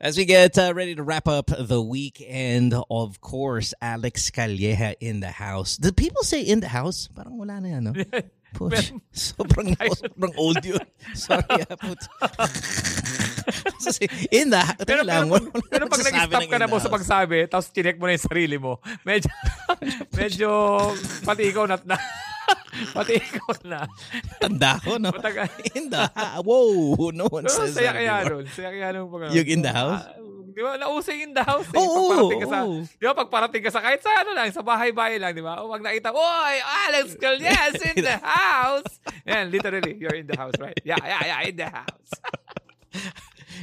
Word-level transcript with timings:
As 0.00 0.16
we 0.16 0.24
get 0.24 0.56
uh, 0.56 0.72
ready 0.72 0.94
to 0.94 1.02
wrap 1.02 1.28
up 1.28 1.52
the 1.52 1.76
week, 1.76 2.24
and 2.24 2.72
of 2.88 3.20
course, 3.20 3.74
Alex 3.82 4.30
Calleja 4.30 4.96
in 4.98 5.20
the 5.20 5.28
house. 5.28 5.76
Did 5.76 5.94
people 5.94 6.24
say 6.24 6.40
in 6.40 6.60
the 6.60 6.72
house? 6.72 7.06
Parang 7.12 7.36
wala 7.36 7.60
na 7.60 7.68
yan, 7.68 7.84
no? 7.84 7.92
Puch, 8.56 8.96
sobrang, 9.12 9.76
sobrang 9.76 10.32
old 10.40 10.64
yun. 10.64 10.80
Sorry, 11.12 11.44
ah, 11.52 11.76
put. 11.76 12.00
in 14.32 14.48
the 14.48 14.64
house. 14.64 14.80
Pero, 14.88 15.04
lang, 15.04 15.28
pero, 15.28 15.52
pero, 15.52 15.68
pero 15.68 15.84
pag 15.92 16.00
nag-stop 16.00 16.48
ka 16.48 16.56
na 16.56 16.64
mo 16.64 16.80
sa 16.80 16.88
pagsabi, 16.88 17.44
tapos 17.44 17.68
chinek 17.68 18.00
mo 18.00 18.08
na 18.08 18.16
yung 18.16 18.24
sarili 18.24 18.56
mo, 18.56 18.80
medyo, 19.04 19.28
medyo, 20.16 20.48
pati 21.28 21.52
ikaw 21.52 21.68
na, 21.68 21.76
na 21.84 22.00
Pati 22.96 23.12
ikaw 23.18 23.52
na. 23.66 23.84
Tanda 24.40 24.80
ko, 24.80 24.96
no? 24.96 25.10
Mataga. 25.12 25.46
In 25.78 25.90
the 25.90 26.08
house. 26.10 26.42
Whoa, 26.44 27.10
no 27.10 27.26
one 27.28 27.44
Pero 27.46 27.56
says 27.56 27.74
saya 27.76 27.92
kaya 27.92 28.14
nun. 28.26 28.44
Saya 28.50 28.70
kaya 28.72 28.88
nun. 28.94 29.06
Pag, 29.10 29.32
yung 29.34 29.48
in 29.48 29.60
the 29.62 29.72
house? 29.72 30.04
Uh, 30.06 30.30
di 30.50 30.60
ba? 30.62 30.76
Nausay 30.76 31.24
in 31.24 31.32
the 31.32 31.40
house. 31.40 31.68
Eh. 31.72 31.78
Oo, 31.78 31.88
oh, 31.88 32.28
pagparating 32.28 32.40
ka 32.42 32.48
sa, 32.50 32.60
oh. 32.66 32.82
Di 32.84 33.04
ba? 33.06 33.14
Pagparating 33.16 33.62
ka 33.64 33.70
sa 33.72 33.80
kahit 33.80 34.00
sa 34.04 34.12
ano 34.20 34.30
lang, 34.36 34.52
sa 34.52 34.60
bahay-bahay 34.60 35.16
lang, 35.16 35.32
di 35.32 35.40
ba? 35.40 35.62
O 35.62 35.72
pag 35.72 35.80
nakita, 35.80 36.12
Oy, 36.12 36.56
Alex 36.60 37.16
Calles 37.16 37.80
in 37.80 37.96
the 38.04 38.16
house. 38.36 38.92
Yan, 39.24 39.48
literally, 39.48 39.96
you're 39.96 40.16
in 40.16 40.28
the 40.28 40.36
house, 40.36 40.54
right? 40.60 40.76
Yeah, 40.84 41.00
yeah, 41.00 41.22
yeah, 41.24 41.40
in 41.48 41.56
the 41.56 41.68
house. 41.70 42.10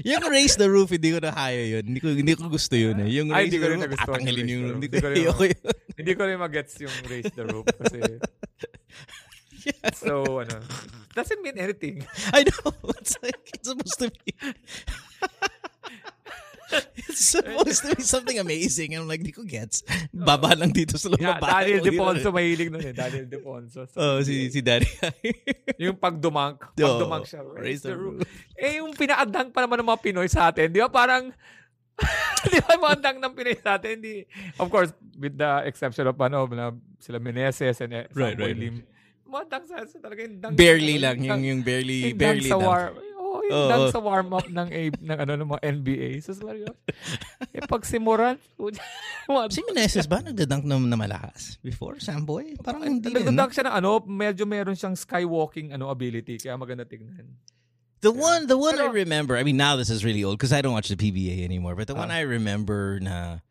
Yung 0.03 0.23
raise 0.29 0.55
the 0.55 0.67
roof, 0.69 0.91
hindi 0.91 1.13
ko 1.13 1.19
na 1.21 1.31
kaya 1.31 1.77
yun. 1.77 1.83
Hindi 1.87 1.99
ko, 1.99 2.07
hindi 2.11 2.33
ko 2.35 2.49
gusto 2.51 2.75
yun 2.75 2.97
eh. 3.03 3.09
Yung 3.17 3.31
Ay, 3.31 3.47
raise 3.47 3.59
the 3.59 3.69
roof, 3.69 3.81
tatanggalin 3.95 4.47
yung 4.47 4.63
room. 4.67 4.79
Hindi 4.81 4.89
ko, 5.01 5.07
rin, 5.07 5.25
ko 5.31 5.43
yun. 5.45 5.63
hindi 5.99 6.11
ko 6.13 6.21
rin 6.27 6.37
mag-gets 6.39 6.73
yung 6.83 6.95
raise 7.07 7.31
the 7.33 7.43
roof 7.47 7.67
kasi 7.77 7.99
yeah. 9.67 9.91
So, 9.93 10.39
ano, 10.39 10.63
doesn't 11.15 11.41
mean 11.43 11.59
anything. 11.59 12.07
I 12.31 12.43
know. 12.43 12.71
It's 13.01 13.17
like, 13.21 13.41
it's 13.53 13.67
supposed 13.67 13.99
to 13.99 14.11
be... 14.11 14.31
it's 16.99 17.23
supposed 17.35 17.83
to 17.83 17.95
be 17.95 18.03
something 18.03 18.37
amazing. 18.39 18.93
And 18.93 19.03
I'm 19.03 19.09
like, 19.09 19.23
di 19.23 19.31
ko 19.31 19.43
gets. 19.47 19.83
Baba 20.13 20.53
lang 20.55 20.75
dito 20.75 20.99
sa 20.99 21.07
loob 21.07 21.21
yeah, 21.21 21.39
Daniel 21.39 21.83
Deponso, 21.83 22.27
mahilig 22.31 22.69
nun 22.71 22.83
eh. 22.83 22.93
Daniel 22.95 23.27
Deponso. 23.27 23.87
So, 23.87 23.97
oh, 24.01 24.19
si, 24.23 24.51
si 24.51 24.59
Daddy. 24.59 24.87
yung 25.79 25.95
pagdumunk. 25.95 26.75
Pagdumunk 26.75 27.25
siya. 27.27 27.41
Raise 27.55 27.83
the 27.87 27.95
roof. 27.95 28.23
Eh, 28.59 28.83
yung 28.83 28.91
pinaadang 28.91 29.51
pa 29.51 29.63
naman 29.63 29.79
ng 29.79 29.87
mga 29.87 30.01
Pinoy 30.03 30.27
sa 30.27 30.51
atin, 30.51 30.67
di 30.67 30.83
ba 30.83 30.91
parang, 30.91 31.31
di 32.51 32.57
ba 32.59 32.75
mga 32.75 32.97
dang 32.99 33.17
ng 33.23 33.33
Pinoy 33.33 33.57
sa 33.57 33.79
atin, 33.79 33.95
di, 34.03 34.27
of 34.59 34.67
course, 34.67 34.91
with 35.15 35.39
the 35.39 35.63
exception 35.63 36.03
of 36.03 36.17
ano, 36.19 36.47
na 36.51 36.75
sila 36.99 37.21
Meneses 37.23 37.79
and 37.79 37.95
eh, 37.95 38.05
right, 38.11 38.35
right, 38.35 38.57
Lim. 38.57 38.83
Mga 39.27 39.45
dang 39.47 39.65
sa, 39.67 39.83
sa 39.87 39.97
talaga 39.99 40.23
yung 40.23 40.39
dang. 40.39 40.53
Barely 40.55 40.99
lang, 40.99 41.19
yung, 41.23 41.43
yung 41.43 41.61
barely, 41.63 42.11
yung 42.11 42.19
barely 42.19 42.47
dang. 42.47 42.59
Sa 42.59 42.59
war, 42.59 42.95
oh, 43.37 43.45
yung 43.45 43.53
oh, 43.53 43.69
dang 43.69 43.83
oh. 43.85 43.93
sa 43.93 44.01
warm-up 44.01 44.47
ng, 44.49 44.69
A, 44.73 44.81
ng 44.89 45.17
ano, 45.21 45.33
ng 45.37 45.49
mga 45.53 45.61
NBA. 45.79 46.09
So, 46.25 46.33
sorry, 46.33 46.65
eh, 46.65 47.61
pag 47.69 47.85
si 47.85 48.01
Moran, 48.01 48.41
si 49.53 49.61
Meneses 49.69 50.09
ba 50.09 50.25
nagdadunk 50.25 50.65
na, 50.65 50.81
na 50.81 50.97
malakas 50.97 51.61
before 51.61 52.01
Samboy? 52.01 52.57
Parang 52.65 52.83
hindi 52.83 53.13
Nagdadunk 53.13 53.53
siya 53.53 53.69
ng 53.69 53.75
ano, 53.77 54.01
medyo 54.09 54.49
meron 54.49 54.73
siyang 54.73 54.97
skywalking 54.97 55.71
ano 55.71 55.93
ability, 55.93 56.41
kaya 56.41 56.57
maganda 56.57 56.83
tignan. 56.83 57.37
The 58.01 58.13
yeah. 58.13 58.21
one, 58.21 58.41
the 58.45 58.57
one 58.57 58.77
I 58.77 58.93
remember. 58.93 59.37
I 59.37 59.41
mean, 59.41 59.57
now 59.57 59.75
this 59.75 59.89
is 59.89 60.05
really 60.05 60.23
old 60.23 60.37
because 60.37 60.53
I 60.53 60.61
don't 60.61 60.73
watch 60.73 60.89
the 60.89 60.97
PBA 60.97 61.41
anymore. 61.41 61.73
But 61.73 61.89
the 61.89 61.97
uh, 61.97 62.05
one 62.05 62.11
I 62.13 62.21
remember, 62.21 62.99
na 63.01 63.41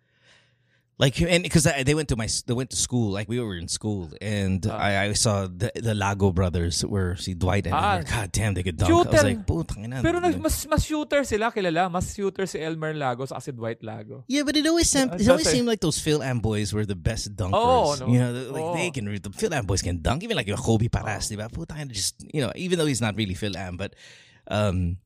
like 0.99 1.21
and 1.21 1.43
because 1.43 1.65
they 1.65 1.95
went 1.95 2.09
to 2.09 2.17
my 2.17 2.27
they 2.47 2.55
went 2.55 2.71
to 2.71 2.77
school 2.77 3.13
like 3.13 3.29
we 3.29 3.39
were 3.39 3.57
in 3.57 3.69
school 3.69 4.09
and 4.21 4.67
uh, 4.67 4.75
I, 4.75 5.05
I 5.05 5.13
saw 5.13 5.47
the, 5.47 5.71
the 5.75 5.95
Lago 5.95 6.33
brothers 6.33 6.85
were 6.85 7.17
see 7.17 7.35
Dwight 7.35 7.67
and 7.67 7.75
ah, 7.75 8.01
God 8.01 8.33
damn 8.33 8.55
they 8.55 8.63
could 8.63 8.79
dunk 8.79 8.89
shooter. 8.89 9.09
I 9.11 9.13
was 9.13 9.25
like 9.25 9.47
putang 9.47 9.85
ina 9.85 10.01
pero 10.01 10.21
nag, 10.21 10.41
mas 10.41 10.67
mas 10.67 10.85
shooter 10.85 11.25
sila 11.25 11.53
kilala. 11.53 11.93
Mas 11.93 12.15
shooter 12.15 12.47
si 12.47 12.61
Elmer 12.61 12.95
Lago 12.95 13.27
sa 13.27 13.39
si 13.39 13.53
Dwight 13.53 13.85
Lago. 13.85 14.25
Yeah 14.27 14.43
but 14.43 14.57
it 14.57 14.67
always 14.67 14.89
seemed 14.89 15.21
it 15.21 15.29
always 15.29 15.49
seemed 15.49 15.69
like 15.69 15.81
those 15.81 16.01
Phil 16.01 16.23
Am 16.23 16.41
boys 16.41 16.73
were 16.73 16.87
the 16.87 16.97
best 16.97 17.37
dunkers. 17.37 17.53
Oh, 17.53 17.97
no. 18.01 18.07
you 18.09 18.19
know 18.19 18.33
like 18.33 18.65
oh. 18.65 18.75
they 18.75 18.91
can 18.91 19.05
the 19.05 19.31
Phil 19.37 19.53
Am 19.53 19.67
boys 19.67 19.83
can 19.83 20.01
dunk 20.01 20.25
even 20.25 20.37
like 20.37 20.49
Kobe 20.49 20.89
Paras 20.89 21.29
oh. 21.29 21.37
diba? 21.37 21.53
Putang 21.53 21.93
just 21.93 22.25
you 22.33 22.41
know 22.41 22.53
even 22.57 22.79
though 22.79 22.89
he's 22.89 23.05
not 23.05 23.17
really 23.17 23.35
Phil 23.35 23.57
Am 23.57 23.77
but 23.77 23.93
um 24.49 24.97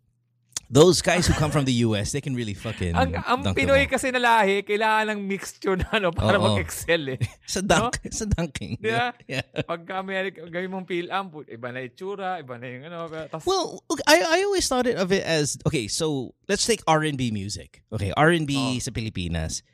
those 0.70 1.02
guys 1.02 1.26
who 1.26 1.34
come 1.34 1.50
from 1.50 1.66
the 1.66 1.82
US, 1.82 2.14
they 2.14 2.22
can 2.22 2.38
really 2.38 2.54
fucking 2.54 2.94
Ang, 2.94 3.18
ang 3.18 3.42
dunk 3.42 3.58
Pinoy 3.58 3.90
kasi 3.90 4.14
na 4.14 4.22
lahi, 4.22 4.62
kailangan 4.62 5.18
ng 5.18 5.20
mixture 5.26 5.74
na 5.74 5.90
ano 5.90 6.14
para 6.14 6.38
Oo. 6.38 6.54
mag-excel 6.54 7.18
eh. 7.18 7.18
sa 7.44 7.58
dunk, 7.58 7.98
no? 7.98 8.14
sa 8.14 8.24
dunking. 8.30 8.78
Ba? 8.78 9.10
Yeah. 9.26 9.42
Pagka 9.70 10.06
may 10.06 10.30
gawin 10.30 10.70
mong 10.70 10.86
peel 10.86 11.10
amp, 11.10 11.42
iba 11.50 11.68
na 11.74 11.82
itsura, 11.82 12.38
iba 12.38 12.54
na 12.54 12.66
yung 12.70 12.86
ano. 12.86 13.10
Tas, 13.10 13.42
well, 13.42 13.82
I 14.06 14.22
I 14.22 14.38
always 14.46 14.70
thought 14.70 14.86
it 14.86 14.94
of 14.94 15.10
it 15.10 15.26
as 15.26 15.58
okay, 15.66 15.90
so 15.90 16.38
let's 16.46 16.62
take 16.62 16.86
R&B 16.86 17.34
music. 17.34 17.82
Okay, 17.90 18.14
R&B 18.14 18.54
oh. 18.54 18.78
sa 18.78 18.94
Pilipinas. 18.94 19.66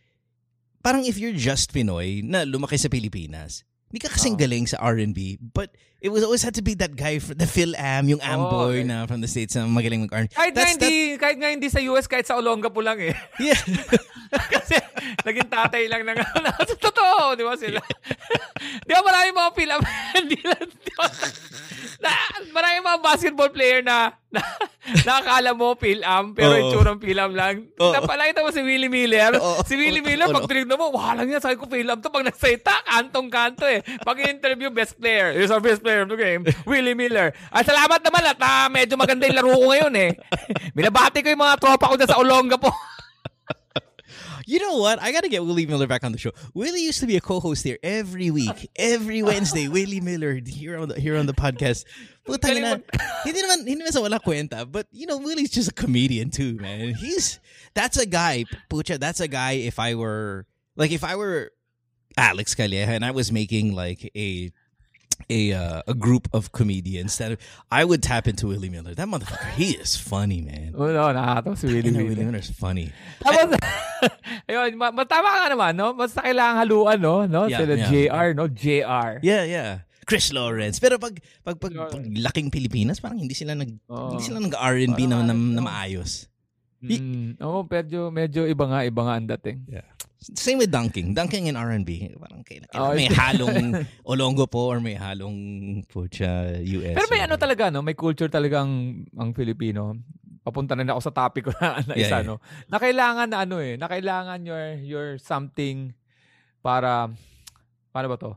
Parang 0.80 1.04
if 1.04 1.20
you're 1.20 1.36
just 1.36 1.76
Pinoy 1.76 2.24
na 2.24 2.48
lumaki 2.48 2.80
sa 2.80 2.88
Pilipinas, 2.88 3.68
Hindi 3.86 4.02
ka 4.02 4.10
kasing 4.10 4.34
oh. 4.34 4.40
galing 4.40 4.66
sa 4.66 4.78
R&B, 4.82 5.38
but 5.54 5.70
it 6.06 6.12
was 6.14 6.22
always 6.22 6.46
had 6.46 6.54
to 6.54 6.62
be 6.62 6.78
that 6.78 6.94
guy, 6.94 7.18
for 7.18 7.34
the 7.34 7.50
Phil 7.50 7.74
Am, 7.74 8.06
yung 8.06 8.22
oh, 8.22 8.46
boy 8.46 8.78
okay. 8.78 8.86
na 8.86 9.10
from 9.10 9.18
the 9.18 9.26
States 9.26 9.58
na 9.58 9.66
magaling 9.66 10.06
mag-R&B. 10.06 10.30
Kahit 10.30 10.54
nga, 10.54 10.70
hindi, 10.70 11.18
that... 11.18 11.18
kahit 11.18 11.36
nga 11.42 11.50
hindi 11.50 11.66
sa 11.66 11.82
US, 11.90 12.06
kahit 12.06 12.30
sa 12.30 12.38
Olonga 12.38 12.70
po 12.70 12.78
lang 12.78 13.02
eh. 13.02 13.10
Yeah. 13.42 13.58
Kasi 14.54 14.78
naging 15.26 15.50
tatay 15.50 15.90
lang 15.90 16.06
ng 16.06 16.18
ano. 16.18 16.50
Totoo, 16.86 17.34
di 17.34 17.42
ba 17.42 17.58
sila? 17.58 17.82
di 18.86 18.92
ba 18.94 19.02
marami 19.02 19.28
mga 19.34 19.50
Phil 19.58 19.70
Am, 19.74 19.82
hindi 20.14 20.38
lang, 20.46 20.62
di 20.70 20.92
ba? 20.94 21.06
Na, 21.96 22.10
marami 22.54 22.76
mga 22.86 23.00
basketball 23.02 23.50
player 23.50 23.82
na, 23.82 24.14
na 24.30 24.42
nakakala 25.06 25.50
mo 25.56 25.74
Phil 25.78 26.02
Am, 26.04 26.36
pero 26.36 26.54
oh. 26.54 26.60
itsurang 26.60 26.98
Phil 27.00 27.18
Am 27.18 27.32
lang. 27.32 27.70
Oh. 27.80 27.94
Napalakita 27.94 28.44
mo 28.44 28.50
si 28.52 28.62
Willie 28.62 28.92
Miller. 28.92 29.38
Oh. 29.38 29.62
Si 29.64 29.74
Willie 29.78 30.04
Miller, 30.04 30.28
oh, 30.28 30.34
pag 30.36 30.46
tinignan 30.50 30.76
mo, 30.76 30.92
wala 30.92 31.24
yan, 31.24 31.40
sabi 31.40 31.56
ko 31.56 31.64
Phil 31.66 31.88
Am 31.88 32.02
to. 32.02 32.12
Pag 32.12 32.28
nagsayta, 32.28 32.84
kantong-kanto 32.84 33.64
eh. 33.64 33.80
Pag 34.04 34.28
interview 34.28 34.68
best 34.68 35.00
player, 35.00 35.32
here's 35.32 35.50
our 35.50 35.62
best 35.62 35.80
player 35.80 35.95
of 36.02 36.10
the 36.10 36.18
game, 36.18 36.44
Willie 36.66 36.98
Miller. 36.98 37.32
Ay, 37.48 37.62
salamat 37.64 38.00
naman 38.02 38.22
at 38.26 38.38
uh, 38.40 38.68
medyo 38.68 38.98
maganda 38.98 39.24
yung 39.24 39.36
laro 39.38 39.54
ko 39.56 39.66
ngayon 39.72 39.94
eh. 39.96 40.10
Binabati 40.76 41.22
ko 41.22 41.30
yung 41.32 41.44
mga 41.44 41.56
tropa 41.62 41.88
ko 41.88 41.94
dyan 41.96 42.10
sa 42.10 42.20
Olongapo. 42.20 42.70
You 44.46 44.60
know 44.60 44.78
what? 44.78 45.02
I 45.02 45.10
gotta 45.10 45.28
get 45.28 45.44
Willie 45.44 45.66
Miller 45.66 45.88
back 45.88 46.04
on 46.04 46.12
the 46.12 46.18
show. 46.18 46.30
Willie 46.54 46.80
used 46.80 47.00
to 47.00 47.06
be 47.06 47.16
a 47.16 47.20
co-host 47.20 47.64
here 47.64 47.78
every 47.82 48.30
week, 48.30 48.70
every 48.76 49.20
Wednesday. 49.20 49.66
Willie 49.76 50.00
Miller 50.00 50.38
here 50.46 50.78
on 50.78 50.88
the 50.88 51.00
here 51.00 51.16
on 51.16 51.26
the 51.26 51.34
podcast. 51.34 51.84
Putang 52.24 52.62
na, 52.62 52.78
hindi 53.26 53.42
naman 53.42 53.66
hindi 53.66 53.82
naman 53.82 53.90
sa 53.90 54.00
wala 54.00 54.20
kwenta, 54.22 54.62
but 54.70 54.86
you 54.92 55.04
know 55.04 55.18
Willie's 55.18 55.50
just 55.50 55.70
a 55.70 55.74
comedian 55.74 56.30
too, 56.30 56.54
man. 56.62 56.94
He's 56.94 57.40
that's 57.74 57.98
a 57.98 58.06
guy, 58.06 58.44
pucha, 58.70 59.00
that's 59.00 59.18
a 59.18 59.26
guy 59.26 59.66
if 59.66 59.80
I 59.80 59.96
were 59.96 60.46
like 60.76 60.92
if 60.92 61.02
I 61.02 61.16
were 61.16 61.50
Alex 62.16 62.54
Calleja 62.54 62.86
and 62.94 63.04
I 63.04 63.10
was 63.10 63.32
making 63.32 63.74
like 63.74 64.12
a 64.14 64.52
a 65.30 65.52
uh, 65.52 65.82
a 65.86 65.94
group 65.94 66.28
of 66.32 66.52
comedians 66.52 67.18
that 67.18 67.38
I 67.70 67.84
would 67.84 68.02
tap 68.02 68.28
into 68.28 68.48
Willie 68.48 68.68
Miller. 68.68 68.94
That 68.94 69.08
motherfucker, 69.08 69.52
he 69.54 69.76
is 69.76 69.96
funny, 69.96 70.40
man. 70.40 70.74
Oh, 70.76 70.92
no, 70.92 71.10
nakakatawa 71.12 71.56
si 71.58 71.66
Willie 71.66 71.90
Miller. 71.90 72.08
Willie 72.08 72.24
Miller 72.24 72.42
is 72.42 72.50
funny. 72.50 72.92
Tapos, 73.24 73.58
ayun, 74.48 74.76
matama 74.76 75.28
ka 75.44 75.46
naman, 75.50 75.72
no? 75.76 75.92
Basta 75.94 76.22
kailangan 76.22 76.56
haluan, 76.62 76.98
no? 77.00 77.26
no? 77.26 77.46
Yeah, 77.46 77.64
Sila 77.64 77.74
yeah. 77.74 77.90
JR, 77.90 78.28
no? 78.34 78.44
JR. 78.48 79.10
Yeah, 79.22 79.44
yeah. 79.44 79.86
Chris 80.06 80.30
Lawrence. 80.30 80.78
Pero 80.78 81.02
pag 81.02 81.18
pag, 81.42 81.58
pag, 81.58 81.74
pag 81.74 82.04
laking 82.06 82.54
Pilipinas, 82.54 83.02
parang 83.02 83.18
hindi 83.18 83.34
sila 83.34 83.58
nag 83.58 83.74
oh. 83.90 84.14
hindi 84.14 84.22
sila 84.22 84.38
nag 84.38 84.54
R&B 84.54 84.98
na, 85.10 85.26
na, 85.26 85.34
na 85.34 85.60
maayos. 85.60 86.30
Mm, 86.84 87.40
oh, 87.40 87.64
medyo 87.64 88.12
medyo 88.12 88.44
iba 88.44 88.64
nga 88.68 88.84
iba 88.84 89.00
nga 89.00 89.14
ang 89.16 89.28
dating. 89.32 89.64
Yeah. 89.66 89.88
Same 90.34 90.58
with 90.58 90.72
dunking. 90.72 91.14
Dunking 91.14 91.46
in 91.46 91.54
R&B. 91.54 92.16
Parang 92.18 92.42
kailan, 92.42 92.66
kailan 92.72 92.88
oh, 92.88 92.96
may 92.96 93.08
halong 93.12 93.58
Olongo 94.10 94.48
po 94.48 94.72
or 94.72 94.80
may 94.80 94.96
halong 94.96 95.36
pucha 95.86 96.56
US. 96.56 96.96
Pero 96.96 97.08
may 97.12 97.22
ano 97.22 97.36
talaga, 97.36 97.68
no? 97.70 97.84
May 97.84 97.94
culture 97.94 98.26
talaga 98.26 98.64
ang, 98.64 99.06
ang 99.12 99.30
Filipino. 99.36 99.94
Papunta 100.42 100.74
na 100.74 100.88
ako 100.88 101.02
sa 101.04 101.14
topic 101.14 101.46
ko 101.46 101.52
na, 101.60 101.84
na 101.84 101.94
yeah, 101.94 102.08
isa, 102.08 102.16
yeah. 102.24 102.26
no? 102.26 102.42
Na 102.66 102.80
kailangan 102.80 103.28
na 103.28 103.38
ano 103.44 103.60
eh, 103.60 103.76
na 103.78 103.86
kailangan 103.86 104.40
your, 104.42 104.66
your 104.82 105.08
something 105.20 105.94
para, 106.64 107.12
paano 107.92 108.06
ba 108.10 108.18
to? 108.18 108.32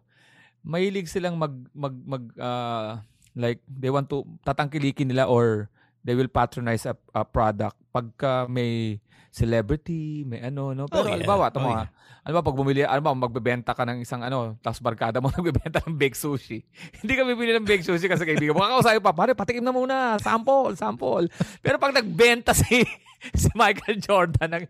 Mahilig 0.62 1.10
silang 1.10 1.40
mag, 1.40 1.56
mag, 1.74 1.96
mag, 2.06 2.24
uh, 2.38 3.00
like, 3.34 3.64
they 3.66 3.90
want 3.90 4.12
to, 4.12 4.28
tatangkilikin 4.46 5.10
nila 5.10 5.26
or 5.26 5.72
they 6.04 6.16
will 6.16 6.32
patronize 6.32 6.88
a, 6.88 6.96
a 7.14 7.24
product 7.24 7.76
pagka 7.90 8.46
may 8.48 9.02
celebrity, 9.30 10.26
may 10.26 10.42
ano, 10.42 10.74
no? 10.74 10.90
Pero 10.90 11.06
oh, 11.06 11.10
yeah. 11.14 11.22
albawa, 11.22 11.54
tama, 11.54 11.70
oh, 11.70 11.74
yeah. 11.86 11.88
ano 12.26 12.34
ba, 12.34 12.42
pag 12.42 12.58
bumili, 12.58 12.82
ano 12.82 13.02
ba, 13.02 13.14
magbebenta 13.14 13.78
ka 13.78 13.86
ng 13.86 14.02
isang 14.02 14.26
ano, 14.26 14.58
tapos 14.60 14.82
barkada 14.82 15.22
mo 15.22 15.30
nagbebenta 15.34 15.86
ng 15.86 15.96
baked 15.96 16.18
sushi. 16.18 16.66
Hindi 17.02 17.14
ka 17.14 17.24
bibili 17.24 17.54
ng 17.54 17.66
baked 17.66 17.86
sushi 17.86 18.10
kasi 18.10 18.26
kaibigan 18.26 18.58
mo. 18.58 18.66
Kakausapin 18.66 19.06
pa, 19.06 19.14
pare, 19.14 19.32
patikim 19.38 19.64
na 19.64 19.74
muna, 19.74 20.18
sample, 20.18 20.74
sample. 20.74 21.30
Pero 21.62 21.78
pag 21.78 21.94
nagbenta 21.94 22.58
si 22.58 22.82
si 23.42 23.50
Michael 23.54 24.00
Jordan 24.02 24.50
ng, 24.50 24.66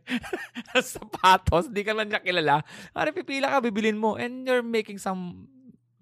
ng 0.75 0.85
sapatos, 0.93 1.71
hindi 1.71 1.81
ka 1.87 1.93
lang 1.95 2.11
niya 2.11 2.21
kilala, 2.21 2.61
pare, 2.91 3.15
pipila 3.15 3.47
ka, 3.47 3.57
bibilin 3.63 3.97
mo, 3.97 4.19
and 4.19 4.43
you're 4.43 4.65
making 4.65 4.99
some 4.99 5.47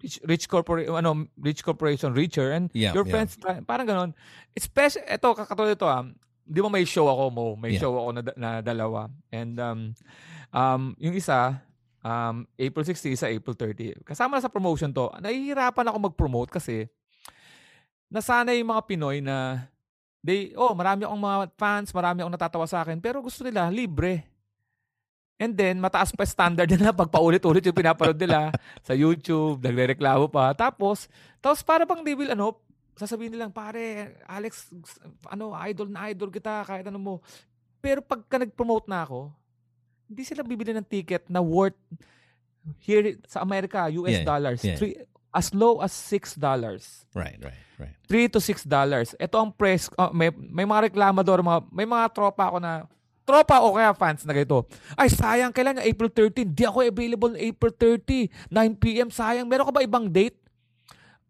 rich, 0.02 0.18
rich 0.24 0.44
corporation 0.46 0.94
ano 0.94 1.26
rich 1.38 1.60
corporation 1.62 2.14
richer 2.14 2.54
and 2.54 2.70
yeah, 2.74 2.94
your 2.94 3.04
friends 3.04 3.34
yeah. 3.42 3.62
parang 3.62 3.86
ganoon 3.86 4.10
especially 4.54 5.06
ito 5.06 5.28
kakatulad 5.34 5.74
ito 5.74 5.86
ah 5.86 6.06
di 6.48 6.64
ba 6.64 6.72
may 6.72 6.88
show 6.88 7.04
ako 7.12 7.24
mo, 7.28 7.46
may 7.60 7.76
Yeah. 7.76 7.84
show 7.84 7.92
ako 7.92 8.08
na, 8.16 8.22
na 8.34 8.50
dalawa. 8.64 9.12
And 9.28 9.54
um 9.60 9.80
um 10.48 10.82
yung 10.96 11.12
isa 11.12 11.60
um 12.00 12.48
April 12.56 12.88
16, 12.88 13.12
isa 13.20 13.28
April 13.28 13.52
30. 13.52 14.00
Kasama 14.08 14.40
na 14.40 14.42
sa 14.42 14.48
promotion 14.48 14.88
to. 14.88 15.12
Nahihirapan 15.20 15.92
ako 15.92 16.08
mag-promote 16.08 16.48
kasi 16.48 16.88
nasanay 18.08 18.64
yung 18.64 18.72
mga 18.72 18.82
Pinoy 18.88 19.20
na 19.20 19.68
they 20.24 20.56
oh, 20.56 20.72
marami 20.72 21.04
akong 21.04 21.20
mga 21.20 21.38
fans, 21.60 21.92
marami 21.92 22.24
akong 22.24 22.34
natatawa 22.34 22.64
sa 22.64 22.80
akin, 22.80 22.96
pero 22.98 23.20
gusto 23.20 23.44
nila 23.44 23.68
libre. 23.68 24.24
And 25.38 25.54
then, 25.54 25.78
mataas 25.78 26.10
pa 26.10 26.26
standard 26.26 26.66
nila 26.74 26.90
pag 26.90 27.06
paulit-ulit 27.08 27.62
yung 27.62 27.78
pinapanood 27.78 28.18
nila 28.18 28.50
sa 28.82 28.90
YouTube, 28.92 29.62
nagre-reklamo 29.62 30.26
pa. 30.26 30.50
Tapos, 30.50 31.06
tapos 31.38 31.62
para 31.62 31.86
bang 31.86 32.02
they 32.02 32.18
will, 32.18 32.34
ano, 32.34 32.58
sasabihin 32.98 33.38
nilang, 33.38 33.54
pare, 33.54 34.18
Alex, 34.26 34.66
ano, 35.30 35.54
idol 35.62 35.86
na 35.86 36.10
idol 36.10 36.34
kita, 36.34 36.66
kahit 36.66 36.90
ano 36.90 36.98
mo. 36.98 37.14
Pero 37.78 38.02
pagka 38.02 38.42
nag-promote 38.42 38.90
na 38.90 39.06
ako, 39.06 39.30
hindi 40.10 40.26
sila 40.26 40.42
bibili 40.42 40.74
ng 40.74 40.82
ticket 40.82 41.30
na 41.30 41.38
worth 41.38 41.78
here 42.82 43.14
sa 43.30 43.46
Amerika, 43.46 43.86
US 44.02 44.18
Yeah, 44.18 44.26
dollars. 44.26 44.60
yeah. 44.66 44.74
Three, 44.74 44.98
as 45.30 45.54
low 45.54 45.78
as 45.78 45.94
$6 45.94 46.34
dollars. 46.34 47.06
Right, 47.14 47.38
right, 47.38 47.62
right. 47.78 47.94
3 48.10 48.34
to 48.34 48.40
6 48.42 48.66
dollars. 48.66 49.14
Ito 49.14 49.36
ang 49.38 49.54
press, 49.54 49.86
oh, 49.94 50.10
may, 50.10 50.34
may 50.34 50.66
mga 50.66 50.90
reklamador, 50.90 51.44
mga, 51.44 51.60
may 51.70 51.86
mga 51.86 52.10
tropa 52.10 52.50
ako 52.50 52.58
na, 52.58 52.88
tropa 53.28 53.60
o 53.60 53.76
kaya 53.76 53.92
fans 53.92 54.24
na 54.24 54.32
ganito. 54.32 54.64
Ay, 54.96 55.12
sayang, 55.12 55.52
kailan 55.52 55.84
yung 55.84 55.88
April 55.92 56.08
13? 56.32 56.48
Di 56.48 56.64
ako 56.64 56.80
available 56.80 57.36
April 57.36 57.72
30. 58.00 58.32
9pm, 58.48 59.12
sayang. 59.12 59.44
Meron 59.44 59.68
ka 59.68 59.72
ba 59.76 59.84
ibang 59.84 60.08
date? 60.08 60.47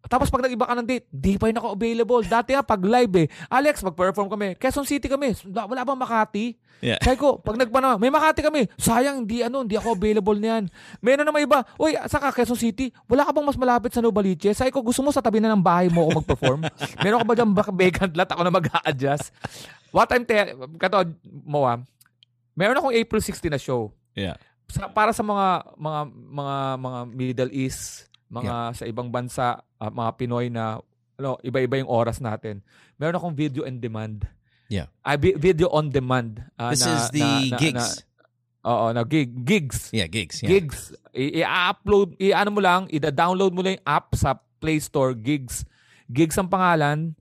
Tapos 0.07 0.31
pag 0.31 0.47
nag-iba 0.47 0.63
ka 0.63 0.79
ng 0.79 0.87
date, 0.87 1.11
di 1.11 1.35
pa 1.35 1.51
rin 1.51 1.59
ako 1.59 1.75
available. 1.75 2.23
Dati 2.23 2.55
nga, 2.55 2.63
pag 2.63 2.79
live 2.79 3.27
eh, 3.27 3.27
Alex, 3.51 3.83
mag-perform 3.83 4.31
kami. 4.31 4.55
Quezon 4.55 4.87
City 4.87 5.11
kami. 5.11 5.35
Wala 5.51 5.83
bang 5.83 5.99
Makati? 5.99 6.47
Yeah. 6.79 7.03
Sabi 7.03 7.19
ko, 7.19 7.43
pag 7.43 7.59
nagpana, 7.59 7.99
may 7.99 8.09
Makati 8.09 8.41
kami. 8.41 8.71
Sayang, 8.79 9.27
hindi 9.27 9.43
ano, 9.43 9.67
hindi 9.67 9.75
ako 9.75 9.99
available 9.99 10.39
niyan. 10.39 10.71
Meron 11.03 11.27
na 11.27 11.35
may 11.35 11.45
iba. 11.45 11.67
Uy, 11.75 11.99
saka 12.07 12.31
Quezon 12.31 12.57
City, 12.57 12.95
wala 13.11 13.27
ka 13.27 13.35
bang 13.35 13.47
mas 13.51 13.59
malapit 13.59 13.91
sa 13.91 13.99
Novaliches? 13.99 14.57
Sabi 14.57 14.71
ko, 14.71 14.81
gusto 14.81 15.03
mo 15.03 15.11
sa 15.11 15.21
tabi 15.21 15.43
na 15.43 15.51
ng 15.53 15.61
bahay 15.61 15.91
mo 15.91 16.07
ako 16.07 16.23
mag-perform? 16.23 16.61
Meron 17.05 17.19
ka 17.21 17.27
ba 17.27 17.35
dyan 17.35 17.51
vacant 17.53 18.13
lot? 18.15 18.31
Ako 18.31 18.43
na 18.47 18.55
mag-a-adjust. 18.55 19.35
What 19.91 20.13
I'm 20.15 20.25
te- 20.25 20.57
kato, 20.77 21.05
mo 21.25 21.65
ah, 21.65 21.81
meron 22.53 22.77
akong 22.77 22.97
April 22.97 23.23
16 23.25 23.49
na 23.49 23.61
show. 23.61 23.93
Yeah. 24.13 24.37
Sa, 24.69 24.91
para 24.93 25.17
sa 25.17 25.25
mga 25.25 25.79
mga 25.81 26.01
mga 26.13 26.57
mga 26.77 26.99
Middle 27.09 27.53
East, 27.57 28.08
mga 28.31 28.55
sa 28.75 28.85
ibang 28.85 29.09
bansa, 29.09 29.47
ah, 29.77 29.91
mga 29.91 30.11
Pinoy 30.15 30.49
na 30.49 30.79
ano, 31.19 31.35
iba-iba 31.43 31.77
yung 31.77 31.91
oras 31.91 32.23
natin. 32.23 32.63
Meron 32.95 33.19
akong 33.19 33.35
video 33.35 33.67
on 33.67 33.77
demand. 33.77 34.23
Yeah. 34.69 34.87
Ah, 35.01 35.17
vi- 35.17 35.35
video 35.35 35.67
on 35.69 35.89
demand. 35.89 36.45
ah, 36.55 36.71
This 36.71 36.85
na- 36.85 36.95
is 36.95 37.05
the 37.11 37.25
na- 37.25 37.49
na- 37.49 37.59
gigs. 37.59 37.87
na- 37.99 38.07
Oo, 38.69 38.87
na 38.93 39.03
gig, 39.03 39.33
gigs. 39.43 39.89
yeah, 39.91 40.07
gigs. 40.07 40.45
Yeah. 40.45 40.51
Gigs. 40.53 40.93
I- 41.11 41.41
I-upload, 41.41 42.15
i-ano 42.21 42.51
mo 42.53 42.61
lang, 42.61 42.85
i-download 42.87 43.51
mo 43.51 43.65
lang 43.65 43.81
yung 43.81 43.87
app 43.89 44.13
sa 44.15 44.37
Play 44.61 44.77
Store, 44.79 45.15
Gigs. 45.15 45.65
Gigs 46.07 46.37
ang 46.37 46.51
pangalan. 46.51 47.15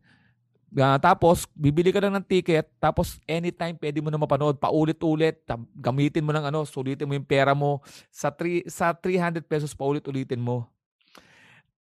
Ah, 0.75 1.00
tapos, 1.00 1.48
bibili 1.56 1.95
ka 1.95 2.03
lang 2.03 2.12
ng 2.13 2.27
ticket. 2.27 2.68
Tapos, 2.77 3.18
anytime, 3.24 3.80
pwede 3.80 4.03
mo 4.03 4.12
na 4.12 4.19
mapanood. 4.19 4.60
Paulit-ulit. 4.60 5.39
Gamitin 5.74 6.27
mo 6.27 6.36
ng 6.36 6.44
ano, 6.44 6.68
sulitin 6.68 7.07
mo 7.07 7.15
yung 7.15 7.24
pera 7.25 7.56
mo. 7.56 7.80
Sa, 8.12 8.27
three, 8.30 8.68
sa 8.68 8.92
300 8.92 9.48
pesos, 9.48 9.71
paulit-ulitin 9.71 10.42
mo. 10.44 10.68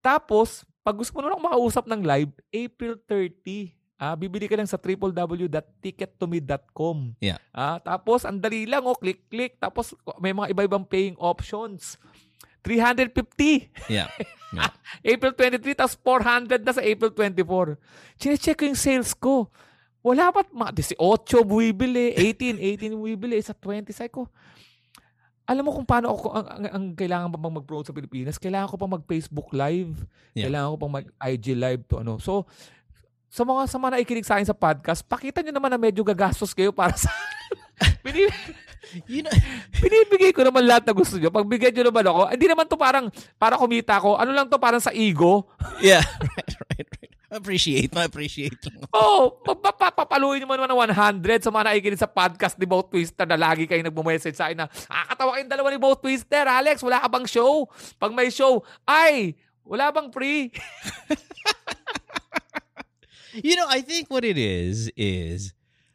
Tapos, 0.05 0.69
pag 0.85 1.01
gusto 1.01 1.17
mo 1.17 1.25
na 1.25 1.33
lang 1.33 1.41
makausap 1.41 1.89
ng 1.89 2.05
live, 2.05 2.29
April 2.53 3.01
30. 3.09 3.73
Ah, 3.97 4.13
bibili 4.13 4.45
ka 4.45 4.53
lang 4.53 4.69
sa 4.69 4.77
www.tickettome.com. 4.77 7.17
Yeah. 7.25 7.41
Ah, 7.57 7.81
tapos 7.81 8.29
ang 8.29 8.37
dali 8.37 8.69
lang 8.69 8.85
oh, 8.85 8.93
click-click. 8.93 9.57
Tapos 9.57 9.97
may 10.21 10.37
mga 10.37 10.53
iba-ibang 10.53 10.85
paying 10.85 11.17
options. 11.17 11.97
350. 12.61 13.73
Yeah. 13.89 14.13
April 15.03 15.35
23, 15.35 15.75
tapos 15.75 15.99
400 15.99 16.63
na 16.63 16.71
sa 16.71 16.79
April 16.79 17.11
24. 17.11 17.75
Chine-check 18.23 18.55
ko 18.55 18.71
yung 18.71 18.79
sales 18.79 19.11
ko. 19.11 19.51
Wala 19.99 20.31
pa, 20.31 20.47
mga 20.47 20.95
18 20.95 21.43
buwibili, 21.43 22.15
18, 22.15 22.63
18 22.79 22.95
buwibili, 22.95 23.35
sa 23.43 23.51
20. 23.51 23.91
Sabi 23.91 24.15
ko, 24.15 24.31
alam 25.45 25.63
mo 25.65 25.71
kung 25.77 25.85
paano 25.85 26.13
ako, 26.13 26.27
ang, 26.33 26.47
ang, 26.49 26.65
ang 26.73 26.85
kailangan 26.97 27.29
pa 27.29 27.39
bang 27.41 27.57
mag-promote 27.61 27.89
sa 27.89 27.97
Pilipinas? 27.97 28.41
Kailangan 28.41 28.69
ko 28.73 28.77
pang 28.81 28.93
mag-Facebook 28.97 29.49
Live. 29.53 30.05
Yeah. 30.33 30.49
Kailangan 30.49 30.69
ko 30.73 30.77
pang 30.81 30.95
mag-IG 30.97 31.47
Live 31.53 31.83
to 31.89 32.01
ano. 32.01 32.17
So, 32.17 32.49
sa 33.29 33.43
mga 33.45 33.69
sa 33.69 33.77
mga 33.77 33.91
nakikinig 33.99 34.27
sa 34.27 34.41
akin 34.41 34.49
sa 34.49 34.57
podcast, 34.57 35.05
pakita 35.05 35.45
nyo 35.45 35.53
naman 35.53 35.71
na 35.73 35.81
medyo 35.81 36.01
gagastos 36.01 36.57
kayo 36.57 36.73
para 36.73 36.97
sa 36.97 37.13
Binib- 38.05 38.33
You 39.11 39.25
know, 39.25 39.33
binibigay 39.83 40.31
ko 40.31 40.45
naman 40.45 40.65
lahat 40.67 40.87
na 40.89 40.95
gusto 40.95 41.17
nyo. 41.19 41.31
Pagbigyan 41.33 41.73
nyo 41.75 41.85
naman 41.91 42.05
ako, 42.07 42.21
hindi 42.31 42.47
naman 42.47 42.65
to 42.69 42.77
parang 42.79 43.07
para 43.41 43.59
kumita 43.59 43.99
ko. 43.99 44.17
Ano 44.17 44.31
lang 44.31 44.47
to 44.47 44.61
parang 44.61 44.83
sa 44.83 44.95
ego. 44.95 45.49
yeah. 45.83 46.05
Right, 46.21 46.53
right, 46.71 46.89
right. 47.01 47.14
Appreciate, 47.35 47.91
ma-appreciate 47.91 48.55
lang. 48.71 48.87
Oh, 48.95 49.43
papapaluin 49.43 50.39
nyo 50.39 50.55
naman 50.55 50.71
ng 50.71 50.79
100 51.19 51.43
sa 51.43 51.51
mga 51.51 51.65
nakikinig 51.67 51.99
sa 51.99 52.07
podcast 52.07 52.55
ni 52.55 52.63
Boat 52.63 52.95
Twister 52.95 53.27
na 53.27 53.35
lagi 53.35 53.67
kayo 53.67 53.83
nagmamessage 53.83 54.39
sa 54.39 54.47
akin 54.47 54.63
na 54.63 54.67
nakakatawa 54.71 55.31
kayong 55.35 55.51
dalawa 55.51 55.69
ni 55.75 55.81
Boat 55.83 55.99
Twister. 55.99 56.47
Alex, 56.47 56.79
wala 56.87 57.03
ka 57.03 57.11
bang 57.11 57.27
show? 57.27 57.67
Pag 57.99 58.15
may 58.15 58.31
show, 58.31 58.63
ay, 58.87 59.35
wala 59.67 59.91
bang 59.91 60.15
free? 60.15 60.55
You 63.43 63.57
know, 63.57 63.67
I 63.67 63.81
think 63.81 64.11
what 64.15 64.25
it 64.25 64.39
is 64.39 64.93
is 64.97 65.55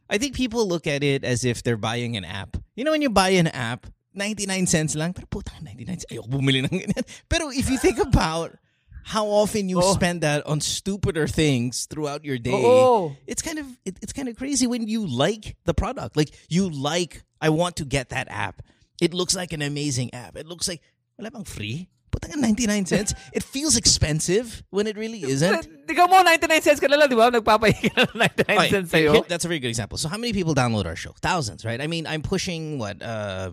I 0.10 0.18
think 0.18 0.36
people 0.36 0.68
look 0.68 0.88
at 0.88 1.04
it 1.04 1.24
as 1.24 1.46
if 1.46 1.64
they're 1.64 1.80
buying 1.80 2.18
an 2.18 2.26
app. 2.26 2.58
You 2.76 2.84
know 2.84 2.92
when 2.92 3.02
you 3.02 3.10
buy 3.10 3.30
an 3.30 3.48
app, 3.48 3.88
99 4.14 4.68
cents 4.68 4.96
lang, 4.96 5.14
pero 5.14 5.24
putang 5.32 5.64
99 5.64 6.04
cents, 6.04 6.06
ayoko 6.12 6.28
bumili 6.28 6.68
ng 6.68 6.76
ganyan. 6.76 7.06
Pero 7.32 7.48
if 7.48 7.72
you 7.72 7.80
think 7.80 7.96
about 7.96 8.60
how 9.04 9.28
often 9.28 9.70
you 9.70 9.80
Oh. 9.82 9.94
spend 9.94 10.22
that 10.22 10.46
on 10.46 10.62
stupider 10.62 11.28
things 11.28 11.86
throughout 11.86 12.24
your 12.26 12.38
day, 12.38 12.52
Oo. 12.54 13.16
it's 13.28 13.42
kind 13.42 13.60
of 13.60 13.66
it, 13.86 13.98
it's 14.02 14.14
kind 14.14 14.28
of 14.30 14.36
crazy 14.38 14.68
when 14.68 14.88
you 14.88 15.06
like 15.08 15.56
the 15.66 15.74
product. 15.74 16.16
Like 16.18 16.30
you 16.50 16.70
like 16.70 17.24
I 17.42 17.50
want 17.50 17.76
to 17.78 17.86
get 17.86 18.10
that 18.10 18.28
app. 18.30 18.62
It 19.02 19.14
looks 19.14 19.36
like 19.36 19.54
an 19.54 19.62
amazing 19.62 20.14
app. 20.14 20.36
It 20.36 20.46
looks 20.46 20.68
like 20.68 20.82
wala 21.18 21.32
bang 21.32 21.44
free? 21.46 21.90
Putang 22.12 22.38
99 22.42 22.86
cents. 22.86 23.14
It 23.34 23.44
feels 23.44 23.78
expensive 23.78 24.64
when 24.70 24.88
it 24.88 24.98
really 24.98 25.22
isn't. 25.24 25.68
Ikaw 25.90 26.06
mo, 26.10 26.22
99 26.22 26.62
cents 26.62 26.80
ka 26.80 26.88
na 26.88 26.98
lang, 26.98 27.10
di 27.10 27.16
ba? 27.16 27.30
Nagpapahinga 27.32 27.94
ka 27.94 28.02
ng 28.14 28.18
99 28.18 28.50
Alright, 28.50 28.72
cents 28.72 28.90
sa'yo. 28.92 29.12
here- 29.14 29.26
That's 29.28 29.46
a 29.46 29.48
very 29.48 29.60
good 29.60 29.70
example. 29.70 29.98
So 29.98 30.10
how 30.10 30.18
many 30.18 30.34
people 30.34 30.54
download 30.54 30.86
our 30.86 30.96
show? 30.96 31.14
Thousands, 31.22 31.66
right? 31.66 31.82
I 31.82 31.88
mean, 31.88 32.06
I'm 32.08 32.22
pushing 32.22 32.78
what 32.78 33.02
uh 33.02 33.52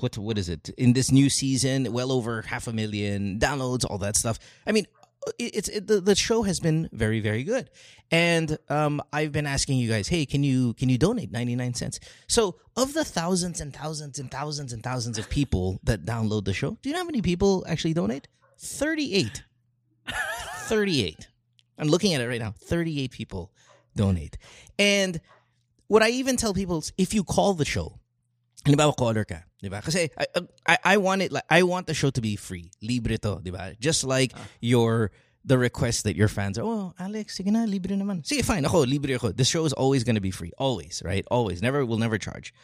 what 0.00 0.18
what 0.18 0.38
is 0.38 0.48
it? 0.48 0.70
In 0.78 0.92
this 0.94 1.10
new 1.10 1.30
season, 1.30 1.92
well 1.92 2.10
over 2.12 2.42
half 2.42 2.66
a 2.66 2.72
million 2.72 3.38
downloads, 3.38 3.84
all 3.88 3.98
that 3.98 4.16
stuff. 4.16 4.38
I 4.66 4.72
mean, 4.72 4.86
it's 5.38 5.68
it, 5.68 5.86
the 5.86 6.00
the 6.00 6.14
show 6.14 6.42
has 6.42 6.60
been 6.60 6.88
very 6.92 7.20
very 7.20 7.44
good. 7.44 7.70
And 8.10 8.58
um 8.68 9.00
I've 9.12 9.32
been 9.32 9.46
asking 9.46 9.78
you 9.78 9.88
guys, 9.88 10.08
"Hey, 10.08 10.26
can 10.26 10.42
you 10.42 10.74
can 10.74 10.88
you 10.88 10.98
donate 10.98 11.30
99 11.30 11.74
cents?" 11.74 12.00
So, 12.28 12.56
of 12.76 12.92
the 12.94 13.04
thousands 13.04 13.60
and 13.60 13.72
thousands 13.74 14.18
and 14.18 14.30
thousands 14.30 14.72
and 14.72 14.82
thousands 14.82 15.18
of 15.18 15.28
people 15.30 15.80
that 15.84 16.04
download 16.04 16.44
the 16.44 16.52
show, 16.52 16.78
do 16.82 16.88
you 16.88 16.94
know 16.94 17.00
how 17.00 17.06
many 17.06 17.22
people 17.22 17.64
actually 17.68 17.94
donate? 17.94 18.28
38. 18.58 19.42
38. 20.66 21.28
I'm 21.78 21.88
looking 21.88 22.14
at 22.14 22.20
it 22.20 22.28
right 22.28 22.40
now. 22.40 22.54
38 22.56 23.10
people 23.10 23.52
donate. 23.96 24.38
And 24.78 25.20
what 25.88 26.02
I 26.02 26.10
even 26.10 26.36
tell 26.36 26.54
people 26.54 26.78
is 26.78 26.92
if 26.96 27.12
you 27.14 27.24
call 27.24 27.54
the 27.54 27.64
show, 27.64 27.98
halimbawa 28.64 28.96
caller 28.96 29.24
ka, 29.24 29.42
di 29.62 29.70
ba? 29.70 29.80
Kasi 29.80 30.10
I, 30.18 30.26
I, 30.66 30.76
I 30.84 30.96
want 30.98 31.22
it 31.22 31.30
like 31.30 31.46
I 31.48 31.62
want 31.62 31.86
the 31.86 31.94
show 31.94 32.10
to 32.10 32.20
be 32.20 32.34
free. 32.34 32.70
Libre 32.82 33.16
to, 33.22 33.40
di 33.40 33.54
ba? 33.54 33.78
Just 33.78 34.02
like 34.02 34.34
your 34.60 35.14
the 35.44 35.58
request 35.58 36.04
that 36.04 36.14
your 36.14 36.28
fans 36.28 36.58
are, 36.58 36.62
oh, 36.62 36.94
Alex, 36.98 37.38
sige 37.38 37.50
na, 37.50 37.64
libre 37.64 37.94
naman. 37.98 38.22
Sige, 38.22 38.44
fine. 38.44 38.64
Ako, 38.64 38.86
libre 38.86 39.14
ako. 39.14 39.32
This 39.32 39.48
show 39.48 39.64
is 39.64 39.72
always 39.72 40.04
going 40.04 40.14
to 40.14 40.22
be 40.22 40.30
free. 40.30 40.52
Always, 40.58 41.02
right? 41.04 41.26
Always. 41.30 41.62
Never, 41.62 41.84
we'll 41.84 41.98
never 41.98 42.18
charge. 42.18 42.54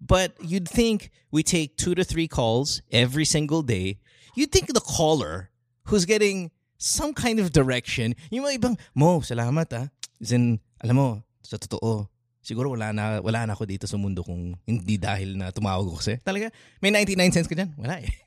But 0.00 0.34
you'd 0.42 0.68
think 0.68 1.10
we 1.30 1.42
take 1.42 1.76
two 1.76 1.94
to 1.94 2.02
three 2.02 2.26
calls 2.26 2.82
every 2.90 3.24
single 3.24 3.62
day. 3.62 3.98
You'd 4.34 4.50
think 4.50 4.66
the 4.66 4.82
caller 4.82 5.50
who's 5.86 6.04
getting 6.04 6.50
some 6.76 7.14
kind 7.14 7.38
of 7.38 7.52
direction, 7.52 8.14
yung 8.30 8.44
mga 8.44 8.58
ibang, 8.58 8.78
Mo, 8.94 9.20
salamat 9.20 9.70
ah. 9.72 9.86
As 10.20 10.32
in, 10.32 10.58
alam 10.82 10.96
mo, 10.96 11.22
sa 11.42 11.56
totoo, 11.56 12.08
siguro 12.44 12.76
wala 12.76 12.92
na, 12.92 13.18
wala 13.24 13.48
na 13.48 13.56
ako 13.56 13.64
dito 13.64 13.88
sa 13.88 13.96
mundo 13.96 14.20
kung 14.20 14.54
hindi 14.68 15.00
dahil 15.00 15.40
na 15.40 15.48
tumawag 15.50 15.88
ko 15.88 15.96
kasi. 15.98 16.20
Talaga, 16.20 16.52
may 16.84 16.92
99 16.92 17.34
cents 17.34 17.48
ka 17.48 17.56
dyan? 17.56 17.72
Wala 17.80 17.98
eh. 17.98 18.06
Like- 18.06 18.22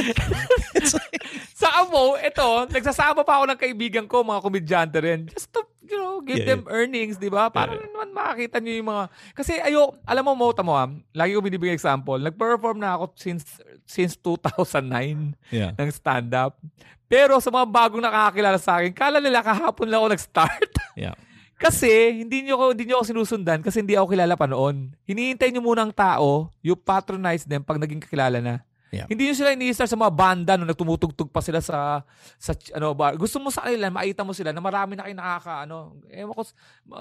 Sa 1.60 1.68
amo, 1.84 2.16
ito, 2.18 2.48
nagsasama 2.72 3.22
pa 3.22 3.40
ako 3.40 3.44
ng 3.52 3.60
kaibigan 3.60 4.06
ko, 4.08 4.24
mga 4.24 4.42
komedyante 4.42 4.98
rin. 4.98 5.28
Just 5.28 5.52
to, 5.52 5.62
you 5.90 5.98
know, 5.98 6.22
give 6.22 6.38
Yeah, 6.38 6.54
them 6.54 6.62
earnings, 6.70 7.18
di 7.18 7.26
ba? 7.26 7.50
Para 7.50 7.74
naman 7.74 8.14
makakita 8.14 8.62
nyo 8.62 8.72
yung 8.72 8.88
mga... 8.88 9.04
Kasi 9.34 9.58
ayo, 9.58 9.98
alam 10.06 10.22
mo, 10.22 10.38
Mota 10.38 10.62
mo, 10.62 10.78
ah, 10.78 10.86
lagi 11.10 11.34
ko 11.34 11.42
binibigay 11.42 11.74
example, 11.74 12.16
nag-perform 12.16 12.78
na 12.78 12.94
ako 12.94 13.10
since 13.18 13.42
since 13.84 14.14
2009 14.14 15.34
Yeah. 15.50 15.74
ng 15.74 15.90
stand-up. 15.90 16.54
Pero 17.10 17.42
sa 17.42 17.50
mga 17.50 17.66
bagong 17.66 18.00
nakakakilala 18.00 18.58
sa 18.62 18.78
akin, 18.78 18.94
kala 18.94 19.18
nila 19.18 19.42
kahapon 19.42 19.90
lang 19.90 19.98
ako 19.98 20.08
nag-start. 20.14 20.70
Yeah. 20.98 21.14
Kasi 21.56 22.24
hindi 22.24 22.40
niyo 22.40 22.56
ako 22.56 22.64
hindi 22.72 22.84
niyo 22.88 22.96
ako 23.00 23.06
sinusundan 23.08 23.60
kasi 23.60 23.84
hindi 23.84 23.92
ako 23.92 24.12
kilala 24.12 24.32
pa 24.32 24.48
noon. 24.48 24.96
Hinihintay 25.04 25.52
niyo 25.52 25.60
muna 25.60 25.84
ang 25.84 25.92
tao, 25.92 26.48
you 26.60 26.72
patronize 26.72 27.44
them 27.44 27.60
pag 27.60 27.76
naging 27.76 28.00
kakilala 28.00 28.40
na. 28.40 28.64
Yeah. 28.90 29.06
Hindi 29.06 29.30
niyo 29.30 29.38
sila 29.38 29.54
ini-start 29.54 29.86
sa 29.86 29.94
mga 29.94 30.10
banda 30.10 30.52
no 30.58 30.66
nagtumutugtog 30.66 31.30
pa 31.30 31.38
sila 31.38 31.62
sa 31.62 32.02
sa 32.42 32.52
ano 32.74 32.90
ba. 32.90 33.14
Gusto 33.14 33.38
mo 33.38 33.54
sa 33.54 33.62
kanila 33.66 33.86
makita 33.86 34.26
mo 34.26 34.34
sila 34.34 34.50
na 34.50 34.58
marami 34.58 34.98
na 34.98 35.06
kayo 35.06 35.14
nakaka 35.14 35.54
ano. 35.62 35.94
Ewan 36.10 36.34
ko, 36.34 36.42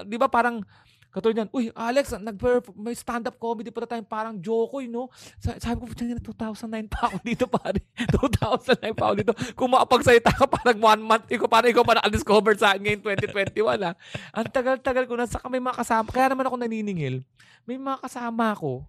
'di 0.05 0.17
ba 0.21 0.29
parang 0.29 0.61
Katulad 1.09 1.41
yan, 1.41 1.49
uy, 1.49 1.73
Alex, 1.73 2.13
nag 2.21 2.37
may 2.77 2.93
stand-up 2.93 3.33
comedy 3.41 3.73
pa 3.73 3.81
na 3.81 3.89
tayo, 3.89 4.03
parang 4.05 4.37
Jokoy, 4.37 4.85
no? 4.85 5.09
Sa- 5.41 5.57
Sabi 5.57 5.81
ko, 5.81 5.89
"Putang 5.89 6.05
ina, 6.05 6.21
2009 6.21 6.85
pa 6.85 7.09
ako 7.09 7.17
dito, 7.25 7.49
pare. 7.49 7.81
2009 8.13 8.93
pa 8.93 9.03
ako 9.09 9.15
dito. 9.17 9.33
Kung 9.57 9.73
makapagsalita 9.73 10.29
ka, 10.29 10.45
parang 10.45 10.77
one 10.77 11.01
month, 11.01 11.25
ikaw, 11.33 11.49
parang 11.49 11.73
ikaw 11.73 11.81
pa 11.81 11.97
na-discover 11.97 12.53
sa 12.61 12.77
akin 12.77 12.81
ngayon, 12.85 13.01
2021, 13.01 13.89
ah. 13.89 13.97
Ang 14.37 14.45
tagal-tagal 14.53 15.09
ko 15.09 15.17
na, 15.17 15.25
saka 15.25 15.49
may 15.49 15.57
mga 15.57 15.81
kasama, 15.81 16.13
kaya 16.13 16.29
naman 16.29 16.45
ako 16.45 16.55
naniningil, 16.61 17.25
may 17.65 17.81
mga 17.81 18.05
kasama 18.05 18.53
ako 18.53 18.85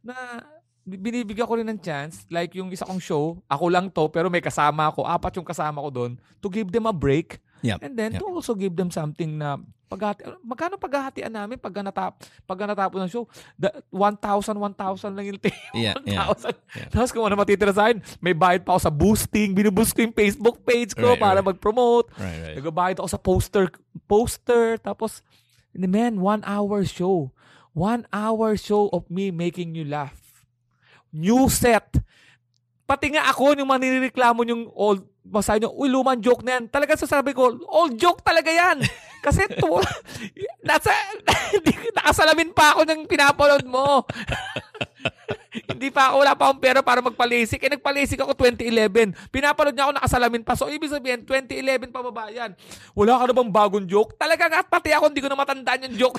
na 0.00 0.16
binibigyan 0.88 1.44
ko 1.44 1.60
rin 1.60 1.68
ng 1.68 1.80
chance, 1.84 2.24
like 2.32 2.56
yung 2.56 2.72
isa 2.72 2.88
kong 2.88 3.02
show, 3.02 3.36
ako 3.44 3.64
lang 3.68 3.92
to, 3.92 4.08
pero 4.08 4.32
may 4.32 4.40
kasama 4.40 4.88
ako, 4.88 5.04
apat 5.04 5.36
yung 5.36 5.44
kasama 5.44 5.84
ko 5.84 5.90
doon, 5.92 6.12
to 6.40 6.48
give 6.48 6.72
them 6.72 6.88
a 6.88 6.94
break. 6.96 7.36
Yep. 7.60 7.78
And 7.84 7.92
then 7.92 8.10
Yep. 8.16 8.20
to 8.22 8.26
also 8.30 8.54
give 8.54 8.72
them 8.72 8.88
something 8.88 9.36
na 9.36 9.58
paghati, 9.88 10.30
magkano 10.44 10.76
paghahatian 10.78 11.32
namin 11.32 11.56
pag 11.58 11.74
natap 11.80 12.20
pag 12.46 12.60
natapos 12.60 13.02
ng 13.02 13.10
show? 13.10 13.24
Da, 13.58 13.72
1,000, 13.90 14.54
1,000 14.54 15.16
lang 15.16 15.26
yung 15.26 15.40
take. 15.42 15.58
Yeah, 15.74 15.96
yeah. 16.06 16.28
1,000. 16.28 16.54
Yeah. 16.54 16.88
Tapos 16.92 17.10
kung 17.10 17.24
ano 17.26 17.34
matitira 17.34 17.72
sa 17.74 17.88
akin, 17.90 17.98
may 18.22 18.36
bayad 18.36 18.62
pa 18.62 18.76
ako 18.76 18.80
sa 18.84 18.92
boosting, 18.94 19.56
binuboost 19.56 19.96
ko 19.96 20.06
yung 20.06 20.14
Facebook 20.14 20.62
page 20.62 20.94
ko 20.94 21.16
Right, 21.16 21.20
para 21.20 21.40
right. 21.40 21.48
mag-promote. 21.50 22.14
Right, 22.14 22.52
right. 22.52 22.56
Nagbabayad 22.62 23.02
ako 23.02 23.08
sa 23.10 23.18
poster, 23.18 23.64
poster, 24.06 24.78
tapos, 24.78 25.24
man, 25.74 26.20
one 26.22 26.44
hour 26.46 26.84
show. 26.86 27.32
One 27.72 28.06
hour 28.10 28.54
show 28.58 28.90
of 28.90 29.06
me 29.10 29.30
making 29.30 29.74
you 29.74 29.86
laugh. 29.88 30.27
New 31.12 31.48
set. 31.48 31.88
Pati 32.88 33.12
nga 33.12 33.28
ako, 33.28 33.52
yung 33.60 33.68
maninireklamo 33.68 34.48
yung 34.48 34.64
old, 34.72 35.04
basahin 35.20 35.68
nyo, 35.68 35.76
uy, 35.76 35.92
lumang 35.92 36.24
joke 36.24 36.40
na 36.40 36.56
yan. 36.56 36.72
Talaga 36.72 36.96
sasabi 36.96 37.36
ko, 37.36 37.52
old 37.68 38.00
joke 38.00 38.24
talaga 38.24 38.48
yan. 38.48 38.80
Kasi 39.24 39.44
to, 39.60 39.76
nasa, 40.68 40.88
nakasalamin 42.00 42.56
pa 42.56 42.72
ako 42.72 42.88
ng 42.88 43.00
pinapanood 43.04 43.66
mo. 43.68 44.08
Hindi 45.68 45.92
pa 45.92 46.12
ako, 46.12 46.14
wala 46.24 46.32
pa 46.32 46.48
akong 46.48 46.62
pera 46.64 46.80
para 46.80 47.04
magpalisik. 47.04 47.60
Eh, 47.60 47.72
nagpalisik 47.76 48.24
ako 48.24 48.32
2011. 48.32 49.12
Pinapanood 49.28 49.74
niya 49.76 49.84
ako 49.90 49.92
nakasalamin 50.00 50.42
pa. 50.46 50.56
So, 50.56 50.72
ibig 50.72 50.88
sabihin, 50.88 51.28
2011 51.28 51.92
pa 51.92 52.00
baba 52.00 52.32
yan. 52.32 52.56
Wala 52.96 53.20
ka 53.20 53.24
na 53.28 53.34
bang 53.36 53.52
bagong 53.52 53.86
joke? 53.88 54.16
Talaga 54.16 54.48
nga, 54.48 54.64
pati 54.64 54.96
ako, 54.96 55.12
hindi 55.12 55.20
ko 55.20 55.28
na 55.28 55.36
matandaan 55.36 55.92
yung 55.92 55.96
joke. 56.08 56.18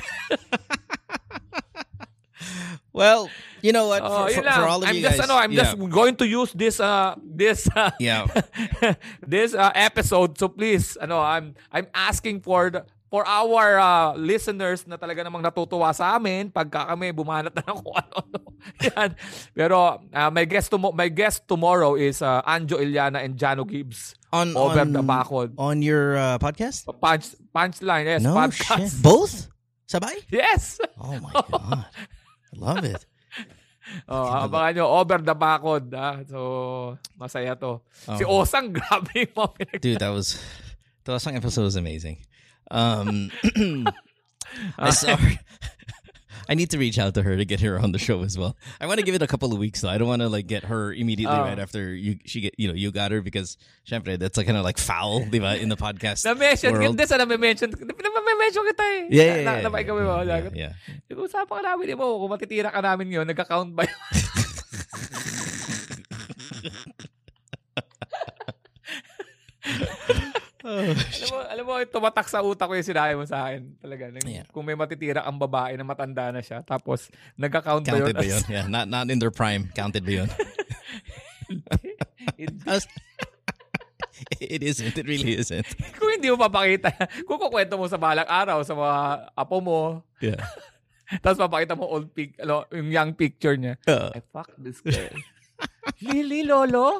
Well, 2.93 3.29
you 3.61 3.71
know 3.71 3.87
what? 3.87 4.01
Oh, 4.03 4.27
for, 4.27 4.41
for, 4.41 4.65
all 4.65 4.83
of 4.83 4.89
I'm 4.89 4.95
you 4.95 5.01
just, 5.01 5.19
guys, 5.19 5.29
ano, 5.29 5.35
I'm 5.39 5.51
yeah, 5.51 5.75
just 5.75 5.77
going 5.77 6.15
to 6.17 6.25
use 6.27 6.51
this, 6.53 6.79
uh, 6.79 7.15
this, 7.21 7.69
uh, 7.75 7.91
yeah. 7.99 8.27
this 9.25 9.53
uh, 9.53 9.71
episode. 9.75 10.37
So 10.37 10.47
please, 10.49 10.97
ano, 10.97 11.19
I'm 11.19 11.55
I'm 11.71 11.87
asking 11.93 12.41
for 12.41 12.71
the, 12.71 12.85
for 13.09 13.27
our 13.27 13.79
uh, 13.79 14.13
listeners 14.15 14.85
na 14.87 14.97
talaga 14.97 15.25
namang 15.25 15.41
natutuwa 15.41 15.93
sa 15.93 16.15
amin 16.15 16.53
pagka 16.53 16.85
kami 16.93 17.11
bumanat 17.11 17.53
na 17.53 17.63
ng 17.65 17.79
kung 17.81 17.97
ano. 17.97 18.17
Yan. 18.87 19.09
Pero 19.53 19.99
uh, 19.99 20.31
my 20.31 20.45
guest 20.45 20.69
tomo- 20.69 20.95
my 20.95 21.09
guest 21.09 21.47
tomorrow 21.47 21.95
is 21.95 22.21
uh, 22.21 22.41
Anjo 22.45 22.77
Iliana 22.77 23.25
and 23.25 23.35
Jano 23.35 23.65
Gibbs. 23.65 24.19
on 24.31 24.55
Over 24.55 24.81
on, 24.81 24.93
the 24.93 25.01
bakod. 25.01 25.53
on 25.57 25.81
your 25.81 26.17
uh, 26.17 26.37
podcast. 26.37 26.85
Punch 27.01 27.35
punchline, 27.49 28.05
yes, 28.05 28.21
no 28.21 28.33
podcast. 28.33 28.93
shit. 28.93 29.03
Both. 29.03 29.49
Sabay. 29.89 30.21
Yes. 30.29 30.77
Oh 31.01 31.17
my 31.17 31.33
god, 31.33 31.85
I 32.49 32.55
love 32.57 32.83
it. 32.83 33.05
Oh, 34.05 34.29
abangan 34.45 34.77
nyo, 34.77 34.85
over 35.01 35.17
the 35.17 35.33
bakod. 35.33 35.89
Ah. 35.97 36.21
So, 36.29 36.93
masaya 37.17 37.57
to. 37.57 37.81
Si 37.89 38.21
Oh. 38.21 38.45
Osang, 38.45 38.69
grabe 38.77 39.25
yung 39.25 39.33
mga 39.33 39.49
pinag- 39.57 39.81
Dude, 39.81 39.97
that 39.97 40.13
was 40.13 40.37
the 41.09 41.17
last 41.17 41.25
episode 41.25 41.65
was 41.65 41.73
amazing. 41.73 42.21
Um, 42.69 43.33
I 44.77 44.93
saw 44.93 45.17
her. 45.17 45.33
I 46.47 46.53
need 46.55 46.69
to 46.71 46.77
reach 46.77 46.97
out 46.97 47.13
to 47.15 47.23
her 47.23 47.35
to 47.35 47.43
get 47.45 47.59
her 47.59 47.79
on 47.79 47.91
the 47.91 47.99
show 47.99 48.23
as 48.23 48.37
well. 48.37 48.55
I 48.79 48.85
want 48.87 48.99
to 48.99 49.05
give 49.05 49.15
it 49.15 49.21
a 49.21 49.27
couple 49.27 49.51
of 49.51 49.59
weeks 49.59 49.81
though. 49.81 49.89
I 49.89 49.97
don't 49.97 50.07
want 50.07 50.21
to 50.21 50.29
like 50.29 50.47
get 50.47 50.65
her 50.69 50.93
immediately 50.93 51.35
Oh. 51.35 51.41
right 51.43 51.59
after 51.59 51.93
you 51.93 52.17
she 52.25 52.41
get 52.41 52.55
you 52.57 52.67
know 52.67 52.73
you 52.77 52.91
got 52.91 53.11
her 53.11 53.21
because 53.21 53.57
syempre 53.83 54.17
that's 54.17 54.37
like 54.37 54.45
kind 54.47 54.57
of 54.57 54.63
like 54.63 54.77
foul, 54.77 55.21
diba, 55.27 55.59
in 55.59 55.67
the 55.69 55.77
podcast 55.77 56.23
Na-mention, 56.25 56.71
world. 56.73 56.95
hindi 56.95 57.05
sa 57.05 57.17
na-mention. 57.17 57.69
Na-mention 57.73 58.63
kita 58.71 58.83
eh. 58.85 59.01
Yeah, 59.09 59.23
yeah, 59.23 59.35
Na, 59.43 59.51
yeah. 59.59 59.61
na, 59.65 59.69
na, 59.69 59.79
yeah, 59.81 59.93
mo. 59.93 60.21
yeah, 60.21 60.39
Sabi- 60.45 60.59
yeah. 60.59 60.73
Nag-usapan 61.09 61.49
ka 61.49 61.61
namin 61.65 61.97
mo, 61.97 62.05
kung 62.21 62.29
matitira 62.31 62.69
ka 62.71 62.79
namin 62.81 63.09
yun, 63.11 63.25
nagka-count 63.27 63.73
ba 63.75 63.83
yun? 70.71 70.93
alam 70.93 71.27
mo, 71.27 71.37
alam 71.41 71.63
mo, 71.63 71.73
tumatak 71.85 72.27
sa 72.27 72.39
utak 72.39 72.65
ko 72.65 72.73
yung 72.73 72.85
sinabi 72.85 73.13
mo 73.13 73.23
sa 73.23 73.47
akin. 73.47 73.75
Talaga. 73.77 74.03
Nang- 74.09 74.27
Yeah. 74.29 74.45
Kung 74.49 74.63
may 74.63 74.73
matitira 74.73 75.21
ang 75.21 75.35
babae 75.35 75.73
na 75.73 75.83
matanda 75.83 76.29
na 76.29 76.39
siya, 76.39 76.61
tapos 76.61 77.09
nagka-count 77.35 77.81
ba 77.81 77.91
yun? 77.91 78.05
Counted 78.05 78.15
ba 78.15 78.27
yun? 78.27 78.43
Yeah, 78.53 78.65
not 78.65 78.85
not 78.85 79.07
in 79.07 79.17
their 79.17 79.33
prime. 79.33 79.71
Counted 79.73 80.03
ba 80.03 80.23
yun? 80.23 80.29
It 84.39 84.61
isn't. 84.61 84.97
It 84.97 85.07
really 85.07 85.37
isn't. 85.37 85.65
kung 85.97 86.11
hindi 86.11 86.27
mo 86.27 86.37
papakita, 86.37 86.91
kung 87.23 87.39
kukwento 87.39 87.79
mo 87.79 87.87
sa 87.87 87.95
balang 87.95 88.27
araw 88.27 88.59
sa 88.61 88.75
mga 88.75 88.97
apo 89.33 89.57
mo, 89.59 89.79
Yeah. 90.19 90.43
tapos 91.23 91.39
papakita 91.39 91.73
mo 91.73 91.87
old 91.87 92.11
pic, 92.11 92.35
ano, 92.37 92.67
yung 92.69 92.91
young 92.91 93.11
picture 93.15 93.55
niya. 93.55 93.79
Uh, 93.87 94.11
I 94.13 94.19
fuck 94.29 94.51
this 94.59 94.83
girl. 94.83 95.09
really, 96.03 96.43
Lolo? 96.43 96.99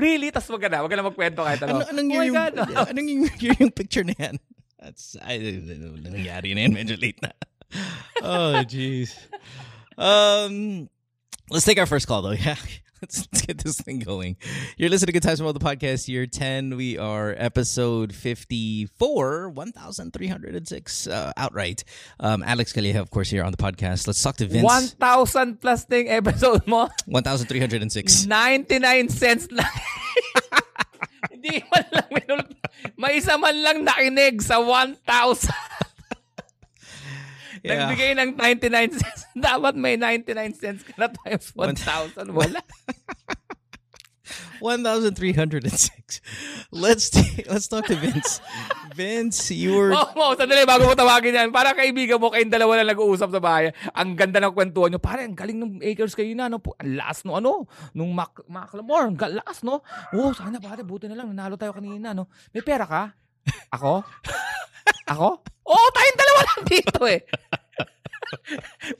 Really? 0.00 0.32
Tapos 0.32 0.48
wag 0.48 0.64
na. 0.72 0.80
Wag 0.80 0.96
na 0.96 1.04
magkwento 1.04 1.44
kahit 1.44 1.60
ano. 1.68 1.84
ano, 1.84 1.92
anong 1.92 2.08
oh 2.08 2.14
year 2.16 2.24
yung, 2.24 2.36
God. 2.40 2.54
anong 2.90 3.08
yung, 3.12 3.22
year 3.36 3.56
yung 3.60 3.74
picture 3.76 4.04
na 4.04 4.16
yan? 4.16 4.36
That's, 4.80 5.20
I, 5.20 5.36
nangyari 6.00 6.56
na 6.56 6.64
yan. 6.64 6.72
Medyo 6.72 6.96
late 6.96 7.20
na. 7.20 7.32
Oh, 8.20 8.60
jeez. 8.66 9.14
Um, 9.96 10.90
let's 11.48 11.64
take 11.64 11.78
our 11.78 11.86
first 11.86 12.10
call, 12.10 12.20
though. 12.20 12.36
Yeah. 12.36 12.58
Let's, 13.02 13.26
let's 13.32 13.46
get 13.46 13.58
this 13.58 13.80
thing 13.80 14.00
going. 14.00 14.36
You're 14.76 14.90
listening 14.90 15.06
to 15.06 15.12
Good 15.12 15.22
Times 15.22 15.40
with 15.40 15.46
Mo, 15.46 15.52
the 15.52 15.64
podcast, 15.64 16.06
year 16.06 16.26
10. 16.26 16.76
We 16.76 16.98
are 16.98 17.34
episode 17.38 18.14
54, 18.14 19.48
1,306 19.48 21.06
uh, 21.06 21.32
outright. 21.34 21.84
Um, 22.20 22.42
Alex 22.42 22.74
Calleja, 22.74 23.00
of 23.00 23.10
course, 23.10 23.30
here 23.30 23.42
on 23.42 23.52
the 23.52 23.56
podcast. 23.56 24.06
Let's 24.06 24.22
talk 24.22 24.36
to 24.36 24.46
Vince. 24.46 24.64
1,000 24.64 25.60
plus 25.62 25.88
na 25.88 25.96
yung 25.96 26.08
episode 26.08 26.66
mo. 26.66 26.90
1,306. 27.06 28.26
99 28.26 29.08
cents 29.08 29.48
lang. 29.50 29.64
Hindi 31.32 31.64
man 31.72 31.84
lang. 32.28 32.46
May 33.00 33.16
isa 33.16 33.38
man 33.38 33.56
lang 33.64 33.88
nakinig 33.88 34.42
sa 34.42 34.60
1,000. 34.60 35.48
Yeah. 37.60 37.86
Nagbigay 37.86 38.16
ng 38.16 38.30
99 38.36 39.00
cents. 39.00 39.22
Dapat 39.36 39.74
may 39.76 40.00
99 40.00 40.56
cents 40.56 40.82
ka 40.84 40.92
na 40.96 41.12
times 41.12 41.52
1,000. 41.52 42.32
Wala. 42.32 42.60
1,306. 44.60 46.20
Let's 46.70 47.08
t- 47.10 47.44
let's 47.48 47.66
talk 47.66 47.88
to 47.88 47.96
Vince. 47.96 48.44
Vince, 48.98 49.50
you 49.56 49.72
were 49.72 49.96
Oh, 49.96 50.12
mo, 50.12 50.36
sandali, 50.36 50.68
bago 50.68 50.84
mo 50.84 50.94
tawagin 50.94 51.34
yan. 51.34 51.48
Para 51.50 51.72
kaibigan 51.72 52.20
mo, 52.20 52.28
kayong 52.28 52.52
dalawa 52.52 52.80
lang 52.84 52.92
nag-uusap 52.92 53.32
sa 53.32 53.40
bahay. 53.40 53.72
Ang 53.96 54.14
ganda 54.14 54.38
ng 54.38 54.52
kwentuhan 54.52 54.92
nyo. 54.92 55.00
Pare, 55.00 55.24
ang 55.24 55.34
galing 55.34 55.56
ng 55.56 55.72
acres 55.80 56.12
kayo 56.12 56.30
na. 56.36 56.52
Ano, 56.52 56.60
ang 56.60 56.92
lakas 56.94 57.24
no, 57.24 57.40
ano, 57.40 57.66
nung 57.96 58.12
Mac, 58.12 58.44
Macklemore. 58.46 59.08
Ang 59.10 59.16
lakas, 59.16 59.64
no? 59.64 59.80
Oh, 60.12 60.36
sana 60.36 60.60
pare, 60.60 60.84
buti 60.84 61.08
na 61.08 61.16
lang. 61.16 61.32
Nanalo 61.32 61.56
tayo 61.56 61.72
kanina, 61.72 62.12
no? 62.12 62.28
May 62.52 62.60
pera 62.60 62.84
ka? 62.84 63.16
Ako? 63.76 64.02
Ako? 65.10 65.28
Oo, 65.70 65.74
oh, 65.78 65.88
tayong 65.94 66.18
dalawa 66.18 66.40
lang 66.46 66.62
dito 66.66 67.00
eh. 67.06 67.20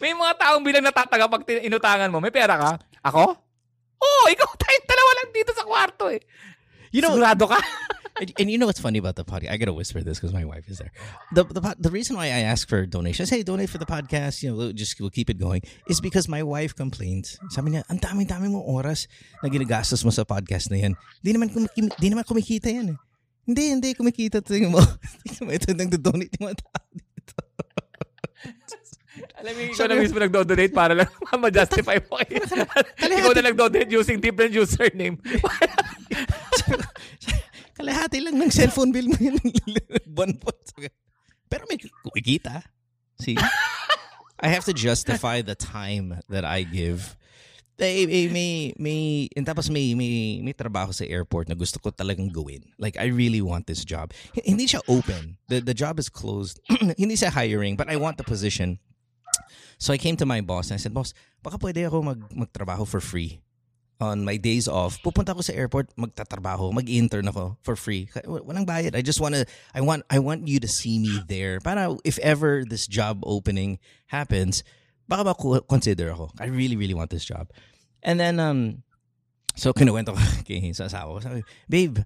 May 0.02 0.14
mga 0.14 0.34
taong 0.38 0.62
bilang 0.62 0.86
natataga 0.86 1.26
pag 1.26 1.42
inutangan 1.46 2.10
mo. 2.10 2.18
May 2.22 2.34
pera 2.34 2.54
ka? 2.58 2.70
Ako? 3.06 3.24
Oo, 4.00 4.06
oh, 4.06 4.24
ikaw 4.30 4.48
tayong 4.58 4.86
dalawa 4.86 5.10
lang 5.22 5.28
dito 5.34 5.50
sa 5.54 5.64
kwarto 5.66 6.04
eh. 6.10 6.22
You 6.90 7.02
know, 7.02 7.14
Sigurado 7.14 7.46
ka? 7.46 7.58
and, 8.20 8.32
and 8.38 8.50
you 8.50 8.58
know 8.58 8.66
what's 8.66 8.80
funny 8.80 8.98
about 8.98 9.14
the 9.14 9.24
podcast? 9.24 9.50
I 9.50 9.56
gotta 9.56 9.72
whisper 9.72 10.02
this 10.02 10.18
because 10.18 10.34
my 10.34 10.44
wife 10.44 10.68
is 10.68 10.78
there. 10.78 10.90
The, 11.32 11.44
the 11.44 11.62
the 11.78 11.90
reason 11.90 12.16
why 12.16 12.26
I 12.26 12.42
ask 12.50 12.66
for 12.66 12.84
donations, 12.84 13.30
hey, 13.30 13.42
donate 13.42 13.70
for 13.70 13.78
the 13.78 13.86
podcast. 13.86 14.42
You 14.42 14.50
know, 14.50 14.56
we'll 14.56 14.72
just 14.74 14.98
we'll 14.98 15.14
keep 15.14 15.30
it 15.30 15.38
going. 15.38 15.62
Is 15.86 16.00
because 16.02 16.26
my 16.26 16.42
wife 16.42 16.74
complains. 16.74 17.38
Sabi 17.54 17.78
niya, 17.78 17.86
ang 17.86 18.02
dami 18.02 18.26
dami 18.26 18.50
mo 18.50 18.60
oras 18.66 19.06
na 19.42 19.48
ginagastos 19.48 20.02
mo 20.02 20.10
sa 20.10 20.26
podcast 20.26 20.70
na 20.70 20.82
yan. 20.82 20.92
Di 21.22 21.30
naman 21.30 21.54
kumiki- 21.54 21.94
di 21.94 22.08
naman 22.10 22.26
kumikita 22.26 22.68
yan. 22.70 22.94
Eh. 22.94 22.98
Hindi, 23.44 23.64
hindi. 23.72 23.88
Kumikita. 23.96 24.40
Mo. 24.40 24.46
Tingnan 24.48 24.72
mo. 24.72 25.50
Ito 25.52 25.72
nagdo-donate 25.72 26.32
yung 26.38 26.44
mga 26.50 26.58
tao 26.60 26.86
dito. 26.92 27.34
Alam 29.40 29.52
mo, 29.56 29.60
ikaw 29.72 29.86
na 29.88 29.96
mismo 29.96 30.18
nagdo-donate 30.20 30.74
para 30.74 30.92
lang 30.92 31.08
ma-justify 31.42 31.96
mo 32.04 32.20
kayo. 32.24 32.44
ikaw 33.20 33.32
na 33.36 33.42
nagdo-donate 33.52 33.90
using 33.90 34.20
different 34.20 34.52
username. 34.52 35.16
Kalahati 37.80 38.20
lang 38.20 38.36
ng 38.36 38.52
cellphone 38.52 38.92
bill 38.92 39.08
mo 39.08 39.16
yun. 39.16 39.40
Buwan 40.04 40.36
po. 40.36 40.52
Pero 41.48 41.64
may 41.64 41.80
kumikita. 41.80 42.60
See? 43.16 43.40
I 44.40 44.48
have 44.48 44.64
to 44.68 44.76
justify 44.76 45.40
the 45.40 45.56
time 45.56 46.20
that 46.28 46.44
I 46.44 46.62
give. 46.64 47.16
Eh, 47.80 48.04
eh, 48.04 48.28
may, 48.28 48.76
may, 48.76 49.28
and 49.32 49.48
tapos 49.48 49.72
may, 49.72 49.96
may, 49.96 50.40
may 50.44 50.52
trabaho 50.52 50.92
sa 50.92 51.08
airport 51.08 51.48
na 51.48 51.56
gusto 51.56 51.80
ko 51.80 51.88
talagang 51.88 52.28
gawin. 52.28 52.60
Like, 52.76 53.00
I 53.00 53.08
really 53.08 53.40
want 53.40 53.64
this 53.66 53.88
job. 53.88 54.12
Hindi 54.36 54.68
siya 54.68 54.84
open. 54.84 55.40
The, 55.48 55.64
the 55.64 55.72
job 55.72 55.96
is 55.98 56.12
closed. 56.12 56.60
Hindi 57.00 57.16
siya 57.16 57.32
hiring, 57.32 57.80
but 57.80 57.88
I 57.88 57.96
want 57.96 58.20
the 58.20 58.24
position. 58.24 58.78
So 59.80 59.96
I 59.96 59.98
came 59.98 60.16
to 60.20 60.28
my 60.28 60.44
boss 60.44 60.68
and 60.68 60.76
I 60.76 60.80
said, 60.82 60.92
boss, 60.92 61.16
baka 61.42 61.56
pwede 61.56 61.88
ako 61.88 62.04
mag, 62.04 62.20
magtrabaho 62.36 62.84
for 62.86 63.00
free. 63.00 63.40
On 64.00 64.24
my 64.24 64.36
days 64.36 64.68
off, 64.68 65.00
pupunta 65.00 65.32
ako 65.32 65.40
sa 65.40 65.52
airport, 65.52 65.92
magtatrabaho, 65.96 66.72
mag-intern 66.72 67.28
ako 67.28 67.56
for 67.60 67.76
free. 67.76 68.08
Wa- 68.24 68.44
Walang 68.44 68.64
bayad. 68.64 68.96
I 68.96 69.00
just 69.00 69.20
want 69.20 69.36
to, 69.36 69.44
I 69.72 69.80
want, 69.80 70.04
I 70.08 70.20
want 70.20 70.48
you 70.48 70.60
to 70.60 70.68
see 70.68 71.00
me 71.00 71.20
there. 71.28 71.60
Para 71.60 71.96
if 72.04 72.16
ever 72.20 72.64
this 72.64 72.84
job 72.88 73.20
opening 73.24 73.76
happens, 74.08 74.64
baka 75.04 75.24
ba 75.24 75.32
consider 75.68 76.12
ako. 76.12 76.32
I 76.40 76.48
really, 76.48 76.76
really 76.76 76.96
want 76.96 77.12
this 77.12 77.24
job. 77.28 77.52
And 78.02 78.16
then, 78.20 78.40
um, 78.40 78.82
so 79.56 79.72
kinuwento 79.72 80.16
ko 80.16 80.20
kay 80.48 80.72
sa 80.72 80.88
asawa 80.88 81.16
ko. 81.16 81.20
Sabi, 81.20 81.40
babe, 81.68 82.00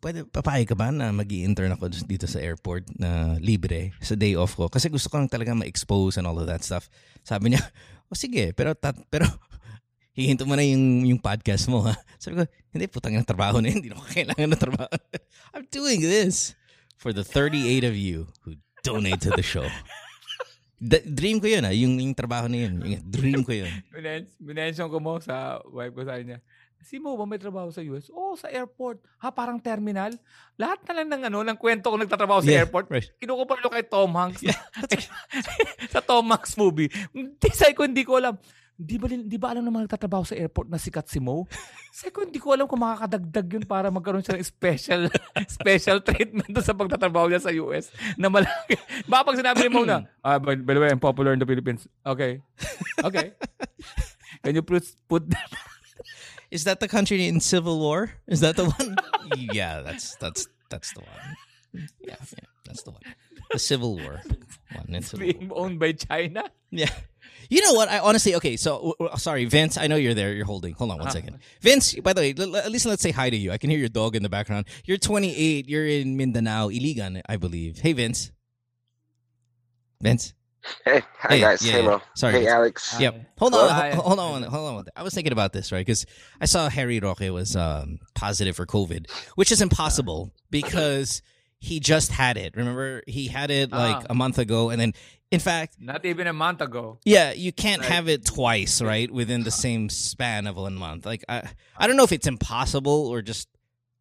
pwede 0.00 0.24
papayag 0.28 0.68
ka 0.68 0.76
ba 0.76 0.88
na 0.88 1.12
mag 1.12 1.28
intern 1.28 1.76
ako 1.76 1.92
dito 2.08 2.24
sa 2.24 2.40
airport 2.40 2.88
na 2.96 3.36
libre 3.40 3.92
sa 4.00 4.16
day 4.16 4.36
off 4.36 4.56
ko? 4.56 4.68
Kasi 4.72 4.88
gusto 4.88 5.12
ko 5.12 5.20
lang 5.20 5.28
talaga 5.28 5.52
ma-expose 5.52 6.16
and 6.16 6.26
all 6.28 6.36
of 6.40 6.48
that 6.48 6.64
stuff. 6.64 6.88
Sabi 7.24 7.52
niya, 7.52 7.62
o 8.10 8.16
sige, 8.16 8.52
pero, 8.56 8.72
tat, 8.72 8.96
pero 9.12 9.28
hihinto 10.16 10.48
mo 10.48 10.56
na 10.56 10.64
yung, 10.64 11.04
yung 11.06 11.20
podcast 11.20 11.68
mo 11.68 11.84
ha. 11.84 11.94
Sabi 12.16 12.40
ko, 12.40 12.44
hindi, 12.72 12.84
putang 12.88 13.16
ng 13.16 13.28
trabaho 13.28 13.60
na 13.60 13.68
yun. 13.68 13.80
Hindi 13.80 13.90
na 13.92 13.96
ako 14.00 14.04
kailangan 14.12 14.48
ng 14.52 14.60
trabaho. 14.60 14.92
I'm 15.56 15.66
doing 15.72 16.00
this 16.04 16.56
for 17.00 17.12
the 17.12 17.24
38 17.24 17.84
of 17.84 17.96
you 17.96 18.28
who 18.44 18.60
donate 18.84 19.20
to 19.24 19.32
the 19.32 19.44
show. 19.44 19.64
D- 20.80 21.04
dream 21.04 21.36
ko 21.36 21.44
yun 21.44 21.60
ah, 21.68 21.76
yung, 21.76 22.00
yung 22.00 22.16
trabaho 22.16 22.48
na 22.48 22.64
yun. 22.64 22.80
Yung 22.80 23.04
dream 23.04 23.40
ko 23.44 23.52
yun. 23.52 23.68
Minention 24.40 24.88
ko 24.88 24.96
mo 24.96 25.20
sa 25.20 25.60
wife 25.68 25.92
ko 25.92 26.08
sa 26.08 26.16
kanya. 26.16 26.40
Si 26.80 26.96
mo 26.96 27.12
ba 27.12 27.28
may 27.28 27.36
trabaho 27.36 27.68
sa 27.68 27.84
US? 27.84 28.08
Oo, 28.08 28.40
sa 28.40 28.48
airport. 28.48 29.04
Ha, 29.20 29.28
parang 29.28 29.60
terminal? 29.60 30.16
Lahat 30.56 30.80
na 30.88 30.92
lang 30.96 31.08
ng, 31.12 31.22
ano, 31.28 31.44
ng 31.44 31.58
kwento 31.60 31.92
ko 31.92 32.00
nagtatrabaho 32.00 32.40
sa 32.40 32.48
Yeah, 32.48 32.64
airport. 32.64 32.88
right. 32.88 33.04
Kinukumpara 33.20 33.68
kay 33.68 33.84
Tom 33.84 34.16
Hanks. 34.16 34.40
sa 35.92 36.00
Tom 36.00 36.24
Hanks 36.32 36.56
movie. 36.56 36.88
Hindi, 37.12 37.48
ko, 37.76 37.84
hindi 37.84 38.00
ko 38.08 38.16
alam. 38.16 38.40
Di 38.80 38.96
ba, 38.96 39.12
di 39.12 39.36
ba 39.36 39.52
alam 39.52 39.60
naman 39.68 39.84
nagtatrabaho 39.84 40.24
sa 40.24 40.32
airport 40.32 40.72
na 40.72 40.80
sikat 40.80 41.04
si 41.04 41.20
Mo? 41.20 41.44
Sabi 41.92 42.16
ko, 42.16 42.24
hindi 42.24 42.40
ko 42.40 42.56
alam 42.56 42.64
kung 42.64 42.80
makakadagdag 42.80 43.46
yun 43.52 43.64
para 43.68 43.92
magkaroon 43.92 44.24
siya 44.24 44.40
ng 44.40 44.48
special 44.48 45.12
special 45.60 46.00
treatment 46.00 46.48
sa 46.64 46.72
pagtatrabaho 46.72 47.28
niya 47.28 47.44
sa 47.44 47.52
US 47.60 47.92
na 48.16 48.32
malaki. 48.32 48.80
Baka 49.04 49.22
pag 49.28 49.36
sinabi 49.36 49.68
ni 49.68 49.70
Mo 49.76 49.84
na, 49.84 50.08
ah, 50.24 50.40
by, 50.40 50.56
by 50.56 50.72
the 50.72 50.80
way, 50.80 50.88
I'm 50.88 50.96
popular 50.96 51.36
in 51.36 51.40
the 51.44 51.44
Philippines. 51.44 51.84
Okay. 52.08 52.40
Okay. 53.04 53.36
Can 54.48 54.56
you 54.56 54.64
please 54.64 54.96
put 55.04 55.28
that? 55.28 55.52
Is 56.56 56.64
that 56.64 56.80
the 56.80 56.88
country 56.88 57.28
in 57.28 57.44
Civil 57.44 57.84
War? 57.84 58.16
Is 58.24 58.40
that 58.40 58.56
the 58.56 58.64
one? 58.64 58.96
yeah, 59.52 59.84
that's 59.84 60.16
that's 60.16 60.48
that's 60.72 60.96
the 60.96 61.04
one. 61.04 61.20
Yeah, 62.00 62.16
yeah, 62.16 62.48
that's 62.64 62.80
the 62.82 62.96
one. 62.96 63.04
The 63.52 63.60
Civil 63.60 64.00
War 64.00 64.24
one. 64.72 64.88
in 64.88 65.04
Civil 65.04 65.20
War. 65.20 65.36
being 65.36 65.52
owned 65.52 65.76
by 65.76 65.92
China? 65.92 66.48
Yeah. 66.72 66.96
You 67.48 67.62
know 67.62 67.72
what? 67.72 67.88
I 67.88 67.98
honestly 68.00 68.34
okay. 68.36 68.56
So 68.56 68.74
w- 68.76 68.94
w- 68.98 69.18
sorry, 69.18 69.44
Vince. 69.46 69.78
I 69.78 69.86
know 69.86 69.96
you're 69.96 70.14
there. 70.14 70.32
You're 70.32 70.44
holding. 70.44 70.74
Hold 70.74 70.90
on 70.92 70.98
one 70.98 71.08
Ah. 71.08 71.10
second, 71.10 71.38
Vince. 71.60 71.94
By 71.94 72.12
the 72.12 72.20
way, 72.20 72.34
l- 72.36 72.54
l- 72.54 72.56
at 72.56 72.70
least 72.70 72.86
let's 72.86 73.02
say 73.02 73.10
hi 73.10 73.30
to 73.30 73.36
you. 73.36 73.50
I 73.52 73.58
can 73.58 73.70
hear 73.70 73.78
your 73.78 73.88
dog 73.88 74.14
in 74.16 74.22
the 74.22 74.28
background. 74.28 74.66
You're 74.84 74.98
28. 74.98 75.68
You're 75.68 75.86
in 75.86 76.16
Mindanao, 76.16 76.68
Iligan, 76.68 77.20
I 77.28 77.36
believe. 77.36 77.78
Hey, 77.78 77.92
Vince. 77.92 78.30
Vince. 80.02 80.34
Hey, 80.84 81.00
hi 81.18 81.34
Hey, 81.36 81.40
guys. 81.40 81.64
yeah, 81.64 81.72
hey, 81.72 81.78
yeah. 81.82 81.86
Mo. 81.86 82.02
Sorry. 82.14 82.32
Hey, 82.34 82.46
Alex. 82.46 82.96
Yep. 83.00 83.32
Hold 83.38 83.54
on. 83.54 83.68
Hi. 83.70 83.90
Hold 83.94 84.18
on. 84.18 84.42
Hold 84.42 84.78
on. 84.78 84.84
I 84.94 85.02
was 85.02 85.14
thinking 85.14 85.32
about 85.32 85.52
this, 85.52 85.72
right? 85.72 85.84
Because 85.84 86.04
I 86.40 86.44
saw 86.44 86.68
Harry 86.68 87.00
Roque 87.00 87.20
was 87.20 87.56
um, 87.56 87.98
positive 88.14 88.56
for 88.56 88.66
COVID, 88.66 89.10
which 89.36 89.52
is 89.52 89.62
impossible 89.62 90.32
because 90.50 91.22
he 91.60 91.80
just 91.80 92.12
had 92.12 92.36
it. 92.36 92.56
Remember, 92.56 93.02
he 93.06 93.26
had 93.28 93.50
it 93.50 93.70
like 93.72 93.96
Ah. 93.96 94.06
a 94.10 94.14
month 94.14 94.38
ago, 94.38 94.70
and 94.70 94.80
then, 94.80 94.92
in 95.30 95.40
fact, 95.40 95.76
Not 95.78 96.04
even 96.04 96.26
a 96.26 96.32
month 96.32 96.60
ago. 96.60 96.98
yeah, 97.04 97.32
you 97.32 97.52
can't 97.52 97.84
have 97.84 98.08
it 98.08 98.24
twice, 98.24 98.82
right? 98.82 99.10
Within 99.10 99.44
the 99.44 99.50
same 99.50 99.88
span 99.88 100.46
of 100.46 100.56
one 100.56 100.74
month. 100.74 101.06
Like 101.06 101.24
I, 101.28 101.48
I 101.76 101.86
don't 101.86 101.96
know 101.96 102.04
if 102.04 102.12
it's 102.12 102.26
impossible 102.26 103.06
or 103.06 103.22
just 103.22 103.48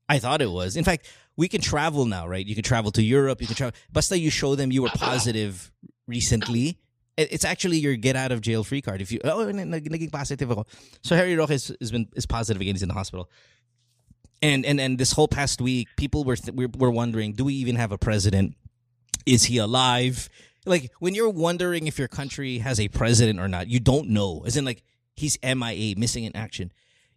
I 0.08 0.20
thought 0.20 0.42
it 0.42 0.50
was. 0.50 0.76
In 0.76 0.84
fact, 0.84 1.08
we 1.38 1.48
can 1.48 1.62
travel 1.62 2.06
now, 2.06 2.28
right? 2.28 2.46
You 2.46 2.56
can 2.56 2.64
travel 2.64 2.92
to 2.94 3.04
Europe. 3.04 3.42
You 3.42 3.48
can 3.48 3.56
travel. 3.56 3.74
Basta 3.92 4.18
you 4.18 4.30
show 4.32 4.56
them 4.56 4.72
you 4.72 4.82
were 4.82 4.90
positive 4.90 5.72
recently. 6.08 6.80
It's 7.16 7.46
actually 7.46 7.78
your 7.78 7.96
get 7.96 8.16
out 8.16 8.32
of 8.32 8.42
jail 8.42 8.64
free 8.64 8.82
card. 8.82 9.02
If 9.02 9.12
you 9.12 9.20
oh 9.24 9.44
nag- 9.52 9.90
naging 9.90 10.12
positive 10.12 10.50
ako. 10.50 10.66
So 11.04 11.16
Harry 11.16 11.36
Roque 11.36 11.52
is, 11.52 11.76
has 11.80 11.92
been 11.92 12.08
is 12.16 12.26
positive 12.26 12.62
again. 12.62 12.76
He's 12.76 12.82
in 12.82 12.88
the 12.90 12.96
hospital. 12.96 13.30
And 14.42 14.66
and 14.66 14.80
and 14.80 14.98
this 14.98 15.12
whole 15.12 15.28
past 15.28 15.60
week, 15.62 15.90
people 15.98 16.24
were 16.24 16.38
th- 16.38 16.56
were, 16.56 16.70
were 16.78 16.92
wondering, 16.92 17.34
do 17.34 17.44
we 17.46 17.54
even 17.56 17.76
have 17.76 17.92
a 17.92 17.98
president? 17.98 18.56
Is 19.26 19.44
he 19.44 19.58
alive? 19.58 20.30
Like 20.70 20.92
when 21.00 21.16
you're 21.16 21.30
wondering 21.30 21.88
if 21.88 21.98
your 21.98 22.08
country 22.08 22.60
has 22.60 22.80
a 22.80 22.88
president 22.90 23.40
or 23.40 23.48
not, 23.48 23.68
you 23.68 23.80
don't 23.80 24.10
know. 24.10 24.44
As 24.46 24.56
in, 24.56 24.66
like 24.66 24.84
he's 25.16 25.38
MIA, 25.44 25.96
missing 25.98 26.24
in 26.26 26.36
action. 26.36 26.72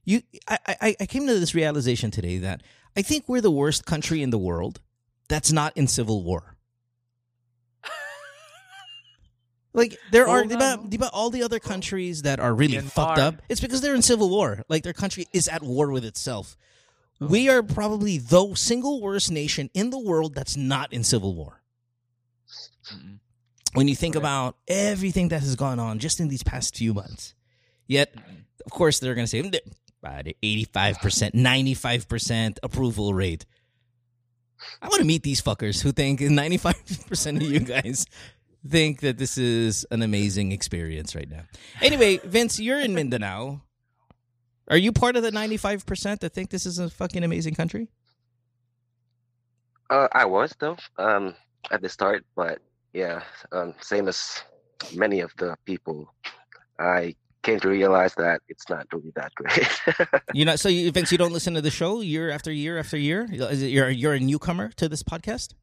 You, 0.05 0.23
I, 0.49 0.59
I, 0.67 0.97
I 1.01 1.07
came 1.07 1.27
to 1.27 1.38
this 1.38 1.55
realization 1.55 2.11
today 2.11 2.38
that 2.38 2.62
I 2.97 3.03
think 3.03 3.29
we're 3.29 3.43
the 3.43 3.51
worst 3.51 3.85
country 3.85 4.23
in 4.23 4.31
the 4.31 4.38
world 4.38 4.81
that's 5.29 5.53
not 5.53 5.77
in 5.77 5.87
civil 5.87 6.25
war. 6.25 6.57
Like 9.75 9.97
there 10.11 10.29
are, 10.29 10.43
Oo 10.45 10.49
di 10.49 10.57
ba, 10.57 10.77
no? 10.77 10.85
di 10.87 10.99
ba, 10.99 11.09
all 11.15 11.31
the 11.31 11.43
other 11.43 11.59
countries 11.59 12.23
that 12.23 12.38
are 12.41 12.55
really 12.55 12.77
Myanmar. 12.77 12.93
fucked 12.93 13.19
up, 13.19 13.35
it's 13.49 13.61
because 13.61 13.81
they're 13.81 13.95
in 13.95 14.03
civil 14.03 14.29
war. 14.29 14.65
Like 14.69 14.83
their 14.83 14.93
country 14.93 15.27
is 15.33 15.49
at 15.49 15.62
war 15.62 15.91
with 15.91 16.05
itself. 16.05 16.59
We 17.21 17.49
are 17.49 17.62
probably 17.62 18.19
the 18.19 18.55
single 18.55 19.01
worst 19.01 19.31
nation 19.31 19.71
in 19.73 19.88
the 19.88 19.99
world 19.99 20.35
that's 20.35 20.59
not 20.59 20.93
in 20.93 21.05
civil 21.05 21.35
war. 21.35 21.62
When 23.75 23.89
you 23.89 23.97
think 23.97 24.15
Correct. 24.15 24.23
about 24.23 24.57
everything 24.69 25.29
that 25.29 25.41
has 25.41 25.57
gone 25.57 25.79
on 25.79 25.99
just 25.99 26.21
in 26.21 26.29
these 26.29 26.43
past 26.43 26.77
few 26.77 26.93
months. 26.93 27.35
Yet, 27.87 28.15
of 28.67 28.73
course, 28.73 28.99
they're 28.99 29.15
going 29.15 29.25
to 29.25 29.31
say 29.31 29.41
"Hindi, 29.43 29.61
pare, 30.03 30.23
85%, 30.43 31.33
95% 31.35 32.59
approval 32.63 33.15
rate. 33.15 33.47
I 34.81 34.89
want 34.89 35.01
to 35.01 35.07
meet 35.07 35.23
these 35.23 35.41
fuckers 35.41 35.83
who 35.83 35.93
think 35.93 36.21
95% 36.21 37.37
of 37.37 37.43
you 37.43 37.61
guys 37.61 38.07
think 38.69 39.01
that 39.01 39.19
this 39.19 39.37
is 39.39 39.85
an 39.91 40.03
amazing 40.03 40.53
experience 40.53 41.15
right 41.15 41.29
now. 41.29 41.43
Anyway, 41.81 42.19
Vince, 42.19 42.61
you're 42.61 42.81
in 42.81 42.95
Mindanao. 42.95 43.63
Are 44.69 44.77
you 44.77 44.93
part 44.93 45.17
of 45.17 45.23
the 45.23 45.33
95% 45.33 46.21
that 46.21 46.33
think 46.33 46.51
this 46.51 46.67
is 46.67 46.79
a 46.79 46.89
fucking 46.89 47.25
amazing 47.25 47.55
country? 47.55 47.89
Uh, 49.91 50.09
I 50.13 50.25
was 50.25 50.55
though, 50.59 50.77
um, 50.97 51.35
at 51.71 51.83
the 51.83 51.89
start, 51.89 52.25
but 52.37 52.61
yeah, 52.92 53.22
um, 53.52 53.74
same 53.81 54.09
as 54.09 54.42
many 54.94 55.20
of 55.20 55.33
the 55.38 55.57
people, 55.64 56.12
I 56.78 57.14
came 57.42 57.59
to 57.61 57.68
realize 57.68 58.14
that 58.14 58.40
it's 58.48 58.68
not 58.68 58.87
really 58.92 59.12
that 59.16 59.35
great. 59.35 60.20
You 60.35 60.44
know, 60.44 60.57
so 60.57 60.68
you, 60.68 60.90
Vince, 60.90 61.12
you 61.12 61.18
don't 61.18 61.33
listen 61.33 61.55
to 61.55 61.61
the 61.61 61.70
show 61.70 62.00
year 62.00 62.31
after 62.31 62.52
year 62.52 62.78
after 62.78 62.96
year. 62.96 63.28
Is 63.31 63.62
it, 63.62 63.68
you're 63.68 63.90
you're 63.90 64.14
a 64.14 64.20
newcomer 64.20 64.70
to 64.76 64.88
this 64.88 65.02
podcast. 65.02 65.55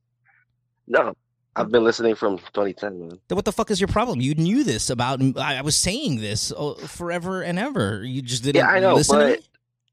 no, 0.88 1.16
I've 1.56 1.72
been 1.72 1.84
listening 1.84 2.16
from 2.16 2.38
2010, 2.38 3.00
man. 3.00 3.20
Then 3.28 3.36
what 3.36 3.46
the 3.46 3.52
fuck 3.52 3.72
is 3.72 3.82
your 3.82 3.88
problem? 3.88 4.22
You 4.22 4.36
knew 4.36 4.64
this 4.64 4.90
about. 4.90 5.22
I, 5.38 5.62
was 5.62 5.76
saying 5.76 6.22
this 6.22 6.54
uh, 6.56 6.76
forever 6.76 7.42
and 7.42 7.58
ever. 7.58 8.04
You 8.04 8.22
just 8.22 8.44
didn't. 8.44 8.58
Yeah, 8.62 8.70
I 8.70 8.80
know, 8.80 8.96
listen 8.96 9.20
to 9.20 9.26
but 9.26 9.40
me? 9.40 9.46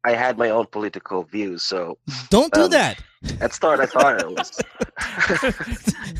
I 0.07 0.15
had 0.15 0.39
my 0.39 0.51
own 0.51 0.67
political 0.67 1.25
views, 1.25 1.65
so 1.65 1.99
Don't 2.31 2.53
do 2.53 2.63
um, 2.63 2.71
that. 2.71 3.03
at 3.41 3.53
start 3.53 3.81
I 3.81 3.87
thought 3.87 4.21
it 4.21 4.31
was. 4.31 4.63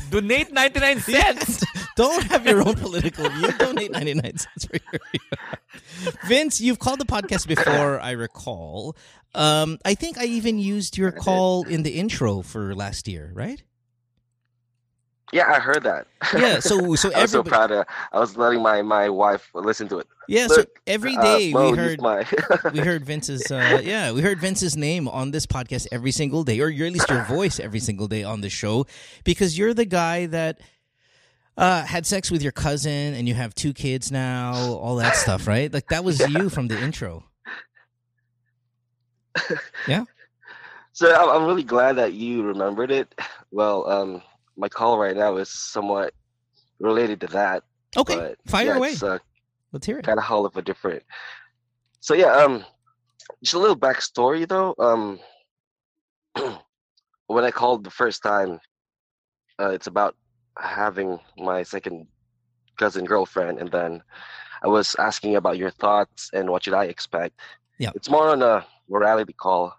Donate 0.09 0.51
99 0.51 0.99
cents. 0.99 1.63
Don't 1.95 2.21
have 2.25 2.45
your 2.45 2.67
own 2.67 2.75
political 2.75 3.29
view. 3.29 3.49
Donate 3.53 3.91
99 3.91 4.37
cents 4.39 4.65
for 4.65 4.75
your 4.91 6.11
Vince, 6.25 6.59
you've 6.59 6.79
called 6.79 6.99
the 6.99 7.05
podcast 7.05 7.47
before, 7.47 8.01
I 8.01 8.11
recall. 8.11 8.97
Um, 9.33 9.77
I 9.85 9.95
think 9.95 10.17
I 10.17 10.25
even 10.25 10.59
used 10.59 10.97
your 10.97 11.13
call 11.13 11.65
in 11.65 11.83
the 11.83 11.91
intro 11.91 12.41
for 12.41 12.75
last 12.75 13.07
year, 13.07 13.31
right? 13.33 13.63
Yeah, 15.33 15.51
I 15.51 15.59
heard 15.59 15.83
that. 15.83 16.07
Yeah, 16.33 16.59
so 16.59 16.77
so 16.95 17.11
I 17.13 17.21
was 17.23 17.31
so 17.31 17.39
everybody, 17.39 17.49
proud 17.49 17.71
of. 17.71 17.85
I 18.13 18.19
was 18.19 18.37
letting 18.37 18.61
my 18.61 18.81
my 18.81 19.09
wife 19.09 19.49
listen 19.53 19.87
to 19.89 19.99
it. 19.99 20.07
yeah, 20.29 20.47
so 20.47 20.63
every 20.85 21.15
day 21.17 21.51
Uh, 21.51 21.71
we 21.71 21.77
heard 21.77 22.01
my. 22.01 22.25
we 22.73 22.79
heard 22.79 23.03
Vince's 23.05 23.51
uh 23.51 23.81
yeah, 23.83 24.11
we 24.13 24.21
heard 24.21 24.39
Vince's 24.39 24.77
name 24.77 25.07
on 25.07 25.31
this 25.31 25.45
podcast 25.45 25.87
every 25.91 26.11
single 26.11 26.43
day, 26.43 26.59
or 26.61 26.69
at 26.69 26.93
least 26.93 27.09
your 27.09 27.23
voice 27.25 27.59
every 27.59 27.79
single 27.79 28.07
day 28.07 28.23
on 28.23 28.41
the 28.41 28.49
show, 28.49 28.85
because 29.25 29.57
you're 29.57 29.73
the 29.73 29.85
guy 29.85 30.27
that 30.27 30.61
uh 31.57 31.83
had 31.83 32.05
sex 32.05 32.31
with 32.31 32.41
your 32.41 32.53
cousin 32.53 33.13
and 33.13 33.27
you 33.27 33.33
have 33.33 33.53
two 33.53 33.73
kids 33.73 34.11
now, 34.11 34.53
all 34.55 34.95
that 34.95 35.15
stuff, 35.15 35.45
right? 35.45 35.73
Like 35.73 35.87
that 35.89 36.05
was 36.05 36.19
you 36.29 36.49
from 36.49 36.67
the 36.69 36.79
intro. 36.79 37.25
Yeah. 39.87 40.05
So 40.93 41.13
I'm, 41.13 41.29
I'm 41.29 41.45
really 41.45 41.63
glad 41.63 41.97
that 41.97 42.13
you 42.13 42.43
remembered 42.43 42.91
it. 42.91 43.13
Well, 43.51 43.87
um, 43.89 44.21
my 44.57 44.67
call 44.69 44.97
right 44.97 45.15
now 45.15 45.37
is 45.37 45.49
somewhat 45.49 46.13
related 46.79 47.21
to 47.21 47.27
that. 47.27 47.63
Okay, 47.95 48.15
but 48.15 48.37
fire 48.47 48.67
yeah, 48.67 48.77
away. 48.77 48.95
Uh, 49.01 49.19
Let's 49.71 49.85
hear 49.85 49.99
it. 49.99 50.05
kind 50.05 50.17
of 50.17 50.25
whole 50.25 50.45
of 50.45 50.55
a 50.57 50.61
different. 50.61 51.03
So 51.99 52.13
yeah, 52.13 52.33
um, 52.33 52.65
just 53.43 53.53
a 53.53 53.59
little 53.59 53.77
backstory 53.77 54.47
though. 54.47 54.75
Um, 54.79 55.19
when 57.27 57.43
I 57.43 57.51
called 57.51 57.83
the 57.83 57.91
first 57.91 58.23
time, 58.23 58.59
uh, 59.59 59.69
it's 59.69 59.87
about 59.87 60.15
having 60.57 61.19
my 61.37 61.63
second 61.63 62.07
cousin 62.77 63.05
girlfriend, 63.05 63.59
and 63.59 63.71
then 63.71 64.01
I 64.63 64.67
was 64.67 64.95
asking 64.99 65.35
about 65.35 65.57
your 65.57 65.71
thoughts 65.71 66.29
and 66.33 66.49
what 66.49 66.63
should 66.63 66.73
I 66.73 66.85
expect. 66.85 67.39
Yeah. 67.79 67.91
it's 67.93 68.09
more 68.09 68.29
on 68.29 68.41
a 68.41 68.65
morality 68.89 69.33
call. 69.33 69.75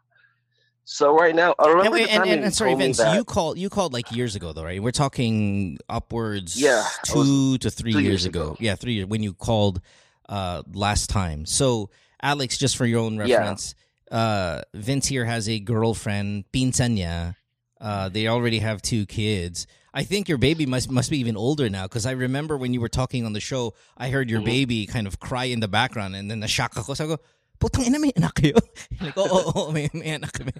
So 0.90 1.14
right 1.14 1.34
now, 1.34 1.54
I 1.58 1.68
remember 1.68 1.84
And, 1.84 1.92
wait, 1.92 2.06
the 2.06 2.12
and, 2.12 2.30
and, 2.30 2.44
and 2.44 2.54
sorry, 2.54 2.74
Vince, 2.74 2.98
you 2.98 3.22
called 3.22 3.58
you 3.58 3.68
called 3.68 3.92
like 3.92 4.10
years 4.10 4.34
ago 4.36 4.54
though, 4.54 4.64
right? 4.64 4.82
We're 4.82 4.90
talking 4.90 5.76
upwards 5.86 6.58
Yeah, 6.58 6.82
I 6.82 7.14
was- 7.14 7.26
two 7.28 7.58
to 7.58 7.70
three 7.70 7.92
two 7.92 7.98
years, 8.00 8.22
years 8.22 8.24
ago. 8.24 8.42
ago. 8.42 8.56
Yeah, 8.58 8.74
three 8.74 8.94
years 8.94 9.06
when 9.06 9.22
you 9.22 9.34
called 9.34 9.82
uh 10.30 10.62
last 10.72 11.10
time. 11.10 11.44
So 11.44 11.90
Alex, 12.22 12.56
just 12.56 12.78
for 12.78 12.86
your 12.86 13.00
own 13.00 13.16
Yeah. 13.16 13.36
reference, 13.36 13.74
uh 14.10 14.62
Vince 14.72 15.06
here 15.08 15.26
has 15.26 15.46
a 15.46 15.58
girlfriend, 15.60 16.44
pinsan 16.54 16.96
niya. 16.96 17.34
Uh 17.78 18.08
they 18.08 18.26
already 18.26 18.60
have 18.60 18.80
two 18.80 19.04
kids. 19.04 19.66
I 19.92 20.04
think 20.04 20.26
your 20.26 20.38
baby 20.38 20.64
must 20.64 20.90
must 20.90 21.10
be 21.10 21.18
even 21.18 21.36
older 21.36 21.68
now 21.68 21.82
because 21.84 22.06
I 22.06 22.12
remember 22.12 22.56
when 22.56 22.72
you 22.72 22.80
were 22.80 22.88
talking 22.88 23.26
on 23.26 23.34
the 23.34 23.40
show, 23.40 23.74
I 23.98 24.08
heard 24.08 24.30
your 24.30 24.40
Mhm. 24.40 24.44
baby 24.46 24.86
kind 24.86 25.06
of 25.06 25.20
cry 25.20 25.44
in 25.44 25.60
the 25.60 25.68
background 25.68 26.16
and 26.16 26.30
then 26.30 26.40
the 26.40 26.48
shock. 26.48 26.72
I 26.78 26.82
go, 27.06 27.18
putang 27.58 27.86
ina, 27.86 27.98
may 27.98 28.12
anak 28.16 28.34
kayo? 28.34 28.54
like, 29.00 29.14
oh, 29.16 29.26
oh, 29.30 29.52
oh, 29.54 29.72
may, 29.72 29.88
may 29.92 30.14
anak 30.16 30.32
kami. 30.32 30.52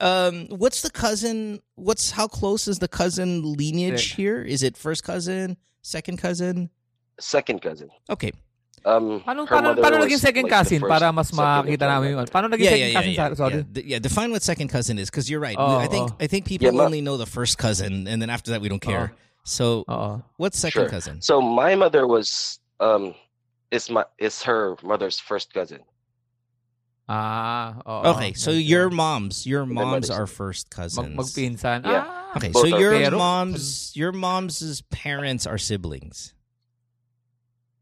Um, 0.00 0.46
what's 0.50 0.82
the 0.82 0.90
cousin? 0.90 1.60
What's 1.74 2.10
how 2.10 2.26
close 2.28 2.68
is 2.68 2.78
the 2.78 2.88
cousin 2.88 3.42
lineage 3.42 4.12
here? 4.14 4.42
Is 4.42 4.62
it 4.62 4.76
first 4.76 5.04
cousin, 5.04 5.56
second 5.82 6.18
cousin? 6.18 6.70
second 7.18 7.62
cousin. 7.62 7.88
Okay, 8.10 8.30
Um, 8.84 9.18
Paano, 9.24 9.48
her 9.48 9.56
paano, 9.56 9.62
mother 9.74 9.82
paano 9.82 9.96
was, 9.98 10.06
naging 10.06 10.18
second 10.20 10.42
like, 10.44 10.52
cousin 10.52 10.80
first, 10.80 10.90
para 10.92 11.10
mas 11.12 11.30
makita 11.32 11.88
namin 11.90 12.10
yun? 12.12 12.26
Paano 12.28 12.46
naging 12.52 12.60
yeah, 12.60 12.70
second 12.70 12.78
yeah, 12.78 12.86
yeah, 12.86 12.94
cousin? 12.94 13.12
yeah, 13.16 13.34
Sorry. 13.34 13.54
yeah. 13.56 13.62
D- 13.72 13.84
yeah. 13.86 13.98
Define 13.98 14.30
what 14.30 14.42
second 14.42 14.68
cousin 14.68 14.98
is, 15.00 15.10
because 15.10 15.28
you're 15.30 15.40
right. 15.40 15.56
Oh, 15.58 15.78
I 15.78 15.88
think 15.88 16.10
oh. 16.12 16.16
I 16.20 16.26
think 16.28 16.44
people 16.46 16.70
Yeah, 16.70 16.82
only 16.86 17.00
know 17.00 17.16
the 17.16 17.26
first 17.26 17.58
cousin, 17.58 18.06
and 18.06 18.20
then 18.22 18.30
after 18.30 18.52
that 18.52 18.60
we 18.60 18.68
don't 18.68 18.84
care. 18.84 19.16
So, 19.42 19.82
Oo. 19.90 20.22
what's 20.36 20.58
second 20.58 20.86
Sure. 20.86 20.90
cousin? 20.90 21.22
So 21.22 21.40
my 21.40 21.74
mother 21.74 22.06
was 22.06 22.60
um 22.78 23.14
is 23.72 23.88
my 23.90 24.04
is 24.20 24.42
her 24.44 24.76
mother's 24.84 25.18
first 25.18 25.50
cousin. 25.56 25.80
Ah, 27.08 27.78
oo. 27.86 28.10
Okay, 28.18 28.32
so 28.34 28.50
Medyo 28.50 28.66
your 28.68 28.90
moms, 28.90 29.46
your 29.46 29.64
moms 29.64 29.90
what 29.92 30.04
is 30.04 30.10
are 30.10 30.24
it? 30.24 30.34
first 30.34 30.66
mag, 30.70 30.76
cousins. 30.76 31.14
magpinsan. 31.16 31.84
Yeah. 31.86 32.02
Ah, 32.06 32.22
Okay, 32.36 32.48
Both 32.52 32.68
so 32.68 32.76
are- 32.76 32.80
your 32.80 32.92
Pero- 32.92 33.16
mom's 33.18 33.92
your 33.96 34.12
mom's 34.12 34.82
parents 34.90 35.46
are 35.46 35.56
siblings. 35.56 36.34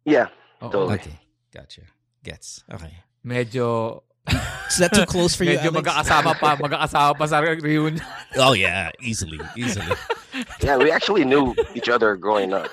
Yeah, 0.04 0.28
oo. 0.62 0.68
Totally. 0.70 0.94
Okay, 1.00 1.16
gotcha. 1.52 1.82
Gets 2.22 2.62
okay. 2.72 2.92
Medyo 3.24 4.02
Is 4.70 4.78
that 4.78 4.92
too 4.92 5.04
close 5.06 5.34
for 5.34 5.44
you? 5.44 5.56
medyo 5.58 5.72
Alex? 5.72 5.84
magkakasama 5.84 6.32
pa, 6.40 6.56
magkakasama 6.56 7.12
pa 7.18 7.24
sa 7.26 7.40
reunion. 7.40 8.00
Oh 8.36 8.52
yeah, 8.52 8.90
easily, 9.00 9.40
easily. 9.56 9.88
yeah. 10.64 10.76
We 10.76 10.92
actually 10.92 11.24
knew 11.24 11.52
each 11.74 11.88
other 11.88 12.16
growing 12.16 12.52
up. 12.52 12.68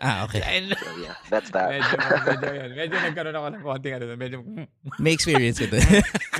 Ah, 0.00 0.24
okay. 0.24 0.40
And, 0.44 0.72
So 0.76 0.90
yeah, 1.00 1.14
that's 1.28 1.50
that. 1.56 1.70
medyo, 1.72 1.96
medyo, 2.24 2.48
yan. 2.56 2.70
medyo 2.76 2.96
nagkaroon 3.00 3.36
ako 3.36 3.46
ng 3.52 3.62
konting 3.64 3.92
ano, 3.96 4.04
medyo. 4.16 4.36
May 4.98 5.12
experience 5.12 5.60
with 5.60 5.72
it. 5.76 5.84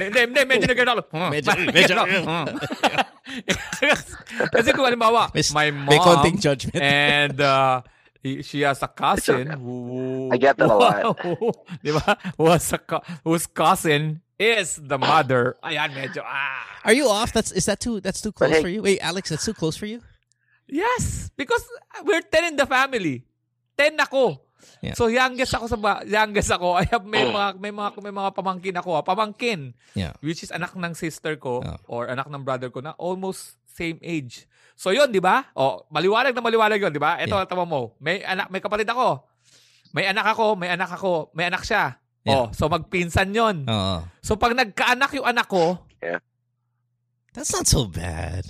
hindi, 0.00 0.18
hindi, 0.28 0.40
medyo 0.48 0.66
nagkaroon 0.68 0.92
ako. 0.96 1.02
Medyo- 1.28 1.56
medyo-. 1.68 2.04
Kasi 4.52 4.68
kung 4.72 4.84
halimbawa, 4.88 5.30
May, 5.36 5.44
my 5.52 5.68
mom, 5.70 5.86
may 5.88 5.98
konting 6.00 6.38
judgment. 6.40 6.76
and 6.80 7.36
uh, 7.40 7.82
he- 8.22 8.42
she 8.42 8.60
has 8.62 8.82
a 8.82 8.88
cousin 8.88 9.48
who 9.60 10.28
I 10.32 10.36
get 10.36 10.56
that 10.58 10.68
a 10.70 10.74
lot. 10.76 11.20
who- 11.24 11.52
di 11.84 11.92
ba? 11.92 12.16
Who 12.36 12.48
has 12.48 12.72
a 12.72 12.80
whose 13.24 13.46
cousin 13.46 14.20
is 14.40 14.80
the 14.80 14.96
mother. 14.98 15.56
Ayan, 15.64 15.92
medyo 15.92 16.24
ah. 16.24 16.64
Are 16.84 16.96
you 16.96 17.08
off? 17.08 17.32
That's 17.32 17.52
is 17.52 17.66
that 17.68 17.80
too? 17.80 18.00
That's 18.00 18.20
too 18.20 18.32
close 18.32 18.52
hey- 18.56 18.62
for 18.64 18.68
you. 18.72 18.80
Wait, 18.82 19.00
Alex, 19.04 19.28
that's 19.30 19.44
too 19.44 19.54
close 19.56 19.76
for 19.76 19.86
you. 19.86 20.00
Yes, 20.70 21.30
because 21.36 21.66
we're 22.06 22.22
10 22.22 22.54
in 22.54 22.56
the 22.56 22.64
family. 22.64 23.26
10 23.80 23.96
ako. 23.98 24.36
Yeah. 24.80 24.92
So 24.92 25.08
youngest 25.08 25.56
ako 25.56 25.64
sa 25.66 25.76
ba- 25.76 26.04
youngest 26.04 26.52
ako. 26.52 26.76
I 26.76 26.84
have 26.86 27.04
may 27.04 27.24
Oh. 27.24 27.32
mga 27.32 27.48
may 27.56 27.72
mga 27.72 27.88
may 28.00 28.12
mga 28.12 28.30
pamangkin 28.32 28.76
ako, 28.76 28.90
ah. 28.94 29.04
pamangkin. 29.04 29.72
Yeah. 29.92 30.12
Which 30.20 30.40
is 30.40 30.52
anak 30.52 30.72
ng 30.72 30.92
sister 30.92 31.36
ko 31.36 31.60
Oh. 31.60 31.76
or 31.88 32.02
anak 32.06 32.28
ng 32.28 32.44
brother 32.44 32.68
ko 32.68 32.80
na 32.80 32.92
almost 32.96 33.56
same 33.66 33.96
age. 34.00 34.44
So 34.76 34.92
yun, 34.92 35.08
'di 35.08 35.20
ba? 35.20 35.48
Oh, 35.52 35.84
maliwanag 35.88 36.32
na 36.32 36.40
maliwanag 36.40 36.76
'yun, 36.76 36.92
'di 36.92 37.00
ba? 37.00 37.16
Ito 37.16 37.36
Yeah. 37.36 37.48
tama 37.48 37.64
mo. 37.64 37.96
May 37.96 38.20
anak, 38.20 38.48
may 38.48 38.60
kapatid 38.60 38.88
ako. 38.88 39.24
May 39.90 40.04
anak 40.06 40.26
ako, 40.28 40.54
may 40.54 40.68
anak 40.68 40.90
ako, 40.92 41.32
may 41.32 41.48
anak 41.48 41.64
siya. 41.64 41.96
Yeah. 42.22 42.36
Oh, 42.36 42.46
so 42.52 42.68
magpinsan 42.68 43.32
'yon. 43.32 43.64
Oh, 43.64 44.04
So 44.20 44.36
pag 44.36 44.52
nagkaanak 44.52 45.12
yung 45.12 45.24
anak 45.24 45.48
ko, 45.48 45.88
that's 47.32 47.52
not 47.52 47.64
so 47.64 47.84
bad. 47.84 48.44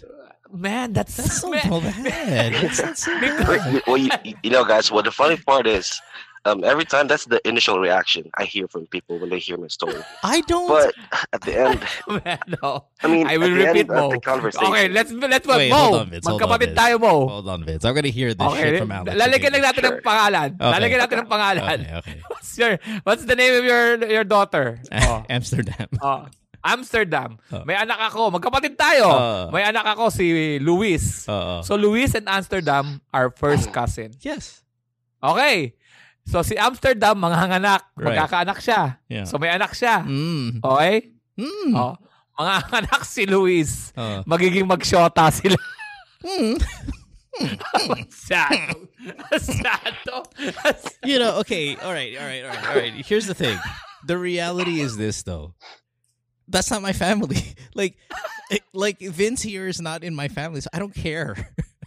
Man, 0.52 0.92
that's 0.92 1.16
That's 1.16 1.40
so 1.40 1.50
man, 1.50 1.62
bad. 2.04 2.52
That's 2.54 3.02
so 3.02 3.12
bad. 3.20 3.72
you- 3.74 3.82
well, 3.86 3.96
you, 3.96 4.10
you 4.42 4.50
know, 4.50 4.64
guys. 4.64 4.90
Well, 4.90 5.02
the 5.02 5.10
funny 5.12 5.36
part 5.36 5.66
is, 5.66 6.00
um, 6.46 6.64
every 6.64 6.84
time 6.84 7.06
that's 7.06 7.26
the 7.26 7.36
initial 7.46 7.78
reaction 7.78 8.24
I 8.38 8.44
hear 8.44 8.66
from 8.66 8.86
people 8.88 9.18
when 9.20 9.28
they 9.28 9.38
hear 9.38 9.56
my 9.58 9.68
story. 9.68 10.00
I 10.24 10.40
don't. 10.48 10.68
But 10.68 10.94
at 11.32 11.40
the 11.42 11.52
end, 11.58 11.80
man, 12.24 12.38
no. 12.62 12.86
I 13.02 13.08
mean, 13.08 13.26
I 13.28 13.36
will 13.36 13.44
at 13.44 13.48
the 13.52 13.64
repeat 13.66 13.78
end 13.80 13.88
mo. 13.90 14.10
the 14.10 14.20
conversation. 14.20 14.66
Okay, 14.72 14.88
let's 14.88 15.12
let's 15.12 15.46
Wait, 15.46 15.68
Mo. 15.70 15.76
hold 15.76 16.00
on, 16.00 16.10
Vince, 16.10 16.26
hold 16.26 16.42
on, 16.42 16.58
Vince. 16.58 16.78
tayo 16.78 16.96
mo. 17.00 17.28
Hold 17.28 17.48
on, 17.48 17.60
Vince. 17.64 17.84
I'm 17.84 17.94
gonna 17.94 18.08
hear 18.08 18.32
this 18.32 18.46
Okay, 18.46 18.62
shit 18.62 18.78
from 18.80 18.90
Alex. 18.92 19.12
lalagyan 19.20 19.52
lang 19.52 19.60
okay? 19.60 19.68
natin 19.68 19.82
ng 19.84 19.92
Sure. 19.92 20.02
pangalan. 20.02 20.48
Okay. 20.56 20.72
Lalagyan 20.80 21.00
natin 21.04 21.16
ng 21.20 21.28
pangalan. 21.28 21.78
Okay, 21.80 21.94
okay. 22.00 22.16
What's 22.32 22.52
your 22.58 22.72
What's 23.04 23.24
the 23.28 23.36
name 23.36 23.54
of 23.60 23.64
your 23.68 23.84
your 24.08 24.24
daughter? 24.24 24.80
Oh. 24.90 25.24
Amsterdam. 25.28 25.88
oh. 26.00 26.24
Amsterdam. 26.60 27.40
Oh. 27.48 27.64
May 27.64 27.74
anak 27.74 28.12
ako. 28.12 28.36
Magkapatid 28.36 28.76
tayo. 28.76 29.08
Oh. 29.08 29.42
May 29.50 29.64
anak 29.64 29.96
ako 29.96 30.12
si 30.12 30.60
Luis. 30.60 31.24
Oo. 31.26 31.64
So 31.64 31.76
Luis 31.76 32.12
and 32.12 32.28
Amsterdam 32.28 33.00
are 33.10 33.32
first 33.32 33.72
cousin. 33.72 34.12
yes. 34.20 34.60
Okay. 35.20 35.76
So 36.28 36.44
si 36.44 36.54
Amsterdam 36.56 37.16
manghanganak, 37.16 37.88
Right. 37.96 38.12
magkakaanak 38.16 38.60
siya. 38.60 39.00
Yeah. 39.08 39.24
So 39.24 39.40
may 39.40 39.48
anak 39.48 39.72
siya. 39.72 40.04
Mm. 40.04 40.60
Okay? 40.60 41.12
Mm. 41.40 41.72
Oh. 41.74 41.96
Mga 42.40 42.52
anak 42.84 43.02
si 43.04 43.24
Luis. 43.24 43.92
Oh. 43.96 44.20
Magiging 44.24 44.68
magsyota 44.68 45.28
sila. 45.32 45.56
Mm. 46.20 46.60
Masyado. 47.88 48.84
Masyado. 49.32 50.14
You 51.04 51.18
know, 51.18 51.40
okay, 51.40 51.76
all 51.80 51.92
right, 51.92 52.12
all 52.16 52.26
right, 52.26 52.44
all 52.44 52.52
right, 52.52 52.64
all 52.68 52.76
right. 52.76 52.94
Here's 53.00 53.26
the 53.26 53.34
thing. 53.34 53.56
The 54.06 54.16
reality 54.16 54.80
is 54.80 54.96
this 54.96 55.22
though. 55.22 55.54
That's 56.50 56.70
not 56.70 56.82
my 56.82 56.92
family. 56.92 57.38
Like 57.70 57.94
like 58.74 58.98
Vince 58.98 59.40
here 59.46 59.70
is 59.70 59.80
not 59.80 60.02
in 60.02 60.10
my 60.12 60.26
family, 60.26 60.60
so 60.60 60.68
I 60.74 60.82
don't 60.82 60.92
care. 60.92 61.38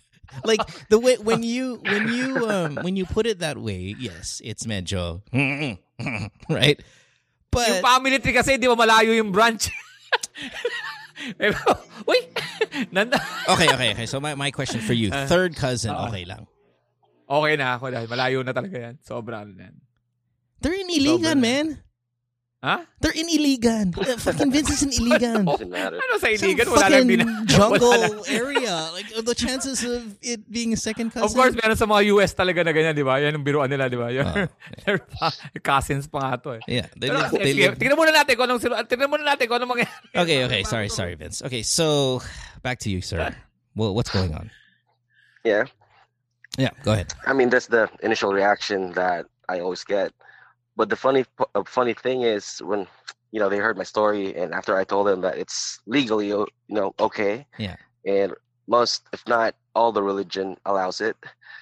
like 0.48 0.64
the 0.88 0.98
way 0.98 1.20
when 1.20 1.44
you 1.44 1.84
when 1.84 2.08
you 2.08 2.48
um 2.48 2.80
when 2.82 2.96
you 2.96 3.04
put 3.04 3.28
it 3.28 3.44
that 3.44 3.60
way, 3.60 3.94
yes, 4.00 4.40
it's 4.44 4.64
medyo 4.64 5.22
right? 6.50 6.80
Yung 6.80 7.52
But 7.52 7.84
family 7.84 8.18
tree 8.18 8.32
kasi, 8.34 8.58
di 8.58 8.66
ba 8.66 8.80
malayo 8.80 9.12
yung 9.12 9.36
branch? 9.36 9.70
Uy! 12.08 12.20
Nanda. 12.90 13.20
okay, 13.46 13.70
okay, 13.70 13.90
okay. 13.94 14.08
So 14.08 14.18
my, 14.20 14.34
my 14.34 14.50
question 14.50 14.82
for 14.82 14.94
you, 14.94 15.12
third 15.12 15.56
cousin, 15.56 15.94
okay 15.94 16.26
lang. 16.26 16.48
Okay 17.30 17.54
na 17.56 17.78
ako 17.78 17.94
dahil 17.94 18.08
malayo 18.10 18.40
na 18.42 18.52
talaga 18.56 18.90
yan. 18.90 18.96
Sobra 19.06 19.46
na 19.46 19.70
yan. 19.70 19.76
They're 20.64 20.80
in 20.80 20.90
Iligan, 20.90 21.38
man. 21.44 21.84
Ha? 22.64 22.80
They're 23.04 23.12
in 23.12 23.28
Iligan. 23.28 23.92
Uh, 23.92 24.16
fucking 24.24 24.48
Vince 24.48 24.72
is 24.72 24.84
in 24.88 24.96
Iligan. 24.96 25.44
doesn't 25.44 25.68
matter. 25.68 26.00
Ano 26.00 26.16
sa 26.16 26.32
Some 26.32 26.48
iligan? 26.48 26.68
Wala 26.72 26.88
lang 26.88 27.04
fucking 27.04 27.08
bin... 27.12 27.22
jungle 27.52 28.24
area. 28.32 28.88
Like 28.96 29.12
the 29.12 29.36
chances 29.36 29.84
of 29.84 30.16
it 30.24 30.48
being 30.48 30.72
a 30.72 30.80
second 30.80 31.12
cousin. 31.12 31.28
Of 31.28 31.36
course, 31.36 31.52
meron 31.60 31.76
sa 31.76 31.84
mga 31.84 32.16
US 32.16 32.32
talaga 32.32 32.64
na 32.64 32.72
ganyan, 32.72 32.96
di 32.96 33.04
ba? 33.04 33.20
Yan 33.20 33.36
ang 33.36 33.44
biruan 33.44 33.68
nila, 33.68 33.92
di 33.92 34.00
ba? 34.00 34.08
Yan, 34.16 34.24
Ah, 34.32 34.48
they're 34.88 35.04
pa- 35.20 35.36
cousins 35.60 36.08
pa 36.08 36.24
nga 36.24 36.40
to 36.40 36.50
eh. 36.56 36.62
Yeah, 36.72 36.88
they 36.96 37.12
Pero, 37.12 37.20
live. 37.20 37.32
They 37.36 37.52
sige, 37.52 37.64
live. 37.68 37.76
tingnan 37.84 37.98
muna 38.00 38.16
natin 38.16 38.32
kung 38.40 38.48
anong 38.48 38.64
sila, 38.64 38.80
tingnan 38.88 39.12
muna 39.12 39.28
natin 39.28 39.44
kung 39.52 39.60
anong 39.60 39.72
mangyayari. 39.76 40.16
Okay, 40.24 40.40
okay. 40.48 40.62
Sorry, 40.64 40.88
sorry, 40.88 41.20
Vince. 41.20 41.44
Okay, 41.44 41.68
so 41.68 42.24
back 42.64 42.80
to 42.80 42.90
you, 42.90 43.04
sir. 43.04 43.28
Well, 43.76 43.92
what's 43.92 44.08
going 44.10 44.32
on? 44.32 44.56
Yeah. 45.44 45.68
Yeah, 46.56 46.72
go 46.88 46.96
ahead. 46.96 47.12
I 47.28 47.36
mean, 47.36 47.52
that's 47.52 47.68
the 47.68 47.92
initial 48.00 48.32
reaction 48.32 48.96
that 48.96 49.28
I 49.52 49.60
always 49.60 49.84
get. 49.84 50.16
But 50.76 50.90
the 50.90 50.96
funny, 50.96 51.26
uh, 51.56 51.64
funny 51.66 51.94
thing 51.94 52.22
is 52.24 52.62
when 52.64 52.88
you 53.32 53.40
know 53.40 53.50
they 53.50 53.58
heard 53.58 53.78
my 53.78 53.84
story, 53.84 54.36
and 54.36 54.54
after 54.54 54.76
I 54.76 54.84
told 54.84 55.08
them 55.08 55.22
that 55.22 55.38
it's 55.38 55.80
legally, 55.86 56.28
you 56.28 56.48
know, 56.70 56.94
okay. 57.00 57.46
Yeah. 57.58 57.76
And 58.06 58.34
most, 58.68 59.04
if 59.14 59.26
not 59.28 59.56
all, 59.76 59.92
the 59.92 60.04
religion 60.04 60.58
allows 60.66 61.02
it. 61.02 61.16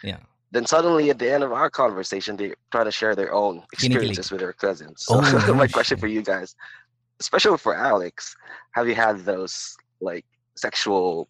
Yeah. 0.04 0.20
Then 0.52 0.66
suddenly, 0.66 1.10
at 1.10 1.20
the 1.20 1.32
end 1.32 1.44
of 1.44 1.52
our 1.54 1.70
conversation, 1.70 2.36
they 2.36 2.54
try 2.72 2.84
to 2.84 2.92
share 2.92 3.16
their 3.16 3.34
own 3.34 3.64
experiences 3.74 4.32
with 4.32 4.42
their 4.42 4.54
cousins. 4.54 5.04
So, 5.06 5.22
Oh, 5.24 5.54
my 5.56 5.68
question 5.68 5.98
for 5.98 6.08
you 6.08 6.22
guys, 6.22 6.56
especially 7.20 7.58
for 7.58 7.76
Alex, 7.76 8.36
have 8.74 8.88
you 8.88 8.96
had 8.96 9.20
those 9.20 9.76
like 10.02 10.26
sexual 10.58 11.30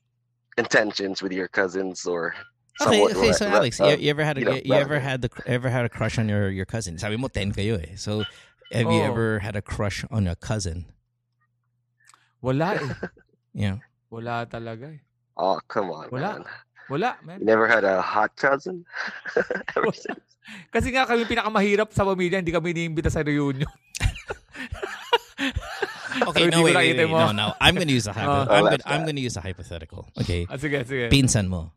intentions 0.58 1.22
with 1.22 1.32
your 1.32 1.48
cousins 1.48 2.06
or? 2.06 2.34
Okay, 2.82 2.98
somewhat 2.98 3.12
okay. 3.16 3.28
re- 3.30 3.34
So 3.38 3.46
Alex, 3.48 3.72
uh, 3.82 3.94
you, 3.94 3.98
you 4.06 4.10
ever 4.10 4.24
had 4.26 4.38
a, 4.38 4.42
you 4.42 4.46
know, 4.50 4.60
you 4.64 4.74
ever 4.74 4.98
had 5.00 5.22
the 5.22 5.30
ever 5.46 5.70
had 5.70 5.86
a 5.86 5.92
crush 5.92 6.18
on 6.18 6.26
your 6.30 6.50
your 6.50 6.66
cousin? 6.66 6.98
Sabi 6.98 7.16
mo 7.18 7.28
10 7.30 7.54
kayo 7.54 7.78
eh. 7.78 7.94
So 7.96 8.26
have 8.74 8.90
you 8.90 9.02
Oh. 9.06 9.10
ever 9.14 9.40
had 9.40 9.56
a 9.56 9.62
crush 9.62 10.02
on 10.10 10.26
a 10.28 10.36
cousin? 10.36 10.90
Wala 12.42 12.76
eh. 12.82 12.90
Yeah. 13.54 13.84
Wala 14.10 14.48
talaga 14.48 14.96
eh. 14.96 15.02
Oh, 15.38 15.60
come 15.68 15.92
on, 15.92 16.08
Wala. 16.12 16.40
man. 16.40 16.44
Wala, 16.92 17.10
man. 17.24 17.40
You 17.40 17.48
never 17.48 17.68
had 17.72 17.84
a 17.88 18.02
hot 18.04 18.36
cousin? 18.36 18.84
Ever 19.80 19.96
since? 19.96 20.20
Kasi 20.76 20.92
nga 20.92 21.08
kami 21.08 21.24
pinakamahirap 21.24 21.88
sa 21.96 22.04
pamilya, 22.04 22.44
hindi 22.44 22.52
kami 22.52 22.76
iniimbita 22.76 23.08
sa 23.08 23.24
reunion. 23.24 23.70
Okay, 26.22 26.46
So, 26.46 26.54
no 26.54 26.62
hindi 26.62 26.62
ko 26.62 26.64
wait, 26.68 26.76
wait, 26.76 26.94
nakita 26.94 27.04
wait. 27.08 27.10
mo. 27.10 27.18
No, 27.18 27.32
no. 27.32 27.48
I'm 27.64 27.74
going 27.74 27.88
to 27.88 27.94
use 27.96 28.06
a 28.06 28.14
hypo- 28.14 28.30
Oh. 28.30 28.42
I'm 28.46 28.62
going 28.68 28.72
that's 28.78 28.86
I'm 28.86 29.02
bad. 29.02 29.06
going 29.10 29.16
to 29.18 29.26
use 29.26 29.38
a 29.38 29.42
hypothetical. 29.42 30.06
Okay. 30.22 30.46
ah, 30.52 30.58
sige, 30.60 30.84
sige. 30.86 31.10
Pinsan 31.10 31.48
mo. 31.48 31.72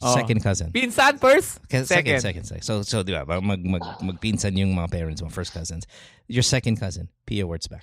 Oh. 0.00 0.14
Second 0.14 0.42
cousin. 0.42 0.70
Pinsan 0.70 1.18
first? 1.18 1.58
Second, 1.66 1.86
Second. 1.86 2.20
second, 2.20 2.44
second, 2.44 2.62
So, 2.62 2.82
so, 2.82 3.02
di 3.02 3.10
ba, 3.10 3.26
mag, 3.26 3.58
mag, 3.66 3.82
magpinsan 3.98 4.54
yung 4.54 4.70
mga 4.78 4.90
parents 4.94 5.18
mo, 5.22 5.28
first 5.28 5.50
cousins. 5.52 5.86
Your 6.30 6.46
second 6.46 6.78
cousin, 6.78 7.08
Pia 7.26 7.42
Wurtzbach. 7.42 7.82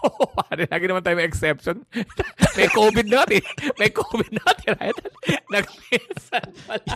Oo, 0.00 0.24
pare, 0.38 0.64
lagi 0.64 0.84
naman 0.88 1.02
tayo 1.04 1.16
may 1.16 1.28
exception. 1.28 1.84
may 2.58 2.68
COVID 2.72 3.06
natin. 3.06 3.42
May 3.76 3.92
COVID 3.92 4.32
natin. 4.32 4.68
Right? 4.80 4.98
Nagpinsan 5.52 6.46
pala. 6.64 6.94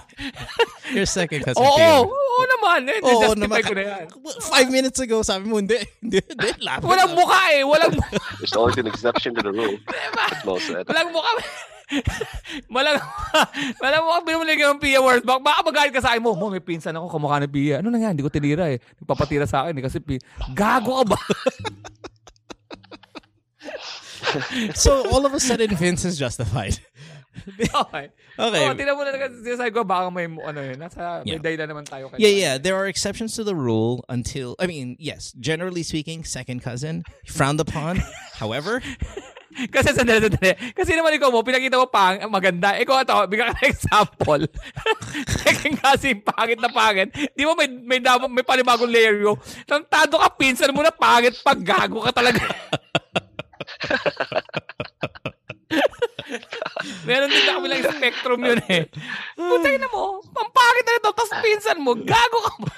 Your 0.96 1.08
second 1.08 1.44
cousin, 1.44 1.60
Oo, 1.60 1.76
Pia. 1.76 2.00
oo 2.00 2.42
naman. 2.56 2.80
Eh, 2.88 2.98
Oo 3.04 3.20
justify 3.20 3.60
naman. 3.60 3.68
ko 3.68 3.72
na 3.76 3.82
yan. 3.84 4.04
Five 4.40 4.68
minutes 4.72 4.98
ago, 5.04 5.20
sabi 5.20 5.44
mo, 5.44 5.60
hindi. 5.60 5.76
Hindi, 6.00 6.24
hindi. 6.24 6.48
Lapit 6.64 6.88
Walang 6.88 7.12
lang. 7.12 7.18
mukha 7.18 7.42
eh. 7.52 7.62
Walang 7.62 7.92
mukha. 7.92 8.18
There's 8.40 8.56
always 8.56 8.78
an 8.80 8.88
exception 8.88 9.36
to 9.36 9.42
the 9.44 9.52
rule. 9.52 9.76
said. 10.64 10.88
Walang 10.88 11.12
mukha. 11.12 11.32
Walang 12.72 12.96
Walang 13.84 14.02
mukha. 14.08 14.18
Binumulig 14.24 14.60
yung 14.64 14.80
Pia 14.80 15.04
Wurzbach. 15.04 15.44
Baka 15.44 15.60
magalit 15.60 15.92
ka 15.92 16.00
sa 16.00 16.16
akin 16.16 16.24
mo. 16.24 16.32
Mo, 16.32 16.48
may 16.48 16.64
pinsan 16.64 16.96
ako. 16.96 17.12
Kamukha 17.12 17.36
ni 17.44 17.48
Pia. 17.52 17.84
Ano 17.84 17.92
na? 17.92 18.00
Hindi 18.00 18.24
ko 18.24 18.32
tinira 18.32 18.72
eh. 18.72 18.80
Nagpapatira 19.02 19.44
sa 19.44 19.68
akin 19.68 19.76
eh. 19.76 19.84
Kasi 19.84 20.00
Pia. 20.00 20.20
Gago 20.56 21.04
ka 21.04 21.12
ba? 21.12 21.18
So, 24.74 25.04
all 25.10 25.24
of 25.26 25.34
a 25.34 25.40
sudden, 25.40 25.74
Vince 25.76 26.04
is 26.04 26.18
justified. 26.18 26.78
okay. 27.58 28.10
Okay. 28.38 28.62
Oh, 28.62 28.74
tingnan 28.78 28.94
mo 28.94 29.02
na 29.02 29.18
kasi 29.18 29.42
sinasabi 29.42 29.70
ko, 29.74 29.82
baka 29.82 30.06
may, 30.10 30.26
ano 30.30 30.60
yun, 30.62 30.78
nasa, 30.78 31.22
may 31.26 31.34
Yeah. 31.36 31.42
dahilan 31.42 31.68
naman 31.70 31.84
tayo. 31.84 32.10
kay- 32.10 32.22
Yeah, 32.22 32.34
yeah. 32.34 32.54
There 32.58 32.78
are 32.78 32.86
exceptions 32.86 33.34
to 33.36 33.42
the 33.42 33.54
rule 33.58 34.06
until, 34.08 34.54
I 34.58 34.66
mean, 34.70 34.94
yes, 35.02 35.34
generally 35.38 35.82
speaking, 35.82 36.22
second 36.22 36.62
cousin, 36.62 37.02
frowned 37.26 37.58
upon. 37.58 38.02
However, 38.42 38.80
Kasi 39.54 39.94
sandali, 39.94 40.26
sandali. 40.26 40.74
Kasi 40.74 40.98
naman 40.98 41.14
ikaw 41.14 41.30
mo, 41.30 41.46
pinakita 41.46 41.78
mo 41.78 41.86
pang 41.86 42.18
eh, 42.18 42.26
maganda. 42.26 42.74
Eh, 42.74 42.82
ikaw 42.82 43.06
ito, 43.06 43.14
bigyan 43.30 43.54
ka 43.54 43.62
ng 43.62 43.70
example. 43.70 44.42
Second 45.46 45.74
kasi 45.78 46.18
pangit 46.18 46.58
na 46.58 46.66
pangit. 46.74 47.14
Di 47.14 47.46
ba 47.46 47.54
may, 47.54 47.70
may, 47.70 48.02
may 48.02 48.42
panibagong 48.42 48.90
layer 48.90 49.14
yung 49.22 49.38
tantado 49.62 50.18
ka, 50.18 50.26
pinsan 50.34 50.74
mo 50.74 50.82
na 50.82 50.90
pangit 50.90 51.38
pag 51.38 51.62
gago 51.62 52.02
ka 52.02 52.10
talaga. 52.10 52.42
Meron 57.08 57.30
din 57.30 57.46
kami 57.46 57.68
lang 57.68 57.82
spectrum 57.84 58.44
yun 58.44 58.60
eh. 58.68 58.84
Putay 59.36 59.78
na 59.80 59.88
mo, 59.92 60.20
pampangit 60.32 60.84
na 60.84 60.92
ito, 60.98 61.12
tapos 61.12 61.30
pinsan 61.40 61.78
mo, 61.80 61.94
gago 61.96 62.40
ka 62.44 62.52
ba? 62.64 62.72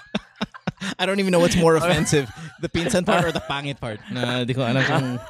I 1.01 1.07
don't 1.07 1.18
even 1.18 1.33
know 1.33 1.40
what's 1.40 1.57
more 1.57 1.77
offensive, 1.77 2.31
the 2.61 2.68
pinsan 2.68 3.07
part 3.07 3.25
or 3.25 3.33
the 3.33 3.42
pangit 3.44 3.81
part. 3.81 4.01
Na, 4.11 4.44
di 4.44 4.55
ko 4.55 4.62
alam 4.62 4.85
kung... 4.85 5.18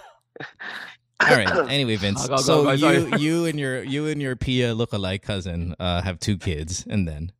All 1.16 1.32
right. 1.32 1.48
Anyway, 1.72 1.96
Vince. 1.96 2.28
Go, 2.28 2.36
go, 2.36 2.42
so 2.42 2.64
go, 2.64 2.72
you, 2.76 3.08
you 3.16 3.46
and 3.48 3.58
your 3.58 3.82
you 3.82 4.06
and 4.06 4.20
your 4.20 4.36
Pia 4.36 4.74
look-alike 4.76 5.22
cousin 5.24 5.72
uh, 5.80 6.04
have 6.04 6.20
two 6.20 6.36
kids, 6.36 6.84
and 6.84 7.08
then 7.08 7.32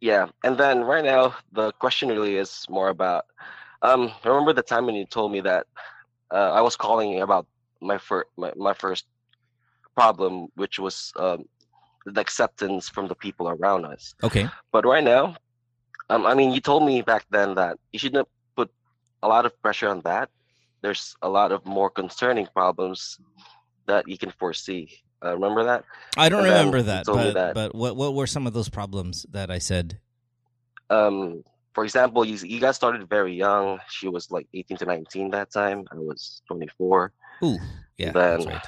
Yeah, 0.00 0.28
and 0.42 0.56
then 0.56 0.84
right 0.84 1.04
now 1.04 1.34
the 1.52 1.72
question 1.72 2.08
really 2.08 2.36
is 2.36 2.66
more 2.68 2.88
about. 2.88 3.26
Um, 3.82 4.12
remember 4.24 4.52
the 4.52 4.62
time 4.62 4.86
when 4.86 4.94
you 4.94 5.04
told 5.04 5.32
me 5.32 5.40
that 5.42 5.66
uh, 6.32 6.50
I 6.52 6.60
was 6.60 6.76
calling 6.76 7.20
about 7.22 7.46
my 7.80 7.98
first 7.98 8.28
my, 8.36 8.52
my 8.56 8.74
first 8.74 9.06
problem, 9.94 10.48
which 10.54 10.78
was 10.78 11.12
um, 11.16 11.44
the 12.06 12.20
acceptance 12.20 12.88
from 12.88 13.08
the 13.08 13.14
people 13.14 13.48
around 13.48 13.84
us. 13.84 14.14
okay, 14.22 14.48
But 14.72 14.84
right 14.86 15.04
now, 15.04 15.36
um, 16.08 16.26
I 16.26 16.34
mean, 16.34 16.52
you 16.52 16.60
told 16.60 16.84
me 16.84 17.02
back 17.02 17.24
then 17.30 17.54
that 17.54 17.76
you 17.92 17.98
shouldn't 17.98 18.28
put 18.56 18.70
a 19.22 19.28
lot 19.28 19.46
of 19.46 19.52
pressure 19.62 19.88
on 19.88 20.00
that. 20.02 20.28
There's 20.82 21.14
a 21.22 21.28
lot 21.28 21.52
of 21.52 21.64
more 21.66 21.90
concerning 21.90 22.46
problems 22.54 23.18
that 23.86 24.08
you 24.08 24.16
can 24.16 24.30
foresee. 24.38 24.88
Uh, 25.22 25.34
remember 25.34 25.64
that? 25.64 25.84
I 26.16 26.28
don't 26.28 26.40
And 26.40 26.48
remember 26.48 26.82
that, 26.82 27.06
but 27.06 27.34
that- 27.34 27.54
but 27.54 27.74
what 27.74 27.96
what 27.96 28.14
were 28.14 28.26
some 28.26 28.46
of 28.46 28.52
those 28.52 28.68
problems 28.70 29.26
that 29.30 29.50
I 29.50 29.58
said? 29.58 30.00
Um, 30.88 31.44
for 31.74 31.84
example, 31.84 32.24
you, 32.24 32.36
you 32.36 32.60
guys 32.60 32.76
started 32.76 33.08
very 33.08 33.34
young. 33.34 33.78
She 33.88 34.08
was 34.08 34.30
like 34.30 34.46
18 34.54 34.78
to 34.78 34.86
19 34.86 35.30
that 35.30 35.52
time. 35.52 35.84
I 35.92 35.96
was 35.96 36.42
24. 36.48 37.12
Ooh, 37.44 37.58
yeah, 37.96 38.12
Then- 38.12 38.44
right. 38.44 38.66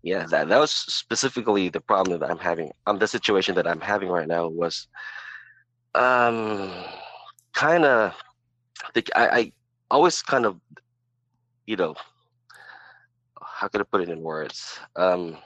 Yeah, 0.00 0.26
that 0.30 0.48
that 0.48 0.60
was 0.60 0.70
specifically 0.70 1.68
the 1.70 1.80
problem 1.80 2.20
that 2.20 2.30
I'm 2.30 2.38
having. 2.38 2.70
Um, 2.86 2.98
the 2.98 3.08
situation 3.08 3.56
that 3.56 3.66
I'm 3.66 3.80
having 3.80 4.08
right 4.08 4.28
now 4.28 4.46
was, 4.46 4.86
um, 5.96 6.72
kind 7.52 7.84
of. 7.84 8.14
I, 9.16 9.28
I 9.28 9.52
always 9.90 10.22
kind 10.22 10.46
of, 10.46 10.60
you 11.66 11.74
know, 11.74 11.96
how 13.42 13.66
could 13.66 13.80
I 13.80 13.84
put 13.84 14.02
it 14.02 14.08
in 14.08 14.22
words? 14.22 14.78
Um, 14.94 15.36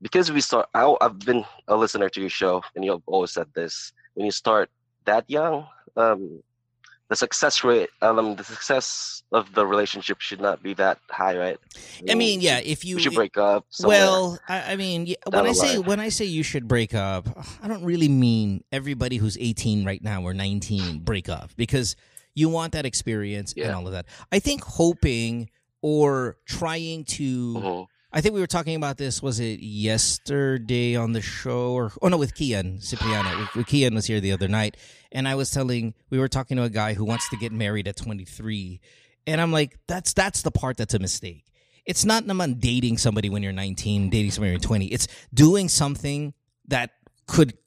because 0.00 0.30
we 0.30 0.40
start. 0.40 0.68
I, 0.72 0.94
I've 1.00 1.18
been 1.18 1.44
a 1.66 1.76
listener 1.76 2.08
to 2.08 2.20
your 2.20 2.30
show, 2.30 2.62
and 2.76 2.84
you've 2.84 3.02
always 3.06 3.32
said 3.32 3.48
this: 3.52 3.92
when 4.14 4.26
you 4.26 4.32
start 4.32 4.70
that 5.04 5.28
young, 5.28 5.66
um, 5.96 6.42
the 7.08 7.16
success 7.16 7.62
rate, 7.62 7.90
um, 8.02 8.36
the 8.36 8.44
success 8.44 9.22
of 9.32 9.52
the 9.54 9.66
relationship 9.66 10.20
should 10.20 10.40
not 10.40 10.62
be 10.62 10.74
that 10.74 10.98
high, 11.10 11.36
right? 11.36 11.58
I 12.08 12.14
mean, 12.14 12.40
we 12.40 12.46
yeah, 12.46 12.60
if 12.64 12.84
you 12.84 12.98
should 12.98 13.14
break 13.14 13.36
up. 13.36 13.66
Well, 13.82 14.38
I, 14.48 14.72
I 14.72 14.76
mean, 14.76 15.06
y- 15.06 15.16
when 15.30 15.46
I 15.46 15.52
say 15.52 15.76
line. 15.76 15.86
when 15.86 16.00
I 16.00 16.08
say 16.08 16.24
you 16.24 16.42
should 16.42 16.66
break 16.66 16.94
up, 16.94 17.28
I 17.62 17.68
don't 17.68 17.84
really 17.84 18.08
mean 18.08 18.64
everybody 18.72 19.16
who's 19.16 19.36
18 19.38 19.84
right 19.84 20.02
now 20.02 20.22
or 20.22 20.32
19 20.32 21.00
break 21.00 21.28
up 21.28 21.50
because 21.56 21.96
you 22.34 22.48
want 22.48 22.72
that 22.72 22.86
experience 22.86 23.52
and 23.56 23.74
all 23.74 23.86
of 23.86 23.92
that. 23.92 24.06
I 24.32 24.38
think 24.38 24.64
hoping 24.64 25.50
or 25.82 26.38
trying 26.46 27.04
to 27.04 27.54
Mhm. 27.54 27.86
I 28.16 28.20
think 28.20 28.32
we 28.32 28.40
were 28.40 28.46
talking 28.46 28.76
about 28.76 28.96
this. 28.96 29.20
Was 29.20 29.40
it 29.40 29.58
yesterday 29.58 30.94
on 30.94 31.12
the 31.12 31.20
show, 31.20 31.72
or 31.72 31.90
oh 32.00 32.06
no, 32.06 32.16
with 32.16 32.36
Kean 32.36 32.78
Cipriano? 32.80 33.48
Kean 33.66 33.92
was 33.96 34.06
here 34.06 34.20
the 34.20 34.30
other 34.30 34.46
night, 34.46 34.76
and 35.10 35.26
I 35.26 35.34
was 35.34 35.50
telling 35.50 35.94
we 36.10 36.20
were 36.20 36.28
talking 36.28 36.56
to 36.58 36.62
a 36.62 36.70
guy 36.70 36.94
who 36.94 37.04
wants 37.04 37.28
to 37.30 37.36
get 37.36 37.50
married 37.50 37.88
at 37.88 37.96
23, 37.96 38.80
and 39.26 39.40
I'm 39.40 39.50
like, 39.50 39.78
that's 39.88 40.12
that's 40.12 40.42
the 40.42 40.52
part 40.52 40.76
that's 40.76 40.94
a 40.94 41.00
mistake. 41.00 41.44
It's 41.86 42.04
not 42.04 42.22
naman 42.24 42.60
dating 42.60 42.98
somebody 42.98 43.28
when 43.30 43.42
you're 43.42 43.52
19, 43.52 44.10
dating 44.10 44.30
somebody 44.30 44.52
when 44.52 44.60
you're 44.60 44.68
20. 44.68 44.86
It's 44.86 45.08
doing 45.34 45.68
something 45.68 46.34
that 46.68 46.90
could 47.26 47.58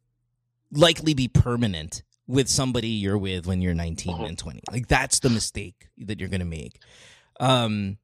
likely 0.72 1.14
be 1.14 1.28
permanent 1.28 2.04
with 2.26 2.48
somebody 2.48 2.88
you're 2.88 3.18
with 3.18 3.46
when 3.48 3.62
you're 3.62 3.74
19 3.74 4.16
Mhm. 4.16 4.28
and 4.30 4.38
20. 4.38 4.62
Like 4.72 4.88
that's 4.88 5.20
the 5.20 5.30
mistake 5.30 5.90
that 5.98 6.22
you're 6.22 6.30
gonna 6.30 6.46
make. 6.46 6.80
Um, 7.40 7.98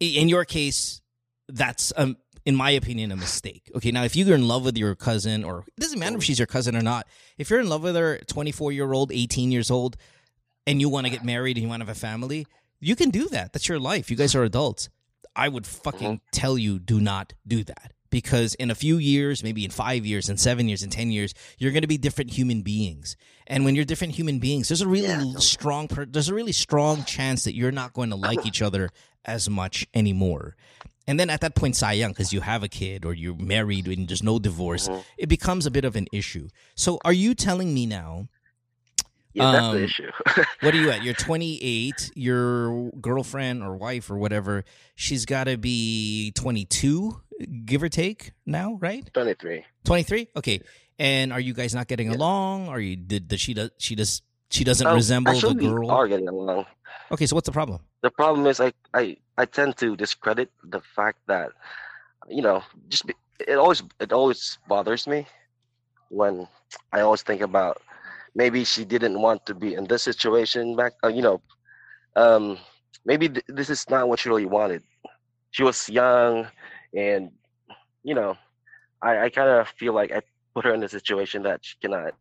in 0.00 0.28
your 0.28 0.44
case, 0.44 1.00
that's 1.52 1.92
um 1.96 2.16
in 2.46 2.56
my 2.56 2.70
opinion 2.70 3.12
a 3.12 3.16
mistake. 3.16 3.70
Okay 3.74 3.90
now 3.90 4.04
if 4.04 4.16
you're 4.16 4.34
in 4.34 4.48
love 4.48 4.64
with 4.64 4.76
your 4.78 4.94
cousin 4.94 5.44
or 5.44 5.64
it 5.76 5.80
doesn't 5.80 5.98
matter 5.98 6.16
if 6.16 6.24
she's 6.24 6.38
your 6.38 6.46
cousin 6.46 6.74
or 6.76 6.82
not 6.82 7.06
if 7.38 7.50
you're 7.50 7.60
in 7.60 7.68
love 7.68 7.82
with 7.82 7.96
her 7.96 8.18
24 8.26 8.72
year 8.72 8.92
old 8.92 9.12
18 9.12 9.52
years 9.52 9.70
old 9.70 9.96
and 10.66 10.80
you 10.80 10.88
want 10.88 11.06
to 11.06 11.10
get 11.10 11.24
married 11.24 11.56
and 11.56 11.62
you 11.64 11.68
want 11.68 11.80
to 11.82 11.86
have 11.86 11.96
a 11.96 11.98
family 11.98 12.46
you 12.82 12.96
can 12.96 13.10
do 13.10 13.28
that. 13.28 13.52
That's 13.52 13.68
your 13.68 13.78
life. 13.78 14.10
You 14.10 14.16
guys 14.16 14.34
are 14.34 14.42
adults. 14.42 14.88
I 15.36 15.48
would 15.48 15.66
fucking 15.66 16.22
tell 16.32 16.56
you 16.56 16.78
do 16.78 16.98
not 16.98 17.34
do 17.46 17.62
that. 17.64 17.92
Because 18.08 18.54
in 18.54 18.70
a 18.70 18.74
few 18.74 18.96
years 18.96 19.44
maybe 19.44 19.64
in 19.66 19.70
five 19.70 20.06
years 20.06 20.28
in 20.30 20.38
seven 20.38 20.66
years 20.66 20.82
in 20.82 20.88
ten 20.90 21.10
years 21.10 21.34
you're 21.58 21.72
going 21.72 21.82
to 21.82 21.88
be 21.88 21.98
different 21.98 22.30
human 22.32 22.62
beings. 22.62 23.16
And 23.46 23.64
when 23.66 23.74
you're 23.74 23.84
different 23.84 24.14
human 24.14 24.38
beings 24.38 24.68
there's 24.68 24.80
a 24.80 24.88
really 24.88 25.08
Yeah, 25.08 25.38
strong 25.38 25.88
there's 26.08 26.30
a 26.30 26.34
really 26.34 26.52
strong 26.52 27.04
chance 27.04 27.44
that 27.44 27.54
you're 27.54 27.70
not 27.70 27.92
going 27.92 28.10
to 28.10 28.16
like 28.16 28.46
each 28.46 28.62
other 28.62 28.88
as 29.26 29.50
much 29.50 29.86
anymore 29.92 30.56
and 31.06 31.18
then 31.18 31.30
at 31.30 31.40
that 31.40 31.54
point, 31.54 31.74
sayang, 31.74 32.08
because 32.10 32.32
you 32.32 32.40
have 32.40 32.62
a 32.62 32.68
kid 32.68 33.04
or 33.04 33.14
you're 33.14 33.36
married 33.36 33.86
and 33.88 34.08
there's 34.08 34.22
no 34.22 34.38
divorce, 34.38 34.88
Mhm. 34.88 35.04
it 35.18 35.28
becomes 35.28 35.66
a 35.66 35.70
bit 35.70 35.84
of 35.84 35.96
an 35.96 36.06
issue. 36.12 36.48
So, 36.74 36.98
are 37.04 37.12
you 37.12 37.34
telling 37.34 37.72
me 37.74 37.86
now? 37.86 38.28
Yeah, 39.32 39.52
that's 39.52 39.64
Um, 39.66 39.74
the 39.76 39.84
issue. 39.84 40.10
What 40.60 40.74
are 40.74 40.76
you 40.76 40.90
at? 40.90 41.04
You're 41.04 41.14
28. 41.14 42.10
Your 42.16 42.90
girlfriend 43.00 43.62
or 43.62 43.76
wife 43.76 44.10
or 44.10 44.18
whatever, 44.18 44.64
she's 44.96 45.24
got 45.24 45.44
to 45.44 45.56
be 45.56 46.32
22, 46.34 47.20
give 47.64 47.82
or 47.82 47.88
take 47.88 48.32
now, 48.44 48.74
right? 48.80 49.08
23. 49.14 49.64
23. 49.84 50.28
Okay. 50.36 50.60
And 50.98 51.32
are 51.32 51.40
you 51.40 51.54
guys 51.54 51.74
not 51.74 51.86
getting 51.86 52.08
Yeah. 52.10 52.16
along? 52.16 52.68
Are 52.68 52.80
you 52.80 52.96
did, 52.96 53.28
does 53.28 53.40
she 53.40 53.54
does 53.54 53.70
she 53.78 53.94
does 53.94 54.20
she 54.50 54.64
doesn't 54.64 54.86
Um, 54.86 54.94
resemble 54.96 55.32
the 55.40 55.54
girl? 55.54 55.80
we 55.86 55.88
are 55.88 56.08
getting 56.08 56.28
along. 56.28 56.66
Okay, 57.12 57.24
so 57.26 57.34
what's 57.36 57.46
the 57.46 57.52
problem? 57.52 57.80
The 58.02 58.10
problem 58.10 58.46
is 58.46 58.60
I, 58.60 58.72
I, 58.94 59.16
I 59.36 59.44
tend 59.44 59.76
to 59.78 59.96
discredit 59.96 60.50
the 60.64 60.80
fact 60.80 61.18
that, 61.26 61.52
you 62.28 62.42
know, 62.42 62.62
just 62.88 63.06
be, 63.06 63.14
it 63.40 63.56
always 63.56 63.82
it 64.00 64.12
always 64.12 64.58
bothers 64.68 65.06
me 65.06 65.26
when 66.08 66.46
I 66.92 67.00
always 67.00 67.22
think 67.22 67.40
about 67.40 67.80
maybe 68.34 68.64
she 68.64 68.84
didn't 68.84 69.20
want 69.20 69.44
to 69.46 69.54
be 69.54 69.74
in 69.74 69.84
this 69.84 70.02
situation 70.02 70.76
back. 70.76 70.92
Uh, 71.04 71.08
you 71.08 71.22
know, 71.22 71.40
um, 72.16 72.58
maybe 73.04 73.28
th- 73.28 73.44
this 73.48 73.70
is 73.70 73.88
not 73.88 74.08
what 74.08 74.18
she 74.20 74.28
really 74.28 74.46
wanted. 74.46 74.82
She 75.52 75.62
was 75.62 75.88
young, 75.88 76.46
and 76.94 77.30
you 78.04 78.14
know, 78.14 78.36
I, 79.02 79.24
I 79.24 79.28
kind 79.30 79.48
of 79.48 79.68
feel 79.76 79.92
like 79.92 80.12
I 80.12 80.20
put 80.54 80.64
her 80.64 80.74
in 80.74 80.82
a 80.84 80.88
situation 80.88 81.42
that 81.44 81.60
she 81.62 81.76
cannot 81.80 82.12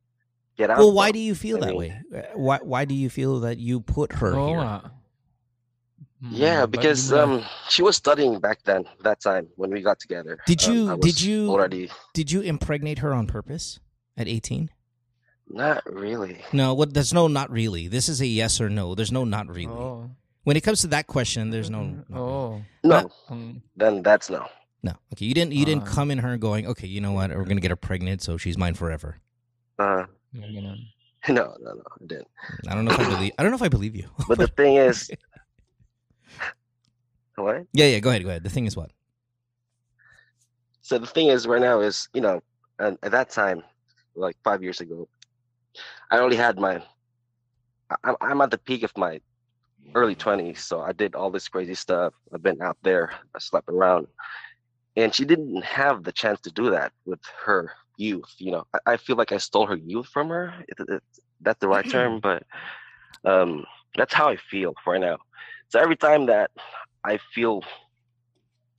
get 0.58 0.70
out. 0.72 0.80
Well, 0.80 0.94
why 0.94 1.08
from. 1.08 1.14
do 1.14 1.20
you 1.20 1.36
feel 1.36 1.58
I 1.58 1.60
that 1.62 1.70
mean- 1.70 1.78
way? 1.78 2.02
Uh, 2.16 2.22
Why 2.36 2.58
why 2.64 2.86
do 2.86 2.96
you 2.96 3.10
feel 3.10 3.40
that 3.42 3.58
you 3.60 3.80
put 3.82 4.14
her 4.24 4.34
Oo 4.36 4.48
here? 4.48 4.60
nga. 4.64 4.92
Yeah, 6.22 6.66
Mm, 6.66 6.72
because 6.72 7.12
yun 7.12 7.18
nga. 7.30 7.36
um, 7.40 7.46
she 7.70 7.82
was 7.82 7.96
studying 7.96 8.40
back 8.40 8.60
then. 8.64 8.84
That 9.04 9.22
time 9.22 9.48
when 9.56 9.72
we 9.72 9.82
got 9.82 10.00
together. 10.00 10.40
Did 10.46 10.64
Um, 10.68 10.74
you- 10.74 10.92
I 10.92 10.98
did 10.98 11.22
you- 11.22 11.50
already? 11.50 11.90
Did 12.14 12.32
you 12.32 12.42
impregnate 12.42 13.00
her 13.00 13.14
on 13.14 13.26
purpose 13.26 13.80
at 14.18 14.28
18? 14.28 14.70
Not 15.48 15.82
really. 15.88 16.44
No, 16.54 16.74
what 16.76 16.94
there's 16.94 17.14
no 17.14 17.28
not 17.28 17.50
really. 17.50 17.88
This 17.88 18.10
is 18.10 18.20
a 18.22 18.28
yes 18.28 18.60
or 18.62 18.70
no. 18.70 18.94
There's 18.96 19.12
no 19.12 19.24
not 19.24 19.48
really. 19.48 19.66
Oo. 19.72 20.12
When 20.44 20.56
it 20.58 20.62
comes 20.62 20.82
to 20.82 20.88
that 20.88 21.08
question, 21.08 21.50
there's 21.50 21.70
no 21.70 21.84
not 21.84 22.06
really. 22.10 22.22
Oo. 22.22 22.66
No, 22.84 23.10
Ang- 23.32 23.62
then 23.76 24.04
that's 24.04 24.30
no. 24.30 24.46
No. 24.84 24.94
Okay, 25.14 25.26
you 25.26 25.34
didn't 25.34 25.54
you 25.54 25.66
didn't 25.66 25.84
Ah. 25.88 25.92
come 25.96 26.12
in 26.12 26.20
her 26.20 26.38
going, 26.38 26.68
"Okay, 26.68 26.88
you 26.88 27.02
know 27.02 27.14
what? 27.14 27.32
We're 27.32 27.44
going 27.50 27.58
to 27.58 27.62
get 27.64 27.72
her 27.72 27.76
pregnant 27.80 28.22
so 28.22 28.38
she's 28.38 28.58
mine 28.58 28.76
forever." 28.76 29.18
Uh, 29.80 30.06
Yung 30.34 30.52
ganun. 30.54 30.80
no, 31.30 31.56
no, 31.60 31.72
no, 31.74 31.84
I 32.00 32.06
didn't. 32.06 32.28
I 32.68 32.76
don't 32.76 32.86
know 32.86 32.92
if 32.92 33.00
I 33.00 33.10
believe 33.10 33.32
I 33.38 33.44
don't 33.44 33.52
know 33.52 33.58
if 33.58 33.64
I 33.64 33.70
believe 33.70 33.96
you. 33.96 34.08
But 34.28 34.38
the 34.38 34.48
thing 34.48 34.76
is, 34.76 35.10
what? 37.36 37.66
yeah, 37.74 37.86
yeah, 37.86 38.00
go 38.00 38.10
ahead, 38.10 38.24
go 38.24 38.30
ahead. 38.30 38.44
The 38.44 38.50
thing 38.50 38.66
is 38.66 38.76
what? 38.76 38.92
So 40.82 40.98
the 40.98 41.08
thing 41.08 41.28
is, 41.28 41.48
right 41.48 41.62
now 41.62 41.82
is 41.82 42.08
you 42.14 42.22
know, 42.22 42.42
and 42.80 42.98
at 43.04 43.12
that 43.12 43.30
time, 43.30 43.64
like 44.16 44.36
five 44.44 44.64
years 44.64 44.82
ago, 44.82 45.08
I 46.12 46.20
only 46.20 46.36
had 46.36 46.58
my. 46.58 46.84
I, 48.04 48.14
I'm- 48.22 48.42
at 48.42 48.52
the 48.52 48.58
peak 48.58 48.84
of 48.84 48.96
my 48.98 49.22
early 49.96 50.16
twenties, 50.16 50.64
so 50.64 50.82
I 50.82 50.92
did 50.92 51.16
all 51.16 51.32
this 51.32 51.48
crazy 51.48 51.76
stuff. 51.76 52.14
I've 52.34 52.44
been 52.44 52.62
out 52.62 52.78
there, 52.84 53.12
I 53.36 53.40
slept 53.40 53.70
around, 53.70 54.08
and 54.96 55.14
she 55.14 55.26
didn't 55.26 55.64
have 55.64 56.04
the 56.04 56.12
chance 56.12 56.40
to 56.42 56.52
do 56.52 56.70
that 56.72 56.92
with 57.06 57.20
her 57.46 57.72
youth. 57.98 58.34
You 58.38 58.52
know, 58.52 58.68
I, 58.74 58.94
I 58.94 58.98
feel 58.98 59.16
like 59.16 59.32
I 59.32 59.38
stole 59.38 59.68
her 59.68 59.76
youth 59.76 60.08
from 60.08 60.30
her. 60.30 60.54
It, 60.68 60.78
it, 60.90 61.04
that's 61.42 61.60
the 61.60 61.68
right 61.68 61.88
term, 61.90 62.20
but 62.24 62.44
um, 63.26 63.66
that's 63.96 64.14
how 64.14 64.30
I 64.30 64.38
feel 64.38 64.74
right 64.86 65.02
now. 65.02 65.18
So 65.70 65.80
every 65.80 65.96
time 65.96 66.26
that 66.28 66.52
I 67.04 67.20
feel 67.34 67.64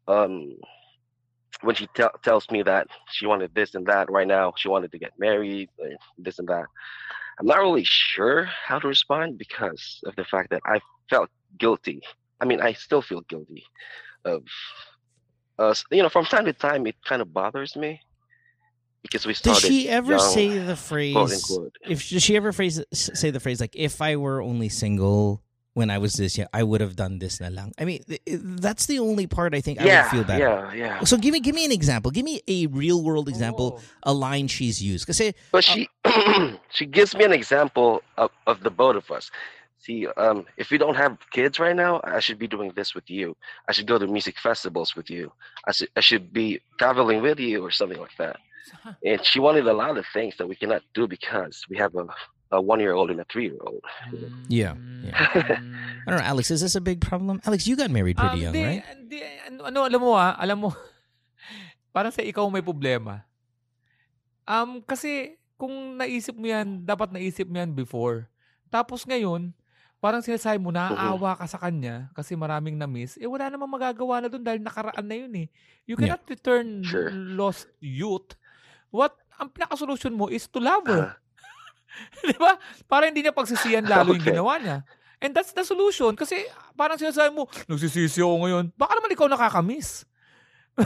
um 0.08 0.56
when 1.62 1.74
she 1.74 1.86
tell 1.94 2.10
tells 2.22 2.50
me 2.50 2.62
that 2.62 2.86
she 3.10 3.26
wanted 3.26 3.54
this 3.54 3.74
and 3.74 3.86
that 3.86 4.10
right 4.10 4.26
now, 4.26 4.52
she 4.56 4.68
wanted 4.68 4.92
to 4.92 4.98
get 4.98 5.12
married, 5.18 5.68
this 6.18 6.38
and 6.38 6.48
that. 6.48 6.64
I'm 7.38 7.46
not 7.46 7.58
really 7.58 7.84
sure 7.84 8.44
how 8.44 8.78
to 8.78 8.88
respond 8.88 9.38
because 9.38 10.00
of 10.06 10.14
the 10.16 10.24
fact 10.24 10.50
that 10.50 10.62
I 10.66 10.80
felt 11.08 11.30
guilty. 11.58 12.02
I 12.40 12.44
mean, 12.44 12.60
I 12.60 12.72
still 12.72 13.02
feel 13.02 13.22
guilty 13.22 13.64
of, 14.24 14.42
uh, 15.58 15.74
you 15.90 16.02
know, 16.02 16.08
from 16.08 16.24
time 16.26 16.44
to 16.46 16.52
time 16.52 16.86
it 16.86 16.96
kind 17.04 17.22
of 17.22 17.32
bothers 17.32 17.76
me 17.76 18.00
because 19.02 19.26
we 19.26 19.34
started. 19.34 19.60
Does 19.60 19.68
she 19.68 19.88
ever 19.88 20.12
young, 20.12 20.20
say 20.20 20.58
the 20.58 20.64
quote 20.64 20.78
phrase 20.78 21.50
unquote. 21.50 21.76
if 21.82 22.08
does 22.08 22.22
she 22.22 22.36
ever 22.36 22.52
phrase 22.52 22.82
say 22.92 23.30
the 23.30 23.40
phrase 23.40 23.60
like 23.60 23.74
if 23.74 24.02
I 24.02 24.16
were 24.16 24.42
only 24.42 24.68
single 24.68 25.42
when 25.74 25.90
I 25.90 25.98
was 25.98 26.14
this 26.14 26.36
young, 26.36 26.48
I 26.52 26.62
would 26.62 26.80
have 26.80 26.96
done 26.96 27.18
this 27.18 27.40
na 27.40 27.48
lang. 27.48 27.72
I 27.78 27.84
mean, 27.84 28.02
th- 28.08 28.20
that's 28.26 28.86
the 28.86 28.98
only 28.98 29.26
part 29.26 29.54
I 29.54 29.60
think 29.60 29.80
I 29.80 29.84
would 29.84 30.10
feel 30.10 30.24
bad. 30.24 30.40
yeah, 30.40 30.72
yeah. 30.74 31.00
So 31.04 31.16
give 31.16 31.32
me 31.32 31.40
give 31.40 31.54
me 31.54 31.64
an 31.64 31.72
example. 31.72 32.10
Give 32.10 32.24
me 32.24 32.42
a 32.48 32.66
real 32.66 33.02
world 33.02 33.28
example, 33.28 33.78
Oo. 33.78 33.82
a 34.02 34.12
line 34.12 34.48
she's 34.48 34.82
used. 34.82 35.06
Kasi 35.06 35.34
But 35.52 35.62
she 35.64 35.88
she 36.70 36.86
gives 36.86 37.14
me 37.14 37.24
an 37.24 37.32
example 37.32 38.02
of, 38.18 38.30
of 38.46 38.62
the 38.62 38.70
both 38.70 38.96
of 38.96 39.10
us. 39.10 39.30
See, 39.78 40.06
um, 40.18 40.44
if 40.58 40.70
we 40.70 40.76
don't 40.76 40.96
have 40.96 41.16
kids 41.32 41.58
right 41.58 41.74
now, 41.74 42.02
I 42.04 42.20
should 42.20 42.38
be 42.38 42.46
doing 42.46 42.72
this 42.76 42.94
with 42.94 43.08
you. 43.08 43.34
I 43.66 43.72
should 43.72 43.86
go 43.86 43.96
to 43.96 44.06
music 44.06 44.36
festivals 44.38 44.94
with 44.94 45.08
you. 45.08 45.32
I 45.66 45.72
should 45.72 45.88
I 45.96 46.00
should 46.00 46.32
be 46.34 46.60
traveling 46.78 47.22
with 47.22 47.38
you 47.38 47.64
or 47.64 47.70
something 47.70 47.98
like 48.00 48.16
that. 48.18 48.36
And 49.04 49.24
she 49.24 49.40
wanted 49.40 49.66
a 49.66 49.72
lot 49.72 49.96
of 49.96 50.04
things 50.12 50.36
that 50.36 50.46
we 50.46 50.54
cannot 50.54 50.82
do 50.94 51.08
because 51.08 51.64
we 51.70 51.78
have 51.78 51.94
a, 51.96 52.06
a 52.50 52.58
one 52.58 52.80
year 52.80 52.92
old 52.92 53.10
and 53.10 53.22
a 53.22 53.26
three 53.26 53.46
year 53.50 53.60
old. 53.62 53.82
Yeah, 54.50 54.74
Mm. 54.74 55.10
I 55.10 56.06
don't 56.06 56.18
know, 56.18 56.26
Alex, 56.26 56.50
is 56.50 56.60
this 56.60 56.74
a 56.74 56.82
big 56.82 57.00
problem? 57.00 57.40
Alex, 57.46 57.64
you 57.66 57.74
got 57.74 57.88
married 57.88 58.18
pretty 58.18 58.42
Um, 58.42 58.50
young, 58.50 58.54
di- 58.54 58.66
right? 58.66 58.84
di- 59.06 59.22
ano, 59.46 59.58
ano, 59.66 59.78
alam 59.86 60.00
mo 60.00 60.10
ah, 60.12 60.34
alam 60.34 60.58
mo, 60.60 60.70
parang 61.94 62.10
sa 62.10 62.20
ikaw 62.20 62.44
may 62.46 62.60
problema. 62.60 63.22
Um, 64.44 64.82
kasi 64.82 65.38
kung 65.54 65.70
naisip 65.96 66.34
mo 66.34 66.46
yan, 66.48 66.82
dapat 66.82 67.12
naisip 67.12 67.46
mo 67.46 67.60
yan 67.60 67.70
before. 67.70 68.26
Tapos 68.66 69.04
ngayon, 69.04 69.52
parang 69.98 70.24
sinasabi 70.24 70.58
mo, 70.58 70.72
naaawa 70.72 71.36
ka 71.36 71.46
sa 71.46 71.60
kanya 71.60 72.08
kasi 72.12 72.34
maraming 72.34 72.74
na-miss. 72.74 73.14
Eh, 73.16 73.28
wala 73.28 73.46
namang 73.46 73.70
magagawa 73.70 74.24
na 74.24 74.28
doon 74.28 74.42
dahil 74.42 74.58
nakaraan 74.58 75.04
na 75.04 75.16
yun 75.16 75.32
eh. 75.36 75.48
You 75.84 75.94
Yeah. 75.94 76.16
cannot 76.16 76.24
return 76.26 76.66
Sure. 76.82 77.12
lost 77.12 77.68
youth. 77.78 78.34
What, 78.90 79.14
ang 79.36 79.52
pinaka-solution 79.52 80.12
mo 80.12 80.26
is 80.26 80.50
to 80.50 80.58
love 80.58 80.82
her. 80.88 81.14
Uh, 81.14 81.18
Di 82.28 82.36
ba? 82.38 82.56
Para 82.88 83.06
hindi 83.06 83.22
niya 83.22 83.34
pagsisiyan 83.34 83.84
lalo 83.86 84.14
yung 84.14 84.22
Okay. 84.22 84.32
ginawa 84.32 84.56
niya. 84.60 84.78
And 85.20 85.36
that's 85.36 85.52
the 85.52 85.64
solution. 85.68 86.16
Kasi 86.16 86.48
parang 86.78 86.96
sinasabi 86.96 87.34
mo, 87.36 87.44
nagsisisi 87.68 88.24
ako 88.24 88.40
ngayon. 88.46 88.64
Baka 88.78 88.96
naman 88.96 89.12
ikaw 89.12 89.28
nakakamiss. 89.28 90.08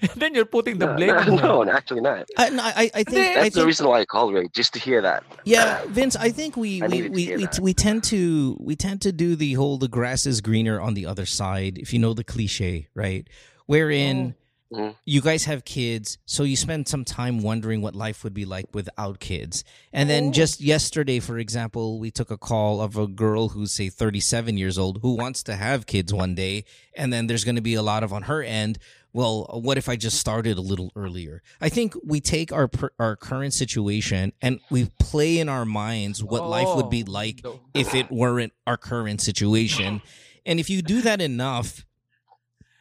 And 0.00 0.16
then 0.20 0.34
you're 0.34 0.44
putting 0.48 0.76
the 0.78 0.86
no, 0.86 0.96
blame 0.96 1.10
on 1.16 1.24
her. 1.24 1.30
no, 1.36 1.62
no, 1.62 1.72
actually 1.72 2.00
not. 2.00 2.28
I, 2.36 2.50
no, 2.50 2.62
I, 2.62 2.90
I 2.92 3.04
think, 3.04 3.16
Hindi. 3.16 3.20
I 3.20 3.34
That's 3.34 3.54
the 3.54 3.60
think 3.60 3.66
reason 3.66 3.88
why 3.88 4.00
I 4.00 4.04
called 4.04 4.34
Ray, 4.34 4.48
just 4.52 4.72
to 4.74 4.80
hear 4.80 5.00
that. 5.02 5.24
Yeah, 5.44 5.80
uh, 5.84 5.88
Vince, 5.88 6.16
I 6.16 6.30
think 6.30 6.56
we 6.56 6.82
I 6.82 6.88
we, 6.88 6.92
needed 6.92 7.12
to 7.12 7.16
we, 7.16 7.24
hear 7.24 7.36
we, 7.36 7.44
that. 7.44 7.60
we 7.60 7.72
tend 7.74 8.04
to 8.12 8.56
we 8.60 8.76
tend 8.76 9.00
to 9.02 9.12
do 9.12 9.36
the 9.36 9.54
whole 9.54 9.76
the 9.78 9.88
grass 9.88 10.26
is 10.26 10.40
greener 10.40 10.80
on 10.80 10.94
the 10.94 11.06
other 11.06 11.24
side, 11.24 11.78
if 11.78 11.92
you 11.92 11.98
know 11.98 12.12
the 12.12 12.24
cliche, 12.24 12.88
right? 12.94 13.28
Wherein 13.66 14.34
oh. 14.36 14.45
Mhm. 14.76 14.94
you 15.04 15.20
guys 15.20 15.44
have 15.44 15.64
kids, 15.64 16.18
so 16.26 16.42
you 16.42 16.56
spend 16.56 16.86
some 16.88 17.04
time 17.04 17.42
wondering 17.42 17.80
what 17.82 17.94
life 17.96 18.22
would 18.24 18.34
be 18.34 18.44
like 18.44 18.66
without 18.74 19.20
kids. 19.20 19.64
And 19.92 20.10
then 20.10 20.28
Oh. 20.28 20.32
just 20.32 20.60
yesterday, 20.60 21.18
for 21.20 21.38
example, 21.38 21.98
we 21.98 22.10
took 22.10 22.30
a 22.30 22.36
call 22.38 22.80
of 22.80 22.96
a 22.96 23.06
girl 23.06 23.48
who's 23.50 23.72
say 23.72 23.88
37 23.88 24.56
years 24.58 24.76
old 24.78 24.98
who 25.02 25.14
wants 25.16 25.42
to 25.44 25.56
have 25.56 25.86
kids 25.86 26.12
one 26.12 26.34
day, 26.34 26.64
and 26.96 27.12
then 27.12 27.26
there's 27.26 27.44
going 27.44 27.56
to 27.56 27.62
be 27.62 27.74
a 27.74 27.82
lot 27.82 28.02
of 28.04 28.12
on 28.12 28.22
her 28.24 28.42
end 28.42 28.78
well, 29.12 29.46
what 29.64 29.78
if 29.78 29.88
I 29.88 29.96
just 29.96 30.18
started 30.20 30.58
a 30.58 30.60
little 30.60 30.92
earlier? 30.94 31.40
I 31.58 31.70
think 31.70 31.94
we 32.04 32.20
take 32.20 32.52
our 32.52 32.68
per, 32.68 32.90
our 32.98 33.16
current 33.16 33.54
situation 33.54 34.34
and 34.42 34.60
we 34.70 34.90
play 34.98 35.38
in 35.38 35.48
our 35.48 35.64
minds 35.64 36.22
what 36.22 36.46
life 36.46 36.68
would 36.76 36.90
be 36.90 37.02
Oh, 37.08 37.10
like 37.10 37.40
no. 37.42 37.60
if 37.72 37.94
it 37.94 38.10
weren't 38.10 38.52
our 38.66 38.76
current 38.76 39.22
situation. 39.22 40.02
And 40.44 40.60
if 40.60 40.68
you 40.68 40.82
do 40.82 41.00
that 41.00 41.22
enough, 41.22 41.85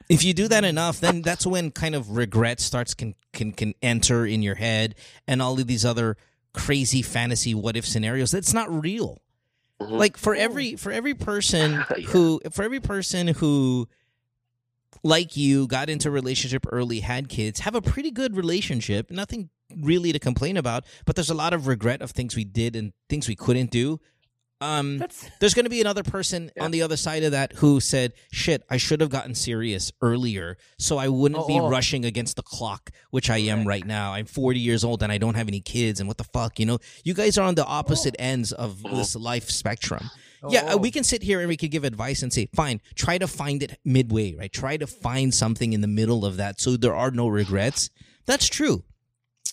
if 0.10 0.24
you 0.24 0.34
do 0.34 0.48
that 0.48 0.64
enough, 0.64 1.00
then 1.00 1.22
that's 1.22 1.46
when 1.48 1.72
kind 1.72 1.96
of 1.96 2.12
regret 2.12 2.60
starts 2.60 2.94
can 2.94 3.16
can 3.34 3.52
can 3.52 3.74
enter 3.82 4.26
in 4.26 4.42
your 4.42 4.56
head 4.56 4.96
and 5.28 5.42
all 5.42 5.60
of 5.60 5.68
these 5.68 5.84
other 5.86 6.18
crazy 6.54 7.02
fantasy 7.02 7.54
what 7.54 7.76
if 7.76 7.86
scenarios. 7.86 8.32
That's 8.32 8.54
not 8.54 8.72
real. 8.84 9.22
Mhm. 9.82 9.92
Like 9.92 10.18
for 10.18 10.36
every 10.36 10.76
for 10.76 10.92
every 10.92 11.14
person 11.14 11.84
Yeah. 11.98 12.06
who 12.08 12.40
for 12.52 12.64
every 12.64 12.80
person 12.80 13.28
who 13.30 13.88
like 15.04 15.36
you 15.38 15.68
got 15.68 15.90
into 15.90 16.08
a 16.08 16.12
relationship 16.12 16.66
early, 16.72 17.02
had 17.02 17.30
kids, 17.30 17.60
have 17.62 17.76
a 17.76 17.82
pretty 17.82 18.12
good 18.12 18.36
relationship, 18.36 19.12
nothing 19.12 19.50
really 19.82 20.12
to 20.12 20.20
complain 20.20 20.58
about, 20.58 20.86
but 21.06 21.16
there's 21.16 21.30
a 21.30 21.34
lot 21.36 21.54
of 21.54 21.68
regret 21.68 22.02
of 22.02 22.12
things 22.12 22.36
we 22.36 22.44
did 22.46 22.76
and 22.76 22.94
things 23.10 23.28
we 23.28 23.36
couldn't 23.36 23.72
do. 23.72 24.00
Um 24.66 24.98
That's, 24.98 25.20
there's 25.40 25.54
going 25.54 25.66
to 25.66 25.70
be 25.70 25.82
another 25.82 26.04
person 26.04 26.52
Yeah. 26.56 26.64
on 26.66 26.72
the 26.72 26.82
other 26.82 26.98
side 26.98 27.24
of 27.24 27.32
that 27.32 27.54
who 27.62 27.80
said, 27.80 28.14
"Shit, 28.32 28.64
I 28.70 28.78
should 28.78 29.00
have 29.02 29.10
gotten 29.18 29.36
serious 29.36 29.92
earlier, 30.02 30.58
so 30.78 30.98
I 30.98 31.08
wouldn't 31.10 31.48
be 31.48 31.58
Oo. 31.60 31.68
rushing 31.78 32.04
against 32.06 32.36
the 32.36 32.44
clock, 32.44 32.92
which 33.12 33.30
I 33.30 33.38
am 33.54 33.68
right 33.68 33.86
now. 33.86 34.14
I'm 34.14 34.26
40 34.26 34.60
years 34.60 34.84
old 34.84 35.04
and 35.04 35.12
I 35.12 35.18
don't 35.18 35.36
have 35.36 35.48
any 35.48 35.62
kids, 35.62 36.00
and 36.00 36.08
what 36.08 36.18
the 36.18 36.24
fuck, 36.36 36.60
you 36.60 36.66
know? 36.66 36.80
You 37.04 37.14
guys 37.14 37.38
are 37.38 37.46
on 37.48 37.56
the 37.56 37.66
opposite 37.66 38.16
ends 38.20 38.52
of 38.52 38.70
Mhm. 38.80 38.96
this 38.98 39.16
life 39.16 39.50
spectrum, 39.50 40.10
Yeah, 40.48 40.74
uh, 40.74 40.78
we 40.78 40.92
can 40.92 41.04
sit 41.04 41.24
here 41.24 41.40
and 41.40 41.48
we 41.48 41.58
could 41.58 41.72
give 41.72 41.84
advice 41.84 42.22
and 42.22 42.32
say, 42.32 42.48
fine, 42.54 42.80
try 42.94 43.18
to 43.18 43.28
find 43.28 43.64
it 43.64 43.80
midway, 43.84 44.36
right? 44.36 44.54
Try 44.54 44.78
to 44.78 44.86
find 44.86 45.34
something 45.34 45.74
in 45.74 45.82
the 45.82 45.88
middle 45.88 46.24
of 46.24 46.38
that 46.38 46.62
so 46.62 46.78
there 46.78 46.94
are 46.94 47.10
no 47.10 47.28
regrets. 47.28 47.90
That's 48.28 48.48
true. 48.48 48.84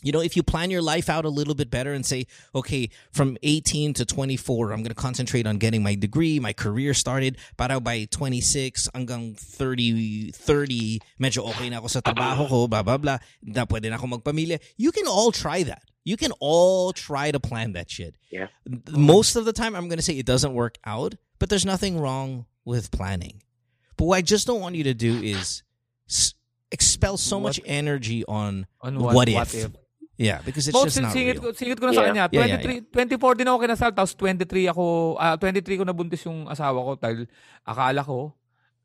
You 0.03 0.11
know, 0.11 0.20
if 0.20 0.34
you 0.36 0.43
plan 0.43 0.70
your 0.70 0.82
life 0.82 1.09
out 1.09 1.24
a 1.24 1.28
little 1.28 1.55
bit 1.55 1.70
better 1.70 1.93
and 1.93 2.05
say, 2.05 2.26
okay, 2.55 2.88
from 3.12 3.36
18 3.45 3.95
to 3.95 4.05
24, 4.05 4.72
I'm 4.72 4.78
going 4.82 4.88
to 4.88 4.95
concentrate 4.95 5.47
on 5.47 5.59
getting 5.59 5.82
my 5.82 5.95
degree, 5.95 6.40
my 6.40 6.53
career 6.53 6.93
started. 6.95 7.36
Para 7.57 7.78
by 7.78 8.07
26 8.11 8.88
hanggang 8.95 9.38
30, 9.38 10.32
30, 10.32 11.01
medyo 11.20 11.47
okay 11.51 11.70
na 11.70 11.78
ako 11.78 11.86
sa 11.86 12.01
trabaho 12.01 12.49
ko, 12.49 12.66
blah, 12.66 12.82
blah, 12.82 12.97
blah. 12.99 13.18
Na 13.43 13.64
pwede 13.66 13.90
na 13.90 13.97
ako 13.97 14.18
magpamilya. 14.18 14.59
You 14.76 14.90
can 14.90 15.07
all 15.07 15.30
try 15.30 15.62
that. 15.62 15.82
You 16.05 16.16
can 16.16 16.32
all 16.40 16.93
try 16.93 17.30
to 17.30 17.38
plan 17.38 17.74
that 17.74 17.88
shit. 17.88 18.16
Yeah. 18.28 18.49
Most 18.90 19.36
of 19.36 19.45
the 19.45 19.53
time, 19.53 19.76
I'm 19.76 19.86
going 19.86 20.03
to 20.03 20.05
say 20.05 20.18
it 20.18 20.26
doesn't 20.26 20.53
work 20.55 20.78
out, 20.84 21.14
but 21.38 21.49
there's 21.49 21.66
nothing 21.66 22.01
wrong 22.01 22.47
with 22.64 22.90
planning. 22.90 23.43
But 23.97 24.07
what 24.07 24.16
I 24.18 24.22
just 24.22 24.49
don't 24.49 24.59
want 24.61 24.74
you 24.74 24.82
to 24.82 24.95
do 24.95 25.22
is 25.22 25.62
s- 26.11 26.34
expel 26.72 27.18
so 27.18 27.38
much 27.38 27.61
energy 27.64 28.24
on 28.26 28.66
On 28.80 28.99
what, 28.99 29.14
what, 29.14 29.28
if. 29.28 29.34
what 29.36 29.55
if. 29.55 29.70
Yeah, 30.23 30.39
because 30.41 30.62
it's 30.62 30.73
Mo, 30.73 30.87
just 30.87 30.97
not 30.97 31.11
singit, 31.11 31.37
real. 31.37 31.51
singit 31.53 31.77
ko 31.77 31.85
na 31.85 31.93
sa 31.93 32.01
Yeah. 32.01 32.09
kanya. 32.09 32.25
Yeah, 32.31 32.47
yeah, 32.47 32.62
23, 32.87 33.18
24 33.18 33.35
din 33.35 33.49
ako 33.49 33.59
kinasal, 33.59 33.91
tapos 33.91 34.14
23 34.14 34.70
ako, 34.70 34.85
ah 35.16 35.35
23 35.35 35.75
ko 35.75 35.85
nabuntis 35.85 36.23
yung 36.23 36.47
asawa 36.47 36.79
ko 36.79 36.93
dahil 36.95 37.27
akala 37.62 38.01
ko 38.01 38.31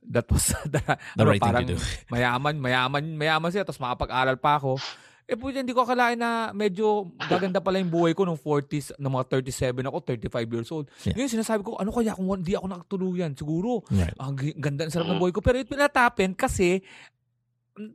that 0.02 0.26
was 0.28 0.50
the, 0.66 0.80
The 0.80 0.98
ano, 1.16 1.28
right 1.28 1.38
thing 1.38 1.46
to 1.46 1.48
parang 1.54 1.68
do. 1.68 1.78
mayaman, 2.14 2.56
mayaman, 2.58 3.04
mayaman 3.14 3.50
siya, 3.50 3.62
tapos 3.62 3.78
makapag-aral 3.78 4.36
pa 4.36 4.58
ako. 4.58 4.82
Eh 5.24 5.36
po 5.36 5.52
hindi 5.52 5.76
ko 5.76 5.84
akalain 5.84 6.16
na 6.16 6.56
medyo 6.56 7.12
gaganda 7.20 7.60
pala 7.60 7.78
yung 7.78 7.92
buhay 7.92 8.16
ko 8.16 8.24
nung 8.24 8.40
40s, 8.40 8.96
ng 8.96 9.12
mga 9.12 9.44
37 9.44 9.84
ako, 9.84 9.98
35 10.00 10.48
years 10.48 10.70
old. 10.72 10.88
Yeah. 11.04 11.20
Ngayon 11.20 11.32
sinasabi 11.36 11.62
ko, 11.62 11.76
ano 11.76 11.92
kaya 11.92 12.16
kung 12.16 12.32
hindi 12.32 12.56
ako 12.56 12.66
nakatuluyan? 12.66 13.36
Siguro, 13.36 13.84
Right. 13.92 14.16
ang 14.16 14.34
ganda, 14.56 14.88
ang 14.88 14.94
sarap 14.96 15.06
ng 15.06 15.20
Mhm. 15.20 15.22
buhay 15.22 15.34
ko. 15.36 15.42
Pero 15.44 15.60
it 15.60 15.68
will 15.68 15.84
not 15.84 15.92
happen 15.92 16.32
kasi 16.32 16.80
mm, 16.80 17.17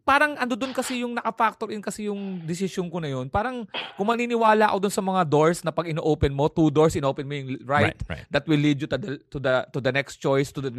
parang 0.07 0.39
ando 0.39 0.55
doon 0.55 0.71
kasi 0.71 1.03
yung 1.03 1.19
naka-factor 1.19 1.75
in 1.75 1.83
kasi 1.83 2.07
yung 2.07 2.43
decision 2.47 2.87
ko 2.87 3.03
na 3.03 3.11
yun. 3.11 3.27
Parang 3.27 3.67
kung 3.99 4.07
maniniwala 4.07 4.71
ako 4.71 4.87
doon 4.87 4.95
sa 4.95 5.03
mga 5.03 5.23
doors 5.27 5.59
na 5.67 5.75
pag 5.75 5.91
ino-open 5.91 6.31
mo, 6.31 6.47
two 6.47 6.71
doors, 6.71 6.95
ino-open 6.95 7.27
mo 7.27 7.35
yung 7.35 7.59
right, 7.67 7.99
right. 8.07 8.27
that 8.31 8.47
will 8.47 8.59
lead 8.59 8.79
you 8.79 8.87
to 8.87 8.95
the 8.95 9.19
to 9.27 9.39
the 9.43 9.67
to 9.75 9.79
the 9.83 9.91
next 9.91 10.23
choice 10.23 10.55
to 10.55 10.63
the 10.63 10.71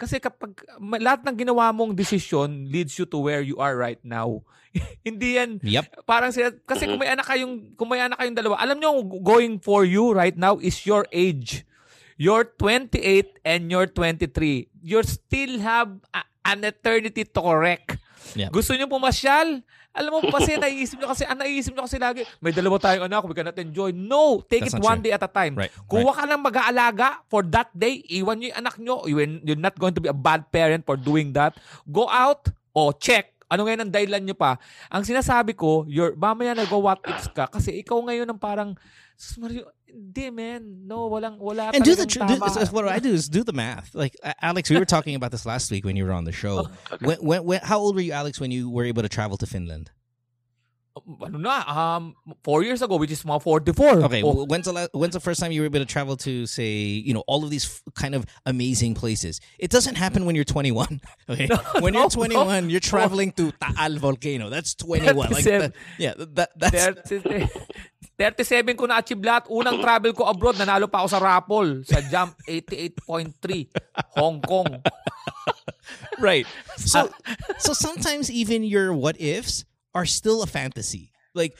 kasi 0.00 0.16
kapag 0.16 0.56
lahat 0.80 1.20
ng 1.24 1.36
ginawa 1.36 1.68
mong 1.70 1.92
decision 1.92 2.68
leads 2.72 2.96
you 2.96 3.04
to 3.04 3.20
where 3.20 3.44
you 3.44 3.60
are 3.60 3.76
right 3.76 4.00
now. 4.00 4.40
Hindi 5.06 5.40
yan 5.40 5.60
Yep. 5.60 6.04
parang 6.04 6.32
sila 6.32 6.52
kasi 6.64 6.84
kung 6.84 7.00
may 7.00 7.08
anak 7.08 7.24
kayong 7.28 7.76
kung 7.76 7.88
may 7.88 8.00
anak 8.00 8.16
kayong 8.20 8.36
dalawa, 8.36 8.56
alam 8.60 8.76
nyo 8.76 9.04
going 9.20 9.60
for 9.60 9.84
you 9.84 10.12
right 10.12 10.36
now 10.36 10.56
is 10.60 10.80
your 10.84 11.04
age. 11.12 11.64
You're 12.16 12.48
28 12.56 13.44
and 13.44 13.68
you're 13.68 13.88
23. 13.88 14.72
You 14.80 15.04
still 15.04 15.60
have 15.60 16.00
a- 16.16 16.24
an 16.48 16.64
eternity 16.64 17.28
to 17.28 17.40
correct. 17.44 18.00
Yeah. 18.34 18.50
Gusto 18.50 18.74
nyo 18.74 18.90
pumasyal? 18.90 19.62
Alam 19.96 20.10
mo 20.12 20.28
kasi 20.28 20.60
naiisip 20.60 21.00
nyo 21.00 21.08
kasi, 21.08 21.24
ang 21.24 21.40
naiisip 21.40 21.72
nyo 21.72 21.88
kasi 21.88 21.96
lagi, 21.96 22.20
may 22.44 22.52
dalawa 22.52 22.76
tayong 22.76 23.08
anak, 23.08 23.24
we 23.24 23.32
cannot 23.32 23.56
enjoy. 23.56 23.96
No, 23.96 24.44
take 24.44 24.68
That's 24.68 24.76
it 24.76 24.84
one 24.84 25.00
true. 25.00 25.08
day 25.08 25.12
at 25.16 25.24
a 25.24 25.30
time. 25.30 25.56
Right. 25.56 25.72
Kuha 25.88 26.12
ka 26.12 26.24
lang 26.28 26.44
mag-aalaga 26.44 27.24
for 27.32 27.40
that 27.48 27.72
day, 27.72 28.04
iwan 28.12 28.36
nyo 28.36 28.52
yung 28.52 28.58
anak 28.60 28.76
nyo, 28.76 28.94
you're, 29.08 29.56
not 29.56 29.72
going 29.80 29.96
to 29.96 30.02
be 30.04 30.12
a 30.12 30.16
bad 30.16 30.52
parent 30.52 30.84
for 30.84 31.00
doing 31.00 31.32
that. 31.32 31.56
Go 31.88 32.04
out, 32.12 32.52
o 32.76 32.92
check. 32.92 33.32
Ano 33.48 33.64
ngayon 33.64 33.88
ang 33.88 33.92
dahilan 33.94 34.20
nyo 34.20 34.36
pa? 34.36 34.60
Ang 34.92 35.06
sinasabi 35.08 35.56
ko, 35.56 35.88
you're, 35.88 36.12
mamaya 36.12 36.52
nag-go 36.52 36.82
what 36.82 37.00
ifs 37.08 37.32
ka 37.32 37.48
kasi 37.48 37.80
ikaw 37.80 37.96
ngayon 38.04 38.28
ang 38.28 38.36
parang, 38.36 38.76
"Sus, 39.16 39.38
Mario, 39.38 39.64
man, 40.32 40.86
no, 40.86 41.08
walang, 41.10 41.38
wala 41.38 41.70
And 41.74 41.82
do 41.84 41.94
the 41.94 42.06
tr- 42.06 42.20
do, 42.20 42.36
tama." 42.38 42.46
is- 42.46 42.56
is 42.56 42.72
what 42.72 42.86
I 42.86 42.98
do 42.98 43.10
is 43.12 43.28
do 43.28 43.42
the 43.44 43.52
math. 43.52 43.94
Like 43.94 44.16
Alex, 44.42 44.70
we 44.70 44.78
were 44.78 44.84
talking 44.84 45.14
about 45.14 45.30
this 45.30 45.46
last 45.46 45.70
week 45.70 45.84
when 45.84 45.96
you 45.96 46.04
were 46.04 46.12
on 46.12 46.24
the 46.24 46.32
show. 46.32 46.66
Oh, 46.66 46.96
when, 47.00 47.18
when, 47.18 47.44
when, 47.44 47.60
how 47.62 47.78
old 47.78 47.94
were 47.94 48.02
you, 48.02 48.12
Alex, 48.12 48.38
when 48.40 48.50
you 48.50 48.68
were 48.70 48.84
able 48.84 49.02
to 49.02 49.08
travel 49.08 49.36
to 49.38 49.46
Finland? 49.46 49.90
Ano 50.96 51.36
na, 51.38 51.60
um, 51.68 52.16
four 52.42 52.62
years 52.64 52.80
ago, 52.80 52.96
which 52.96 53.10
is 53.10 53.22
mga 53.22 53.42
44. 53.42 54.04
Okay, 54.08 54.22
Oh, 54.22 54.44
when's 54.48 54.64
the 54.64 54.88
when's 54.92 55.12
the 55.12 55.20
first 55.20 55.40
time 55.40 55.52
you 55.52 55.60
were 55.60 55.68
able 55.68 55.80
to 55.80 55.84
travel 55.84 56.16
to 56.24 56.46
say 56.46 56.72
you 56.72 57.12
know 57.12 57.20
all 57.26 57.44
of 57.44 57.50
these 57.50 57.66
f- 57.66 57.82
kind 57.94 58.14
of 58.14 58.24
amazing 58.46 58.94
places? 58.94 59.40
It 59.58 59.70
doesn't 59.70 59.96
happen 59.96 60.24
when 60.24 60.34
you're 60.34 60.48
21. 60.48 61.00
Okay, 61.28 61.50
when 61.82 61.92
no, 61.92 62.06
you're 62.06 62.10
21, 62.10 62.70
you're 62.70 62.78
traveling 62.80 63.32
to 63.32 63.50
Taal 63.58 63.98
volcano. 63.98 64.48
That's 64.48 64.74
21. 64.78 65.16
Like 65.16 65.42
37. 65.44 65.60
that, 65.60 65.72
yeah, 65.98 66.14
that 66.16 66.50
that's 66.56 67.10
30 67.10 67.50
37 68.16 68.76
ko 68.76 68.88
na-achieve 68.88 69.20
lahat. 69.20 69.44
Unang 69.52 69.82
travel 69.84 70.12
ko 70.16 70.24
abroad, 70.24 70.56
nanalo 70.56 70.88
pa 70.88 71.04
ako 71.04 71.08
sa 71.12 71.20
raffle 71.20 71.84
sa 71.84 72.00
Jam 72.08 72.32
88.3, 72.48 73.68
Hong 74.16 74.40
Kong. 74.40 74.80
right. 76.18 76.46
So 76.80 77.12
so 77.62 77.72
sometimes 77.76 78.30
even 78.32 78.64
your 78.64 78.96
what 78.96 79.20
ifs 79.20 79.64
are 79.96 80.06
still 80.06 80.42
a 80.42 80.46
fantasy. 80.46 81.10
Like 81.34 81.56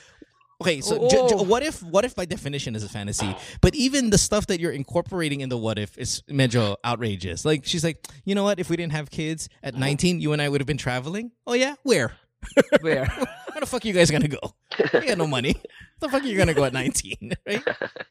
okay, 0.61 0.81
so 0.81 1.09
j- 1.09 1.27
j- 1.29 1.45
what 1.45 1.63
if 1.63 1.83
what 1.83 2.05
if 2.05 2.15
by 2.15 2.25
definition 2.25 2.77
is 2.77 2.85
a 2.85 2.89
fantasy, 2.89 3.35
but 3.61 3.75
even 3.75 4.11
the 4.11 4.19
stuff 4.19 4.47
that 4.49 4.61
you're 4.61 4.73
incorporating 4.73 5.41
in 5.41 5.49
the 5.49 5.57
what 5.57 5.79
if 5.79 5.97
is 5.99 6.23
medyo 6.31 6.77
outrageous. 6.85 7.45
Like 7.45 7.65
she's 7.65 7.83
like, 7.83 7.99
"You 8.25 8.35
know 8.35 8.45
what? 8.45 8.61
If 8.61 8.71
we 8.71 8.77
didn't 8.77 8.93
have 8.93 9.11
kids 9.11 9.49
at 9.63 9.75
19, 9.75 10.21
you 10.21 10.33
and 10.33 10.41
I 10.41 10.49
would 10.49 10.61
have 10.61 10.67
been 10.67 10.77
traveling." 10.89 11.33
Oh 11.47 11.55
yeah, 11.55 11.75
where? 11.83 12.13
Where? 12.81 13.07
Where 13.07 13.61
the 13.61 13.67
fuck 13.67 13.85
are 13.85 13.89
you 13.89 13.95
guys 13.95 14.11
gonna 14.11 14.29
go? 14.29 14.55
You 14.79 15.09
got 15.09 15.19
no 15.19 15.27
money. 15.27 15.57
the 16.01 16.09
fuck 16.09 16.23
are 16.23 16.27
you 16.27 16.37
gonna 16.37 16.55
go 16.55 16.65
at 16.65 16.73
19? 16.73 17.33
Right? 17.47 17.63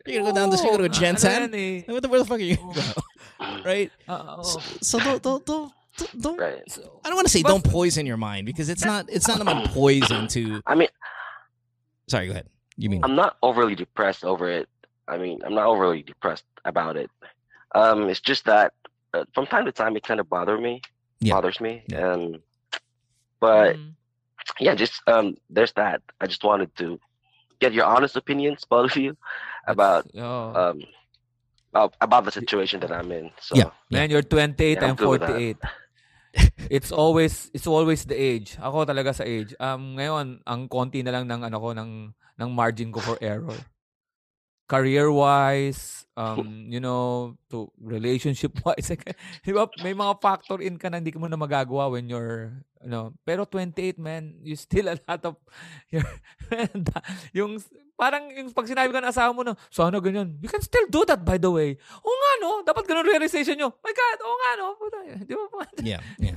You're 0.05 0.19
gonna 0.21 0.31
go 0.31 0.35
down 0.35 0.49
the 0.49 0.57
street, 0.57 0.71
go 0.71 0.77
to 0.77 0.83
a 0.85 0.89
Jensen? 0.89 1.51
Where 1.87 2.01
the, 2.01 2.09
fuck 2.25 2.39
are 2.39 2.43
you 2.43 2.57
gonna 2.57 2.73
go? 2.95 3.61
Right? 3.63 3.91
Ah. 4.09 4.41
So, 4.41 4.59
so 4.81 4.99
don't 4.99 5.21
don't 5.21 5.45
don't 5.45 5.71
don't. 6.19 6.37
Right. 6.39 6.61
So, 6.69 6.99
I 7.03 7.09
don't 7.09 7.15
want 7.15 7.27
to 7.27 7.31
say 7.31 7.41
But- 7.43 7.49
don't 7.49 7.63
poison 7.63 8.05
your 8.05 8.17
mind 8.17 8.45
because 8.45 8.69
it's 8.69 8.85
not 8.85 9.05
it's 9.09 9.27
not 9.27 9.41
about 9.41 9.67
poison 9.69 10.27
to. 10.29 10.61
I 10.65 10.75
mean, 10.75 10.89
Sorry, 12.07 12.27
go 12.27 12.31
ahead. 12.33 12.47
You 12.77 12.89
mean 12.89 13.03
I'm 13.03 13.15
not 13.15 13.37
overly 13.41 13.75
depressed 13.75 14.23
over 14.23 14.49
it. 14.49 14.67
I 15.07 15.17
mean, 15.17 15.39
I'm 15.45 15.53
not 15.55 15.65
overly 15.67 16.01
depressed 16.03 16.45
about 16.65 16.97
it. 16.97 17.09
Um, 17.73 18.09
it's 18.09 18.19
just 18.21 18.45
that 18.45 18.73
uh, 19.13 19.25
from 19.33 19.45
time 19.47 19.65
to 19.65 19.71
time 19.71 19.95
it 19.95 20.03
kind 20.03 20.19
of 20.19 20.29
bother 20.29 20.57
me, 20.57 20.81
Yeah. 21.19 21.33
bothers 21.35 21.59
me, 21.61 21.83
Yeah. 21.87 22.13
and 22.13 22.39
but 23.39 23.75
mm. 23.77 23.91
yeah, 24.59 24.75
just 24.75 25.01
um, 25.07 25.35
there's 25.49 25.73
that. 25.73 26.01
I 26.21 26.27
just 26.27 26.43
wanted 26.43 26.75
to 26.77 26.99
get 27.59 27.73
your 27.73 27.85
honest 27.85 28.15
opinions, 28.15 28.65
both 28.69 28.91
of 28.91 28.97
you, 28.97 29.15
about 29.67 30.05
Oo. 30.15 30.21
um, 30.55 30.81
about, 31.71 31.93
about 32.01 32.23
the 32.25 32.31
situation 32.31 32.79
that 32.79 32.91
I'm 32.91 33.11
in. 33.11 33.31
So 33.39 33.55
Yeah. 33.55 33.71
Man, 33.91 34.09
you're 34.09 34.21
28, 34.21 34.77
Yeah, 34.77 34.83
I'm 34.83 34.89
I'm 34.91 34.95
good 34.95 35.09
with 35.09 35.21
that. 35.21 35.29
48. 35.29 35.57
It's 36.69 36.91
always 36.91 37.51
it's 37.53 37.67
always 37.67 38.05
the 38.05 38.15
age. 38.15 38.57
Ako 38.59 38.87
talaga 38.87 39.13
sa 39.15 39.25
age. 39.25 39.53
Um 39.59 39.99
ngayon, 39.99 40.41
ang 40.45 40.67
konti 40.67 41.01
na 41.01 41.13
lang 41.15 41.29
ng 41.29 41.41
ano 41.45 41.57
ko 41.59 41.69
ng 41.75 41.91
ng 42.13 42.49
margin 42.51 42.91
ko 42.91 42.99
for 42.99 43.17
error. 43.23 43.55
Career 44.65 45.13
wise, 45.13 46.09
um 46.17 46.65
you 46.67 46.81
know, 46.81 47.37
to 47.53 47.69
relationship 47.77 48.57
wise. 48.65 48.89
Di 49.45 49.53
ba? 49.53 49.69
May 49.85 49.93
mga 49.93 50.17
factor 50.17 50.57
in 50.57 50.81
ka 50.81 50.89
na 50.89 50.97
hindi 50.97 51.13
mo 51.13 51.29
na 51.29 51.37
magagawa 51.37 51.93
when 51.93 52.09
you're 52.09 52.65
ano, 52.81 53.13
pero 53.25 53.45
28 53.45 53.97
man, 54.01 54.41
you 54.41 54.57
still 54.57 54.89
a 54.89 54.97
lot 55.05 55.21
of 55.25 55.37
yung 57.37 57.57
parang 57.95 58.27
yung 58.33 58.51
pag 58.51 58.67
sinabi 58.67 58.91
ko 58.91 58.99
ng 58.99 59.09
asawa 59.09 59.31
mo 59.31 59.41
na, 59.41 59.53
sana 59.71 59.97
ganyan, 60.03 60.35
you 60.41 60.49
can 60.49 60.61
still 60.61 60.85
do 60.89 61.01
that 61.07 61.23
by 61.23 61.37
the 61.37 61.49
way. 61.49 61.77
Oo 62.03 62.15
nga 62.17 62.31
no, 62.43 62.49
dapat 62.61 62.83
ganun 62.85 63.07
realization 63.07 63.55
nyo. 63.55 63.69
My 63.81 63.93
God, 63.93 64.17
oo 64.21 64.35
nga 64.35 64.51
no. 64.59 64.67
Di 65.23 65.33
ba? 65.33 65.45
yeah 65.81 66.01
yeah 66.19 66.35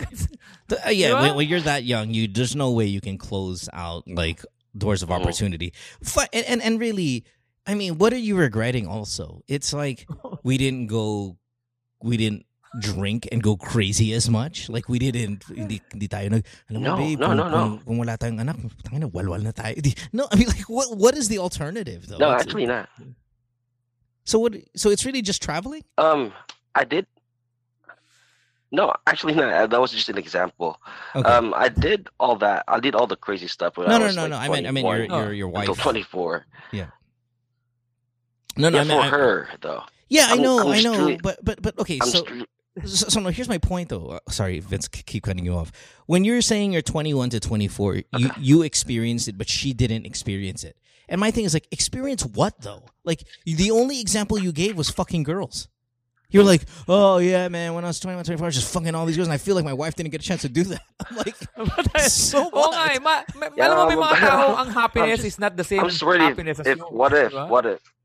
uh, 0.84 0.92
yeah 0.92 1.12
when, 1.20 1.34
when 1.34 1.46
you're 1.48 1.64
that 1.64 1.84
young, 1.84 2.12
you 2.12 2.28
there's 2.28 2.54
no 2.56 2.70
way 2.70 2.84
you 2.86 3.00
can 3.00 3.16
close 3.18 3.68
out 3.72 4.04
like 4.06 4.44
doors 4.76 5.02
of 5.02 5.08
Mhm. 5.10 5.18
opportunity. 5.20 5.72
Fu- 6.04 6.28
and, 6.32 6.44
and 6.46 6.60
and 6.62 6.74
really, 6.78 7.24
I 7.68 7.74
mean, 7.76 7.98
what 7.98 8.12
are 8.16 8.18
you 8.18 8.34
regretting? 8.36 8.86
Also, 8.88 9.42
it's 9.46 9.72
like 9.76 10.08
we 10.42 10.56
didn't 10.56 10.86
go, 10.88 11.36
we 12.02 12.16
didn't 12.16 12.46
drink 12.80 13.28
and 13.30 13.42
go 13.42 13.56
crazy 13.56 14.12
as 14.14 14.28
much. 14.28 14.68
Like 14.68 14.88
we 14.88 14.98
didn't, 14.98 15.44
hindi, 15.44 15.80
hindi 15.92 16.08
tayo 16.08 16.30
nag, 16.32 16.44
alam 16.72 16.82
No, 16.82 16.96
babe, 16.96 17.18
no, 17.20 17.26
kung, 17.28 17.36
no, 17.36 17.44
no. 17.48 17.56
Kung, 17.56 17.78
kung 17.84 17.98
wala 17.98 18.16
tayong 18.16 18.40
anak, 18.40 18.56
tangina, 18.82 19.12
walwal 19.12 19.44
na 19.44 19.52
tayo. 19.52 19.76
No, 20.12 20.26
I 20.32 20.36
mean, 20.36 20.48
like, 20.48 20.64
what 20.68 20.96
what 20.96 21.14
is 21.16 21.28
the 21.28 21.38
alternative 21.38 22.08
though? 22.08 22.16
no, 22.16 22.32
It's- 22.32 22.48
actually 22.48 22.64
not. 22.66 22.88
so 24.24 24.38
what? 24.40 24.56
So 24.76 24.88
it's 24.88 25.04
really 25.04 25.20
just 25.22 25.40
traveling. 25.44 25.84
Um, 26.00 26.32
I 26.74 26.84
did. 26.84 27.04
No, 28.70 28.92
actually 29.08 29.32
not. 29.32 29.48
Uh, 29.48 29.66
That 29.66 29.80
was 29.80 29.92
just 29.92 30.08
an 30.12 30.18
example. 30.20 30.76
Okay. 31.16 31.24
Um, 31.24 31.56
I 31.56 31.68
did 31.72 32.08
all 32.20 32.36
that. 32.44 32.64
I 32.68 32.80
did 32.80 32.92
all 32.94 33.06
the 33.08 33.16
crazy 33.16 33.48
stuff 33.48 33.76
when 33.80 33.88
no, 33.88 33.96
I 33.96 33.98
no, 33.98 34.04
was 34.04 34.16
no, 34.16 34.22
like 34.28 34.30
no. 34.32 34.36
I 34.36 34.48
meant, 34.48 34.66
I 34.68 34.70
meant 34.72 34.84
your 34.86 35.08
21 35.08 35.20
your 35.24 35.32
your 35.32 35.48
until 35.56 35.72
wife. 35.72 35.82
24. 36.04 36.46
No, 38.58 38.68
no, 38.68 38.76
yeah, 38.78 38.82
I 38.82 38.84
meant 38.84 39.00
for 39.00 39.06
I- 39.06 39.18
her 39.18 39.48
though. 39.60 39.82
Yeah, 40.08 40.26
i 40.26 40.30
I'm- 40.30 40.42
know, 40.42 40.58
I'm 40.60 40.68
i 40.74 40.80
know, 40.80 40.94
straight- 40.94 41.22
but 41.22 41.38
but 41.44 41.62
but 41.62 41.78
okay. 41.78 41.98
I'm 42.02 42.08
So, 42.08 42.24
str- 42.24 42.44
so 42.84 43.08
so 43.08 43.20
no, 43.20 43.28
here's 43.30 43.48
my 43.48 43.58
point 43.58 43.88
though. 43.88 44.18
Uh, 44.18 44.20
sorry, 44.30 44.60
Vince, 44.60 44.88
keep 44.88 45.22
cutting 45.24 45.44
you 45.44 45.54
off. 45.54 45.70
When 46.06 46.24
you're 46.24 46.42
saying 46.42 46.72
you're 46.72 46.82
21 46.82 47.30
to 47.30 47.40
24, 47.40 48.02
you 48.16 48.30
you 48.38 48.62
experienced 48.62 49.28
it, 49.28 49.36
but 49.38 49.48
she 49.48 49.72
didn't 49.72 50.06
experience 50.06 50.64
it. 50.64 50.76
And 51.08 51.20
my 51.20 51.30
thing 51.30 51.44
is 51.44 51.54
like, 51.54 51.66
experience 51.72 52.24
what 52.24 52.60
though? 52.60 52.84
Like 53.04 53.24
the 53.44 53.70
only 53.70 54.00
example 54.00 54.38
you 54.38 54.52
gave 54.52 54.76
was 54.76 54.90
fucking 54.90 55.22
girls. 55.24 55.68
You're 56.30 56.44
like, 56.44 56.64
oh 56.86 57.16
yeah, 57.24 57.48
man. 57.48 57.72
When 57.72 57.84
I 57.84 57.88
was 57.88 58.00
21, 58.00 58.22
24, 58.24 58.44
I 58.44 58.48
was 58.48 58.54
just 58.54 58.70
fucking 58.72 58.94
all 58.94 59.06
these 59.06 59.16
girls, 59.16 59.28
and 59.28 59.32
I 59.32 59.38
feel 59.40 59.54
like 59.56 59.64
my 59.64 59.72
wife 59.72 59.94
didn't 59.96 60.12
get 60.12 60.20
a 60.20 60.24
chance 60.28 60.42
to 60.42 60.50
do 60.50 60.62
that. 60.64 60.82
I'm 61.08 61.16
like, 61.24 61.34
so 62.04 62.44
Oo 62.48 62.50
what? 62.52 62.72
nga 62.76 62.94
eh. 62.94 62.98
Ma, 63.00 63.24
ma, 63.40 63.48
Yeah, 63.56 63.72
alam 63.72 63.76
mo, 63.80 63.84
may 63.88 63.96
I'm- 63.96 64.04
mga 64.04 64.28
tao, 64.28 64.48
ang 64.60 64.68
I'm 64.68 64.72
happiness 64.76 65.24
just- 65.24 65.26
is 65.26 65.38
not 65.40 65.56
the 65.56 65.64
same 65.64 65.80
I'm 65.80 65.88
just 65.88 66.02
worried 66.04 66.20
if, 66.20 66.28
happiness 66.36 66.60
as 66.60 66.66
if 66.68 66.76
you. 66.78 66.84
what 66.92 67.12
if 67.16 67.32
diba? 67.32 67.48
what 67.48 67.64
if 67.64 67.80
You- 67.80 67.96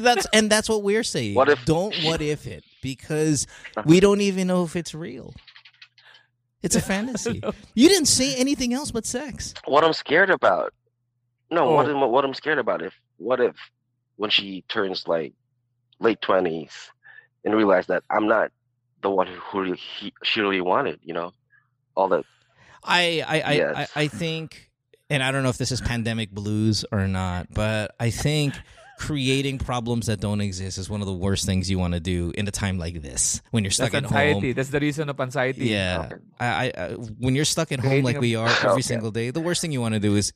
That's 0.00 0.26
and 0.32 0.50
that's 0.50 0.68
what 0.68 0.82
we're 0.82 1.02
saying. 1.04 1.34
What 1.34 1.48
if- 1.48 1.64
don't 1.64 1.94
what 2.04 2.20
if 2.20 2.46
it 2.46 2.64
because 2.82 3.46
we 3.86 4.00
don't 4.00 4.20
even 4.20 4.46
know 4.48 4.64
if 4.64 4.76
it's 4.76 4.94
real. 4.94 5.34
It's 6.62 6.74
a 6.76 6.80
fantasy. 6.80 7.42
You 7.74 7.88
didn't 7.88 8.06
say 8.08 8.34
anything 8.36 8.72
else 8.74 8.90
but 8.90 9.06
sex. 9.06 9.54
what 9.66 9.84
I'm 9.84 9.92
scared 9.92 10.30
about. 10.30 10.72
No, 11.50 11.68
oh. 11.68 11.74
what 11.74 11.86
Oh. 11.88 12.02
am 12.04 12.10
what 12.10 12.24
I'm 12.24 12.34
scared 12.34 12.58
about 12.58 12.82
if 12.82 12.94
what 13.18 13.40
if 13.40 13.54
when 14.16 14.30
she 14.30 14.64
turns 14.68 15.06
like 15.06 15.32
late 16.00 16.20
twenties 16.20 16.72
and 17.44 17.54
realize 17.54 17.86
that 17.86 18.02
I'm 18.10 18.26
not 18.26 18.50
the 19.02 19.10
one 19.10 19.26
who 19.28 19.60
really, 19.60 19.76
he, 19.76 20.12
she 20.24 20.40
really 20.40 20.60
wanted, 20.60 20.98
you 21.04 21.14
know, 21.14 21.32
all 21.94 22.08
that. 22.08 22.24
I 22.82 23.22
I 23.26 23.40
I, 23.40 23.52
Yes. 23.52 23.90
I 23.94 24.00
I 24.02 24.08
think, 24.08 24.70
and 25.10 25.22
I 25.22 25.30
don't 25.30 25.42
know 25.44 25.50
if 25.50 25.58
this 25.58 25.70
is 25.70 25.80
pandemic 25.80 26.30
blues 26.32 26.84
or 26.90 27.06
not, 27.06 27.46
but 27.52 27.94
I 28.00 28.10
think 28.10 28.54
creating 28.98 29.58
problems 29.58 30.06
that 30.06 30.20
don't 30.20 30.40
exist 30.40 30.78
is 30.78 30.88
one 30.88 31.00
of 31.00 31.06
the 31.06 31.12
worst 31.12 31.44
things 31.44 31.68
you 31.70 31.78
want 31.78 31.94
to 31.94 32.00
do 32.00 32.32
in 32.34 32.48
a 32.48 32.50
time 32.50 32.78
like 32.78 33.02
this 33.02 33.42
when 33.50 33.62
you're 33.64 33.70
stuck 33.70 33.92
That's 33.92 34.06
at 34.06 34.10
anxiety. 34.12 34.48
home. 34.48 34.54
That's 34.54 34.70
the 34.70 34.80
reason 34.80 35.08
of 35.10 35.20
anxiety. 35.20 35.66
Yeah, 35.66 36.08
Okay. 36.10 36.16
I, 36.40 36.46
I, 36.46 36.72
I 36.76 36.88
when 37.20 37.34
you're 37.36 37.44
stuck 37.44 37.72
at 37.72 37.80
home 37.80 38.02
like 38.04 38.16
a- 38.16 38.20
we 38.20 38.36
are 38.36 38.48
every 38.64 38.70
Okay. 38.80 38.82
single 38.82 39.10
day, 39.10 39.30
the 39.30 39.40
worst 39.40 39.60
thing 39.60 39.72
you 39.72 39.80
want 39.80 39.94
to 39.94 40.00
do 40.00 40.16
is 40.16 40.32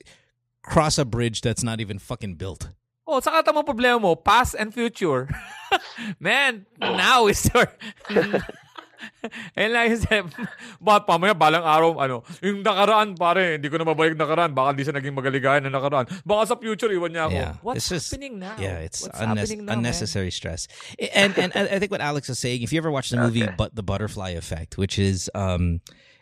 cross 0.63 0.99
a 0.99 1.05
bridge 1.05 1.41
that's 1.41 1.63
not 1.65 1.81
even 1.81 1.99
fucking 1.99 2.35
built. 2.37 2.69
Oh, 3.07 3.19
saka 3.19 3.43
tamang 3.51 3.65
problema 3.67 4.01
mo, 4.01 4.15
past 4.15 4.55
and 4.55 4.73
future. 4.73 5.27
Man, 6.21 6.67
now 6.79 7.27
is 7.27 7.49
your... 7.53 7.67
And 9.57 9.73
like 9.73 9.93
I 9.93 9.97
said, 9.97 10.25
bakit 10.81 11.05
pamaya 11.07 11.33
balang 11.33 11.65
araw, 11.65 12.01
ano, 12.01 12.23
yung 12.41 12.63
nakaraan, 12.63 13.17
pare, 13.17 13.57
hindi 13.57 13.69
ko 13.69 13.77
na 13.81 13.87
mabalik 13.89 14.17
nakaraan. 14.17 14.53
Baka 14.53 14.73
hindi 14.77 14.85
siya 14.85 14.97
naging 14.97 15.17
magaligayan 15.17 15.63
na 15.65 15.73
nakaraan. 15.73 16.07
Baka 16.25 16.43
sa 16.53 16.57
future, 16.57 16.89
iwan 16.93 17.13
niya 17.13 17.25
ako. 17.29 17.37
Yeah, 17.37 17.53
What's 17.63 17.89
just- 17.89 18.11
happening 18.13 18.39
now? 18.41 18.57
Yeah, 18.59 18.81
it's 18.85 19.05
happening 19.09 19.65
now, 19.65 19.77
man? 19.77 19.85
unnecessary 19.85 20.31
stress. 20.31 20.69
I- 21.01 21.13
And 21.13 21.33
and 21.37 21.51
I 21.53 21.77
I 21.77 21.79
think 21.79 21.91
what 21.91 22.01
Alex 22.01 22.29
is 22.29 22.39
saying, 22.39 22.63
if 22.63 22.73
you 22.73 22.79
ever 22.81 22.91
watch 22.91 23.09
the 23.13 23.21
movie 23.25 23.45
Okay. 23.45 23.55
"But 23.57 23.77
the 23.77 23.83
Butterfly 23.85 24.37
Effect," 24.37 24.77
which 24.77 24.99
is 24.99 25.29
um, 25.37 25.81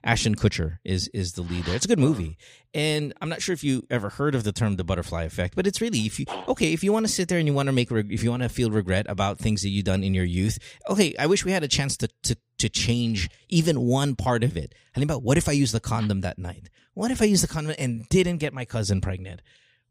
Ashton 0.09 0.36
Kutcher 0.36 0.78
is 0.84 1.09
is 1.09 1.34
the 1.34 1.42
lead 1.42 1.64
there. 1.64 1.76
It's 1.76 1.84
a 1.84 1.88
good 1.88 1.98
movie, 1.98 2.38
and 2.72 3.12
I'm 3.20 3.28
not 3.28 3.42
sure 3.42 3.52
if 3.52 3.62
you 3.62 3.82
ever 3.90 4.09
heard 4.09 4.34
of 4.34 4.42
the 4.42 4.52
term 4.52 4.76
"the 4.76 4.82
butterfly 4.82 5.24
effect," 5.24 5.54
but 5.54 5.66
it's 5.66 5.82
really 5.82 5.98
if 6.06 6.18
you 6.18 6.24
okay 6.48 6.72
if 6.72 6.82
you 6.82 6.94
want 6.94 7.06
to 7.06 7.12
sit 7.12 7.28
there 7.28 7.38
and 7.38 7.46
you 7.46 7.52
want 7.52 7.66
to 7.66 7.72
make 7.72 7.90
if 7.90 8.22
you 8.24 8.30
want 8.30 8.42
to 8.42 8.48
feel 8.48 8.70
regret 8.70 9.04
about 9.06 9.38
things 9.38 9.61
that 9.61 9.68
you've 9.68 9.84
done 9.84 10.02
in 10.02 10.14
your 10.14 10.24
youth. 10.24 10.59
Okay, 10.88 11.14
I 11.18 11.26
wish 11.26 11.44
we 11.44 11.52
had 11.52 11.62
a 11.62 11.68
chance 11.68 11.94
to 11.98 12.09
to 12.22 12.38
to 12.56 12.70
change 12.70 13.28
even 13.50 13.82
one 13.82 14.16
part 14.16 14.42
of 14.44 14.56
it. 14.56 14.74
I 14.96 14.98
think 14.98 15.11
about 15.11 15.22
what 15.22 15.36
if 15.36 15.46
I 15.46 15.52
used 15.52 15.74
the 15.74 15.80
condom 15.80 16.22
that 16.22 16.38
night? 16.38 16.70
What 16.94 17.11
if 17.11 17.20
I 17.20 17.26
used 17.26 17.42
the 17.42 17.48
condom 17.48 17.76
and 17.78 18.09
didn't 18.09 18.38
get 18.38 18.54
my 18.54 18.64
cousin 18.64 19.02
pregnant? 19.02 19.42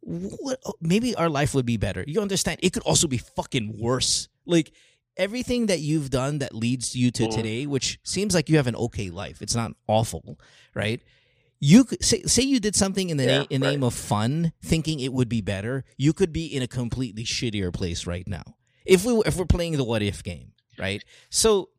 what 0.01 0.59
oh, 0.65 0.74
maybe 0.82 1.15
our 1.15 1.30
life 1.30 1.53
would 1.53 1.65
be 1.65 1.78
better. 1.78 2.03
You 2.07 2.22
understand? 2.22 2.59
It 2.63 2.72
could 2.74 2.84
also 2.84 3.07
be 3.07 3.18
fucking 3.18 3.78
worse. 3.78 4.30
Like 4.45 4.72
everything 5.18 5.65
that 5.68 5.80
you've 5.80 6.09
done 6.09 6.39
that 6.39 6.53
leads 6.55 6.95
you 6.95 7.11
to 7.11 7.24
Mhm. 7.28 7.36
today, 7.36 7.65
which 7.65 7.99
seems 8.03 8.34
like 8.36 8.49
you 8.49 8.57
have 8.57 8.68
an 8.68 8.76
okay 8.76 9.09
life. 9.09 9.41
It's 9.41 9.55
not 9.55 9.74
awful, 9.88 10.39
right? 10.74 11.01
You 11.59 11.86
could 11.86 12.03
say 12.03 12.22
say 12.24 12.43
you 12.43 12.59
did 12.59 12.76
something 12.76 13.09
in 13.09 13.18
the 13.18 13.24
Yeah, 13.26 13.38
na- 13.39 13.45
in 13.49 13.61
right. 13.61 13.72
name 13.72 13.84
of 13.84 13.93
fun, 13.93 14.53
thinking 14.61 14.99
it 14.99 15.11
would 15.11 15.28
be 15.30 15.41
better. 15.41 15.84
You 15.97 16.13
could 16.13 16.32
be 16.32 16.45
in 16.45 16.61
a 16.61 16.68
completely 16.68 17.24
shittier 17.24 17.74
place 17.74 18.05
right 18.05 18.28
now. 18.28 18.55
If 18.86 19.03
we 19.05 19.13
if 19.26 19.36
we're 19.38 19.45
playing 19.45 19.74
the 19.78 19.84
what 19.84 20.01
if 20.03 20.22
game, 20.24 20.53
right? 20.78 21.03
So 21.30 21.70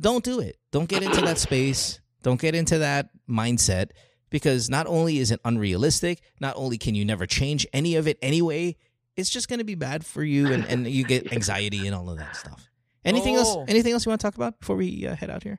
don't 0.00 0.22
do 0.22 0.38
it. 0.40 0.58
Don't 0.70 0.88
get 0.88 1.02
into 1.02 1.22
that 1.22 1.38
space. 1.38 1.98
Don't 2.22 2.40
get 2.40 2.54
into 2.54 2.78
that 2.78 3.08
mindset 3.28 3.90
because 4.28 4.68
not 4.68 4.86
only 4.86 5.18
is 5.18 5.30
it 5.30 5.40
unrealistic, 5.44 6.20
not 6.40 6.54
only 6.56 6.76
can 6.78 6.94
you 6.94 7.04
never 7.04 7.26
change 7.26 7.66
any 7.72 7.96
of 7.96 8.06
it 8.06 8.18
anyway, 8.22 8.76
it's 9.16 9.30
just 9.30 9.48
going 9.48 9.58
to 9.58 9.64
be 9.64 9.74
bad 9.74 10.04
for 10.06 10.22
you 10.22 10.52
and, 10.52 10.64
and 10.66 10.86
you 10.86 11.04
get 11.04 11.32
anxiety 11.32 11.86
and 11.86 11.94
all 11.96 12.08
of 12.10 12.18
that 12.18 12.36
stuff. 12.36 12.68
Anything 13.04 13.34
else? 13.36 13.54
Oh. 13.56 13.64
Anything 13.68 13.92
else 13.92 14.04
you 14.06 14.10
want 14.10 14.20
to 14.20 14.26
talk 14.26 14.36
about 14.36 14.58
before 14.60 14.76
we 14.76 15.06
uh, 15.06 15.16
head 15.16 15.30
out 15.30 15.42
here? 15.42 15.58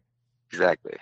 Exactly. 0.51 0.93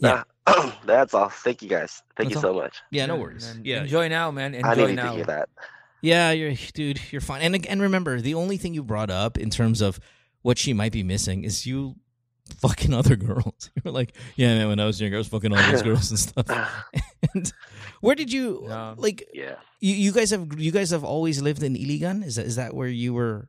Yeah. 0.00 0.22
Nah, 0.46 0.70
that's 0.84 1.14
all. 1.14 1.28
Thank 1.28 1.62
you 1.62 1.68
guys. 1.68 2.02
Thank 2.16 2.30
That's 2.32 2.42
you 2.42 2.48
all. 2.48 2.54
so 2.54 2.60
much. 2.60 2.76
Yeah, 2.90 3.06
no 3.06 3.14
Man, 3.14 3.22
worries. 3.22 3.54
man. 3.54 3.62
Yeah, 3.64 3.82
Enjoy 3.82 4.08
now, 4.08 4.30
man. 4.30 4.54
I 4.54 4.58
Enjoy 4.72 4.82
needed 4.82 4.96
now. 4.96 5.10
to 5.10 5.16
hear 5.16 5.24
that. 5.26 5.48
yeah, 6.00 6.30
you're 6.32 6.54
dude, 6.74 7.00
you're 7.12 7.20
fine. 7.20 7.42
And 7.42 7.64
and 7.66 7.80
remember, 7.82 8.20
the 8.20 8.34
only 8.34 8.56
thing 8.56 8.74
you 8.74 8.82
brought 8.82 9.10
up 9.10 9.38
in 9.38 9.50
terms 9.50 9.80
of 9.80 10.00
what 10.42 10.58
she 10.58 10.72
might 10.72 10.92
be 10.92 11.02
missing 11.04 11.44
is 11.44 11.66
you 11.66 11.94
fucking 12.58 12.92
other 13.00 13.16
girls. 13.16 13.70
You 13.76 13.82
were 13.84 13.92
like, 13.92 14.14
yeah, 14.36 14.58
man, 14.58 14.68
when 14.68 14.80
I 14.80 14.86
was 14.86 15.00
younger, 15.00 15.16
I 15.16 15.18
was 15.18 15.28
fucking 15.28 15.52
all 15.56 15.70
these 15.70 15.82
girls 15.88 16.10
and 16.10 16.18
stuff. 16.18 16.46
And 17.34 17.52
where 18.00 18.16
did 18.16 18.32
you 18.32 18.64
Yeah. 18.66 18.94
like? 18.96 19.28
yeah. 19.32 19.54
You, 19.80 19.94
you 19.94 20.12
guys 20.12 20.30
have 20.30 20.58
you 20.58 20.72
guys 20.72 20.90
have 20.90 21.04
always 21.04 21.40
lived 21.40 21.62
in 21.62 21.74
Iligan? 21.76 22.24
Is 22.24 22.34
that 22.36 22.46
is 22.46 22.56
that 22.56 22.74
where 22.74 22.88
you 22.88 23.14
were 23.14 23.48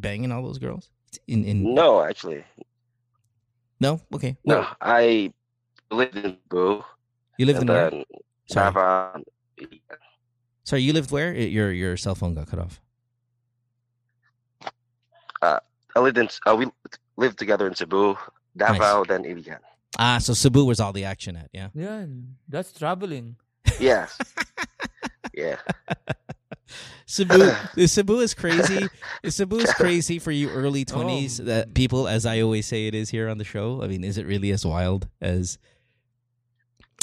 banging 0.00 0.32
all 0.32 0.42
those 0.42 0.58
girls? 0.58 0.90
In 1.26 1.44
in 1.44 1.74
No, 1.74 2.02
actually, 2.02 2.44
no? 3.80 4.00
Okay. 4.14 4.36
no. 4.44 4.60
Well, 4.60 4.76
I 4.80 5.32
lived 5.90 6.16
in 6.16 6.36
Boo, 6.48 6.84
you 7.38 7.46
lived 7.46 7.62
in 7.62 7.68
and 7.68 7.70
where? 7.70 7.90
then 7.90 8.04
Sorry. 8.46 8.72
Davao. 8.72 9.22
Sorry, 10.64 10.82
you 10.82 10.92
lived 10.92 11.10
where? 11.10 11.34
Your 11.34 11.72
your 11.72 11.96
cell 11.96 12.14
phone 12.14 12.34
got 12.34 12.48
cut 12.48 12.60
off. 12.60 12.80
I 15.96 16.00
lived 16.00 16.18
in. 16.18 16.28
Uh, 16.46 16.56
we 16.56 16.66
lived 17.16 17.38
together 17.38 17.66
in 17.66 17.74
Cebu, 17.74 18.16
Davao, 18.56 19.04
then 19.04 19.24
Iligan. 19.24 19.58
Ah, 19.98 20.18
so 20.18 20.34
Cebu 20.34 20.64
was 20.64 20.80
all 20.80 20.92
the 20.92 21.04
action 21.04 21.36
at, 21.36 21.50
yeah. 21.52 21.68
Yeah, 21.74 22.06
that's 22.48 22.72
traveling. 22.72 23.36
Yes. 23.80 24.18
yeah. 25.34 25.56
Cebu, 27.10 27.50
Cebu 27.86 28.20
is 28.20 28.34
crazy. 28.34 28.86
Cebu 29.28 29.56
is 29.56 29.72
crazy 29.74 30.20
for 30.20 30.30
you 30.30 30.48
early 30.50 30.84
twenties. 30.84 31.40
Oh. 31.40 31.44
That 31.44 31.74
people, 31.74 32.06
as 32.06 32.24
I 32.24 32.40
always 32.40 32.66
say, 32.66 32.86
it 32.86 32.94
is 32.94 33.10
here 33.10 33.28
on 33.28 33.38
the 33.38 33.44
show. 33.44 33.82
I 33.82 33.88
mean, 33.88 34.04
is 34.04 34.16
it 34.16 34.26
really 34.26 34.52
as 34.52 34.64
wild 34.64 35.08
as 35.20 35.58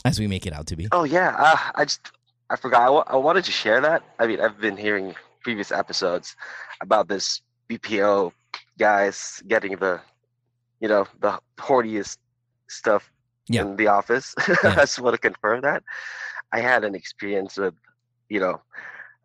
as 0.06 0.18
we 0.18 0.28
make 0.28 0.46
it 0.46 0.54
out 0.54 0.66
to 0.68 0.78
be? 0.78 0.88
Oh 0.94 1.04
yeah. 1.04 1.36
Uh, 1.38 1.58
I 1.76 1.84
just 1.84 2.00
I 2.50 2.56
forgot. 2.56 3.06
I 3.10 3.18
wanted 3.18 3.44
to 3.46 3.52
share 3.52 3.82
that. 3.82 4.02
I 4.20 4.28
mean, 4.28 4.40
I've 4.40 4.58
been 4.60 4.78
hearing 4.78 5.14
previous 5.42 5.74
episodes 5.74 6.38
about 6.82 7.10
this 7.10 7.42
BPO 7.70 8.32
guys 8.80 9.44
getting 9.48 9.76
the, 9.76 10.00
you 10.80 10.88
know, 10.88 11.06
the 11.20 11.38
horniest 11.58 12.18
stuff 12.70 13.12
Yeah. 13.50 13.64
in 13.64 13.76
the 13.76 13.88
office. 13.88 14.34
Yeah. 14.48 14.56
I 14.72 14.76
just 14.88 15.00
want 15.00 15.16
to 15.16 15.20
confirm 15.20 15.62
that. 15.62 15.84
I 16.54 16.62
had 16.62 16.86
an 16.86 16.96
experience 16.96 17.58
with, 17.58 17.74
you 18.30 18.40
know, 18.40 18.62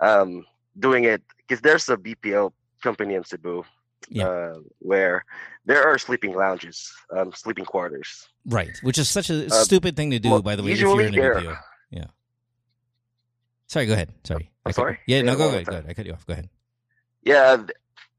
um, 0.01 0.45
doing 0.79 1.05
it 1.05 1.23
because 1.37 1.61
there's 1.61 1.89
a 1.89 1.97
BPO 1.97 2.53
company 2.83 3.15
in 3.15 3.25
Cebu, 3.25 3.65
Yeah. 4.09 4.29
uh, 4.29 4.55
where 4.79 5.25
there 5.65 5.83
are 5.85 5.99
sleeping 5.99 6.35
lounges, 6.35 6.93
um, 7.17 7.33
sleeping 7.33 7.65
quarters. 7.65 8.29
Right, 8.47 8.77
which 8.83 8.99
is 8.99 9.09
such 9.09 9.31
a 9.31 9.47
Uh, 9.47 9.51
stupid 9.51 9.95
thing 9.97 10.11
to 10.11 10.19
do, 10.19 10.31
well, 10.31 10.43
by 10.43 10.57
the 10.57 10.63
way. 10.63 10.73
If 10.73 10.81
you're 10.81 11.01
in 11.01 11.15
a 11.15 11.17
BPO, 11.17 11.57
yeah. 11.91 12.07
Sorry, 13.69 13.87
go 13.87 13.93
ahead. 13.95 14.13
Sorry, 14.25 14.51
I'm 14.67 14.73
sorry? 14.73 14.99
Yeah, 15.07 15.23
no, 15.23 15.37
go 15.37 15.49
ahead. 15.49 15.67
Go 15.67 15.73
ahead. 15.73 15.87
I 15.89 15.95
cut 15.95 16.05
you 16.07 16.13
off. 16.13 16.27
Go 16.27 16.33
ahead. 16.35 16.49
Yeah, 17.23 17.65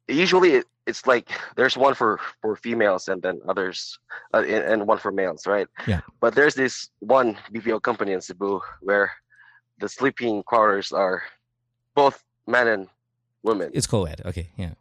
usually 0.08 0.52
it, 0.56 0.66
it's 0.88 1.06
like 1.06 1.30
there's 1.56 1.78
one 1.78 1.94
for 1.94 2.20
for 2.42 2.56
females 2.56 3.08
and 3.08 3.22
then 3.22 3.40
others, 3.48 4.00
uh, 4.34 4.40
and, 4.40 4.64
and 4.82 4.88
one 4.88 4.98
for 4.98 5.12
males, 5.12 5.46
right? 5.46 5.68
Yeah. 5.86 6.02
But 6.22 6.34
there's 6.36 6.56
this 6.56 6.90
one 7.00 7.38
BPO 7.52 7.82
company 7.84 8.14
in 8.14 8.22
Cebu 8.22 8.62
where 8.82 9.12
the 9.80 9.90
sleeping 9.90 10.42
quarters 10.44 10.92
are 10.92 11.22
both 11.96 12.24
men 12.48 12.68
and 12.68 12.88
women. 13.44 13.72
It's 13.74 13.88
co-ed. 13.88 14.22
Okay, 14.26 14.50
yeah. 14.58 14.72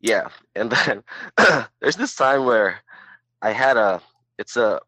Yeah, 0.00 0.28
and 0.54 0.70
then 0.70 1.02
there's 1.80 1.96
this 1.96 2.14
time 2.14 2.44
where 2.44 2.80
I 3.42 3.50
had 3.52 3.76
a 3.76 4.00
it's 4.38 4.56
a 4.56 4.80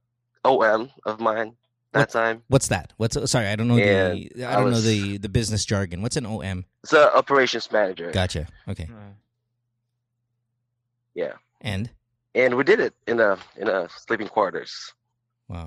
OM 0.45 0.91
of 1.05 1.19
mine 1.21 1.55
that 1.93 2.01
What- 2.01 2.11
time. 2.11 2.43
What's 2.49 2.69
that? 2.69 2.93
What's 2.99 3.31
sorry? 3.31 3.47
I 3.49 3.57
don't 3.57 3.69
know 3.69 3.79
And 3.79 4.31
the 4.35 4.45
I 4.45 4.53
I 4.53 4.55
don't 4.57 4.65
know 4.71 4.77
was- 4.77 4.85
the 4.85 5.19
the 5.19 5.29
business 5.29 5.65
jargon. 5.65 6.03
What's 6.03 6.17
an 6.17 6.27
OM? 6.27 6.65
It's 6.85 6.93
a 6.93 7.15
operations 7.17 7.71
manager. 7.73 8.11
Gotcha. 8.13 8.47
Okay, 8.69 8.85
Uh, 8.91 9.15
Yeah, 11.15 11.33
and 11.63 11.91
and 12.35 12.55
we 12.57 12.63
did 12.65 12.79
it 12.79 12.95
in 13.07 13.19
a 13.21 13.39
in 13.57 13.69
a 13.69 13.89
sleeping 13.89 14.29
quarters, 14.29 14.93
wow. 15.49 15.67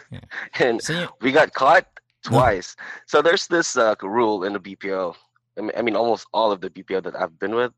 and 0.58 0.80
So 0.80 0.92
you, 1.00 1.08
we 1.20 1.32
got 1.32 1.52
caught 1.52 1.84
No. 1.84 2.00
twice. 2.30 2.76
So 3.06 3.22
there's 3.22 3.46
this 3.46 3.76
uh, 3.76 3.94
rule 4.02 4.44
in 4.44 4.52
the 4.52 4.60
BPO. 4.60 5.14
I 5.58 5.60
mean, 5.60 5.72
I 5.76 5.82
mean, 5.82 5.96
almost 5.96 6.26
all 6.32 6.52
of 6.52 6.60
the 6.60 6.70
BPO 6.70 7.02
that 7.04 7.16
I've 7.16 7.38
been 7.38 7.54
with, 7.54 7.72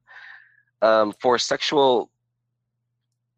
um, 0.83 1.13
for 1.21 1.39
sexual 1.39 2.11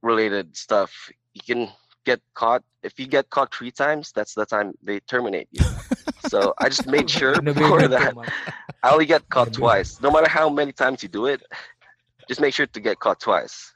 related 0.03 0.57
stuff, 0.57 0.93
you 1.35 1.43
can 1.43 1.69
get 2.05 2.21
caught. 2.35 2.63
If 2.83 2.99
you 2.99 3.07
get 3.07 3.29
caught 3.31 3.55
three 3.55 3.71
times, 3.71 4.13
that's 4.13 4.35
the 4.35 4.47
time 4.47 4.73
they 4.83 5.01
terminate 5.01 5.49
you. 5.53 5.65
so 6.29 6.55
I 6.59 6.69
just 6.69 6.87
made 6.87 7.11
sure 7.19 7.41
before 7.41 7.87
that. 7.89 8.15
I 8.83 8.91
only 8.91 9.07
get 9.07 9.29
caught 9.29 9.53
twice. 9.53 10.01
No 10.01 10.11
matter 10.11 10.29
how 10.29 10.49
many 10.49 10.73
times 10.73 11.03
you 11.03 11.09
do 11.09 11.27
it, 11.27 11.43
just 12.29 12.41
make 12.41 12.55
sure 12.55 12.67
to 12.67 12.81
get 12.81 12.99
caught 12.99 13.21
twice, 13.21 13.73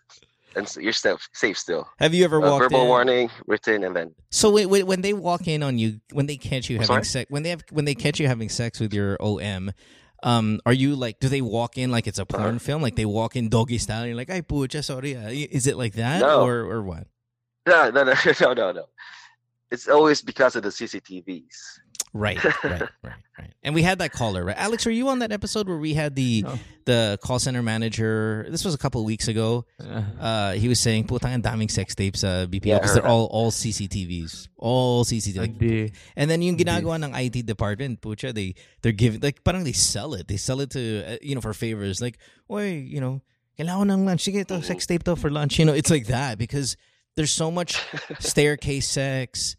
and 0.56 0.68
so 0.68 0.80
you're 0.80 0.92
safe, 0.92 1.28
safe 1.32 1.58
still. 1.58 1.86
Have 1.98 2.14
you 2.14 2.24
ever 2.24 2.38
Uh, 2.42 2.50
walked 2.50 2.62
verbal 2.64 2.82
in? 2.82 2.88
warning, 2.88 3.30
written, 3.46 3.84
and 3.84 3.94
then 3.96 4.14
So 4.30 4.50
when, 4.50 4.68
when 4.68 4.86
when 4.86 5.00
they 5.02 5.12
walk 5.12 5.46
in 5.48 5.62
on 5.62 5.78
you, 5.78 6.00
when 6.12 6.26
they 6.26 6.36
catch 6.36 6.70
you 6.70 6.76
I'm 6.78 6.86
having 6.86 7.04
sex, 7.04 7.30
when 7.30 7.42
they 7.42 7.50
have 7.50 7.64
when 7.70 7.84
they 7.84 7.94
catch 7.94 8.20
you 8.20 8.26
having 8.28 8.48
sex 8.48 8.80
with 8.80 8.92
your 8.94 9.16
OM, 9.20 9.72
um, 10.22 10.60
are 10.64 10.72
you 10.72 10.94
like? 10.96 11.20
Do 11.20 11.28
they 11.28 11.40
walk 11.42 11.76
in 11.76 11.90
like 11.90 12.06
it's 12.06 12.18
a 12.18 12.26
porn 12.26 12.56
Uh-huh. 12.56 12.58
film? 12.58 12.82
Like 12.82 12.96
they 12.96 13.04
walk 13.04 13.36
in 13.36 13.48
doggy 13.48 13.78
style? 13.78 14.00
And 14.02 14.08
you're 14.08 14.16
like, 14.16 14.30
"Ay 14.30 14.40
pucha, 14.40 14.82
sorry." 14.82 15.16
ah." 15.16 15.28
Is 15.28 15.66
it 15.66 15.76
like 15.76 15.94
that, 15.94 16.20
No. 16.20 16.44
or 16.46 16.60
or 16.64 16.82
what? 16.82 17.06
no, 17.66 17.90
no, 17.90 18.04
no, 18.04 18.14
no, 18.40 18.52
no, 18.52 18.72
no. 18.72 18.86
It's 19.70 19.88
always 19.88 20.22
because 20.22 20.54
of 20.56 20.62
the 20.62 20.70
CCTVs. 20.70 21.56
Right, 22.14 22.38
right, 22.62 22.80
right, 23.02 23.18
right. 23.38 23.52
And 23.64 23.74
we 23.74 23.82
had 23.82 23.98
that 23.98 24.12
caller, 24.12 24.44
right? 24.44 24.54
Alex, 24.56 24.86
were 24.86 24.92
you 24.94 25.08
on 25.08 25.18
that 25.18 25.32
episode 25.32 25.66
where 25.66 25.78
we 25.78 25.94
had 25.94 26.14
the 26.14 26.42
No. 26.46 26.58
the 26.86 27.18
call 27.20 27.40
center 27.42 27.60
manager? 27.60 28.46
This 28.48 28.64
was 28.64 28.72
a 28.72 28.78
couple 28.78 29.00
of 29.00 29.04
weeks 29.04 29.26
ago. 29.26 29.66
Uh, 29.82 30.52
he 30.52 30.68
was 30.70 30.78
saying, 30.78 31.10
"Putang 31.10 31.34
ang 31.34 31.42
daming 31.42 31.68
sex 31.68 31.92
tapes 31.98 32.20
sa 32.22 32.46
BPO 32.46 32.78
because 32.78 32.94
heard 32.94 33.02
they're 33.02 33.10
all 33.10 33.26
all 33.34 33.50
CCTVs, 33.50 34.46
all 34.56 35.02
CCTV." 35.04 35.36
Like, 35.42 35.58
Hindi. 35.58 35.92
And 36.14 36.30
then 36.30 36.40
yung 36.40 36.54
Hindi. 36.56 36.70
ginagawa 36.70 37.02
ng 37.02 37.12
IT 37.18 37.42
department, 37.42 38.00
pucha, 38.00 38.30
they 38.32 38.54
they're 38.86 38.94
giving 38.94 39.18
like 39.18 39.42
parang 39.42 39.64
they 39.66 39.74
sell 39.74 40.14
it. 40.14 40.28
They 40.30 40.38
sell 40.38 40.60
it 40.62 40.70
to 40.78 40.80
uh, 41.02 41.16
you 41.20 41.34
know 41.34 41.42
for 41.42 41.52
favors. 41.52 41.98
Like, 42.00 42.22
oy, 42.46 42.78
you 42.78 43.00
know, 43.02 43.22
kailangan 43.58 43.90
ko 43.90 43.94
ng 43.98 44.06
lunch. 44.06 44.22
Sige, 44.22 44.46
to 44.46 44.62
sex 44.62 44.86
tape 44.86 45.02
to 45.10 45.16
for 45.18 45.34
lunch. 45.34 45.58
You 45.58 45.66
know, 45.66 45.74
it's 45.74 45.90
like 45.90 46.06
that 46.06 46.38
because 46.38 46.76
there's 47.18 47.34
so 47.34 47.50
much 47.50 47.74
staircase 48.22 48.86
sex, 48.86 49.56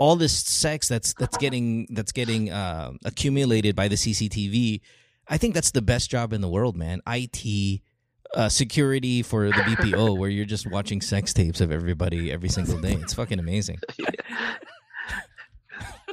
all 0.00 0.16
this 0.16 0.32
sex 0.34 0.88
that's 0.88 1.12
that's 1.14 1.36
getting 1.36 1.86
that's 1.90 2.10
getting 2.10 2.50
uh, 2.50 2.90
accumulated 3.04 3.76
by 3.76 3.86
the 3.86 3.94
CCTV. 3.96 4.80
I 5.28 5.36
think 5.36 5.54
that's 5.54 5.70
the 5.70 5.82
best 5.82 6.10
job 6.10 6.32
in 6.32 6.40
the 6.40 6.48
world, 6.48 6.74
man. 6.76 7.02
IT 7.06 7.80
uh, 8.34 8.48
security 8.48 9.22
for 9.22 9.46
the 9.46 9.52
BPO, 9.52 10.16
where 10.18 10.30
you're 10.30 10.46
just 10.46 10.68
watching 10.68 11.00
sex 11.00 11.32
tapes 11.32 11.60
of 11.60 11.70
everybody 11.70 12.32
every 12.32 12.48
single 12.48 12.78
day. 12.80 12.94
It's 12.94 13.14
fucking 13.14 13.38
amazing. 13.38 13.78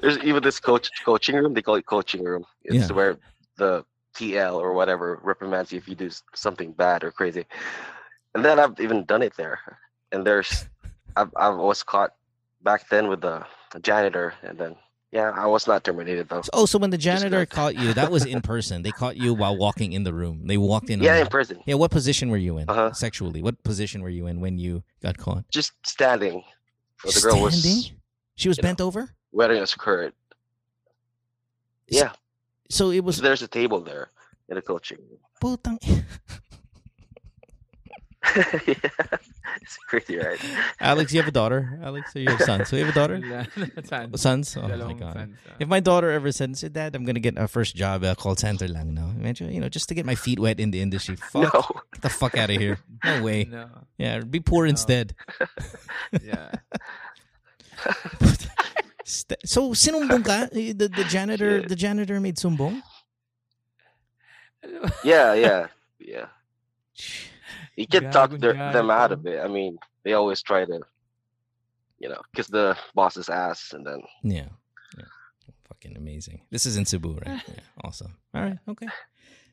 There's 0.02 0.20
even 0.20 0.44
this 0.44 0.60
coach 0.60 0.92
coaching 1.04 1.36
room. 1.36 1.54
They 1.54 1.62
call 1.64 1.76
it 1.76 1.86
coaching 1.88 2.24
room. 2.24 2.46
It's 2.64 2.90
Yeah. 2.90 2.96
where 2.96 3.18
the 3.56 3.84
TL 4.16 4.54
or 4.56 4.74
whatever 4.74 5.20
reprimands 5.24 5.72
you 5.72 5.78
if 5.80 5.88
you 5.88 5.96
do 5.96 6.12
something 6.36 6.72
bad 6.74 7.04
or 7.04 7.12
crazy. 7.12 7.46
And 8.36 8.44
then 8.46 8.60
I've 8.60 8.80
even 8.80 9.06
done 9.06 9.24
it 9.24 9.36
there. 9.38 9.60
And 10.12 10.26
there's, 10.26 10.66
I've 11.16 11.32
I 11.36 11.50
was 11.50 11.82
caught 11.84 12.14
back 12.62 12.88
then 12.90 13.08
with 13.08 13.22
the 13.22 13.44
janitor, 13.82 14.34
and 14.44 14.58
then 14.58 14.76
yeah, 15.12 15.32
I 15.36 15.46
was 15.48 15.68
not 15.68 15.84
terminated 15.84 16.28
though. 16.30 16.44
Oh, 16.54 16.66
so 16.66 16.78
when 16.80 16.90
the 16.90 16.98
janitor 16.98 17.46
caught 17.46 17.76
you, 17.76 17.94
that 17.94 18.12
was 18.12 18.26
in 18.34 18.42
person. 18.42 18.82
They 18.84 18.92
caught 18.92 19.16
you 19.18 19.34
while 19.34 19.56
walking 19.58 19.94
in 19.94 20.04
the 20.04 20.14
room. 20.14 20.48
They 20.48 20.58
walked 20.58 20.90
in. 20.90 21.02
Yeah, 21.02 21.18
in 21.18 21.28
prison, 21.28 21.62
Yeah, 21.66 21.76
what 21.76 21.92
position 21.92 22.30
were 22.30 22.38
you 22.38 22.58
in 22.58 22.70
Uh-huh. 22.70 22.92
sexually? 22.94 23.42
What 23.42 23.64
position 23.64 24.02
were 24.02 24.10
you 24.10 24.28
in 24.28 24.40
when 24.42 24.58
you 24.58 24.84
got 25.02 25.18
caught? 25.18 25.46
just 25.50 25.72
standing. 25.86 26.44
So 27.06 27.12
the 27.12 27.22
girl 27.22 27.42
was 27.44 27.54
Standing? 27.62 27.98
She 28.36 28.50
was 28.50 28.58
you 28.58 28.64
know. 28.64 28.68
bent 28.70 28.82
over? 28.82 29.10
wearing 29.32 29.62
a 29.62 29.68
skirt. 29.68 30.14
Yeah, 31.88 32.12
So 32.70 32.92
it 32.92 33.04
was 33.04 33.16
so 33.18 33.22
there's 33.22 33.42
a 33.42 33.48
table 33.48 33.80
there 33.80 34.10
in 34.50 34.56
the 34.56 34.62
coaching 34.62 34.98
room. 35.08 35.20
putang 35.42 35.80
yeah, 38.68 38.76
it's 39.62 39.78
crazy, 39.88 40.18
right? 40.18 40.40
Alex, 40.80 41.14
you 41.14 41.20
have 41.20 41.28
a 41.28 41.32
daughter? 41.32 41.80
Alex, 41.84 42.16
or 42.16 42.20
you 42.20 42.30
have 42.30 42.42
sons? 42.42 42.70
So 42.70 42.76
you 42.76 42.86
have 42.86 42.96
a 42.96 43.00
daughter? 43.00 43.18
Saan? 43.88 44.18
Sons? 44.26 44.58
Oh 44.58 44.68
my 44.68 44.94
god. 44.94 45.14
sons, 45.14 45.36
ah. 45.50 45.54
If 45.60 45.68
my 45.68 45.80
daughter 45.80 46.12
ever 46.12 46.32
said, 46.32 46.58
"Say, 46.58 46.70
Dad, 46.70 46.96
I'm 46.96 47.06
gonna 47.06 47.20
get 47.20 47.38
a 47.38 47.48
first 47.48 47.76
job 47.76 48.04
at 48.04 48.12
a 48.14 48.16
call 48.20 48.36
center 48.36 48.68
lang 48.68 48.94
now," 48.94 49.14
Medyo, 49.18 49.52
you 49.54 49.60
know, 49.62 49.70
just 49.70 49.88
to 49.90 49.96
get 49.96 50.06
my 50.06 50.16
feet 50.16 50.40
wet 50.40 50.60
in 50.60 50.72
the 50.72 50.82
industry. 50.82 51.16
Fuck, 51.16 51.54
No, 51.54 51.62
get 51.94 52.02
the 52.02 52.10
fuck 52.10 52.36
out 52.38 52.50
of 52.50 52.58
here. 52.58 52.78
No 53.04 53.24
way. 53.24 53.46
No. 53.46 53.70
Yeah, 53.98 54.20
be 54.22 54.40
poor 54.40 54.66
No. 54.66 54.70
instead. 54.76 55.16
Yeah. 56.24 56.52
So 59.46 59.72
sinumbong 59.72 60.26
ka? 60.26 60.52
The, 60.52 60.74
the 60.76 61.06
janitor, 61.08 61.62
Shit. 61.62 61.70
the 61.70 61.76
janitor 61.80 62.20
made 62.20 62.36
sumbong. 62.36 62.82
yeah, 65.04 65.32
yeah, 65.34 65.68
yeah. 66.00 66.28
You 67.78 67.86
can 67.86 68.10
talk 68.10 68.32
Gagong 68.34 68.42
their, 68.42 68.54
them 68.74 68.90
out 68.90 69.14
of 69.14 69.26
it. 69.30 69.38
I 69.40 69.48
mean, 69.48 69.78
they 70.04 70.14
always 70.14 70.42
try 70.42 70.66
to, 70.66 70.82
you 72.02 72.10
know, 72.10 72.20
kiss 72.34 72.48
the 72.48 72.76
boss's 72.98 73.30
ass, 73.30 73.72
and 73.72 73.86
then 73.86 74.02
Yeah. 74.26 74.50
yeah. 74.98 75.06
Fucking 75.70 75.96
amazing. 75.96 76.42
This 76.50 76.66
is 76.66 76.76
in 76.76 76.86
Cebu, 76.90 77.22
right? 77.22 77.38
Yeah. 77.48 77.62
Awesome. 77.86 78.18
All 78.34 78.42
right. 78.42 78.58
Okay. 78.68 78.90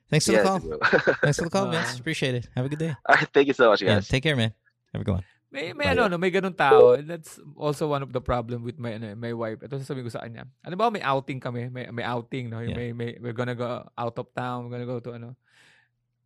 Thanks 0.08 0.24
for 0.24 0.32
yeah. 0.32 0.42
the 0.42 0.48
call. 0.48 0.56
it's 0.56 1.20
Thanks 1.20 1.38
for 1.38 1.44
the 1.44 1.52
call, 1.52 1.68
Vince. 1.68 1.98
Appreciate 2.00 2.34
it. 2.34 2.48
Have 2.56 2.64
a 2.64 2.68
good 2.72 2.80
day. 2.80 2.96
All 3.04 3.14
right, 3.14 3.28
thank 3.28 3.46
you 3.46 3.52
so 3.52 3.68
much, 3.68 3.82
Yeah. 3.82 4.00
guys. 4.00 4.08
Take 4.08 4.22
care, 4.22 4.36
man. 4.36 4.56
Have 4.92 5.02
a 5.02 5.04
good 5.04 5.20
one. 5.20 5.24
May 5.54 5.70
may 5.70 5.86
ano 5.86 6.10
no, 6.10 6.18
may 6.18 6.34
ganung 6.34 6.58
tao. 6.58 6.98
That's 6.98 7.38
also 7.54 7.86
one 7.86 8.02
of 8.02 8.10
the 8.10 8.18
problem 8.18 8.66
with 8.66 8.74
my 8.74 8.98
ano, 8.98 9.14
my 9.14 9.30
wife. 9.30 9.62
Ito 9.62 9.78
sasabihin 9.78 10.10
ko 10.10 10.10
sa 10.10 10.26
kanya. 10.26 10.50
Ano 10.66 10.74
ba, 10.74 10.90
may 10.90 10.98
outing 10.98 11.38
kami, 11.38 11.70
may 11.70 11.86
may 11.94 12.02
outing 12.02 12.50
no. 12.50 12.58
Yeah. 12.58 12.74
May, 12.74 12.90
may 12.90 13.14
we're 13.22 13.36
gonna 13.38 13.54
go 13.54 13.86
out 13.94 14.18
of 14.18 14.34
town, 14.34 14.66
we're 14.66 14.74
gonna 14.74 14.90
go 14.90 14.98
to 14.98 15.14
ano. 15.14 15.38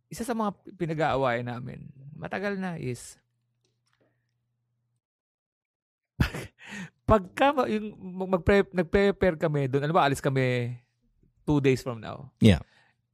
Isa 0.09 0.25
sa 0.25 0.33
mga 0.33 0.57
pinag-aawayan 0.73 1.45
namin, 1.45 1.85
matagal 2.17 2.57
na 2.57 2.75
is 2.81 3.15
pagka 7.09 7.53
yung 7.69 7.93
mag 8.17 8.43
nag-prepare 8.73 9.37
kami 9.37 9.69
doon, 9.69 9.85
ano 9.87 9.93
ba, 9.95 10.09
alis 10.09 10.19
kami 10.19 10.75
two 11.45 11.61
days 11.61 11.81
from 11.81 12.01
now. 12.01 12.29
Yeah. 12.41 12.61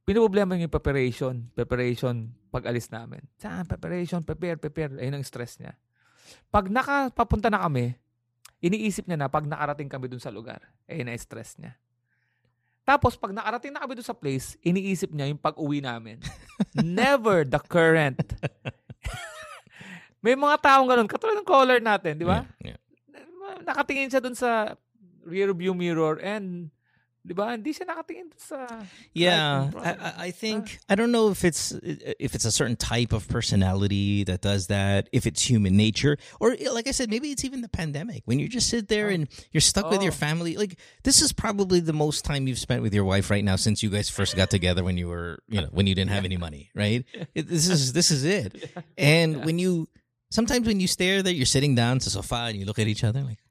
Pinoproblema 0.06 0.56
yung 0.56 0.70
preparation, 0.70 1.50
preparation 1.56 2.30
pag 2.52 2.68
alis 2.68 2.88
namin. 2.92 3.24
Saan? 3.40 3.66
Preparation, 3.66 4.22
prepare, 4.22 4.56
prepare. 4.56 4.92
Ayun 4.96 5.18
ang 5.18 5.26
stress 5.26 5.58
niya. 5.58 5.74
Pag 6.48 6.70
nakapapunta 6.70 7.50
na 7.50 7.64
kami, 7.66 7.96
iniisip 8.62 9.04
niya 9.10 9.26
na 9.26 9.28
pag 9.28 9.44
nakarating 9.44 9.90
kami 9.90 10.06
dun 10.06 10.22
sa 10.22 10.30
lugar, 10.30 10.62
ayun 10.86 11.10
ang 11.10 11.18
stress 11.18 11.58
niya. 11.58 11.74
Tapos, 12.86 13.18
pag 13.18 13.34
nakarating 13.34 13.74
na 13.74 13.82
kami 13.82 13.98
dun 13.98 14.06
sa 14.06 14.14
place, 14.14 14.54
iniisip 14.62 15.10
niya 15.10 15.26
yung 15.26 15.42
pag-uwi 15.42 15.82
namin. 15.82 16.22
Never 16.78 17.42
the 17.42 17.58
current. 17.58 18.22
May 20.24 20.38
mga 20.38 20.56
taong 20.62 20.86
ganun, 20.86 21.10
katulad 21.10 21.34
ng 21.34 21.50
caller 21.50 21.82
natin, 21.82 22.14
di 22.14 22.22
ba? 22.22 22.46
Yeah. 22.62 22.78
Nakatingin 23.66 24.10
siya 24.10 24.22
dun 24.22 24.38
sa 24.38 24.78
rear 25.26 25.50
view 25.50 25.74
mirror 25.74 26.22
and, 26.22 26.70
di 27.26 27.34
ba, 27.34 27.50
hindi 27.58 27.74
siya 27.74 27.90
nakatingin 27.90 28.30
sa 28.38 28.66
Yeah, 29.12 29.70
I, 29.74 30.30
I- 30.30 30.30
think 30.30 30.78
ah. 30.86 30.92
I 30.92 30.94
don't 30.94 31.10
know 31.10 31.30
if 31.34 31.42
it's 31.42 31.72
if 32.22 32.34
it's 32.38 32.44
a 32.46 32.52
certain 32.54 32.76
type 32.78 33.10
of 33.12 33.26
personality 33.26 34.22
that 34.30 34.40
does 34.46 34.68
that, 34.68 35.08
if 35.10 35.26
it's 35.26 35.42
human 35.42 35.76
nature, 35.76 36.18
or 36.38 36.54
like 36.70 36.86
I 36.86 36.92
said, 36.94 37.10
maybe 37.10 37.32
it's 37.34 37.42
even 37.44 37.60
the 37.66 37.68
pandemic 37.68 38.22
when 38.30 38.38
you 38.38 38.46
just 38.48 38.70
sit 38.70 38.86
there 38.86 39.08
Oh. 39.10 39.14
and 39.18 39.28
you're 39.50 39.60
stuck 39.64 39.90
with 39.90 40.02
your 40.06 40.14
Oh. 40.14 40.22
family. 40.26 40.54
Like 40.56 40.78
this 41.02 41.18
is 41.20 41.32
probably 41.34 41.80
the 41.82 41.92
most 41.92 42.22
time 42.24 42.46
you've 42.46 42.62
spent 42.62 42.82
with 42.86 42.94
your 42.94 43.04
wife 43.04 43.26
right 43.30 43.42
now 43.42 43.56
since 43.58 43.82
you 43.82 43.90
guys 43.90 44.06
first 44.08 44.36
got 44.38 44.48
together 44.50 44.84
when 44.86 44.94
you 44.96 45.08
were 45.10 45.42
you 45.50 45.60
know 45.60 45.68
when 45.74 45.86
you 45.90 45.94
didn't 45.98 46.14
have 46.14 46.24
any 46.24 46.38
money, 46.38 46.70
right? 46.78 47.02
It, 47.34 47.48
this 47.50 47.66
is 47.66 47.92
this 47.92 48.10
is 48.14 48.22
it. 48.24 48.70
And 48.96 49.42
when 49.44 49.58
you 49.58 49.90
sometimes 50.30 50.66
when 50.66 50.78
you 50.78 50.86
stare 50.86 51.22
there, 51.26 51.34
you're 51.34 51.48
sitting 51.50 51.74
down 51.74 51.98
to 52.04 52.08
sofa 52.10 52.54
and 52.54 52.56
you 52.58 52.64
look 52.70 52.78
at 52.78 52.86
each 52.86 53.02
other 53.02 53.26
like. 53.26 53.42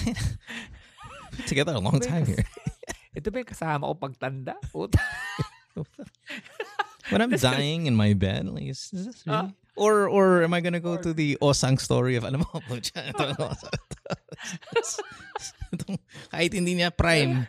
together 1.50 1.74
a 1.74 1.82
long 1.82 2.00
time 2.00 2.26
here. 2.26 2.44
Ito 3.18 3.30
ba 3.30 3.42
yung 3.42 3.50
kasama 3.50 3.90
ko 3.90 3.94
pagtanda? 3.98 4.54
When 7.10 7.20
I'm 7.20 7.34
dying 7.34 7.86
in 7.90 7.98
my 7.98 8.14
bed, 8.14 8.46
like, 8.46 8.70
is, 8.70 8.90
is 8.94 9.06
this 9.10 9.22
Ah. 9.26 9.50
really? 9.50 9.54
or 9.80 10.06
or 10.12 10.26
am 10.44 10.52
I 10.52 10.60
gonna 10.60 10.78
go 10.82 10.94
to 11.00 11.10
the 11.10 11.34
Osang 11.40 11.80
story 11.80 12.14
of 12.14 12.22
ano 12.22 12.44
mo? 12.44 12.48
Kahit 16.30 16.52
hindi 16.54 16.78
niya 16.78 16.90
prime. 16.94 17.46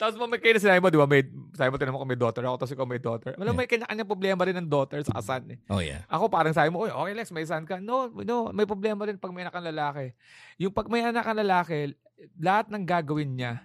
Tapos 0.00 0.16
mo 0.16 0.24
may 0.24 0.40
kayo 0.40 0.56
na 0.56 0.62
sinabi 0.62 0.80
mo, 0.80 0.88
di 0.88 0.98
ba? 0.98 1.04
May, 1.06 1.22
sabi 1.52 1.68
mo, 1.68 1.76
tinanong 1.76 2.00
ko 2.00 2.08
may 2.08 2.18
daughter 2.18 2.42
ako, 2.48 2.56
tapos 2.64 2.72
ikaw 2.74 2.86
may 2.88 2.98
daughter. 2.98 3.32
Alam 3.36 3.44
mo, 3.44 3.52
Yeah. 3.52 3.60
may 3.60 3.68
kanya-kanya 3.68 4.04
problema 4.08 4.40
rin 4.48 4.56
ng 4.56 4.68
daughter 4.72 5.04
sa 5.04 5.20
asan 5.20 5.52
eh. 5.52 5.58
Oh 5.68 5.84
yeah. 5.84 6.02
Ako 6.08 6.32
parang 6.32 6.56
sabi 6.56 6.72
mo, 6.72 6.82
Uy, 6.82 6.90
okay 6.90 7.12
Lex, 7.14 7.28
may 7.30 7.44
son 7.44 7.68
ka. 7.68 7.76
No, 7.78 8.08
no, 8.08 8.50
may 8.50 8.64
problema 8.64 9.04
rin 9.04 9.20
pag 9.20 9.30
may 9.30 9.44
anak 9.44 9.54
kang 9.54 9.68
lalaki. 9.68 10.16
Yung 10.58 10.72
pag 10.72 10.88
may 10.88 11.04
anak 11.04 11.22
kang 11.22 11.38
lalaki, 11.38 11.92
lahat 12.38 12.70
ng 12.70 12.84
gagawin 12.86 13.30
niya, 13.34 13.62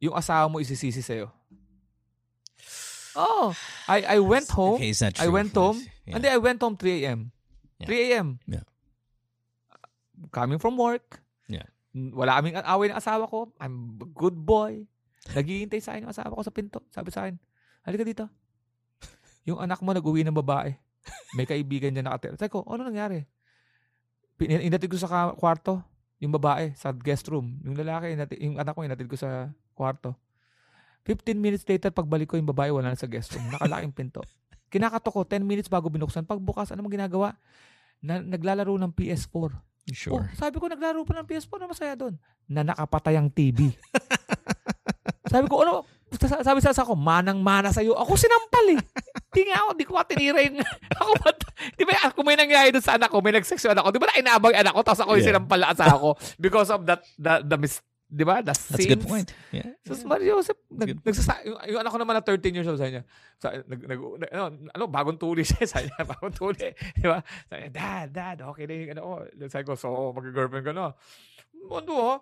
yung 0.00 0.16
asawa 0.16 0.48
mo 0.48 0.60
isisisi 0.60 1.04
sa'yo. 1.04 1.28
Oh, 3.18 3.52
I 3.90 4.16
I 4.16 4.18
went 4.22 4.46
home. 4.54 4.78
Okay, 4.78 4.94
is 4.94 5.02
that 5.02 5.18
I 5.18 5.26
true? 5.26 5.34
went 5.34 5.50
home. 5.50 5.82
Yeah. 6.06 6.14
And 6.16 6.20
then 6.22 6.32
I 6.32 6.40
went 6.40 6.62
home 6.62 6.78
3 6.78 7.04
a.m. 7.04 7.34
Yeah. 7.82 7.88
3 7.90 8.06
a.m. 8.06 8.28
Yeah. 8.46 8.64
Coming 10.30 10.62
from 10.62 10.78
work. 10.78 11.18
Yeah. 11.50 11.66
Wala 11.90 12.38
kaming 12.38 12.54
away 12.54 12.86
ng 12.92 12.98
asawa 12.98 13.26
ko. 13.26 13.50
I'm 13.58 13.98
a 13.98 14.06
good 14.06 14.38
boy. 14.38 14.86
Naghihintay 15.34 15.82
sa 15.82 15.98
akin 15.98 16.06
yung 16.06 16.14
asawa 16.14 16.38
ko 16.38 16.44
sa 16.46 16.54
pinto. 16.54 16.80
Sabi 16.94 17.10
sa 17.10 17.26
akin, 17.26 17.34
halika 17.82 18.04
dito. 18.06 18.24
Yung 19.44 19.58
anak 19.58 19.82
mo 19.82 19.90
nag-uwi 19.90 20.22
ng 20.22 20.36
babae. 20.36 20.78
May 21.34 21.48
kaibigan 21.48 21.90
niya 21.90 22.06
nakatira. 22.06 22.38
Sabi 22.38 22.52
ko, 22.52 22.62
ano 22.68 22.86
nangyari? 22.86 23.26
Inatid 24.40 24.88
ko 24.88 24.96
sa 24.96 25.34
kwarto. 25.34 25.82
Yung 26.20 26.36
babae 26.36 26.76
sa 26.76 26.92
guest 26.92 27.26
room. 27.32 27.58
Yung 27.64 27.74
lalaki, 27.74 28.12
inatid, 28.12 28.38
yung 28.44 28.60
anak 28.60 28.76
ko 28.76 28.84
inatid 28.84 29.08
ko 29.08 29.16
sa 29.16 29.48
kwarto. 29.72 30.12
15 31.08 31.32
minutes 31.40 31.64
later, 31.64 31.88
pagbalik 31.88 32.28
ko 32.28 32.36
yung 32.36 32.48
babae, 32.52 32.68
wala 32.68 32.92
na 32.92 32.98
sa 33.00 33.08
guest 33.08 33.32
room. 33.32 33.48
Nakalaking 33.48 33.96
pinto. 33.96 34.20
Kinakatok 34.72 35.12
ko, 35.16 35.20
10 35.24 35.42
minutes 35.42 35.66
bago 35.72 35.88
binuksan. 35.88 36.28
Pagbukas, 36.28 36.70
ano 36.70 36.84
mo 36.84 36.92
ginagawa? 36.92 37.34
Na, 38.04 38.20
naglalaro 38.20 38.76
ng 38.76 38.92
PS4. 38.92 39.50
Sure. 39.90 40.22
Oh, 40.22 40.24
sabi 40.36 40.60
ko, 40.60 40.68
naglalaro 40.68 41.02
pa 41.02 41.18
ng 41.18 41.26
PS4 41.26 41.58
na 41.58 41.68
masaya 41.72 41.94
doon. 41.96 42.14
Na 42.46 42.62
nakapatay 42.62 43.16
ang 43.16 43.32
TV. 43.32 43.72
sabi 45.32 45.48
ko, 45.48 45.64
ano, 45.64 45.88
sabi 46.18 46.58
sa 46.58 46.74
ako, 46.74 46.98
manang-mana 46.98 47.70
sa'yo. 47.70 47.94
Ako 47.94 48.18
sinampal 48.18 48.74
eh. 48.74 48.80
Di 49.34 49.46
nga 49.46 49.62
ako, 49.62 49.70
di 49.78 49.84
ko 49.86 49.92
matinira 49.94 50.42
yung, 50.42 50.58
ako 51.00 51.10
ba, 51.22 51.30
di 51.78 51.84
ba, 51.86 52.10
kung 52.10 52.26
may 52.26 52.34
nangyayari 52.34 52.74
doon 52.74 52.82
sa 52.82 52.98
anak 52.98 53.14
ko, 53.14 53.22
may 53.22 53.30
nagseksyon 53.30 53.78
ako, 53.78 53.94
di 53.94 54.02
ba 54.02 54.10
na 54.10 54.18
inaabang 54.18 54.58
anak 54.58 54.74
ko, 54.74 54.82
tapos 54.82 55.06
ako 55.06 55.14
yung 55.14 55.22
Yeah. 55.22 55.30
sinampal 55.38 55.58
na 55.62 55.70
asawa 55.70 55.94
ko 55.94 56.10
because 56.34 56.66
of 56.74 56.82
that, 56.82 57.06
the, 57.14 57.46
the 57.46 57.54
mis, 57.54 57.78
di 58.10 58.26
ba, 58.26 58.42
the 58.42 58.50
That's 58.50 58.74
a 58.74 58.90
good 58.90 58.98
sins. 58.98 59.06
point. 59.06 59.30
Yeah. 59.54 59.70
Sus 59.86 60.02
Mario 60.02 60.34
Joseph, 60.34 60.58
nag, 60.66 60.98
nagsasa, 61.06 61.46
yung, 61.46 61.62
yung 61.62 61.78
anak 61.78 61.90
ko 61.94 61.98
naman 62.02 62.14
na 62.18 62.26
13 62.26 62.42
years 62.50 62.66
old, 62.66 62.82
sabi 62.82 62.98
niya, 62.98 63.04
sa, 63.38 63.54
nag, 63.54 63.80
nag, 63.86 64.00
ano, 64.34 64.42
ano, 64.74 64.84
bagong 64.90 65.18
tuli 65.22 65.46
siya, 65.46 65.62
sabi 65.78 65.86
niya, 65.86 66.10
bagong 66.10 66.34
tuli, 66.34 66.66
di 66.98 67.06
ba? 67.06 67.22
Sabi 67.46 67.58
niya, 67.62 67.70
dad, 67.70 68.08
dad, 68.10 68.36
okay 68.50 68.66
na 68.66 68.72
yung 68.74 68.90
ano 68.98 69.02
ko. 69.06 69.14
Sabi 69.46 69.62
ko, 69.62 69.72
so, 69.78 70.10
mag-girlfriend 70.10 70.66
ka 70.66 70.74
na. 70.74 70.90
Ano, 71.70 71.92
ha? 72.02 72.14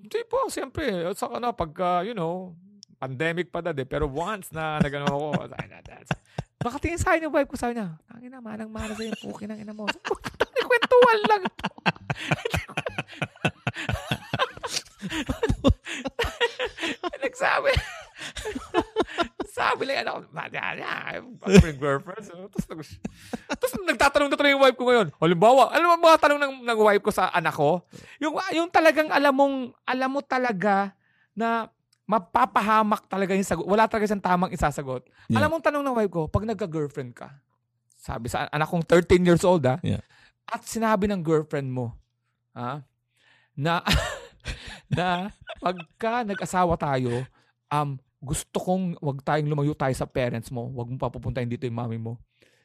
Hindi 0.00 0.20
po, 0.24 0.48
siyempre, 0.48 0.88
sa 1.12 1.28
ano, 1.28 1.52
pagka, 1.52 2.08
you 2.08 2.16
know, 2.16 2.56
pandemic 3.02 3.50
pa 3.50 3.58
dad 3.58 3.74
eh, 3.74 3.82
pero 3.82 4.06
once 4.06 4.54
na 4.54 4.78
nagano 4.78 5.10
ako, 5.10 5.42
sabi 5.58 5.82
dad, 5.82 6.06
Nakatingin 6.62 7.02
sa 7.02 7.10
akin 7.10 7.26
yung 7.26 7.34
wife 7.34 7.50
ko, 7.50 7.58
sabi 7.58 7.74
niya, 7.74 7.98
tangin 8.06 8.30
na, 8.30 8.38
manang-mana 8.38 8.94
sa'yo, 8.94 9.18
pukin 9.18 9.50
ng 9.50 9.66
ina 9.66 9.74
mo. 9.74 9.90
Sabi 9.90 10.06
ko, 10.06 10.14
"Tangin, 10.22 10.62
kwentuhan 10.62 11.18
lang 11.26 11.42
to. 11.50 11.70
Nagsabi. 17.22 17.72
Sabi 19.52 19.84
lang, 19.84 20.08
ano, 20.08 20.24
yung 21.44 21.76
girlfriend. 21.76 22.24
So, 22.24 22.48
tapos, 22.48 22.64
nag, 22.72 22.80
tapos 23.52 23.70
nagtatanong 23.84 24.32
na 24.32 24.54
yung 24.54 24.64
wife 24.64 24.78
ko 24.80 24.88
ngayon. 24.88 25.12
Halimbawa, 25.20 25.68
alam 25.74 25.92
mo 25.92 26.08
mga 26.08 26.24
tanong 26.24 26.40
ng, 26.40 26.54
ng 26.64 26.78
wife 26.80 27.04
ko 27.04 27.12
sa 27.12 27.28
anak 27.34 27.52
ko? 27.52 27.84
Yung, 28.22 28.32
yung 28.56 28.72
talagang 28.72 29.12
alam 29.12 29.34
mong, 29.36 29.76
alam 29.84 30.08
mo 30.08 30.24
talaga 30.24 30.96
na 31.36 31.68
mapapahamak 32.06 33.06
talaga 33.06 33.32
yung 33.32 33.46
sagot. 33.46 33.66
Wala 33.66 33.86
talaga 33.86 34.10
siyang 34.10 34.24
tamang 34.24 34.52
isasagot. 34.52 35.06
Yeah. 35.30 35.40
Alam 35.42 35.56
mong 35.58 35.64
tanong 35.64 35.84
ng 35.86 35.96
wife 35.96 36.12
ko, 36.12 36.22
pag 36.26 36.44
nagka-girlfriend 36.44 37.14
ka, 37.14 37.30
sabi 37.96 38.26
sa 38.26 38.50
anak 38.50 38.66
kong 38.66 38.84
13 38.84 39.22
years 39.22 39.46
old 39.46 39.62
ah, 39.64 39.78
Yeah. 39.86 40.02
at 40.50 40.66
sinabi 40.66 41.06
ng 41.06 41.22
girlfriend 41.22 41.70
mo, 41.70 41.94
ha, 42.52 42.82
na, 43.54 43.80
na 44.96 45.30
pagka 45.62 46.26
nag-asawa 46.26 46.74
tayo, 46.74 47.22
um, 47.70 47.96
gusto 48.22 48.58
kong 48.58 48.98
wag 49.02 49.18
tayong 49.26 49.50
lumayo 49.50 49.74
tayo 49.74 49.94
sa 49.94 50.06
parents 50.06 50.50
mo, 50.50 50.70
wag 50.74 50.90
mo 50.90 50.98
papupuntahin 50.98 51.50
dito 51.50 51.66
yung 51.66 51.78
mami 51.78 51.98
mo. 51.98 52.18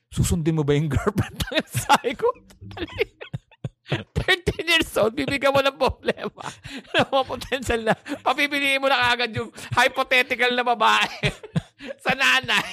Susundin 0.10 0.58
mo 0.58 0.66
ba 0.66 0.74
yung 0.78 0.90
girlfriend 0.94 1.38
ng 1.38 1.70
sabi 1.70 2.14
ko? 2.14 2.28
13 3.88 4.68
years 4.68 4.92
old, 5.00 5.16
bibigyan 5.16 5.56
mo 5.56 5.64
ng 5.64 5.80
problema. 5.80 6.44
Ano 6.92 7.02
mo 7.08 7.20
potential 7.24 7.88
na, 7.88 7.96
papipiliin 7.96 8.84
mo 8.84 8.92
na 8.92 9.00
kagad 9.12 9.32
yung 9.32 9.50
hypothetical 9.72 10.52
na 10.52 10.64
babae 10.64 11.32
sa 12.04 12.12
nanay. 12.12 12.68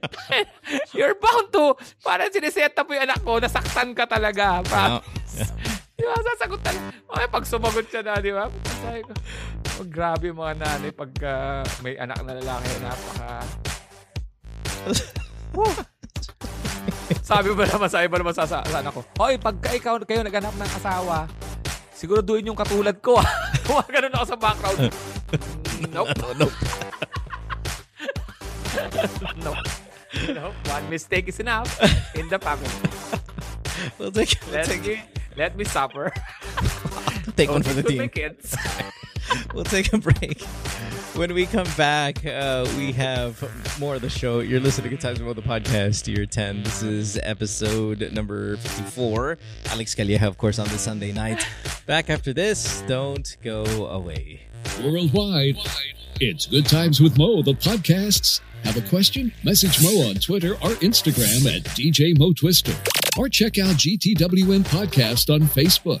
You're 0.96 1.18
bound 1.18 1.50
to, 1.50 1.74
parang 2.00 2.30
sineset 2.30 2.78
up 2.78 2.86
yung 2.86 3.02
anak 3.02 3.20
ko, 3.20 3.42
nasaktan 3.42 3.90
ka 3.92 4.06
talaga. 4.06 4.62
Pra- 4.62 5.02
Oh, 5.02 5.02
Di 6.00 6.08
ba? 6.08 6.16
Sasagot 6.16 6.60
talaga. 6.64 6.88
Okay, 7.12 7.26
pag 7.28 7.44
sumagot 7.44 7.86
siya 7.92 8.00
na, 8.00 8.16
di 8.16 8.32
ba? 8.32 8.48
Sabi 8.80 9.04
ko, 9.04 9.12
oh, 9.76 9.84
grabe 9.84 10.32
yung 10.32 10.40
mga 10.40 10.56
nanay 10.56 10.90
pag 10.96 11.12
ah, 11.22 11.60
may 11.84 11.92
anak 12.00 12.16
na 12.24 12.40
lalaki, 12.40 12.70
napaka... 12.80 13.30
Woo! 15.52 15.68
Sabi 17.20 17.52
ba 17.54 17.64
naman, 17.66 17.88
sabi 17.88 18.06
ba 18.08 18.16
naman 18.20 18.34
sa, 18.34 18.44
sa, 18.48 18.64
sa 18.64 18.78
anak 18.80 18.92
ko, 18.94 19.02
Hoy, 19.18 19.36
pagka 19.36 19.74
ikaw, 19.76 19.98
kayo 20.02 20.24
naghanap 20.24 20.54
ng 20.56 20.70
asawa, 20.80 21.28
siguraduhin 21.94 22.48
yung 22.48 22.58
katulad 22.58 22.96
ko. 22.98 23.20
Huwag 23.68 23.88
ganun 23.92 24.14
ako 24.16 24.26
sa 24.26 24.38
background. 24.40 24.78
nope. 25.92 26.10
nope. 26.40 26.56
nope. 29.44 29.62
Nope. 30.34 30.56
One 30.66 30.86
mistake 30.90 31.28
is 31.30 31.38
enough 31.38 31.70
in 32.18 32.26
the 32.26 32.38
family. 32.38 32.66
We'll 33.98 34.12
take, 34.12 34.36
we'll 34.46 34.60
Let 34.60 34.66
take, 34.66 34.84
me, 34.84 35.02
let 35.36 35.56
me 35.56 35.64
suffer. 35.64 36.12
take 37.36 37.50
one 37.50 37.62
for 37.62 37.72
the 37.80 37.82
team. 37.82 38.08
kids. 38.08 38.56
We'll 39.54 39.62
take 39.64 39.92
a 39.92 39.98
break. 39.98 40.42
When 41.14 41.32
we 41.34 41.46
come 41.46 41.66
back, 41.76 42.24
uh, 42.26 42.66
we 42.76 42.90
have 42.92 43.40
more 43.78 43.94
of 43.94 44.02
the 44.02 44.10
show. 44.10 44.40
You're 44.40 44.58
listening 44.58 44.84
to 44.84 44.96
Good 44.96 45.00
Times 45.00 45.20
About 45.20 45.36
the 45.36 45.42
Podcast, 45.42 46.08
Year 46.12 46.26
10. 46.26 46.64
This 46.64 46.82
is 46.82 47.18
episode 47.22 48.10
number 48.12 48.56
54. 48.56 49.38
Alex 49.66 49.94
Calleja, 49.94 50.22
of 50.26 50.36
course, 50.36 50.58
on 50.58 50.66
this 50.68 50.80
Sunday 50.80 51.12
night. 51.12 51.46
Back 51.86 52.10
after 52.10 52.32
this. 52.32 52.82
Don't 52.88 53.36
go 53.44 53.62
away. 53.86 54.40
Worldwide, 54.82 55.56
it's 56.20 56.46
Good 56.46 56.66
Times 56.66 57.00
with 57.00 57.16
Mo, 57.16 57.42
the 57.42 57.52
podcasts. 57.52 58.40
Have 58.64 58.76
a 58.76 58.88
question? 58.88 59.32
Message 59.44 59.80
Mo 59.82 60.08
on 60.08 60.16
Twitter 60.16 60.54
or 60.54 60.70
Instagram 60.80 61.46
at 61.56 61.62
DJ 61.76 62.18
Mo 62.18 62.32
Twister. 62.32 62.74
Or 63.16 63.28
check 63.28 63.58
out 63.58 63.76
GTWM 63.76 64.64
Podcast 64.64 65.32
on 65.32 65.42
Facebook. 65.42 66.00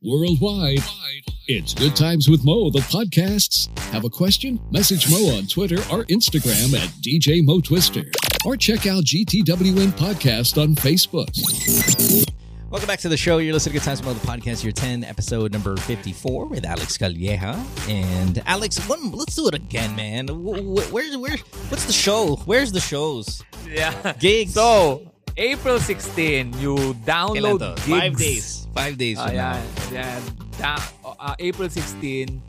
Worldwide, 0.00 0.78
it's 1.48 1.74
Good 1.74 1.96
Times 1.96 2.28
with 2.28 2.44
Mo, 2.44 2.70
the 2.70 2.78
podcasts. 2.78 3.66
Have 3.90 4.04
a 4.04 4.08
question? 4.08 4.60
Message 4.70 5.10
Mo 5.10 5.36
on 5.36 5.48
Twitter 5.48 5.78
or 5.92 6.04
Instagram 6.04 6.72
at 6.78 6.88
DJ 7.02 7.44
Mo 7.44 7.60
Twister. 7.60 8.04
Or 8.44 8.56
check 8.56 8.86
out 8.86 9.02
GTWM 9.02 9.88
Podcast 9.98 10.62
on 10.62 10.76
Facebook. 10.76 11.26
Welcome 12.70 12.86
back 12.86 13.00
to 13.00 13.08
the 13.08 13.16
show. 13.16 13.38
You're 13.38 13.52
listening 13.54 13.72
to 13.72 13.78
Good 13.80 13.84
Times 13.86 13.98
with 14.00 14.06
Mo, 14.06 14.14
the 14.14 14.24
Podcast, 14.40 14.62
Year 14.62 14.70
10, 14.72 15.02
episode 15.02 15.52
number 15.52 15.76
54 15.76 16.46
with 16.46 16.64
Alex 16.64 16.96
Calleja. 16.96 17.56
And 17.88 18.40
Alex, 18.46 18.78
one, 18.88 19.10
let's 19.10 19.34
do 19.34 19.48
it 19.48 19.54
again, 19.54 19.96
man. 19.96 20.28
Wh- 20.28 20.60
wh- 20.60 20.92
Where's, 20.92 21.16
where, 21.16 21.36
what's 21.70 21.86
the 21.86 21.92
show? 21.92 22.36
Where's 22.44 22.70
the 22.70 22.78
shows? 22.80 23.42
Yeah. 23.66 24.12
Gigs. 24.20 24.54
So, 24.54 25.10
April 25.38 25.78
16, 25.78 26.58
you 26.58 26.74
Kailan 26.74 27.06
download 27.06 27.58
to? 27.62 27.70
Gigs. 27.86 27.86
Five 27.86 28.14
days. 28.18 28.46
Five 28.74 28.94
days 28.98 29.18
now. 29.22 29.54
ayan. 29.94 30.20
Da- 30.58 30.82
uh, 31.06 31.38
April 31.38 31.70
16, 31.70 32.42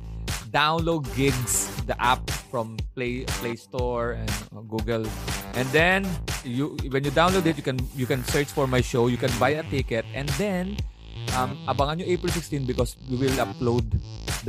download 0.50 1.06
Gigs, 1.14 1.70
the 1.86 1.94
app 2.02 2.26
from 2.50 2.82
Play 2.98 3.30
Play 3.38 3.56
Store 3.62 4.18
and 4.18 4.34
uh, 4.50 4.66
Google. 4.66 5.06
And 5.54 5.70
then 5.70 6.10
you 6.42 6.74
when 6.90 7.06
you 7.06 7.14
download 7.14 7.46
it, 7.46 7.62
you 7.62 7.66
can 7.66 7.78
you 7.94 8.10
can 8.10 8.26
search 8.26 8.50
for 8.50 8.66
my 8.66 8.82
show, 8.82 9.06
you 9.06 9.22
can 9.22 9.30
buy 9.38 9.54
a 9.62 9.64
ticket 9.70 10.06
and 10.18 10.26
then 10.42 10.74
um, 11.38 11.62
abangan 11.70 12.02
nyo 12.02 12.10
April 12.10 12.34
16 12.34 12.66
because 12.66 12.98
we 13.06 13.22
will 13.22 13.38
upload 13.38 13.86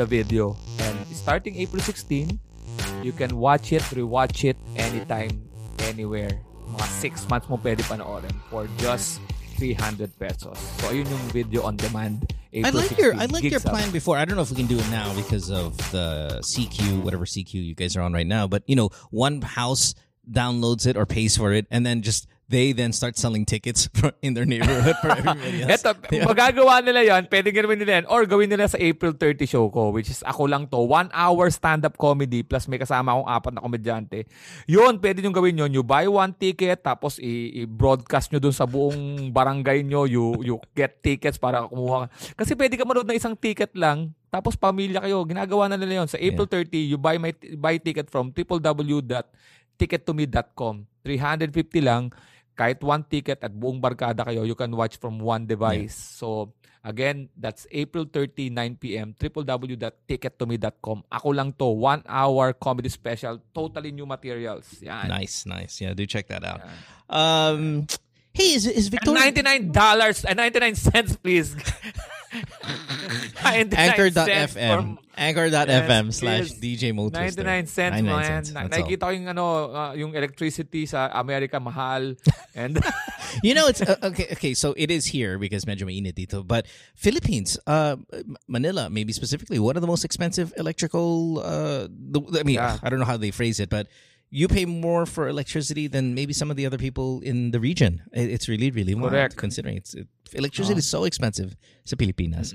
the 0.00 0.08
video. 0.08 0.56
And 0.80 0.96
starting 1.12 1.60
April 1.60 1.84
16, 1.84 2.40
you 3.04 3.12
can 3.12 3.36
watch 3.36 3.76
it, 3.76 3.84
rewatch 3.92 4.48
it 4.48 4.56
anytime, 4.80 5.44
anywhere. 5.84 6.40
Mga 6.70 6.86
6 7.26 7.30
months 7.30 7.46
mo 7.50 7.58
pwede 7.58 7.82
panoorin 7.84 8.34
for 8.48 8.70
just 8.78 9.20
300 9.58 10.08
pesos. 10.16 10.56
So, 10.80 10.88
ayun 10.88 11.04
yung 11.04 11.24
video 11.34 11.62
on 11.66 11.76
demand. 11.76 12.24
I 12.50 12.70
like 12.70 12.98
your 12.98 13.14
I 13.14 13.30
like 13.30 13.46
your 13.46 13.62
Gigs 13.62 13.66
Up. 13.66 13.72
plan 13.72 13.90
before. 13.90 14.18
I 14.18 14.24
don't 14.24 14.34
know 14.34 14.42
if 14.42 14.50
we 14.50 14.56
can 14.58 14.66
do 14.66 14.78
it 14.78 14.90
now 14.90 15.14
because 15.14 15.50
of 15.50 15.76
the 15.94 16.40
CQ, 16.42 17.02
whatever 17.06 17.24
CQ 17.24 17.54
you 17.54 17.74
guys 17.74 17.94
are 17.94 18.02
on 18.02 18.12
right 18.12 18.26
now. 18.26 18.48
But 18.48 18.64
you 18.66 18.74
know, 18.74 18.90
one 19.10 19.42
house 19.42 19.94
downloads 20.26 20.86
it 20.86 20.96
or 20.96 21.06
pays 21.06 21.36
for 21.36 21.52
it, 21.52 21.66
and 21.70 21.86
then 21.86 22.02
just 22.02 22.26
they 22.50 22.74
then 22.74 22.90
start 22.90 23.14
selling 23.14 23.46
tickets 23.46 23.86
for, 23.94 24.10
in 24.20 24.34
their 24.34 24.42
neighborhood 24.44 24.98
for 24.98 25.14
everybody 25.14 25.62
else. 25.62 25.78
Eto, 25.78 25.94
Yeah. 26.10 26.26
magagawa 26.26 26.82
nila 26.82 27.00
yan, 27.06 27.22
pwede 27.30 27.48
gawin 27.48 27.78
nila 27.78 28.02
yan, 28.02 28.06
or 28.10 28.26
gawin 28.26 28.50
nila 28.50 28.66
sa 28.66 28.74
April 28.76 29.14
30 29.14 29.46
show 29.46 29.70
ko, 29.70 29.94
which 29.94 30.10
is 30.10 30.20
ako 30.26 30.44
lang 30.44 30.66
to, 30.66 30.76
one 30.76 31.06
hour 31.14 31.46
stand-up 31.48 31.94
comedy, 31.94 32.42
plus 32.42 32.66
may 32.66 32.76
kasama 32.76 33.14
akong 33.14 33.28
apat 33.30 33.52
na 33.54 33.62
komedyante. 33.62 34.18
Yun, 34.66 34.98
pwede 34.98 35.22
nyo 35.22 35.30
gawin 35.30 35.54
yun. 35.56 35.70
You 35.70 35.80
buy 35.80 36.04
one 36.04 36.34
ticket, 36.34 36.82
tapos 36.82 37.16
i- 37.16 37.62
i-broadcast 37.62 38.28
nyo 38.28 38.42
dun 38.42 38.50
sa 38.50 38.66
buong 38.66 39.30
barangay 39.30 39.80
nyo, 39.80 40.02
you, 40.04 40.34
you 40.42 40.58
get 40.74 40.98
tickets 40.98 41.38
para 41.38 41.62
kumuha. 41.64 42.10
ka. 42.10 42.42
Kasi 42.42 42.58
pwede 42.58 42.74
ka 42.74 42.82
manood 42.82 43.06
ng 43.06 43.14
isang 43.14 43.38
ticket 43.38 43.70
lang, 43.78 44.10
tapos 44.26 44.54
pamilya 44.54 44.98
kayo. 44.98 45.22
Ginagawa 45.22 45.66
na 45.66 45.78
nila 45.78 46.02
yun. 46.02 46.06
Sa 46.06 46.18
April 46.18 46.46
30, 46.46 46.70
you 46.74 46.98
buy 46.98 47.14
my 47.16 47.30
buy 47.54 47.78
ticket 47.78 48.10
from 48.10 48.30
www.tickettome.com. 48.30 50.74
350 51.00 51.80
lang 51.80 52.12
kahit 52.60 52.84
one 52.84 53.00
ticket 53.08 53.40
at 53.40 53.48
buong 53.56 53.80
barkada 53.80 54.20
kayo, 54.20 54.44
you 54.44 54.52
can 54.52 54.68
watch 54.76 55.00
from 55.00 55.16
one 55.16 55.48
device. 55.48 55.96
So, 55.96 56.52
again, 56.84 57.32
that's 57.32 57.64
April 57.72 58.04
30, 58.04 58.52
9 58.52 58.76
p.m. 58.76 59.16
www.tickettome.com. 59.16 61.08
Ako 61.08 61.28
lang 61.32 61.56
to. 61.56 61.72
One 61.72 62.04
hour 62.04 62.52
comedy 62.52 62.92
special. 62.92 63.40
Totally 63.56 63.96
new 63.96 64.04
materials. 64.04 64.76
Yan. 64.84 65.08
Nice, 65.08 65.48
nice. 65.48 65.80
Yeah, 65.80 65.96
do 65.96 66.04
check 66.04 66.28
that 66.28 66.44
out. 66.44 66.60
Yan. 66.60 66.76
Um, 67.08 67.62
hey, 68.36 68.52
is 68.52 68.68
is 68.68 68.92
Victoria 68.92 69.32
$99 69.32 70.28
and 70.28 70.36
99 70.36 70.76
cents, 70.76 71.16
please. 71.16 71.56
99 73.42 73.70
cents 73.70 73.76
Anchor.fm 73.76 74.98
Anchor.fm 75.16 76.04
Yes, 76.06 76.16
slash. 76.16 76.48
DJ 76.56 76.94
Mo 76.94 77.08
99 77.10 77.66
cents, 77.66 77.94
99 78.00 78.06
man. 78.06 78.24
cents. 78.24 78.50
That's 78.50 78.56
all. 78.56 78.70
nakikita 78.70 79.02
ko 79.04 79.10
yung, 79.10 79.28
ano, 79.28 79.44
uh, 79.74 79.92
yung 79.92 80.14
electricity 80.14 80.86
sa 80.86 81.10
Amerika 81.12 81.60
mahal. 81.60 82.14
And 82.56 82.78
You 83.46 83.54
know, 83.54 83.68
it's 83.68 83.78
uh, 83.82 83.94
okay. 84.02 84.26
Okay, 84.32 84.54
so 84.54 84.74
it 84.76 84.90
is 84.90 85.06
here 85.06 85.38
because 85.38 85.62
medyo 85.64 85.86
mainit 85.86 86.14
dito. 86.18 86.42
But 86.46 86.66
Philippines, 86.98 87.58
uh, 87.66 87.94
Manila, 88.48 88.90
maybe 88.90 89.12
specifically, 89.12 89.58
one 89.62 89.76
of 89.76 89.82
the 89.82 89.86
most 89.86 90.02
expensive 90.04 90.52
electrical. 90.56 91.38
Uh, 91.38 91.86
the, 91.86 92.20
I 92.40 92.42
mean, 92.42 92.58
Yeah. 92.58 92.78
I 92.82 92.90
don't 92.90 92.98
know 92.98 93.06
how 93.06 93.16
they 93.16 93.30
phrase 93.30 93.60
it, 93.60 93.70
but 93.70 93.86
you 94.30 94.46
pay 94.48 94.64
more 94.64 95.06
for 95.06 95.26
electricity 95.28 95.86
than 95.88 96.14
maybe 96.14 96.32
some 96.32 96.50
of 96.50 96.56
the 96.56 96.64
other 96.66 96.78
people 96.78 97.20
in 97.20 97.50
the 97.50 97.58
region. 97.60 98.02
It's 98.12 98.48
really, 98.48 98.70
really 98.70 98.94
wild 98.94 99.10
Correct. 99.10 99.36
considering 99.36 99.76
it's 99.76 99.94
it, 99.94 100.06
electricity 100.32 100.78
is 100.78 100.88
so 100.88 101.02
expensive 101.04 101.56
sa 101.84 101.96
Pilipinas. 101.96 102.54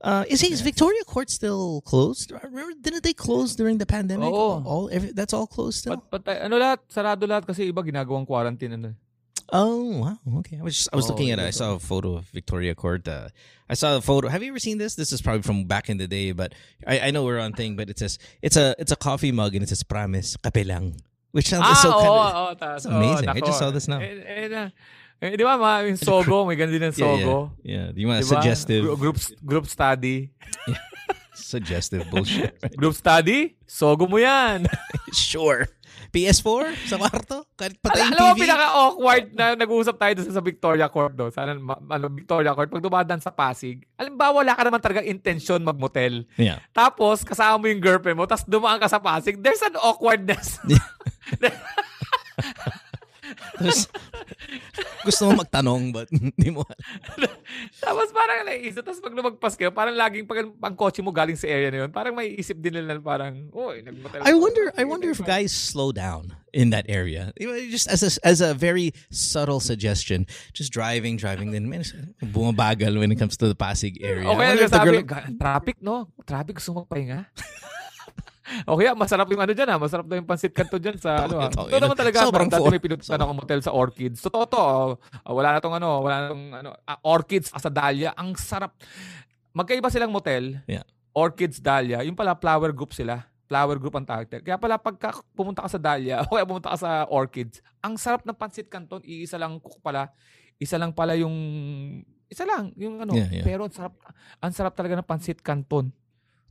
Uh, 0.00 0.24
is, 0.32 0.42
is 0.42 0.62
Victoria 0.62 1.04
Court 1.04 1.28
still 1.28 1.82
closed? 1.84 2.32
Remember, 2.32 2.72
didn't 2.80 3.04
they 3.04 3.12
close 3.12 3.54
during 3.54 3.76
the 3.76 3.84
pandemic? 3.84 4.32
Oh, 4.32 4.64
All 4.64 4.88
every, 4.90 5.12
that's 5.12 5.34
all 5.36 5.46
closed 5.46 5.78
still. 5.84 6.00
but, 6.10 6.24
but 6.24 6.40
ano 6.40 6.56
lahat, 6.56 6.78
sarado 6.88 7.28
lahat 7.28 7.44
kasi 7.46 7.68
iba 7.70 7.84
ginagawang 7.84 8.24
quarantine. 8.26 8.72
Ano. 8.72 8.94
Oh 9.52 9.98
wow! 9.98 10.16
Okay, 10.38 10.56
I 10.56 10.62
was 10.62 10.76
just, 10.78 10.88
I 10.92 10.96
was 10.96 11.04
Oh, 11.04 11.12
looking 11.12 11.32
at 11.32 11.38
it. 11.40 11.44
I 11.44 11.50
saw 11.50 11.74
a 11.74 11.78
photo 11.82 12.14
of 12.16 12.24
Victoria 12.30 12.72
Court. 12.74 13.06
Uh, 13.08 13.28
I 13.68 13.74
saw 13.74 13.96
a 13.96 14.00
photo. 14.00 14.28
Have 14.28 14.42
you 14.42 14.48
ever 14.54 14.60
seen 14.62 14.78
this? 14.78 14.94
This 14.94 15.10
is 15.12 15.20
probably 15.20 15.42
from 15.42 15.64
back 15.66 15.90
in 15.90 15.98
the 15.98 16.06
day, 16.06 16.30
but 16.32 16.54
I, 16.86 17.00
I 17.00 17.10
know 17.10 17.24
we're 17.24 17.40
on 17.42 17.52
thing. 17.52 17.74
But 17.76 17.90
it 17.90 17.98
says 17.98 18.16
it's 18.40 18.56
a 18.56 18.76
it's 18.78 18.92
a 18.92 18.96
coffee 18.96 19.32
mug 19.32 19.52
and 19.58 19.62
it 19.64 19.68
says 19.68 19.82
"Promise 19.82 20.36
kape 20.38 20.64
lang," 20.64 21.02
which 21.30 21.48
sounds 21.48 21.64
Ah, 21.64 21.74
so 21.74 21.88
kind 21.90 22.06
of 22.06 22.12
oo, 22.12 22.46
ta- 22.54 22.74
That's 22.74 22.86
amazing. 22.86 23.28
oo, 23.28 23.36
I 23.36 23.40
just 23.40 23.58
saw 23.58 23.70
this 23.70 23.86
now. 23.86 23.98
Eh, 23.98 24.14
eh, 24.20 24.48
na- 24.48 24.72
eh, 25.20 25.36
di 25.36 25.44
ba, 25.44 25.54
ma, 25.54 25.84
yung 25.84 26.00
Sogo, 26.00 26.48
may 26.48 26.56
ganun 26.56 26.72
din 26.72 26.82
ng 26.82 26.94
yeah, 26.94 27.04
yeah, 27.04 27.12
Sogo. 27.20 27.36
yeah. 27.60 27.86
You 27.92 28.08
want 28.08 28.20
Di 28.20 28.26
ba? 28.26 28.32
suggestive 28.32 28.82
Gru- 28.88 28.96
Group, 28.96 29.16
group 29.44 29.66
study. 29.66 30.32
suggestive 31.34 32.04
bullshit? 32.10 32.56
right? 32.60 32.76
Group 32.80 32.94
study? 32.94 33.56
Sogo 33.64 34.06
mo 34.06 34.16
yan. 34.16 34.66
sure. 35.12 35.66
PS4 36.10 36.74
sa 36.90 36.98
kwarto? 36.98 37.46
Kahit 37.54 37.78
Al- 37.78 37.80
patayin 37.80 38.10
alam 38.10 38.18
mo, 38.18 38.34
TV? 38.34 38.40
pinaka-awkward 38.42 39.24
na 39.30 39.44
nag-uusap 39.54 39.94
tayo 39.94 40.12
doon 40.18 40.32
sa 40.32 40.42
Victoria 40.42 40.88
Court 40.90 41.14
do. 41.14 41.30
Sana, 41.30 41.54
ano, 41.54 42.06
Victoria 42.10 42.50
Court, 42.50 42.66
pag 42.66 42.82
dumadaan 42.82 43.22
sa 43.22 43.30
Pasig, 43.30 43.86
alam 43.94 44.18
ba, 44.18 44.34
wala 44.34 44.50
ka 44.52 44.62
naman 44.64 44.82
talaga 44.82 45.06
intensyon 45.06 45.62
magmotel. 45.62 46.26
Yeah. 46.34 46.58
Tapos, 46.72 47.22
kasama 47.22 47.62
mo 47.62 47.70
yung 47.70 47.78
girlfriend 47.78 48.18
mo, 48.18 48.26
tapos 48.26 48.42
dumaan 48.42 48.82
ka 48.82 48.90
sa 48.90 48.98
Pasig, 48.98 49.38
there's 49.38 49.62
an 49.62 49.78
awkwardness. 49.78 50.58
Tapos, 53.60 53.86
gusto 55.04 55.22
mo 55.28 55.44
magtanong 55.44 55.92
but 55.92 56.08
hindi 56.16 56.50
mo 56.50 56.64
tapos 57.80 58.08
parang 58.12 58.48
naisip, 58.48 58.82
tapos 58.84 59.00
pag 59.00 59.14
lumagpas 59.16 59.54
kayo, 59.56 59.70
parang 59.72 59.96
laging 59.96 60.24
pag 60.24 60.44
ang 60.48 60.76
kotse 60.76 61.00
mo 61.04 61.12
galing 61.12 61.36
sa 61.36 61.48
area 61.48 61.68
na 61.68 61.84
yun, 61.84 61.90
parang 61.92 62.16
may 62.16 62.32
isip 62.36 62.56
din 62.60 62.76
nila 62.76 63.00
parang, 63.00 63.48
uy, 63.52 63.84
nagmotel. 63.84 64.24
I 64.24 64.32
ako." 64.32 64.38
wonder. 64.40 64.64
I 64.76 64.84
wonder 64.84 65.08
if 65.12 65.20
guys 65.22 65.52
slow 65.52 65.92
down 65.92 66.36
in 66.52 66.70
that 66.70 66.86
area. 66.88 67.32
Just 67.70 67.88
as 67.88 68.00
a, 68.02 68.10
as 68.26 68.40
a 68.40 68.52
very 68.56 68.92
subtle 69.12 69.60
suggestion, 69.60 70.26
just 70.52 70.72
driving, 70.72 71.16
driving. 71.16 71.52
Then 71.52 71.68
man, 71.68 71.84
bumabagal 72.24 72.96
when 72.98 73.12
it 73.12 73.18
comes 73.20 73.36
to 73.40 73.48
the 73.48 73.56
Pasig 73.56 74.00
area. 74.02 74.24
I 74.24 74.32
O 74.32 74.36
kaya 74.36 74.48
wonder 74.56 74.64
if 74.64 74.70
the 74.70 74.76
sabi, 74.76 74.88
girl- 74.90 75.08
"Ga- 75.08 75.26
traffic 75.36 75.76
no? 75.80 76.08
Traffic 76.24 76.54
gusto 76.60 76.72
mo 76.72 76.84
magpahinga? 76.84 77.28
o 78.66 78.76
kaya 78.76 78.92
masarap 78.94 79.26
yung 79.30 79.42
ano 79.42 79.52
dyan 79.52 79.68
ha, 79.68 79.76
masarap 79.76 80.06
daw 80.06 80.16
yung 80.18 80.28
pansit 80.28 80.52
kanto 80.52 80.76
dyan 80.76 80.96
sa 80.96 81.16
ano 81.26 81.40
ha. 81.40 81.48
Tangina, 81.48 81.70
Ito 81.72 81.82
naman 81.82 81.98
talaga, 81.98 82.18
sobrang 82.26 82.50
dati 82.50 82.68
may 82.68 82.82
pinuntahan 82.82 83.20
ako 83.20 83.32
motel 83.34 83.60
sa 83.60 83.72
Orchids. 83.72 84.18
Totoo 84.20 84.44
to. 84.46 84.62
Ah, 85.22 85.32
wala 85.32 85.54
na 85.54 85.58
tong 85.58 85.76
ano, 85.76 86.02
wala 86.02 86.16
na 86.16 86.26
tong 86.30 86.44
ano, 86.52 86.70
ah, 86.82 86.98
Orchids 87.06 87.50
sa 87.50 87.70
Dahlia. 87.70 88.10
Ang 88.14 88.34
sarap. 88.34 88.74
Magkaiba 89.50 89.90
silang 89.90 90.14
motel. 90.14 90.62
Yeah. 90.66 90.86
Orchids 91.10 91.58
Dahlia. 91.58 92.06
Yung 92.06 92.14
pala 92.14 92.38
flower 92.38 92.70
group 92.70 92.94
sila. 92.94 93.26
Flower 93.50 93.82
group 93.82 93.98
ang 93.98 94.06
tawag. 94.06 94.30
Kaya 94.30 94.54
pala 94.62 94.78
pagka 94.78 95.10
pumunta 95.34 95.66
ka 95.66 95.70
sa 95.74 95.80
Dahlia 95.82 96.22
o 96.26 96.38
kaya 96.38 96.46
pumunta 96.46 96.70
ka 96.70 96.78
sa 96.78 96.90
Orchids, 97.10 97.58
ang 97.82 97.98
sarap 97.98 98.22
ng 98.22 98.36
pansit 98.38 98.70
canton, 98.70 99.02
iisa 99.02 99.34
lang 99.34 99.58
cook 99.58 99.82
pala. 99.82 100.14
Isa 100.62 100.78
lang 100.78 100.94
pala 100.94 101.18
yung 101.18 101.34
isa 102.30 102.46
lang 102.46 102.70
yung 102.78 103.02
ano, 103.02 103.10
Yeah, 103.18 103.42
yeah. 103.42 103.44
pero 103.44 103.66
ang 103.66 103.74
sarap 103.74 103.98
ang 104.38 104.52
sarap 104.54 104.78
talaga 104.78 104.94
ng 105.02 105.08
pansit 105.08 105.42
canton. 105.42 105.90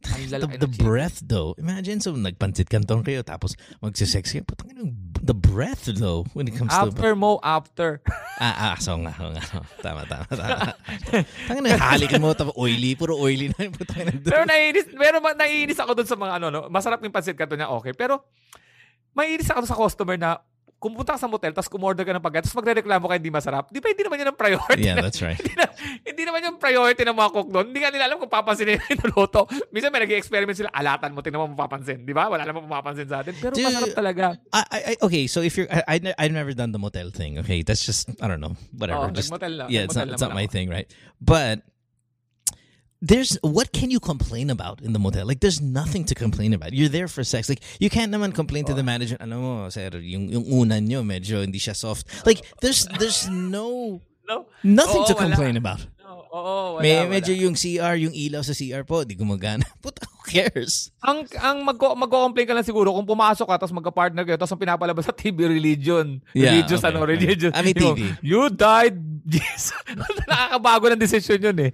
Ang 0.07 0.31
the, 0.31 0.39
lalaki 0.39 0.55
the 0.55 0.67
ng 0.67 0.73
chicken. 0.73 0.85
breath 0.87 1.17
though. 1.27 1.51
Imagine 1.59 1.99
so 1.99 2.15
nagpansit 2.15 2.71
kanton 2.71 3.03
kayo 3.03 3.19
tapos 3.19 3.59
magsisex 3.83 4.31
kayo. 4.31 4.47
Putang 4.47 4.71
ina, 4.71 4.87
the 5.19 5.35
breath 5.35 5.91
though 5.91 6.23
when 6.31 6.47
it 6.47 6.55
comes 6.55 6.71
to 6.71 6.87
After 6.87 7.11
mo, 7.19 7.39
after. 7.43 7.99
Ah, 8.39 8.71
ah, 8.71 8.75
so 8.79 8.95
nga, 8.95 9.11
so 9.19 9.27
nga. 9.35 9.43
Tama, 9.83 10.07
tama, 10.07 10.23
tama. 10.31 10.71
Tanga 11.43 11.59
na, 11.59 11.75
halikan 11.91 12.23
mo, 12.23 12.31
tapos 12.31 12.55
oily, 12.55 12.95
puro 12.95 13.19
oily 13.19 13.51
na 13.51 13.67
yung 13.67 13.75
putang 13.75 14.07
ina. 14.07 14.15
pero 14.23 14.47
naiinis, 14.47 14.87
pero 14.95 15.19
naiinis 15.19 15.75
ako 15.83 15.91
dun 15.99 16.07
sa 16.07 16.15
mga 16.15 16.39
ano, 16.39 16.47
no? 16.47 16.61
masarap 16.71 17.03
yung 17.03 17.11
pansit 17.11 17.35
canton 17.35 17.59
niya, 17.59 17.67
okay. 17.67 17.91
Pero, 17.91 18.23
maiinis 19.11 19.51
ako 19.51 19.67
sa 19.67 19.75
customer 19.75 20.15
na 20.15 20.39
pumunta 20.80 21.13
ka 21.13 21.19
sa 21.19 21.27
motel, 21.27 21.51
tapos 21.51 21.67
kumorder 21.67 22.07
ka 22.07 22.15
ng 22.15 22.23
pagkain, 22.23 22.43
tapos 22.47 22.55
magre-reklamo 22.55 23.05
ka 23.11 23.15
hindi 23.19 23.30
masarap, 23.30 23.67
di 23.67 23.84
ba 23.84 23.91
hindi 23.91 24.03
naman 24.07 24.17
yun 24.23 24.30
ang 24.32 24.39
priority? 24.39 24.88
Yeah, 24.88 25.03
that's 25.03 25.19
right. 25.19 25.36
hindi, 25.43 25.53
na, 25.59 25.67
hindi 26.07 26.23
naman 26.23 26.39
yung 26.47 26.57
priority 26.57 27.03
ng 27.03 27.17
mga 27.19 27.30
cook 27.36 27.49
doon. 27.51 27.65
Hindi 27.69 27.80
nga 27.84 27.91
nila 27.91 28.05
alam 28.07 28.17
kung 28.17 28.32
papansin 28.32 28.65
nila 28.65 28.80
yung 28.88 29.03
nuluto. 29.03 29.43
Minsan 29.75 29.91
may 29.91 30.01
nag-experiment 30.07 30.55
sila, 30.55 30.71
alatan 30.71 31.11
mo, 31.11 31.19
tingnan 31.19 31.43
mo 31.43 31.51
mapapansin. 31.51 32.07
Di 32.07 32.15
ba? 32.15 32.32
Wala 32.32 32.47
naman 32.47 32.63
mapapansin 32.65 33.11
sa 33.11 33.19
atin. 33.19 33.36
Pero 33.36 33.53
Dude, 33.53 33.67
masarap 33.67 33.91
talaga. 33.91 34.25
I, 34.55 34.63
I, 34.71 34.93
okay, 35.03 35.27
so 35.27 35.43
if 35.43 35.59
you're, 35.59 35.67
I, 35.67 35.99
I, 35.99 36.15
I've 36.15 36.34
never 36.34 36.55
done 36.55 36.71
the 36.71 36.80
motel 36.80 37.11
thing. 37.11 37.38
Okay, 37.43 37.61
that's 37.61 37.84
just, 37.84 38.07
I 38.23 38.32
don't 38.32 38.39
know, 38.39 38.55
whatever. 38.71 39.11
Oo, 39.11 39.13
just, 39.13 39.27
nag-motel 39.27 39.53
lang. 39.59 39.67
yeah, 39.67 39.84
it's 39.84 39.99
not, 39.99 40.07
it's 40.07 40.23
not 40.23 40.32
my 40.32 40.47
ako. 40.47 40.55
thing, 40.55 40.71
right? 40.71 40.88
But 41.19 41.59
there's 43.01 43.37
what 43.41 43.71
can 43.71 43.91
you 43.91 43.99
complain 43.99 44.49
about 44.49 44.81
in 44.81 44.93
the 44.93 44.99
motel? 44.99 45.25
Like 45.25 45.39
there's 45.39 45.61
nothing 45.61 46.03
to 46.05 46.15
complain 46.15 46.53
about. 46.53 46.73
You're 46.73 46.89
there 46.89 47.07
for 47.07 47.23
sex. 47.23 47.47
Like 47.49 47.61
you 47.79 47.89
can't 47.89 48.11
naman 48.11 48.33
complain 48.33 48.65
to 48.65 48.73
the 48.73 48.81
oh. 48.81 48.91
manager. 48.91 49.17
Ano 49.19 49.39
mo, 49.39 49.69
sir, 49.69 49.89
yung 49.95 50.27
yung 50.29 50.45
unan 50.45 50.87
nyo 50.87 51.03
medyo 51.03 51.41
hindi 51.41 51.59
siya 51.59 51.75
soft. 51.75 52.07
Like 52.25 52.43
there's 52.61 52.87
there's 52.99 53.27
no 53.29 54.01
No? 54.29 54.45
nothing 54.61 55.01
Oo, 55.01 55.09
to 55.09 55.15
wala. 55.17 55.25
complain 55.25 55.57
about. 55.57 55.81
Oo, 56.10 56.26
oo, 56.34 56.66
wala, 56.78 56.82
May 56.82 57.05
wala. 57.05 57.12
medyo 57.14 57.38
yung 57.38 57.53
CR, 57.53 57.93
yung 58.01 58.10
ilaw 58.10 58.41
sa 58.41 58.57
CR 58.57 58.82
po, 58.82 59.05
di 59.05 59.14
gumagana. 59.14 59.62
But 59.86 60.01
who 60.01 60.26
cares? 60.26 60.89
Ang 61.05 61.30
ang 61.38 61.62
mag 61.62 61.78
magko-complain 61.78 62.49
ka 62.49 62.57
lang 62.57 62.66
siguro 62.66 62.89
kung 62.97 63.05
pumasok 63.05 63.45
ka 63.45 63.62
tapos 63.62 63.78
magka-partner 63.78 64.26
kayo 64.26 64.38
tapos 64.41 64.57
ang 64.57 64.62
pinapalabas 64.66 65.05
sa 65.05 65.14
TV 65.14 65.45
religion. 65.45 66.18
Yeah, 66.34 66.57
religious 66.57 66.82
okay, 66.82 66.89
ano, 66.89 67.05
okay. 67.05 67.14
religious. 67.14 67.53
I 67.53 67.62
mean, 67.62 67.78
Yung, 67.78 67.93
TV. 67.93 68.01
You 68.26 68.41
died. 68.49 68.97
Jesus. 69.30 69.78
Nakakabago 70.30 70.89
ng 70.89 71.01
decision 71.01 71.38
yun 71.38 71.70
eh. 71.70 71.72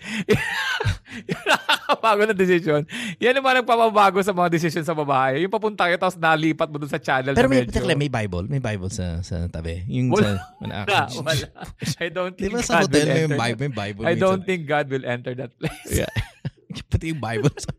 Nakakabago 1.86 2.22
ng 2.26 2.34
decision. 2.36 2.82
Yan 3.20 3.38
naman 3.38 3.54
ang 3.56 3.64
papabago 3.64 4.18
sa 4.20 4.34
mga 4.34 4.50
decision 4.50 4.82
sa 4.82 4.92
babae. 4.92 5.38
Yung 5.40 5.54
papunta 5.54 5.86
kayo 5.86 5.96
tapos 5.96 6.18
nalipat 6.18 6.66
mo 6.66 6.82
dun 6.82 6.90
sa 6.90 6.98
channel 6.98 7.32
Pero 7.32 7.46
na 7.46 7.52
may, 7.52 7.62
medyo. 7.62 7.72
tekla, 7.72 7.94
may 7.94 8.10
Bible. 8.10 8.50
May 8.50 8.58
Bible 8.58 8.90
sa 8.90 9.22
sa 9.22 9.46
tabi. 9.46 9.86
Yung 9.86 10.10
Wala. 10.10 10.34
sa... 10.34 10.50
Wala. 10.60 10.78
Wala. 11.22 11.48
I 12.04 12.10
don't 12.10 12.34
think 12.34 12.52
ba 12.52 12.60
sa 12.60 12.82
God 12.82 12.90
hotel 12.90 13.06
will 13.06 13.06
may 13.06 13.22
enter 13.22 13.38
Bible? 13.38 13.54
that- 13.54 13.62
May 13.62 13.72
Bible 13.72 14.02
I 14.02 14.08
minsan. 14.08 14.20
don't 14.20 14.44
think 14.44 14.62
God 14.66 14.86
will 14.88 15.06
enter 15.06 15.34
that 15.36 15.52
place. 15.54 15.86
Yeah. 15.94 16.10
Pati 16.90 17.06
yung 17.08 17.22
Bible. 17.22 17.54
sa- 17.54 17.78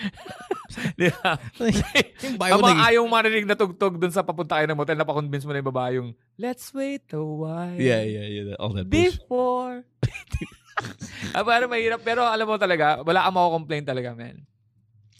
Di 0.96 1.12
ba? 1.12 1.36
yung 2.22 2.38
Bible 2.38 2.56
Ama 2.56 2.68
naging- 2.70 2.86
ayaw 2.88 3.02
marinig 3.04 3.44
na 3.44 3.52
tugtog 3.52 3.98
dun 3.98 4.08
sa 4.08 4.22
papunta 4.22 4.56
kayo 4.56 4.64
ng 4.64 4.78
motel 4.78 4.96
na 4.96 5.04
pa-convince 5.04 5.44
mo 5.44 5.50
na 5.50 5.60
yung 5.60 5.68
babae 5.68 5.92
yung 5.98 6.08
let's 6.38 6.70
wait 6.72 7.04
a 7.10 7.20
while. 7.20 7.74
Yeah, 7.74 8.00
yeah, 8.00 8.24
yeah. 8.24 8.56
All 8.56 8.72
that. 8.72 8.86
Before. 8.86 9.82
ah, 11.36 11.44
parang 11.46 11.70
mahirap. 11.70 12.00
Pero 12.02 12.24
alam 12.26 12.46
mo 12.48 12.56
talaga, 12.58 13.00
wala 13.04 13.24
kang 13.26 13.36
mako-complain 13.36 13.84
talaga, 13.86 14.10
man. 14.16 14.49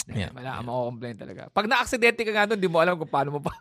Yeah. 0.08 0.32
Wala 0.32 0.58
kang 0.58 0.66
mako-complain 0.66 1.16
talaga. 1.18 1.42
Pag 1.52 1.68
na-aksidente 1.68 2.24
ka 2.24 2.32
nga 2.32 2.48
doon, 2.48 2.60
di 2.60 2.70
mo 2.70 2.80
alam 2.80 2.96
kung 2.96 3.10
paano 3.10 3.36
mo 3.36 3.40
pa. 3.44 3.52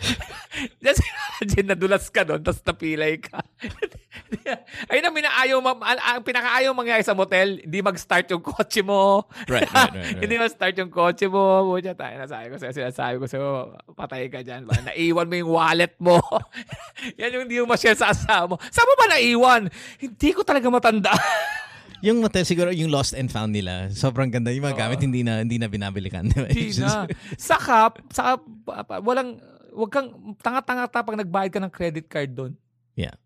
Just 0.84 1.00
imagine, 1.00 1.66
nadulas 1.70 2.10
ka 2.10 2.26
doon, 2.26 2.42
tapos 2.42 2.60
napilay 2.66 3.16
ka. 3.22 3.40
Ayun 4.90 5.06
ang 5.06 5.16
pinakaayaw, 5.16 5.58
ma- 5.62 5.96
ang 5.96 6.24
pinakaayaw 6.26 6.72
mangyari 6.74 7.02
sa 7.06 7.14
motel, 7.16 7.62
hindi 7.64 7.80
mag-start 7.80 8.28
yung 8.34 8.42
kotse 8.42 8.82
mo. 8.82 9.24
Right, 9.46 9.64
right, 9.70 9.72
right, 9.72 9.94
right. 9.96 10.20
hindi 10.20 10.36
mag-start 10.36 10.74
yung 10.76 10.92
kotse 10.92 11.30
mo. 11.30 11.70
Bucha 11.70 11.94
tayo, 11.94 12.14
nasabi 12.18 12.50
ko 12.52 12.56
sa'yo, 12.58 12.72
sinasabi 12.74 13.16
ko 13.22 13.26
sa'yo, 13.30 13.48
patay 13.94 14.28
ka 14.28 14.42
dyan. 14.44 14.66
Ba? 14.66 14.74
Naiwan 14.84 15.28
mo 15.30 15.34
yung 15.38 15.52
wallet 15.54 15.94
mo. 16.02 16.18
Yan 17.16 17.32
yung 17.32 17.44
hindi 17.48 17.62
mo 17.62 17.70
ma-share 17.70 17.96
sa 17.96 18.12
asawa 18.12 18.52
mo. 18.52 18.56
Saan 18.68 18.88
mo 18.88 18.94
ba 18.98 19.06
naiwan? 19.16 19.62
Hindi 19.96 20.28
ko 20.34 20.44
talaga 20.44 20.68
matanda. 20.68 21.12
Yung 22.00 22.24
motel 22.24 22.48
siguro 22.48 22.72
yung 22.72 22.88
lost 22.88 23.12
and 23.12 23.28
found 23.28 23.52
nila. 23.52 23.92
Sobrang 23.92 24.32
ganda. 24.32 24.48
Yung 24.48 24.64
mga 24.64 24.88
gamit 24.88 25.00
hindi 25.04 25.20
na 25.20 25.44
hindi 25.44 25.60
na 25.60 25.68
binabilikan. 25.68 26.28
Hindi 26.32 26.72
na. 26.80 27.04
Saka, 27.36 27.92
saka, 28.08 28.40
walang, 29.04 29.36
wag 29.76 29.90
kang, 29.92 30.08
tanga-tanga 30.40 30.88
ta 30.88 31.04
pag 31.04 31.20
nagbayad 31.20 31.52
ka 31.52 31.60
ng 31.60 31.72
credit 31.72 32.06
card 32.08 32.32
doon. 32.32 32.52
Yeah. 32.96 33.16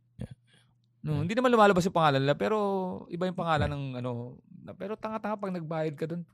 No, 1.05 1.21
hindi 1.21 1.37
naman 1.37 1.53
lumalabas 1.53 1.85
yung 1.85 1.93
pangalan 1.93 2.25
nila 2.25 2.33
pero 2.33 2.57
iba 3.13 3.29
yung 3.29 3.37
pangalan 3.37 3.69
ng 3.69 3.85
ano. 4.01 4.41
Pero 4.81 4.97
tanga-tanga 4.97 5.37
pag 5.37 5.53
nagbayad 5.53 5.95
ka 6.01 6.09
doon. 6.09 6.25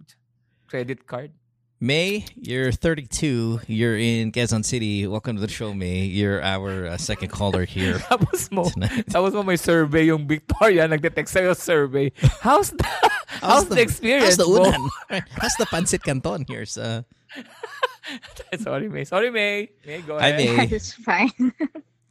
Credit 0.71 1.03
card. 1.03 1.35
May, 1.83 2.27
you're 2.37 2.73
32. 2.73 3.63
You're 3.67 3.97
in 3.97 4.33
Quezon 4.33 4.67
City. 4.67 5.07
Welcome 5.07 5.37
to 5.37 5.41
the 5.41 5.49
show, 5.49 5.73
May. 5.73 6.05
You're 6.05 6.43
our 6.45 6.85
uh, 6.89 6.99
second 6.99 7.29
caller 7.29 7.65
here 7.65 7.95
Tapos 8.13 8.53
mo, 8.53 8.69
tonight. 8.69 9.07
tapos 9.09 9.33
mo 9.33 9.43
may 9.43 9.57
survey 9.57 10.13
yung 10.13 10.29
Victoria, 10.29 10.85
nagde-text 10.85 11.33
sa'yo 11.33 11.57
survey. 11.57 12.13
How's 12.45 12.77
the, 12.77 12.85
how's, 13.41 13.65
the, 13.65 13.81
experience 13.81 14.37
How's 14.37 14.45
the 14.45 14.53
mo? 14.53 14.69
unan? 14.69 14.83
How's 15.41 15.57
the 15.57 15.65
pancit 15.73 16.05
canton 16.05 16.45
here? 16.45 16.69
Sa, 16.69 17.01
Sorry, 18.61 18.93
May. 18.93 19.09
Sorry, 19.09 19.31
May. 19.33 19.73
May, 19.87 20.05
go 20.05 20.21
Hi, 20.21 20.37
ahead. 20.37 20.69
May. 20.69 20.77
It's 20.77 20.93
fine. 20.93 21.33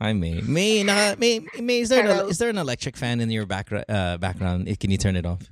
Hi, 0.01 0.13
May. 0.13 0.41
May, 0.41 0.81
naka, 0.81 1.13
May, 1.21 1.45
May 1.61 1.85
is, 1.85 1.93
there 1.93 2.09
an, 2.09 2.25
is 2.25 2.39
there 2.41 2.49
an 2.49 2.57
electric 2.57 2.97
fan 2.97 3.21
in 3.21 3.29
your 3.29 3.45
background? 3.45 3.85
Uh, 3.87 4.17
background? 4.17 4.65
Can 4.79 4.89
you 4.89 4.97
turn 4.97 5.13
it 5.13 5.27
off? 5.29 5.45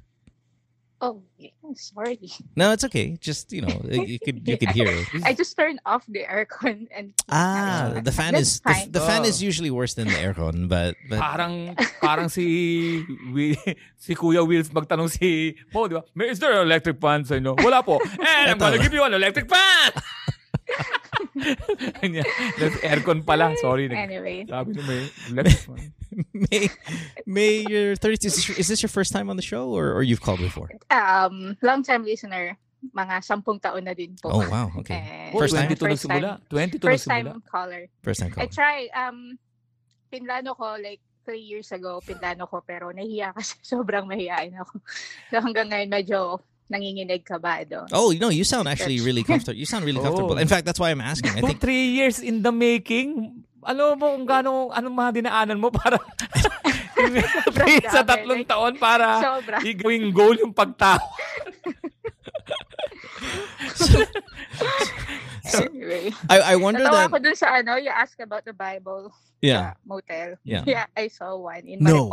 oh, 1.01 1.21
yeah, 1.67 1.75
sorry. 1.75 2.19
No, 2.55 2.71
it's 2.71 2.83
okay. 2.85 3.17
Just, 3.19 3.51
you 3.51 3.61
know, 3.61 3.79
you 3.89 4.19
could 4.23 4.47
you 4.47 4.57
could 4.57 4.71
hear 4.71 4.87
it. 4.87 5.07
I 5.23 5.33
just 5.33 5.55
turned 5.55 5.79
off 5.85 6.03
the 6.07 6.23
aircon 6.23 6.87
and 6.95 7.13
Ah, 7.29 7.99
the 8.03 8.11
fan 8.11 8.33
That's 8.33 8.55
is 8.55 8.59
the, 8.59 8.73
fine. 8.73 8.91
the 8.91 9.01
fan 9.01 9.21
Oh. 9.23 9.29
is 9.29 9.43
usually 9.43 9.71
worse 9.71 9.93
than 9.93 10.07
the 10.07 10.15
aircon, 10.15 10.67
but 10.69 10.95
but 11.09 11.19
Parang, 11.19 11.75
parang 12.01 12.29
si, 12.29 13.03
Wi- 13.27 13.59
si 13.97 14.15
Kuya 14.15 14.47
Wills 14.47 14.69
magtanong 14.69 15.11
si 15.11 15.55
Mo, 15.73 15.87
di 15.87 15.95
ba? 15.95 16.03
May, 16.15 16.29
is 16.31 16.39
there 16.39 16.53
an 16.55 16.63
electric 16.67 16.99
fan? 17.01 17.25
So, 17.25 17.39
no, 17.39 17.55
wala 17.59 17.83
po. 17.83 17.99
And 18.03 18.51
I'm 18.51 18.57
gonna 18.57 18.77
give 18.79 18.93
you 18.93 19.03
an 19.03 19.13
electric 19.13 19.49
fan! 19.49 19.91
Aircon 22.83 23.25
pala. 23.25 23.55
Sorry. 23.57 23.89
Anyway. 23.89 24.45
sabi 24.47 24.73
na 24.73 24.81
may 24.83 25.09
electric 25.31 25.59
fan. 25.63 25.93
May 26.33 26.69
May 27.27 27.53
you're 27.67 27.95
32. 27.95 28.27
Is 28.27 28.35
this, 28.35 28.49
is 28.57 28.67
this 28.67 28.81
your 28.81 28.89
first 28.89 29.13
time 29.13 29.29
on 29.29 29.37
the 29.37 29.45
show, 29.45 29.69
or 29.69 29.93
or 29.93 30.01
you've 30.01 30.21
called 30.21 30.39
before? 30.39 30.71
Um, 30.89 31.57
long 31.61 31.83
time 31.83 32.07
listener, 32.07 32.57
mga 32.95 33.21
sampung 33.21 33.61
taon 33.61 33.85
na 33.85 33.93
din 33.93 34.17
po. 34.17 34.31
Oh 34.31 34.41
wow, 34.49 34.71
okay. 34.81 34.97
And 34.97 35.37
First 35.37 35.53
time? 35.53 35.69
22 35.69 35.77
First 35.77 36.07
nagsimula. 36.07 36.31
22 36.49 36.81
First 36.81 37.05
time 37.05 37.27
caller. 37.45 37.83
First 38.01 38.19
time 38.23 38.31
I 38.33 38.47
caller. 38.47 38.55
try, 38.55 38.77
um, 38.97 39.37
pinlano 40.09 40.57
ko 40.57 40.79
like 40.81 41.03
three 41.27 41.43
years 41.43 41.69
ago, 41.75 41.99
pinlano 42.01 42.47
ko 42.47 42.63
pero 42.63 42.89
nahiya 42.95 43.35
kasi 43.35 43.59
sobrang 43.75 44.07
mahihain 44.07 44.55
ako. 44.55 44.79
So 45.29 45.43
hanggang 45.43 45.69
ngayon 45.69 45.91
medyo 45.91 46.39
nanginginig 46.67 47.23
kabado. 47.23 47.87
Oh, 47.91 48.11
you 48.11 48.19
know, 48.19 48.29
you 48.29 48.43
sound 48.43 48.67
actually 48.67 48.99
really 48.99 49.23
comfortable. 49.23 49.57
You 49.57 49.65
sound 49.65 49.85
really 49.85 49.99
oh. 49.99 50.03
comfortable. 50.03 50.35
Oh. 50.35 50.43
In 50.43 50.47
fact, 50.47 50.65
that's 50.65 50.79
why 50.79 50.91
I'm 50.91 51.01
asking. 51.01 51.31
I 51.31 51.41
think 51.41 51.59
three 51.59 51.95
years 51.95 52.19
in 52.19 52.43
the 52.43 52.51
making, 52.51 53.43
ano 53.63 53.95
mo 53.95 54.15
kung 54.15 54.27
gaano, 54.27 54.71
anong 54.75 54.95
mga 54.95 55.11
dinaanan 55.23 55.59
mo 55.59 55.71
para 55.71 55.99
sa 57.93 58.03
tatlong 58.03 58.43
like, 58.43 58.49
taon 58.51 58.75
para 58.75 59.21
Sobra. 59.23 59.57
igawing 59.63 60.11
goal 60.11 60.35
yung 60.35 60.51
pagtawa. 60.51 60.99
Anyway, 65.47 66.11
I 66.27 66.53
I 66.53 66.55
wonder 66.59 66.83
natawa 66.83 67.07
that. 67.07 67.11
ko 67.11 67.17
dun 67.23 67.37
sa 67.37 67.55
ano, 67.55 67.79
you 67.79 67.87
ask 67.87 68.19
about 68.19 68.43
the 68.43 68.51
Bible 68.51 69.15
Yeah, 69.39 69.77
sa 69.77 69.79
motel. 69.87 70.29
Yeah. 70.43 70.63
Yeah, 70.67 70.85
I 70.97 71.07
saw 71.07 71.37
one 71.37 71.63
in 71.63 71.79
No. 71.79 72.09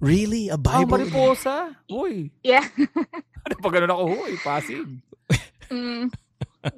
Mariposa. 0.00 0.06
really, 0.06 0.48
a 0.48 0.54
Ah, 0.54 0.56
Bible. 0.56 0.98
mariposa. 0.98 1.56
Uy. 1.90 2.30
Yeah. 2.42 2.64
Ano 3.48 3.54
pa 3.64 3.68
ganun 3.72 3.90
ako? 3.90 4.04
Uy, 4.24 4.32
Pasig. 4.40 4.86
Mm, 5.68 6.08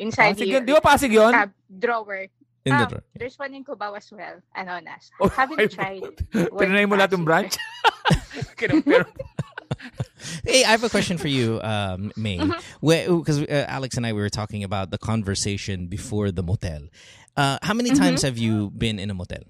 inside 0.03 0.35
Pasig 0.35 0.51
here. 0.51 0.59
yun. 0.59 0.67
Di 0.67 0.73
ba 0.75 0.83
Pasig 0.83 1.13
yun? 1.15 1.31
Ah, 1.31 1.47
drawer. 1.71 2.27
in 2.67 2.75
the 2.75 2.75
Ah, 2.75 2.91
drawer. 2.91 3.05
There's 3.15 3.39
one 3.39 3.55
in 3.55 3.63
Cubao 3.63 3.95
as 3.95 4.11
well. 4.11 4.43
Anonas. 4.51 5.15
Oh, 5.23 5.31
Haven't 5.31 5.63
ay, 5.63 5.71
tried. 5.71 6.03
Tinanay 6.59 6.91
mo 6.91 6.99
lahat 6.99 7.15
yung 7.15 7.23
branch? 7.23 7.55
Pero, 8.59 8.83
Hey, 10.45 10.65
I 10.67 10.75
have 10.75 10.83
a 10.85 10.91
question 10.91 11.17
for 11.17 11.29
you, 11.31 11.63
um, 11.63 12.11
May. 12.17 12.37
Because 12.83 13.41
uh, 13.47 13.65
Alex 13.71 13.97
and 13.97 14.05
I 14.05 14.13
we 14.13 14.21
were 14.21 14.29
talking 14.29 14.65
about 14.67 14.91
the 14.91 14.99
conversation 14.99 15.87
before 15.87 16.31
the 16.35 16.43
motel. 16.43 16.91
Uh, 17.39 17.57
how 17.63 17.73
many 17.73 17.91
times 17.95 18.21
have 18.23 18.37
you 18.37 18.71
been 18.77 18.99
in 18.99 19.09
a 19.09 19.15
motel? 19.15 19.47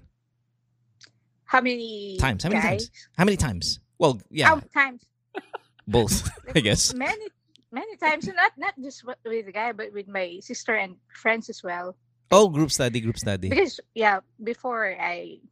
How 1.51 1.59
many 1.59 2.15
Times. 2.15 2.43
How 2.43 2.49
many 2.49 2.63
guys? 2.63 2.87
times? 2.87 3.07
How 3.19 3.25
many 3.27 3.35
times? 3.35 3.65
Well, 3.99 4.23
yeah, 4.31 4.55
Oh, 4.55 4.63
times. 4.71 5.03
both, 5.83 6.23
I 6.55 6.63
guess. 6.63 6.95
Many, 6.95 7.27
many 7.75 7.99
times. 7.99 8.23
Not 8.31 8.55
not 8.55 8.71
just 8.79 9.03
with 9.03 9.19
with 9.27 9.45
the 9.45 9.51
guy, 9.51 9.75
but 9.75 9.91
with 9.91 10.07
my 10.07 10.39
sister 10.39 10.79
and 10.79 10.95
friends 11.11 11.51
as 11.51 11.59
well. 11.59 11.99
Oh, 12.31 12.47
group 12.47 12.71
study, 12.71 13.03
group 13.03 13.19
study. 13.19 13.51
Because 13.51 13.83
yeah, 13.91 14.23
before 14.39 14.95
I 14.95 15.43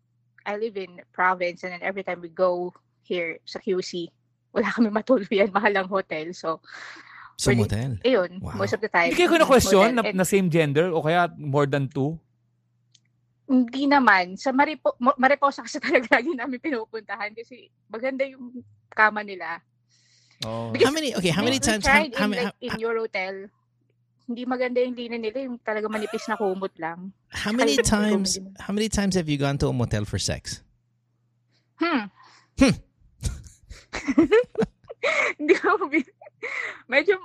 I 0.48 0.56
live 0.56 0.80
in 0.80 1.04
province, 1.12 1.68
and 1.68 1.76
then 1.76 1.84
every 1.84 2.08
time 2.08 2.24
we 2.24 2.32
go 2.32 2.72
here 3.04 3.44
sa 3.44 3.60
QC, 3.60 4.08
wala 4.56 4.72
kami 4.72 4.88
matuluyan, 4.96 5.52
mahal 5.52 5.76
ang 5.76 5.92
hotel. 5.92 6.32
So, 6.32 6.64
Sa 7.36 7.52
really- 7.52 7.68
motel. 7.68 8.00
ayun, 8.08 8.40
Wow. 8.40 8.56
most 8.56 8.72
of 8.72 8.80
the 8.80 8.88
time. 8.88 9.12
Hindi 9.12 9.28
kayo 9.28 9.36
na 9.44 9.48
question 9.52 10.00
na, 10.00 10.02
na 10.16 10.24
same 10.24 10.48
gender 10.48 10.96
o 10.96 11.04
kaya 11.04 11.28
more 11.36 11.68
than 11.68 11.92
two? 11.92 12.16
Hindi 13.50 13.90
naman. 13.90 14.38
Sa 14.38 14.54
Maripo, 14.54 14.94
Mariposa 15.18 15.66
kasi 15.66 15.82
talaga 15.84 16.22
lagi 16.22 16.38
namin 16.38 16.62
pinupuntahan 16.62 17.34
kasi 17.34 17.74
maganda 17.90 18.22
yung 18.30 18.62
kama 18.94 19.26
nila. 19.26 19.58
Oh. 20.46 20.70
Because 20.70 20.88
How 20.88 20.94
many? 20.94 21.18
Okay, 21.18 21.34
how 21.34 21.44
many 21.44 21.60
times? 21.60 21.84
How, 21.84 22.00
tried 22.00 22.14
how 22.16 22.30
in, 22.30 22.32
many? 22.32 22.46
like, 22.46 22.56
in 22.62 22.78
your 22.80 22.96
hotel, 22.96 23.50
hindi 24.30 24.46
maganda 24.46 24.86
yung 24.86 24.94
linan 24.94 25.26
nila, 25.26 25.50
yung 25.50 25.58
talaga 25.66 25.90
manipis 25.90 26.30
na 26.30 26.38
kumot 26.38 26.72
lang. 26.78 27.10
How 27.34 27.52
many 27.52 27.76
times? 27.82 28.38
How 28.62 28.72
many 28.72 28.88
times 28.88 29.18
have 29.18 29.28
you 29.28 29.42
gone 29.42 29.58
to 29.58 29.68
a 29.68 29.74
motel 29.74 30.06
for 30.06 30.22
sex? 30.22 30.62
Hmm. 31.82 32.14
Hmm. 32.62 32.78
Hindi 35.40 35.54
ko 35.56 35.80
Medyo 36.86 37.16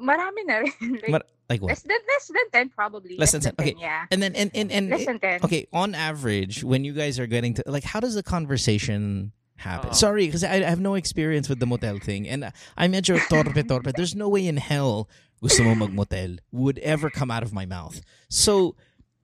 marami 0.00 0.40
na 0.46 0.56
rin. 0.64 0.72
Like, 1.02 1.10
Mar- 1.10 1.28
Like 1.48 1.62
what? 1.62 1.68
less 1.70 1.82
than 1.82 1.98
less 2.10 2.26
than 2.26 2.50
10 2.50 2.68
probably. 2.74 3.16
Less 3.16 3.30
than 3.32 3.40
10, 3.40 3.54
okay. 3.60 3.74
yeah. 3.78 4.06
And 4.10 4.18
then 4.22 4.34
and 4.34 4.50
and 4.54 4.70
and 4.72 4.90
Less 4.90 5.06
than 5.06 5.18
10. 5.20 5.40
okay, 5.46 5.66
on 5.72 5.94
average, 5.94 6.64
when 6.64 6.82
you 6.82 6.92
guys 6.92 7.20
are 7.22 7.26
getting 7.30 7.54
to 7.54 7.62
like, 7.66 7.84
how 7.84 8.00
does 8.00 8.14
the 8.18 8.22
conversation 8.26 9.30
happen? 9.56 9.90
Oo. 9.90 9.94
Sorry, 9.94 10.26
because 10.26 10.42
I, 10.42 10.56
I 10.66 10.68
have 10.68 10.80
no 10.82 10.94
experience 10.98 11.48
with 11.48 11.60
the 11.62 11.66
motel 11.70 11.98
thing, 12.02 12.26
and 12.28 12.50
I 12.76 12.88
medyo 12.88 13.18
torpe 13.30 13.62
torpe. 13.62 13.94
There's 13.94 14.14
no 14.18 14.28
way 14.28 14.46
in 14.46 14.56
hell 14.58 15.08
gusto 15.42 15.62
mo 15.62 15.74
mag-motel 15.76 16.38
would 16.50 16.78
ever 16.80 17.10
come 17.10 17.30
out 17.30 17.42
of 17.44 17.52
my 17.52 17.66
mouth. 17.66 18.00
So, 18.28 18.74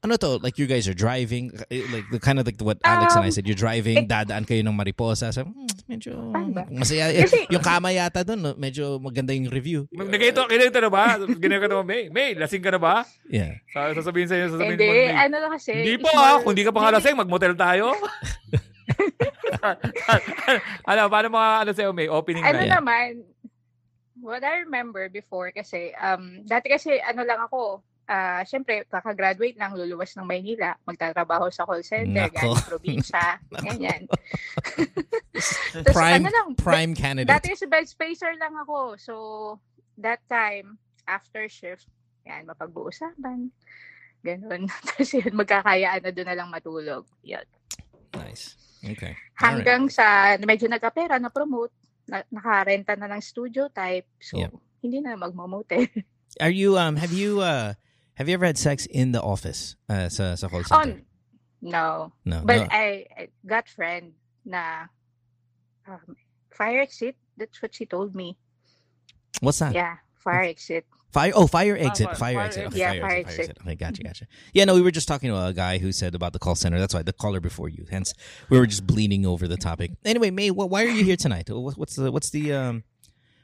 ano 0.03 0.18
to? 0.18 0.42
Like 0.42 0.59
you 0.59 0.66
guys 0.66 0.90
are 0.90 0.98
driving, 0.98 1.55
eh, 1.70 1.86
like 1.94 2.11
the 2.11 2.18
kind 2.18 2.42
of 2.42 2.46
like 2.46 2.59
what 2.59 2.82
Alex 2.82 3.14
and 3.14 3.22
I 3.22 3.30
Um, 3.30 3.34
said. 3.34 3.46
You're 3.46 3.59
driving, 3.59 4.03
eh, 4.03 4.07
dadaan 4.07 4.42
kayo 4.42 4.66
ng 4.66 4.74
mariposa. 4.74 5.30
So, 5.30 5.46
hmm, 5.46 5.70
medyo 5.86 6.18
ba? 6.50 6.66
masaya. 6.74 7.14
Kasi- 7.14 7.46
yung 7.55 7.62
kama 7.62 7.94
yata 7.94 8.26
doon, 8.26 8.40
no? 8.42 8.53
medyo 8.59 8.98
maganda 8.98 9.30
yung 9.30 9.46
review. 9.46 9.86
Nagkito, 9.94 10.42
kinito 10.50 10.74
na 10.82 10.90
ba? 10.90 11.22
Ginagawa 11.22 11.62
ka 11.62 11.68
naman, 11.70 11.86
May. 11.86 12.03
May, 12.11 12.28
lasing 12.34 12.66
ka 12.66 12.74
na 12.74 12.82
ba? 12.82 13.07
Yeah. 13.30 13.62
Sa- 13.70 13.94
Sasabihin 13.94 14.26
sa'yo, 14.26 14.50
sasabihin 14.50 14.74
Hindi, 14.74 14.86
mo, 14.90 14.94
May. 14.98 15.07
ano 15.14 15.34
na 15.38 15.48
kasi. 15.55 15.70
Hindi 15.70 15.94
po 16.03 16.11
ah, 16.11 16.18
more- 16.34 16.42
kung 16.42 16.55
di 16.59 16.66
ka 16.66 16.74
pa 16.74 16.80
nga 16.82 16.92
lasing, 16.98 17.14
mag-motel 17.14 17.55
tayo. 17.55 17.94
ano, 20.90 21.00
paano 21.07 21.26
mga 21.30 21.50
ano 21.62 21.70
sa'yo, 21.70 21.90
May? 21.94 22.11
Opening 22.11 22.42
Ano 22.42 22.59
na. 22.59 22.66
Yeah. 22.66 22.74
naman, 22.82 23.22
what 24.18 24.42
I 24.42 24.66
remember 24.66 25.07
before 25.07 25.55
kasi, 25.55 25.94
um, 25.94 26.42
dati 26.42 26.66
kasi 26.70 26.98
ano 26.98 27.22
lang 27.22 27.38
ako, 27.46 27.82
ah, 28.07 28.42
syempre, 28.42 28.84
kakagraduate 28.86 29.57
lang, 29.57 29.72
luluwas 29.72 30.12
ng 30.14 30.26
Maynila, 30.26 30.74
magtatrabaho 30.82 31.48
sa 31.48 31.64
call 31.64 31.82
center, 31.82 32.28
Nako. 32.28 32.34
galing 32.34 32.66
probinsya, 32.68 33.38
ganyan. 33.66 34.07
Tapos 35.72 35.94
Prime 35.96 36.22
ano 36.22 36.30
lang, 36.30 36.48
prime 36.61 36.92
Dati 36.92 37.00
candidate. 37.03 37.42
kasi 37.48 37.64
bed 37.66 37.86
spacer 37.88 38.32
lang 38.36 38.55
ako. 38.59 38.96
So, 38.98 39.14
that 39.98 40.20
time, 40.28 40.76
after 41.07 41.48
shift, 41.48 41.88
yan, 42.22 42.46
mapag-uusapan. 42.46 43.50
Ganun. 44.22 44.70
Tapos 44.86 45.11
yun, 45.11 45.34
magkakayaan 45.34 46.03
na 46.03 46.11
doon 46.14 46.28
na 46.30 46.36
lang 46.38 46.48
matulog. 46.48 47.03
Yan. 47.26 47.46
Nice. 48.14 48.55
Okay. 48.82 49.14
Hanggang 49.34 49.90
sa 49.90 50.36
medyo 50.38 50.70
nagkapera 50.70 51.18
na 51.18 51.30
promote, 51.30 51.74
na, 52.07 52.22
nakarenta 52.30 52.94
na 52.94 53.11
ng 53.11 53.22
studio 53.22 53.66
type. 53.70 54.07
So, 54.18 54.38
Yep. 54.38 54.53
hindi 54.82 54.98
na 55.03 55.14
magmamote. 55.14 55.90
Are 56.38 56.50
you 56.50 56.74
um 56.74 56.96
have 56.96 57.12
you 57.12 57.38
uh 57.44 57.74
have 58.14 58.28
you 58.28 58.34
ever 58.34 58.46
had 58.46 58.58
sex 58.58 58.86
in 58.86 59.12
the 59.12 59.20
office 59.22 59.76
uh 59.88 60.08
sa 60.08 60.34
sa 60.34 60.48
call 60.48 60.60
oh, 60.60 60.62
center? 60.82 61.02
no. 61.60 62.12
no. 62.24 62.42
But 62.44 62.56
no. 62.56 62.66
I, 62.70 63.06
I 63.16 63.28
got 63.46 63.68
friend 63.68 64.12
na 64.44 64.86
um, 65.88 66.16
fire 66.50 66.80
exit. 66.80 67.16
That's 67.36 67.60
what 67.62 67.74
she 67.74 67.86
told 67.86 68.14
me. 68.14 68.36
What's 69.40 69.58
that? 69.60 69.74
Yeah, 69.74 69.96
fire 70.22 70.42
exit. 70.42 70.84
Fire 71.12 71.32
oh 71.34 71.46
fire 71.46 71.76
exit. 71.76 72.08
fi- 72.08 72.14
fire, 72.14 72.34
fire 72.34 72.40
exit. 72.46 72.64
exit. 72.64 72.66
Okay, 72.72 72.78
Yeah, 72.78 72.90
fire, 72.90 73.00
fire 73.00 73.10
exit, 73.10 73.24
fire 73.24 73.40
exit. 73.40 73.50
exit. 73.50 73.58
Okay, 73.62 73.74
gotcha, 73.76 74.02
gotcha. 74.02 74.26
Yeah, 74.54 74.64
no, 74.64 74.74
we 74.74 74.82
were 74.82 74.90
just 74.90 75.08
talking 75.08 75.30
to 75.30 75.36
a 75.44 75.52
guy 75.52 75.78
who 75.78 75.92
said 75.92 76.14
about 76.14 76.32
the 76.32 76.38
call 76.38 76.54
center. 76.54 76.78
That's 76.78 76.94
why 76.94 77.02
the 77.02 77.12
caller 77.12 77.40
before 77.40 77.68
you. 77.68 77.86
Hence, 77.90 78.14
we 78.48 78.58
were 78.58 78.66
just 78.66 78.86
bleeding 78.86 79.26
over 79.26 79.46
the 79.46 79.56
topic. 79.58 79.90
Anyway, 80.04 80.30
May, 80.30 80.48
wh- 80.48 80.70
why 80.70 80.84
are 80.84 80.88
you 80.88 81.04
here 81.04 81.16
tonight? 81.16 81.48
What's 81.50 81.96
the 81.96 82.10
what's 82.10 82.30
the 82.30 82.52
um 82.54 82.84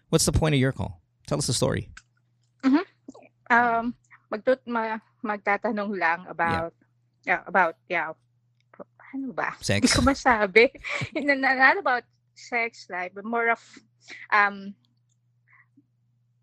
what's 0.08 0.24
the 0.24 0.32
point 0.32 0.54
of 0.54 0.60
your 0.60 0.72
call? 0.72 1.02
Tell 1.26 1.38
us 1.38 1.46
the 1.46 1.52
story. 1.52 1.90
um 3.50 3.94
magtut 4.30 4.60
ma, 4.66 4.98
magtatanong 5.24 5.92
lang 5.98 6.26
about 6.28 6.72
yeah. 7.24 7.42
about 7.46 7.76
yeah 7.88 8.12
ano 9.14 9.32
ba? 9.32 9.56
Sex? 9.60 9.88
Hindi 9.88 9.88
ko 9.88 10.00
masabi. 10.04 10.68
Not 11.16 11.78
about 11.80 12.04
sex 12.36 12.86
life, 12.92 13.12
but 13.16 13.24
more 13.24 13.48
of 13.48 13.60
um 14.30 14.74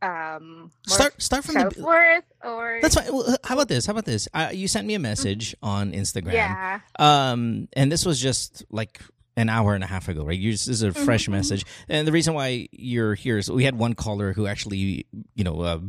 um 0.01 0.71
Start 0.87 1.21
start 1.21 1.45
from 1.45 1.55
the. 1.55 1.59
self-worth 1.71 2.25
or 2.43 2.79
That's 2.81 2.95
fine. 2.95 3.07
Well, 3.13 3.37
how 3.43 3.55
about 3.55 3.67
this? 3.69 3.85
How 3.85 3.91
about 3.91 4.05
this? 4.05 4.27
Uh, 4.33 4.49
you 4.53 4.67
sent 4.67 4.85
me 4.87 4.93
a 4.93 4.99
message 4.99 5.55
on 5.61 5.93
Instagram. 5.93 6.33
yeah 6.33 6.79
Um, 6.99 7.67
and 7.73 7.91
this 7.91 8.05
was 8.05 8.19
just 8.19 8.65
like 8.69 8.99
an 9.37 9.49
hour 9.49 9.73
and 9.75 9.83
a 9.83 9.87
half 9.87 10.07
ago, 10.07 10.23
right? 10.23 10.37
You, 10.37 10.51
this 10.51 10.67
is 10.67 10.81
a 10.81 10.93
fresh 10.93 11.27
Mhm. 11.27 11.31
message, 11.33 11.65
and 11.89 12.07
the 12.07 12.11
reason 12.11 12.33
why 12.33 12.67
you're 12.71 13.15
here 13.15 13.37
is 13.37 13.49
we 13.51 13.63
had 13.65 13.77
one 13.77 13.93
caller 13.93 14.31
who 14.33 14.47
actually, 14.47 15.05
you 15.35 15.43
know, 15.43 15.59
uh, 15.61 15.79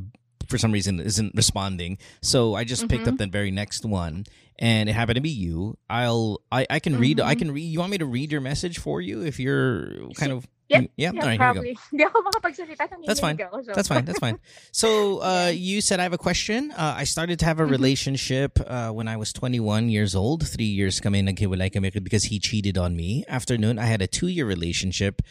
for 0.49 0.59
some 0.59 0.73
reason 0.73 1.01
isn't 1.01 1.35
responding. 1.35 1.99
So 2.23 2.55
I 2.55 2.65
just 2.65 2.89
picked 2.89 3.05
Mhm. 3.05 3.13
up 3.15 3.19
the 3.19 3.27
very 3.27 3.51
next 3.51 3.85
one, 3.85 4.25
and 4.59 4.89
it 4.89 4.95
happened 4.95 5.17
to 5.17 5.25
be 5.25 5.31
you. 5.31 5.77
I'll, 5.91 6.41
I, 6.51 6.67
I 6.71 6.79
can 6.81 6.99
read. 6.99 7.21
I 7.21 7.35
Mhm. 7.35 7.39
can 7.39 7.49
read. 7.53 7.67
You 7.69 7.79
want 7.81 7.91
me 7.93 7.99
to 7.99 8.07
read 8.07 8.33
your 8.33 8.41
message 8.41 8.79
for 8.79 9.01
you 9.01 9.23
if 9.23 9.39
you're 9.41 10.11
kind 10.17 10.33
of. 10.33 10.47
Yeah, 10.69 10.83
yeah. 10.99 11.15
yeah 11.15 11.23
All 11.23 11.29
right, 11.31 11.39
here 11.39 11.47
we 11.47 11.55
go. 11.55 11.63
probably 11.63 11.75
hindi 11.95 12.03
ako 12.11 12.19
makapagsalita 12.27 12.91
nanginginig 12.91 13.07
That's 13.07 13.23
fine. 13.23 13.39
so. 13.39 13.71
That's 13.71 13.87
fine. 13.87 14.03
That's 14.05 14.19
fine. 14.19 14.39
So 14.75 15.23
uh, 15.23 15.55
you 15.55 15.79
said 15.79 16.03
I 16.03 16.03
have 16.03 16.13
a 16.13 16.19
question. 16.19 16.75
Uh, 16.75 16.99
I 16.99 17.07
started 17.07 17.39
to 17.39 17.47
have 17.47 17.63
a 17.63 17.67
Mhm. 17.71 17.71
relationship 17.71 18.59
uh, 18.67 18.91
when 18.91 19.07
I 19.07 19.15
was 19.15 19.31
21 19.31 19.95
years 19.95 20.19
old. 20.19 20.43
Three 20.43 20.67
years 20.67 20.99
kami 20.99 21.23
naghiwalay 21.23 21.71
kami 21.71 21.95
because 22.03 22.35
he 22.35 22.43
cheated 22.43 22.75
on 22.75 22.99
me. 22.99 23.23
After 23.31 23.55
noon, 23.55 23.79
I 23.79 23.87
had 23.87 24.03
a 24.03 24.11
two-year 24.11 24.43
relationship. 24.43 25.23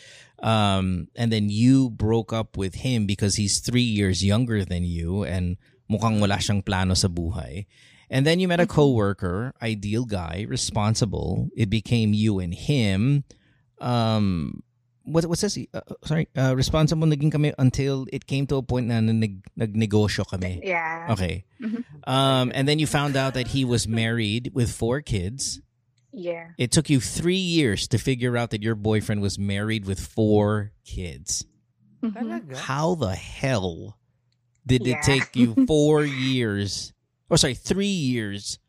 Um, 0.43 1.07
and 1.15 1.31
then 1.31 1.49
you 1.49 1.89
broke 1.89 2.33
up 2.33 2.57
with 2.57 2.75
him 2.85 3.05
because 3.05 3.35
he's 3.35 3.59
three 3.59 3.85
years 3.87 4.23
younger 4.23 4.65
than 4.65 4.83
you 4.83 5.23
and 5.23 5.57
mukhang 5.89 6.19
wala 6.19 6.37
siyang 6.37 6.63
plano 6.65 6.93
sa 6.93 7.07
buhay. 7.07 7.65
And 8.09 8.25
then 8.27 8.39
you 8.39 8.47
met 8.47 8.59
a 8.59 8.67
Mhm. 8.69 8.75
coworker, 8.77 9.53
ideal 9.61 10.05
guy, 10.05 10.45
responsible. 10.47 11.49
It 11.57 11.69
became 11.69 12.13
you 12.13 12.37
and 12.37 12.53
him. 12.53 13.23
Um, 13.81 14.61
what 15.03 15.25
what's 15.25 15.41
this? 15.41 15.57
Uh, 15.73 15.81
sorry, 16.05 16.27
uh, 16.37 16.53
responsible 16.55 17.05
naging 17.07 17.31
kami 17.31 17.53
until 17.57 18.05
it 18.11 18.25
came 18.25 18.45
to 18.47 18.57
a 18.57 18.63
point 18.63 18.87
na 18.87 19.01
nag 19.01 19.41
nagnegosyo 19.57 20.25
kami. 20.25 20.61
yeah 20.63 21.09
Okay. 21.13 21.45
Mhm. 21.61 21.81
Um, 22.05 22.51
and 22.53 22.67
then 22.67 22.77
you 22.79 22.87
found 22.87 23.15
out 23.15 23.33
that 23.33 23.53
he 23.57 23.65
was 23.65 23.87
married 23.87 24.51
with 24.53 24.69
four 24.71 25.01
kids. 25.01 25.61
Yeah 26.15 26.47
It 26.57 26.71
took 26.71 26.89
you 26.89 26.99
three 27.01 27.35
years 27.35 27.87
to 27.89 27.97
figure 27.97 28.37
out 28.37 28.51
that 28.51 28.63
your 28.63 28.75
boyfriend 28.75 29.21
was 29.21 29.37
married 29.37 29.85
with 29.85 29.99
four 29.99 30.71
kids. 30.85 31.45
Mhm. 32.03 32.55
How 32.55 32.95
the 32.95 33.15
hell 33.15 33.97
did 34.65 34.87
it 34.87 35.01
take 35.03 35.35
you 35.35 35.53
four 35.67 36.03
years, 36.05 36.93
or 37.29 37.37
sorry, 37.37 37.53
three 37.55 37.87
years 37.87 38.59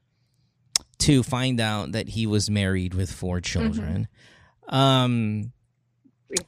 to 0.98 1.22
find 1.22 1.60
out 1.60 1.92
that 1.92 2.08
he 2.10 2.26
was 2.26 2.50
married 2.50 2.94
with 2.94 3.10
four 3.12 3.40
children? 3.40 4.08
Um, 4.68 5.52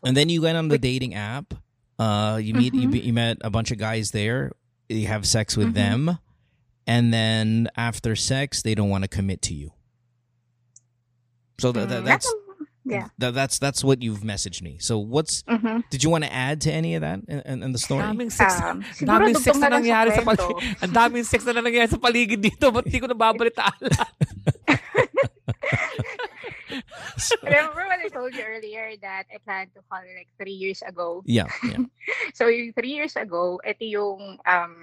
and 0.05 0.17
then 0.17 0.29
you 0.29 0.43
went 0.43 0.57
on 0.59 0.69
the 0.69 0.79
dating 0.79 1.15
app. 1.15 1.55
Uh, 1.99 2.41
you 2.43 2.55
meet 2.55 2.75
you, 2.75 2.89
Mhm. 2.89 3.05
you 3.05 3.13
met 3.13 3.39
a 3.43 3.51
bunch 3.51 3.71
of 3.71 3.79
guys 3.79 4.11
there. 4.13 4.53
You 4.89 5.07
have 5.07 5.27
sex 5.27 5.57
with 5.57 5.69
Mhm. 5.69 5.75
them, 5.75 6.19
and 6.87 7.13
then 7.13 7.69
after 7.77 8.17
sex, 8.17 8.63
they 8.63 8.75
don't 8.75 8.89
want 8.89 9.03
to 9.05 9.09
commit 9.09 9.43
to 9.43 9.55
you. 9.55 9.73
So 11.59 11.73
that, 11.73 11.89
that, 11.91 12.03
Mm, 12.03 12.07
that's 12.07 12.29
yeah 12.89 13.09
that, 13.19 13.35
that's 13.35 13.59
that's 13.59 13.85
what 13.85 14.01
you've 14.01 14.25
messaged 14.25 14.63
me. 14.63 14.79
So 14.81 14.97
what's 14.97 15.43
Mhm. 15.45 15.85
did 15.91 16.01
you 16.03 16.09
want 16.09 16.25
to 16.25 16.33
add 16.33 16.63
to 16.65 16.73
any 16.73 16.95
of 16.95 17.03
that 17.03 17.21
in, 17.29 17.41
in, 17.45 17.57
in 17.69 17.71
the 17.75 17.79
story? 17.83 18.01
Daming 18.07 18.33
sex. 18.33 18.57
Um, 18.63 18.81
Ang 18.81 18.85
siguro 18.97 19.29
daming 19.29 19.37
sex 19.37 19.45
dugtong 19.45 19.61
na 19.61 19.69
lang 19.69 19.83
nangyari 19.85 20.11
sa 20.15 20.23
kwento. 20.25 20.47
paligid. 20.49 20.83
Ang 20.87 20.93
daming 20.95 21.27
sex 21.27 21.41
na 21.45 21.53
nangyari 21.53 21.89
sa 21.91 21.99
paligid 22.01 22.41
dito. 22.41 22.65
Ba't 22.73 22.87
di 22.89 22.97
ko 22.97 23.07
nababalitaan 23.11 23.77
lahat? 23.83 24.15
Remember 27.43 27.85
when 27.89 28.01
I 28.05 28.09
told 28.09 28.35
you 28.35 28.43
earlier 28.45 28.93
that 29.03 29.25
I 29.33 29.39
planned 29.45 29.75
to 29.75 29.81
call 29.91 30.01
like 30.17 30.29
three 30.39 30.55
years 30.55 30.83
ago? 30.87 31.23
Yeah, 31.27 31.49
yeah. 31.65 31.85
So 32.39 32.47
yung 32.49 32.73
three 32.73 32.95
years 32.95 33.17
ago, 33.17 33.61
ito 33.65 33.85
yung 33.85 34.39
um, 34.47 34.75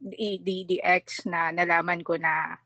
the, 0.00 0.40
the, 0.42 0.64
the 0.66 0.78
ex 0.82 1.26
na 1.26 1.52
nalaman 1.52 2.02
ko 2.02 2.16
na 2.16 2.56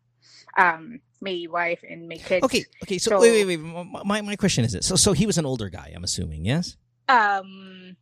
um, 0.56 1.00
may 1.20 1.46
wife 1.46 1.80
and 1.88 2.08
may 2.08 2.18
kids. 2.18 2.44
Okay, 2.44 2.64
okay. 2.84 2.98
So, 2.98 3.10
So- 3.10 3.20
wait, 3.20 3.44
wait, 3.46 3.58
wait. 3.58 3.84
My 4.04 4.20
my 4.22 4.36
question 4.36 4.64
is 4.64 4.72
this. 4.72 4.86
So 4.86 4.96
so 4.96 5.12
he 5.12 5.26
was 5.26 5.38
an 5.38 5.46
older 5.46 5.68
guy. 5.68 5.92
I'm 5.94 6.04
assuming. 6.04 6.44
Yes. 6.44 6.76
Um, 7.08 7.96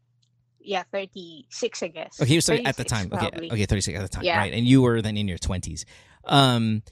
yeah, 0.60 0.82
36, 0.92 1.82
I 1.82 1.88
guess. 1.88 2.20
Okay, 2.20 2.28
he 2.28 2.36
was 2.36 2.46
30 2.46 2.66
at 2.66 2.76
the 2.76 2.84
time. 2.84 3.08
Okay, 3.10 3.30
probably. 3.30 3.50
okay, 3.50 3.64
36 3.64 3.96
at 3.98 4.02
the 4.02 4.08
time, 4.08 4.24
Yeah. 4.24 4.36
right? 4.36 4.52
And 4.52 4.66
you 4.66 4.82
were 4.82 5.00
then 5.00 5.16
in 5.16 5.26
your 5.26 5.38
20s. 5.38 5.84
Um, 6.24 6.82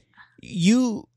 you, 0.41 1.07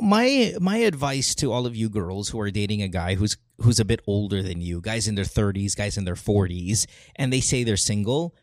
my 0.00 0.54
my 0.60 0.76
advice 0.76 1.34
to 1.36 1.52
all 1.52 1.66
of 1.66 1.74
you 1.76 1.88
girls 1.88 2.28
who 2.30 2.40
are 2.40 2.50
dating 2.50 2.82
a 2.82 2.88
guy 2.88 3.14
who's 3.14 3.36
who's 3.58 3.80
a 3.80 3.84
bit 3.84 4.00
older 4.06 4.42
than 4.42 4.60
you, 4.60 4.80
guys 4.80 5.06
in 5.08 5.14
their 5.14 5.24
30s, 5.24 5.76
guys 5.76 5.96
in 5.96 6.04
their 6.04 6.14
40s, 6.16 6.86
and 7.16 7.32
they 7.32 7.40
say 7.40 7.64
they're 7.64 7.76
single. 7.76 8.34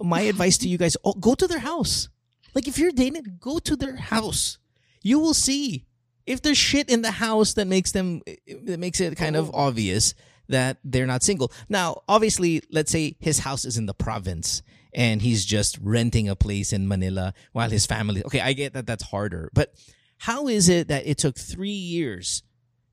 My 0.00 0.20
advice 0.32 0.58
to 0.58 0.68
you 0.68 0.78
guys: 0.78 0.96
oh, 1.04 1.12
go 1.14 1.34
to 1.34 1.46
their 1.46 1.58
house. 1.60 2.08
Like 2.54 2.66
if 2.68 2.78
you're 2.78 2.92
dating, 2.92 3.38
go 3.38 3.58
to 3.58 3.76
their 3.76 3.96
house. 3.96 4.58
You 5.06 5.20
will 5.20 5.34
see 5.34 5.86
if 6.26 6.42
there's 6.42 6.58
shit 6.58 6.90
in 6.90 7.02
the 7.02 7.12
house 7.12 7.52
that 7.54 7.68
makes 7.68 7.92
them 7.92 8.22
that 8.64 8.80
makes 8.80 9.00
it 9.00 9.16
kind 9.16 9.36
of 9.36 9.54
obvious 9.54 10.14
that 10.48 10.78
they're 10.82 11.06
not 11.06 11.22
single. 11.22 11.52
Now, 11.68 12.02
obviously, 12.08 12.62
let's 12.72 12.90
say 12.90 13.14
his 13.20 13.38
house 13.38 13.64
is 13.64 13.78
in 13.78 13.86
the 13.86 13.94
province 13.94 14.62
and 14.92 15.22
he's 15.22 15.44
just 15.44 15.78
renting 15.80 16.28
a 16.28 16.34
place 16.34 16.72
in 16.72 16.88
Manila 16.88 17.34
while 17.52 17.70
his 17.70 17.86
family. 17.86 18.24
Okay, 18.24 18.40
I 18.40 18.52
get 18.52 18.72
that 18.72 18.88
that's 18.88 19.04
harder, 19.04 19.48
but 19.54 19.74
how 20.18 20.48
is 20.48 20.68
it 20.68 20.88
that 20.88 21.06
it 21.06 21.18
took 21.18 21.38
three 21.38 21.70
years? 21.70 22.42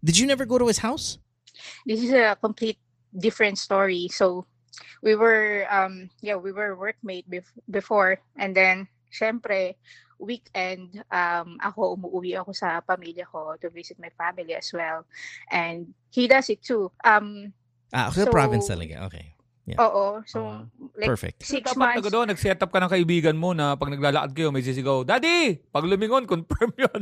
Did 0.04 0.20
you 0.20 0.28
never 0.28 0.46
go 0.46 0.60
to 0.60 0.68
his 0.68 0.78
house? 0.78 1.18
this 1.88 2.04
is 2.04 2.12
a 2.12 2.38
complete 2.40 2.78
different 3.18 3.58
story. 3.58 4.08
So 4.12 4.46
we 5.02 5.16
were 5.16 5.66
um 5.68 6.12
yeah, 6.22 6.36
we 6.36 6.52
were 6.52 6.78
workmate 6.78 7.26
bef- 7.28 7.58
before 7.72 8.22
and 8.38 8.56
then 8.56 8.88
syempre 9.10 9.74
weekend 10.24 11.04
um 11.12 11.60
ako 11.60 12.00
umuwi 12.00 12.34
ako 12.34 12.56
sa 12.56 12.80
pamilya 12.80 13.28
ko 13.28 13.60
to 13.60 13.68
visit 13.70 14.00
my 14.00 14.10
family 14.16 14.56
as 14.56 14.72
well. 14.72 15.04
And 15.52 15.92
he 16.10 16.26
does 16.26 16.48
it 16.50 16.64
too. 16.64 16.90
Um 17.04 17.52
Ah, 17.94 18.10
okay, 18.10 18.26
So- 18.26 18.34
province 18.34 18.66
talaga. 18.66 19.06
Okay, 19.06 19.33
oo, 19.66 20.20
so 20.24 20.44
Ah. 20.44 20.68
like 20.94 21.08
perfect. 21.08 21.40
six 21.40 21.64
Dapat 21.66 22.04
months. 22.04 22.10
doon, 22.10 22.28
nag-set 22.28 22.60
up 22.60 22.68
ka 22.68 22.78
ng 22.78 22.92
kaibigan 22.92 23.32
mo 23.34 23.52
na 23.52 23.74
pag 23.74 23.88
naglalakad 23.88 24.32
kayo, 24.32 24.50
may 24.50 24.60
sisigaw, 24.60 25.02
Daddy! 25.02 25.56
Pag 25.66 25.86
lumingon, 25.86 26.26
confirm 26.26 26.76
yun. 26.84 27.00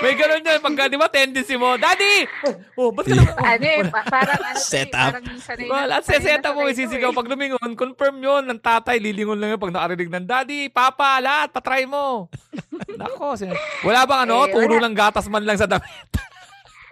may 0.00 0.12
ganun 0.14 0.42
yan. 0.42 0.58
Pagka, 0.58 0.82
di 0.86 0.96
ba, 0.96 1.06
tendency 1.06 1.54
mo, 1.54 1.76
Daddy! 1.76 2.26
Oh, 2.74 2.90
ba't 2.90 3.04
ka 3.04 3.14
naman? 3.14 3.30
ano 3.36 3.62
eh, 3.64 3.80
pa- 3.86 4.02
parang 4.04 4.40
ano 4.42 4.58
Set 4.58 4.88
eh, 4.88 4.98
up. 4.98 5.10
parang 5.14 5.24
sanay 5.38 5.64
na- 5.64 5.70
Well, 5.70 5.90
at 5.92 6.02
set 6.02 6.42
up 6.42 6.52
mo, 6.52 6.60
may 6.64 6.74
sisigaw. 6.74 7.10
eh. 7.10 7.16
Pag 7.16 7.28
lumingon, 7.28 7.70
confirm 7.74 8.18
yun. 8.18 8.42
Ng 8.44 8.58
tatay, 8.58 8.98
lilingon 8.98 9.38
lang 9.38 9.54
yun 9.54 9.60
pag 9.60 9.70
nakarinig 9.70 10.10
ng, 10.10 10.26
Daddy, 10.26 10.66
Papa, 10.68 11.20
lahat, 11.20 11.52
patry 11.52 11.86
mo. 11.86 12.26
Nako, 12.98 13.38
sin- 13.38 13.54
wala 13.80 14.02
bang 14.02 14.26
ano, 14.26 14.44
Eh, 14.44 14.52
turo 14.52 14.74
wala. 14.74 14.86
ng 14.88 14.94
gatas 14.94 15.26
man 15.26 15.44
lang 15.44 15.54
sa 15.54 15.68
damit. 15.68 15.86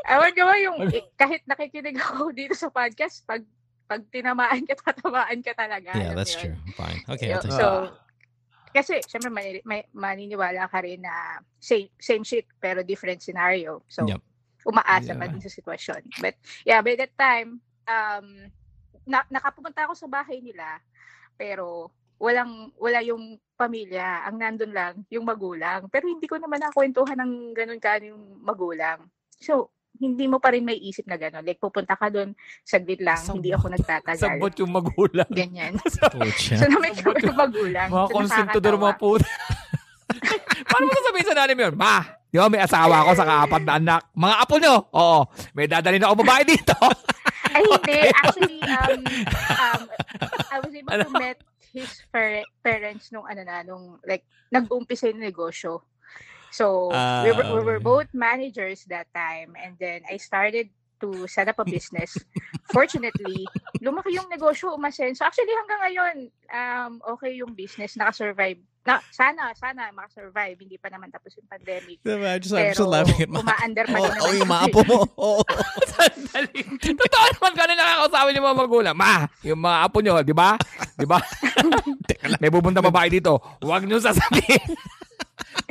Ewan 0.09 0.33
ko 0.33 0.43
ba 0.45 0.55
yung, 0.57 0.77
kahit 1.15 1.43
nakikinig 1.45 1.97
ako 2.03 2.33
dito 2.33 2.57
sa 2.57 2.73
podcast, 2.73 3.23
pag 3.25 3.45
pag 3.89 4.05
tinamaan 4.13 4.69
ka, 4.69 4.77
tatamaan 4.77 5.41
ka 5.41 5.57
talaga. 5.57 5.97
Yeah, 5.97 6.13
that's 6.13 6.37
yun? 6.37 6.53
true. 6.53 6.57
Fine. 6.77 7.01
Okay, 7.09 7.33
I'll 7.33 7.41
So, 7.41 7.49
take 7.49 7.57
so 7.57 7.69
kasi, 8.69 8.95
syempre, 9.09 9.33
mani- 9.33 9.65
may, 9.65 9.89
maniniwala 9.97 10.68
ka 10.68 10.85
rin 10.85 11.01
na 11.01 11.41
same, 11.57 11.89
same 11.97 12.21
shit, 12.21 12.45
pero 12.61 12.85
different 12.85 13.25
scenario. 13.25 13.80
So, 13.89 14.05
Yep. 14.05 14.21
umaasa 14.68 15.17
pa 15.17 15.25
Yeah. 15.25 15.33
din 15.33 15.41
sa 15.41 15.49
sitwasyon. 15.49 16.21
But, 16.21 16.37
yeah, 16.68 16.85
by 16.85 16.93
that 17.01 17.17
time, 17.17 17.64
um, 17.89 18.26
na, 19.09 19.25
nakapumunta 19.33 19.89
ako 19.89 19.97
sa 19.97 20.05
bahay 20.07 20.45
nila, 20.45 20.85
pero 21.33 21.89
walang 22.21 22.68
wala 22.76 23.01
yung 23.01 23.41
pamilya, 23.57 24.29
ang 24.29 24.37
nandun 24.37 24.76
lang 24.76 24.95
yung 25.09 25.25
magulang. 25.25 25.89
Pero 25.89 26.05
hindi 26.05 26.29
ko 26.29 26.37
naman 26.37 26.61
nakwentuhan 26.61 27.17
ng 27.17 27.57
ganun 27.57 27.80
ka 27.80 27.97
yung 28.05 28.37
magulang. 28.45 29.09
So, 29.41 29.72
hindi 29.99 30.25
mo 30.25 30.38
pa 30.38 30.50
rin 30.50 30.62
may 30.62 30.79
isip 30.79 31.04
na 31.04 31.14
gano'n. 31.14 31.42
Like, 31.42 31.58
pupunta 31.58 31.92
ka 31.92 32.07
doon, 32.08 32.33
saglit 32.62 32.99
lang, 32.99 33.18
Sabot. 33.18 33.37
hindi 33.37 33.50
ako 33.50 33.66
nagtatagal. 33.70 34.14
Sabot 34.16 34.54
yung 34.57 34.72
magulang. 34.72 35.29
Ganyan. 35.29 35.75
So, 35.84 36.07
na-meet 36.08 36.96
Sabot 36.96 37.18
ko 37.18 37.26
yung 37.26 37.37
magulang. 37.37 37.88
Mga 37.88 38.07
So, 38.07 38.18
nakakatawa. 38.22 38.79
mga 38.80 38.96
puta. 38.96 39.29
Paano 40.68 40.84
mo 40.84 40.92
sasabihin 40.95 41.26
sa 41.26 41.37
nanay 41.37 41.54
mo 41.54 41.62
yun? 41.64 41.75
Ma, 41.75 41.95
di 42.25 42.37
ba 42.37 42.49
may 42.49 42.61
asawa 42.61 42.96
ako 43.03 43.11
sa 43.14 43.26
kaapat 43.26 43.62
na 43.62 43.72
anak. 43.76 44.00
Mga 44.12 44.34
apo 44.38 44.54
nyo, 44.57 44.75
oo, 44.91 45.20
may 45.53 45.66
dadalhin 45.66 46.03
ako 46.03 46.14
babae 46.22 46.42
dito. 46.45 46.75
Ay, 47.54 47.64
hindi. 47.64 47.99
Actually, 48.14 48.61
um, 48.62 49.00
um, 49.57 49.80
I 50.49 50.57
was 50.58 50.72
able 50.72 50.91
Ano? 50.92 51.04
to 51.04 51.12
meet 51.14 51.38
his 51.70 51.91
par- 52.08 52.45
parents 52.61 53.08
nung 53.08 53.25
ano 53.25 53.41
na, 53.41 53.62
nung 53.62 53.96
like, 54.04 54.22
nag-umpisa 54.49 55.08
yung 55.08 55.20
negosyo. 55.20 55.84
So, 56.50 56.88
we, 57.25 57.30
were, 57.30 57.46
we 57.54 57.62
were 57.62 57.80
Ah. 57.80 57.84
both 57.84 58.11
managers 58.12 58.84
that 58.88 59.07
time. 59.12 59.53
And 59.54 59.76
then, 59.76 60.03
I 60.08 60.16
started 60.16 60.68
to 60.99 61.29
set 61.30 61.46
up 61.46 61.58
a 61.58 61.64
business. 61.64 62.18
Fortunately, 62.75 63.46
lumaki 63.79 64.18
yung 64.18 64.26
negosyo, 64.26 64.75
umasenso. 64.75 65.22
Actually, 65.22 65.54
hanggang 65.54 65.80
ngayon, 65.87 66.14
um, 66.50 66.92
okay 67.14 67.38
yung 67.38 67.54
business, 67.54 67.95
nakasurvive. 67.95 68.58
Na, 68.83 68.99
sana, 69.12 69.53
sana 69.53 69.92
makasurvive. 69.92 70.57
Hindi 70.58 70.80
pa 70.80 70.88
naman 70.88 71.12
tapos 71.12 71.37
yung 71.37 71.45
pandemic. 71.46 72.00
Diba? 72.00 72.34
I 72.34 72.41
just, 72.41 72.57
I'm 72.57 72.72
Pero 72.72 72.83
just 72.83 72.88
laughing 72.88 73.20
at 73.20 73.30
my... 73.30 73.41
umaandar 73.45 73.84
pa 73.84 73.95
Oh, 73.95 74.07
rin 74.08 74.11
oh, 74.11 74.16
naman. 74.18 74.38
yung 74.41 74.50
maapo 74.50 74.80
mo. 74.88 74.99
Oh. 75.20 75.42
Sandali. 75.87 76.61
Totoo 76.80 77.26
naman 77.37 77.53
ka 77.53 77.62
na 77.68 77.75
nakakausapin 77.76 78.37
yung 78.41 78.46
mga 78.49 78.58
magulang. 78.58 78.96
Ma, 78.96 79.12
yung 79.45 79.61
mga 79.61 79.76
apo 79.84 79.99
nyo, 80.00 80.14
di 80.25 80.33
ba? 80.34 80.57
Di 80.96 81.04
ba? 81.07 81.18
May 82.42 82.50
pupunta 82.50 82.80
babae 82.80 83.12
dito. 83.12 83.38
Huwag 83.61 83.84
nyo 83.84 84.00
sasabihin. 84.00 84.72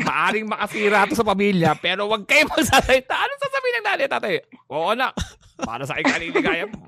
Maaring 0.02 0.48
makasira 0.48 1.10
to 1.10 1.18
sa 1.18 1.26
pamilya, 1.26 1.74
pero 1.78 2.06
huwag 2.06 2.24
kayo 2.30 2.46
magsasalita. 2.48 3.14
Ano 3.18 3.32
sasabihin 3.38 3.76
ng 3.82 3.86
nanay 3.86 4.06
at 4.06 4.14
tatay? 4.14 4.36
Oo 4.72 4.92
na. 4.94 5.10
Para 5.58 5.90
sa 5.90 5.98
akin 5.98 6.32
kaya 6.38 6.70
mo. 6.70 6.86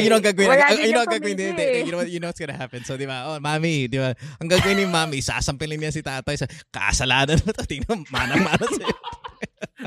You 0.00 0.10
know 0.10 0.18
ang 0.18 0.26
gagawin. 0.26 0.50
Yung 0.90 1.04
ang 1.06 1.14
gagawin. 1.14 1.36
Eh. 1.56 1.86
You 1.86 1.92
know, 1.94 2.00
what- 2.02 2.10
you 2.10 2.18
know 2.20 2.28
what's 2.28 2.40
gonna 2.42 2.56
happen. 2.56 2.82
So, 2.84 2.98
di 2.98 3.06
ba? 3.06 3.32
Oh, 3.32 3.38
mami, 3.38 3.86
di 3.86 3.96
ba? 3.96 4.12
Ang 4.42 4.48
gagawin 4.50 4.82
ni 4.82 4.86
mami, 4.88 5.22
sasampilin 5.22 5.78
niya 5.78 5.94
si 5.94 6.02
tatay 6.02 6.36
sa 6.36 6.44
kasalanan 6.68 7.38
mo 7.40 7.54
to. 7.54 7.64
Tingnan, 7.64 8.02
manang-mana 8.10 8.60
sa'yo. 8.66 8.90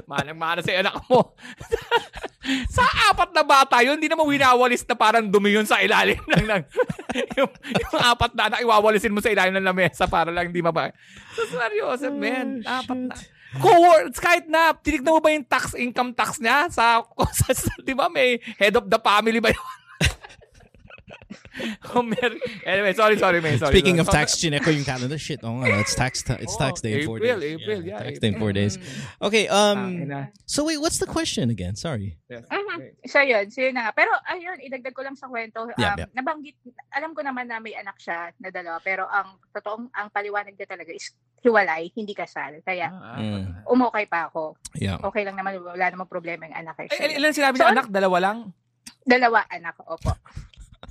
Manang-mana 0.10 0.60
sa 0.66 0.74
anak 0.74 0.96
mo. 1.08 1.38
sa 2.76 2.84
apat 3.14 3.30
na 3.32 3.44
bata 3.46 3.80
yun, 3.86 3.96
hindi 3.96 4.10
naman 4.10 4.28
winawalis 4.28 4.84
na 4.90 4.96
parang 4.98 5.26
dumi 5.30 5.54
yun 5.56 5.68
sa 5.68 5.80
ilalim 5.80 6.20
lang 6.32 6.44
ng 6.44 6.64
yung, 7.40 7.52
yung 7.54 8.02
apat 8.02 8.32
na 8.34 8.50
anak, 8.50 8.60
iwawalisin 8.66 9.14
mo 9.14 9.22
sa 9.22 9.32
ilalim 9.32 9.56
ng 9.56 9.68
lamesa 9.68 10.10
para 10.10 10.34
lang 10.34 10.50
hindi 10.50 10.60
mabay. 10.60 10.90
So, 11.38 11.46
seryoso, 11.48 12.10
man. 12.10 12.66
Apat 12.66 13.00
na. 13.10 13.16
Co-works, 13.54 14.18
kahit 14.18 14.50
na, 14.50 14.74
tinignan 14.74 15.14
mo 15.14 15.22
ba 15.22 15.30
yung 15.30 15.46
tax, 15.46 15.78
income 15.78 16.10
tax 16.18 16.42
niya? 16.42 16.66
Sa, 16.74 17.06
sa, 17.38 17.54
sa 17.54 17.74
di 17.86 17.94
ba, 17.94 18.10
may 18.10 18.42
head 18.58 18.74
of 18.74 18.90
the 18.90 18.98
family 18.98 19.38
ba 19.38 19.54
yun? 19.54 19.83
Oh, 21.96 22.02
mer- 22.02 22.40
anyway, 22.66 22.94
sorry, 22.94 23.18
sorry, 23.18 23.42
man. 23.42 23.58
Sorry, 23.58 23.74
Speaking 23.74 23.98
sorry. 24.02 24.08
of 24.08 24.14
tax, 24.14 24.36
chineko 24.38 24.70
yung 24.70 24.84
calendar. 24.84 25.18
Shit, 25.18 25.42
oh, 25.44 25.62
ano, 25.62 25.76
it's 25.80 25.96
tax, 25.96 26.24
it's 26.40 26.58
tax 26.58 26.82
day 26.82 27.02
in 27.02 27.06
four 27.06 27.18
April, 27.18 27.40
days. 27.40 27.60
April, 27.62 27.80
yeah, 27.82 28.00
tax 28.00 28.20
day 28.20 28.30
in 28.30 28.40
four 28.40 28.50
April. 28.50 28.64
days. 28.64 28.76
Okay, 29.22 29.48
Ah, 29.48 29.74
um, 29.74 30.04
ina. 30.04 30.32
so 30.46 30.66
wait, 30.66 30.78
what's 30.78 30.98
the 30.98 31.08
question 31.08 31.50
again? 31.50 31.76
Sorry. 31.76 32.18
Yes. 32.28 32.46
Mhm. 32.50 32.98
So 33.06 33.22
yun, 33.22 33.46
so 33.50 33.62
yun 33.62 33.74
na 33.74 33.90
nga. 33.90 33.94
Pero 33.94 34.10
ayun, 34.26 34.58
idagdag 34.60 34.94
ko 34.94 35.02
lang 35.02 35.14
sa 35.14 35.28
kwento. 35.28 35.64
Um, 35.64 35.78
Yeah, 35.78 35.96
yeah. 35.98 36.10
Nabanggit, 36.12 36.58
alam 36.90 37.14
ko 37.14 37.22
naman 37.22 37.46
na 37.46 37.60
may 37.60 37.74
anak 37.74 37.98
siya 37.98 38.34
na 38.38 38.50
dalawa, 38.50 38.80
pero 38.80 39.06
ang 39.06 39.38
totoong, 39.52 39.94
ang 39.94 40.08
paliwanag 40.10 40.54
niya 40.54 40.66
talaga 40.66 40.90
is 40.90 41.14
hiwalay, 41.44 41.92
hindi 41.94 42.16
kasal. 42.16 42.64
Kaya 42.64 42.88
Ah, 42.90 43.20
Mm. 43.20 43.68
umukay 43.68 44.08
pa 44.08 44.32
ako. 44.32 44.56
Yeah. 44.74 44.98
Okay 45.04 45.22
lang 45.22 45.36
naman, 45.36 45.60
wala 45.60 45.86
namang 45.86 46.08
problema 46.08 46.48
yung 46.48 46.56
anak. 46.56 46.88
Eh. 46.88 46.88
Ay, 46.96 47.20
ilan 47.20 47.36
sinabi 47.36 47.60
So, 47.60 47.68
niya 47.68 47.74
anak? 47.76 47.88
Dalawa 47.92 48.18
lang? 48.18 48.38
Dalawa 49.04 49.44
anak, 49.52 49.76
opo. 49.84 50.16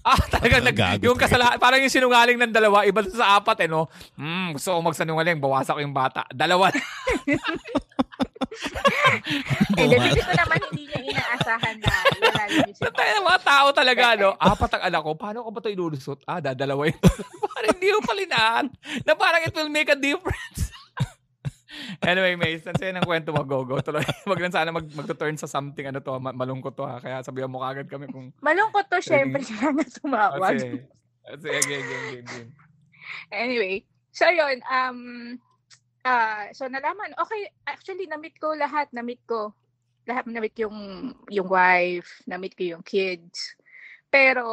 Ah, 0.02 0.18
talaga 0.34 0.58
nag, 0.58 0.76
yung 0.98 1.14
talaga. 1.14 1.22
kasalanan, 1.30 1.58
parang 1.62 1.80
yung 1.82 1.94
sinungaling 1.94 2.38
ng 2.38 2.50
dalawa, 2.50 2.82
iba 2.82 3.06
sa 3.06 3.38
apat 3.38 3.66
eh, 3.66 3.68
no? 3.70 3.86
Hmm, 4.18 4.58
gusto 4.58 4.74
ko 4.74 4.78
magsanungaling, 4.82 5.38
bawasan 5.38 5.78
ko 5.78 5.80
yung 5.80 5.94
bata. 5.94 6.26
Dalawa. 6.34 6.70
Eh, 9.72 9.88
hindi 9.88 10.20
ko 10.20 10.32
naman 10.36 10.60
hindi 10.70 10.84
niya 10.84 11.00
inaasahan 11.08 11.76
na 11.80 11.92
lalalim 12.20 12.68
yung 12.68 12.92
Tayo 12.92 13.16
mga 13.24 13.40
tao 13.40 13.66
talaga, 13.72 14.04
no? 14.20 14.36
Apat 14.52 14.76
ang 14.76 14.92
anak 14.92 15.00
ko, 15.00 15.10
paano 15.16 15.38
ko 15.40 15.48
ba 15.48 15.60
ito 15.64 15.72
ilulusot? 15.72 16.18
Ah, 16.28 16.38
dadalawa 16.44 16.84
yun. 16.84 17.00
parang 17.48 17.72
hindi 17.80 17.88
mo 17.88 18.00
palinahan. 18.04 18.66
Na 19.08 19.12
parang 19.16 19.40
it 19.40 19.56
will 19.56 19.72
make 19.72 19.88
a 19.88 19.96
difference. 19.96 20.68
anyway, 22.11 22.36
May, 22.36 22.61
saan 22.61 22.77
sa'yo 22.77 22.93
ng 22.94 23.07
kwento 23.09 23.32
mo? 23.32 23.43
Go, 23.44 23.65
go. 23.65 23.81
Tuloy. 23.81 24.05
Wag 24.31 24.40
lang 24.40 24.55
sana 24.55 24.70
mag, 24.70 24.86
mag-turn 24.93 25.36
sa 25.39 25.49
something, 25.49 25.89
ano 25.89 26.01
to, 26.01 26.16
ma- 26.20 26.36
malungkot 26.36 26.77
to 26.77 26.85
ha. 26.85 27.01
Kaya 27.01 27.24
sabihan 27.24 27.51
mo 27.51 27.62
kagad 27.62 27.89
kami 27.89 28.09
kung... 28.09 28.31
Malungkot 28.47 28.86
to, 28.89 28.99
syempre, 29.01 29.40
kaya 29.44 29.73
na 29.73 29.85
tumawag. 29.86 30.59
Kasi, 30.59 30.85
kasi, 31.24 31.47
again, 31.49 31.82
again, 31.82 32.24
again. 32.24 32.49
Anyway, 33.32 33.85
so 34.12 34.28
yun, 34.28 34.61
um, 34.69 35.01
ah 36.03 36.51
so 36.51 36.66
nalaman, 36.66 37.15
okay, 37.19 37.51
actually, 37.66 38.07
na-meet 38.07 38.36
ko 38.39 38.55
lahat, 38.57 38.90
na-meet 38.90 39.23
ko. 39.27 39.55
Lahat 40.03 40.27
na-meet 40.27 40.59
yung, 40.59 41.11
yung 41.31 41.47
wife, 41.47 42.27
na-meet 42.27 42.59
ko 42.59 42.62
yung 42.78 42.85
kids. 42.85 43.55
Pero, 44.12 44.44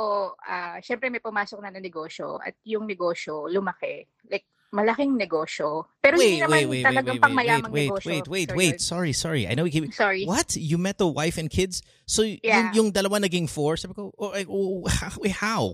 ah 0.45 0.77
syempre 0.79 1.09
may 1.09 1.23
pumasok 1.23 1.59
na 1.59 1.73
na 1.73 1.81
negosyo 1.81 2.37
at 2.39 2.53
yung 2.63 2.85
negosyo 2.85 3.49
lumaki. 3.49 4.05
Like, 4.29 4.45
malaking 4.69 5.17
negosyo. 5.17 5.89
Pero 5.97 6.17
hindi 6.17 6.37
Wait, 6.37 6.45
naman 6.45 6.51
wait, 6.51 6.65
wait, 6.65 6.69
wait, 6.69 6.85
talagang 6.85 7.17
wait, 7.17 7.21
wait, 7.21 7.25
pangmayamang 7.25 7.71
wait, 7.73 7.89
negosyo. 7.89 8.09
wait, 8.09 8.27
wait, 8.27 8.49
wait. 8.53 8.75
yun. 8.77 8.79
Sorry, 8.79 9.13
sorry. 9.13 9.47
I 9.49 9.57
know 9.57 9.65
we 9.65 9.73
keep. 9.73 9.89
Sorry. 9.93 10.25
What? 10.29 10.53
You 10.55 10.77
met 10.77 10.97
the 11.01 11.09
wife 11.09 11.37
and 11.41 11.49
kids? 11.49 11.81
So 12.05 12.21
Yeah. 12.21 12.69
yung, 12.73 12.73
yung 12.73 12.89
dalawa 12.93 13.17
naging 13.21 13.49
four? 13.49 13.77
Sabi 13.77 13.97
ko, 13.97 14.13
oh, 14.13 14.33
oh, 14.49 14.85
wait, 15.21 15.33
how? 15.33 15.73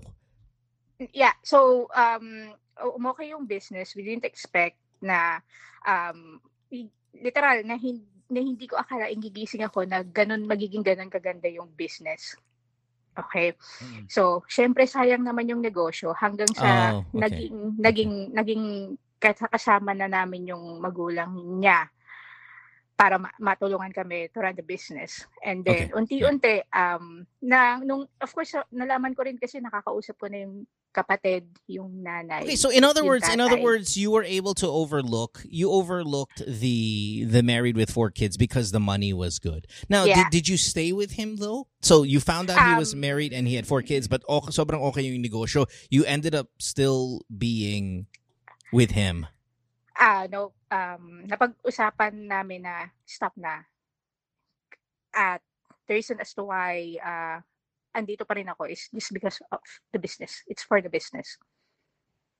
Yeah, 1.12 1.36
so 1.44 1.92
um 1.92 2.56
umokay 2.80 3.36
yung 3.36 3.44
business. 3.44 3.92
We 3.92 4.04
didn't 4.04 4.24
expect 4.24 4.80
na 5.04 5.44
um 5.84 6.40
literal 7.12 7.64
na 7.68 7.76
hindi, 7.76 8.08
na 8.32 8.40
hindi 8.40 8.64
ko 8.64 8.80
akalaing 8.80 9.20
gigising 9.20 9.64
ako 9.64 9.84
na 9.84 10.00
ganun 10.04 10.48
magiging 10.48 10.80
ganun 10.80 11.12
kaganda 11.12 11.52
yung 11.52 11.68
business. 11.76 12.32
Okay. 13.16 13.56
Mm. 13.56 14.04
So, 14.12 14.44
syempre 14.44 14.84
sayang 14.84 15.24
naman 15.24 15.48
yung 15.48 15.64
negosyo 15.64 16.12
hanggang 16.12 16.52
sa 16.52 16.92
Oh, 16.92 17.04
okay. 17.16 17.20
naging 17.24 17.56
naging 17.80 18.12
naging 18.36 18.64
kas- 19.16 19.48
kasama 19.48 19.96
na 19.96 20.06
namin 20.06 20.52
yung 20.52 20.78
magulang 20.78 21.32
niya 21.56 21.88
para 22.96 23.20
ma- 23.20 23.36
matulungan 23.36 23.92
kami 23.92 24.32
to 24.32 24.40
run 24.40 24.56
the 24.56 24.64
business. 24.64 25.28
And 25.44 25.60
then, 25.60 25.92
Okay. 25.92 25.96
unti-unti, 26.00 26.64
um, 26.72 27.28
na, 27.44 27.76
nung, 27.84 28.08
of 28.08 28.30
course, 28.32 28.56
nalaman 28.72 29.12
ko 29.12 29.20
rin 29.28 29.36
kasi 29.36 29.60
nakakausap 29.60 30.16
ko 30.16 30.32
na 30.32 30.48
yung 30.48 30.64
kapatid, 30.96 31.44
yung 31.68 32.00
nanay. 32.00 32.40
Okay, 32.48 32.56
so 32.56 32.72
in 32.72 32.80
other 32.84 33.04
words, 33.04 33.28
in 33.28 33.36
other 33.38 33.60
words, 33.60 34.00
you 34.00 34.08
were 34.10 34.24
able 34.24 34.54
to 34.56 34.64
overlook 34.64 35.44
you 35.44 35.68
overlooked 35.70 36.40
the 36.48 37.28
the 37.28 37.42
married 37.44 37.76
with 37.76 37.92
four 37.92 38.08
kids 38.08 38.40
because 38.40 38.72
the 38.72 38.80
money 38.80 39.12
was 39.12 39.36
good. 39.38 39.68
Now, 39.92 40.08
Yeah. 40.08 40.24
did, 40.32 40.40
did 40.40 40.44
you 40.48 40.56
stay 40.56 40.96
with 40.96 41.20
him 41.20 41.36
though? 41.36 41.68
So 41.84 42.02
you 42.02 42.18
found 42.18 42.48
out 42.48 42.56
he 42.72 42.74
was 42.80 42.96
Um, 42.96 43.04
married 43.04 43.36
and 43.36 43.44
he 43.46 43.60
had 43.60 43.68
four 43.68 43.84
kids, 43.84 44.08
but 44.08 44.24
okay, 44.24 44.48
sobrang 44.48 44.80
okay 44.88 45.04
yung 45.04 45.20
negosyo. 45.20 45.68
You 45.92 46.08
ended 46.08 46.32
up 46.34 46.48
still 46.56 47.20
being 47.28 48.08
with 48.72 48.96
him. 48.96 49.28
ah, 49.96 50.28
no, 50.28 50.52
um, 50.72 51.24
napag-usapan 51.24 52.28
namin 52.28 52.62
na 52.68 52.92
stop 53.08 53.32
na. 53.36 53.64
At 55.16 55.40
the 55.88 55.94
reason 55.96 56.20
as 56.20 56.34
to 56.36 56.44
why 56.44 57.00
uh, 57.00 57.40
andito 57.96 58.28
pa 58.28 58.34
rin 58.36 58.48
ako 58.52 58.68
is 58.68 58.88
just 58.92 59.12
because 59.16 59.40
of 59.50 59.60
the 59.92 59.98
business. 59.98 60.44
It's 60.46 60.62
for 60.62 60.80
the 60.84 60.90
business. 60.92 61.38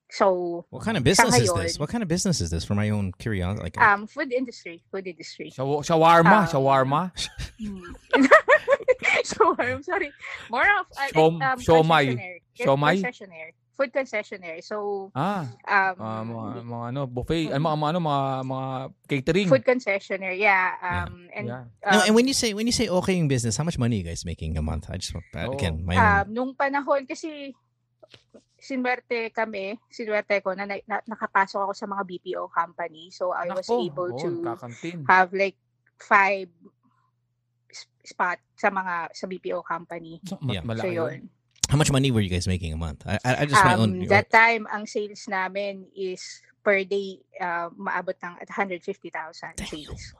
So, 0.09 0.63
What 0.69 0.83
kind 0.87 0.95
of 0.95 1.03
business 1.03 1.35
is 1.35 1.51
this? 1.51 1.75
What 1.79 1.89
kind 1.89 1.99
of 2.01 2.07
business 2.07 2.39
is 2.39 2.47
this? 2.49 2.63
For 2.63 2.75
my 2.75 2.89
own 2.95 3.11
curiosity, 3.19 3.63
like 3.63 3.75
um, 3.75 4.07
food 4.07 4.31
industry, 4.31 4.79
food 4.89 5.03
industry. 5.05 5.49
Shaw- 5.51 5.83
shawarma, 5.83 6.47
Ah. 6.47 6.47
shawarma. 6.47 7.11
Hmm. 7.59 7.91
so, 9.27 9.51
I'm 9.59 9.83
sorry. 9.83 10.11
More 10.49 10.63
of 10.63 10.85
uh, 10.95 11.07
Shom- 11.11 11.43
um, 11.43 11.59
siomay. 11.59 12.15
concessionaire. 12.15 12.39
Siomay? 12.55 12.95
Concessionaire. 13.03 13.51
Food 13.77 13.93
concessionaire. 13.93 14.65
So, 14.65 15.13
Ah, 15.13 15.45
um, 15.69 15.95
ah, 16.01 16.23
mga, 16.25 16.65
mga 16.65 16.85
ano, 16.89 17.01
buffet, 17.05 17.53
ano, 17.53 17.61
mga, 17.61 17.77
mga, 17.77 17.89
ano, 17.93 17.99
mga, 18.01 18.23
mga 18.41 18.67
catering. 19.05 19.47
food 19.53 19.61
concessionaire. 19.61 20.33
Yeah. 20.33 20.73
Um, 20.81 21.29
and 21.29 21.45
yeah. 21.45 21.63
no, 21.85 21.97
um, 22.01 22.05
and 22.09 22.13
when 22.17 22.25
you 22.25 22.33
say 22.33 22.57
when 22.57 22.65
you 22.65 22.73
say 22.73 22.89
okay 22.89 23.13
in 23.13 23.29
business, 23.29 23.53
how 23.53 23.63
much 23.63 23.77
money 23.77 23.95
are 23.95 24.01
you 24.01 24.07
guys 24.09 24.25
making 24.25 24.57
a 24.57 24.65
month? 24.65 24.89
I 24.89 24.97
just 24.97 25.13
want 25.13 25.29
Oh. 25.37 25.53
again 25.53 25.85
my 25.85 25.93
um, 25.93 26.01
own. 26.01 26.25
nung 26.33 26.51
panahon 26.57 27.05
kasi 27.05 27.53
sinwerte 28.57 29.29
kami, 29.29 29.77
sinwerte 29.93 30.41
ko 30.41 30.57
na, 30.57 30.65
na, 30.65 30.81
na- 30.89 31.05
nakapasok 31.05 31.69
ako 31.69 31.73
sa 31.77 31.85
mga 31.85 32.01
BPO 32.09 32.49
company. 32.49 33.13
So 33.13 33.29
I 33.29 33.45
was 33.53 33.69
Nako, 33.69 33.85
able 33.85 34.09
oh, 34.09 34.17
to 34.17 34.29
kakantin. 34.41 35.05
have 35.05 35.29
like 35.37 35.53
five 36.01 36.49
spot 38.01 38.41
sa 38.57 38.73
mga 38.73 39.13
sa 39.13 39.25
BPO 39.29 39.61
company. 39.61 40.17
So, 40.25 40.41
Yeah. 40.41 40.65
So 40.65 40.67
malaki 40.73 40.89
yun. 40.97 41.29
How 41.69 41.77
much 41.77 41.91
money 41.91 42.11
were 42.11 42.21
you 42.21 42.29
guys 42.29 42.47
making 42.47 42.71
a 42.71 42.77
month? 42.77 43.03
I 43.05 43.19
I, 43.25 43.45
just 43.45 43.63
my 43.63 43.75
own. 43.75 44.01
Um, 44.01 44.07
that 44.07 44.31
time 44.31 44.67
ang 44.71 44.87
sales 44.87 45.27
namin 45.27 45.87
is 45.95 46.41
per 46.63 46.83
day 46.83 47.19
uh, 47.39 47.69
maabot 47.75 48.15
ng 48.23 48.35
at 48.39 48.47
150,000 48.47 48.83
Damn. 49.55 49.67
sales. 49.67 50.15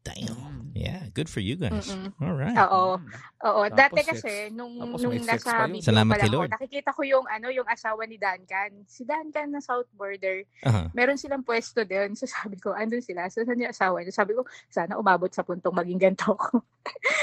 Damn. 0.00 0.32
Mm. 0.32 0.72
Yeah, 0.72 1.12
good 1.12 1.28
for 1.28 1.44
you 1.44 1.60
guys. 1.60 1.92
Mm-mm. 1.92 2.14
All 2.24 2.32
right. 2.32 2.56
Oo. 2.56 2.96
Mm. 2.96 3.04
Oo, 3.44 3.60
Tapos 3.68 3.76
dati 3.76 4.00
sex. 4.00 4.08
kasi 4.16 4.32
nung 4.48 4.80
Tapos 4.80 5.00
nung 5.04 5.12
sex 5.20 5.44
nasa. 5.44 5.68
BPO 5.68 5.84
Salamat 5.84 6.14
kay 6.16 6.30
Lord. 6.32 6.50
nakikita 6.56 6.90
ko 6.96 7.02
yung 7.04 7.26
ano 7.28 7.52
yung 7.52 7.68
asawa 7.68 8.08
ni 8.08 8.16
Duncan. 8.16 8.80
Si 8.88 9.04
Duncan 9.04 9.52
na 9.52 9.60
South 9.60 9.90
Border. 9.92 10.46
Uh-huh. 10.64 10.88
meron 10.96 11.20
silang 11.20 11.44
pwesto 11.44 11.84
din. 11.84 12.16
So 12.16 12.24
sabi 12.24 12.56
ko, 12.56 12.72
andun 12.72 13.04
sila. 13.04 13.28
So 13.28 13.44
saan 13.44 13.60
yung 13.60 13.74
asawa 13.74 14.00
niya? 14.00 14.14
Sabi 14.14 14.32
ko, 14.32 14.48
sana 14.72 14.96
umabot 14.96 15.28
sa 15.28 15.44
puntong 15.44 15.74
maging 15.74 16.00
ganito 16.00 16.32
ko. 16.32 16.64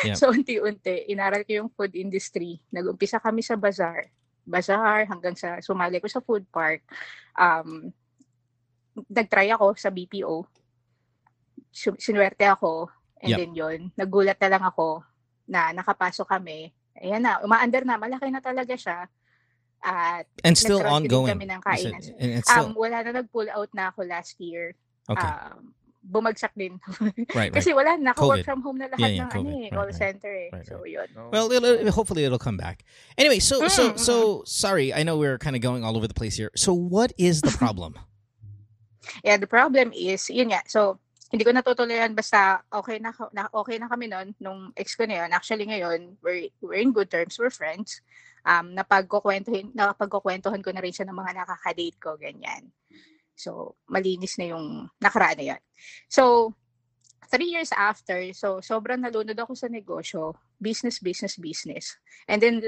Yep. 0.05 0.15
so 0.19 0.29
unti-unti, 0.29 1.09
inaral 1.09 1.41
ko 1.41 1.65
yung 1.65 1.69
food 1.73 1.97
industry. 1.97 2.61
Nag-umpisa 2.69 3.17
kami 3.17 3.41
sa 3.41 3.57
bazaar. 3.57 4.11
Bazaar 4.45 5.09
hanggang 5.09 5.33
sa 5.33 5.57
sumali 5.65 5.97
ko 5.97 6.05
sa 6.05 6.21
food 6.21 6.45
park. 6.53 6.85
Um, 7.33 7.89
nag-try 9.09 9.49
ako 9.49 9.73
sa 9.77 9.89
BPO. 9.89 10.45
Sinuwerte 11.77 12.41
ako. 12.49 12.89
And 13.21 13.29
Yep. 13.33 13.37
then 13.37 13.51
yun, 13.53 13.79
nagulat 13.93 14.37
na 14.41 14.49
lang 14.49 14.63
ako 14.65 15.01
na 15.45 15.73
nakapasok 15.73 16.25
kami, 16.27 16.69
ayan 16.97 17.21
na, 17.21 17.41
umaandar 17.41 17.85
na, 17.85 17.97
malaki 17.97 18.29
na 18.29 18.41
talaga 18.41 18.73
siya. 18.73 19.05
At 19.81 20.25
And 20.41 20.57
still 20.57 20.81
ongoing. 20.81 21.37
kami 21.37 21.45
ng 21.45 21.61
kainan. 21.61 22.01
and 22.17 22.29
it's 22.41 22.49
Um, 22.49 22.73
still 22.73 22.81
wala 22.81 23.05
na 23.05 23.21
nag-pull 23.21 23.49
out 23.49 23.69
na 23.73 23.89
ako 23.89 24.05
last 24.05 24.37
year. 24.41 24.73
okay. 25.07 25.21
Um, 25.23 25.73
bumagsak 26.07 26.55
din. 26.55 26.79
right, 27.35 27.35
right. 27.35 27.53
Kasi 27.53 27.73
wala 27.75 27.97
na, 27.97 28.11
naka-work 28.13 28.45
from 28.45 28.61
home 28.63 28.79
na 28.79 28.87
lahat 28.87 29.01
Yeah, 29.01 29.07
yeah, 29.07 29.23
ng 29.27 29.29
ano 29.29 29.37
COVID. 29.43 29.53
eh, 29.53 29.61
Right, 29.61 29.73
call 29.75 29.89
right. 29.91 29.95
center 30.01 30.31
eh. 30.33 30.49
Right, 30.53 30.65
so, 30.65 30.75
right. 30.79 30.91
yun. 30.93 31.07
No. 31.13 31.29
Well, 31.33 31.47
it'll, 31.51 31.91
hopefully 31.91 32.23
it'll 32.23 32.39
come 32.41 32.55
back. 32.57 32.85
Anyway, 33.17 33.39
so 33.39 33.67
so 33.67 33.91
Mm, 33.91 33.99
so 33.99 34.15
sorry. 34.45 34.93
I 34.93 35.03
know 35.03 35.17
we're 35.17 35.37
kind 35.37 35.55
of 35.57 35.61
going 35.61 35.83
all 35.83 35.97
over 35.97 36.07
the 36.07 36.15
place 36.17 36.37
here. 36.37 36.49
So 36.55 36.71
what 36.73 37.11
is 37.17 37.41
the 37.41 37.51
problem? 37.61 37.97
Yeah, 39.23 39.37
the 39.37 39.47
problem 39.47 39.91
is, 39.95 40.27
yun 40.29 40.51
nga, 40.51 40.63
so, 40.67 40.99
hindi 41.27 41.43
ko 41.43 41.51
natutuloyan 41.51 42.15
basta 42.15 42.63
okay 42.71 43.03
na, 43.03 43.11
na 43.35 43.51
okay 43.51 43.75
na 43.75 43.91
kami 43.91 44.07
noon 44.07 44.31
nung 44.39 44.71
ex 44.79 44.95
ko 44.95 45.03
na 45.03 45.23
yun. 45.23 45.29
Actually 45.35 45.67
ngayon, 45.67 46.15
we're, 46.23 46.47
we're 46.63 46.79
in 46.79 46.95
good 46.95 47.11
terms, 47.11 47.35
we're 47.35 47.51
friends. 47.51 47.99
Um, 48.47 48.71
napagkukwentuhin, 48.71 49.75
napagkukwentuhan 49.75 50.63
ko 50.63 50.71
na 50.71 50.79
rin 50.79 50.95
siya 50.95 51.03
ng 51.03 51.19
mga 51.19 51.43
nakaka-date 51.43 51.99
ko, 51.99 52.15
ganyan. 52.15 52.71
So, 53.35 53.75
malinis 53.91 54.39
na 54.39 54.55
yung 54.55 54.87
nakaraan 55.03 55.35
na 55.35 55.45
yun. 55.55 55.61
So, 56.07 56.55
three 57.27 57.51
years 57.51 57.75
after, 57.75 58.31
so 58.31 58.63
sobrang 58.63 59.03
nalunod 59.03 59.35
ako 59.35 59.51
sa 59.51 59.67
negosyo, 59.67 60.31
business, 60.63 61.03
business, 61.03 61.35
business. 61.35 61.99
And 62.23 62.39
then, 62.39 62.63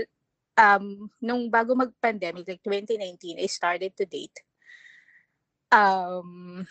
um, 0.59 1.07
nung 1.23 1.47
bago 1.47 1.79
mag-pandemic, 1.79 2.43
like 2.43 2.63
2019, 2.67 3.39
I 3.39 3.47
started 3.47 3.95
to 3.95 4.03
date. 4.03 4.35
Um, 5.71 6.67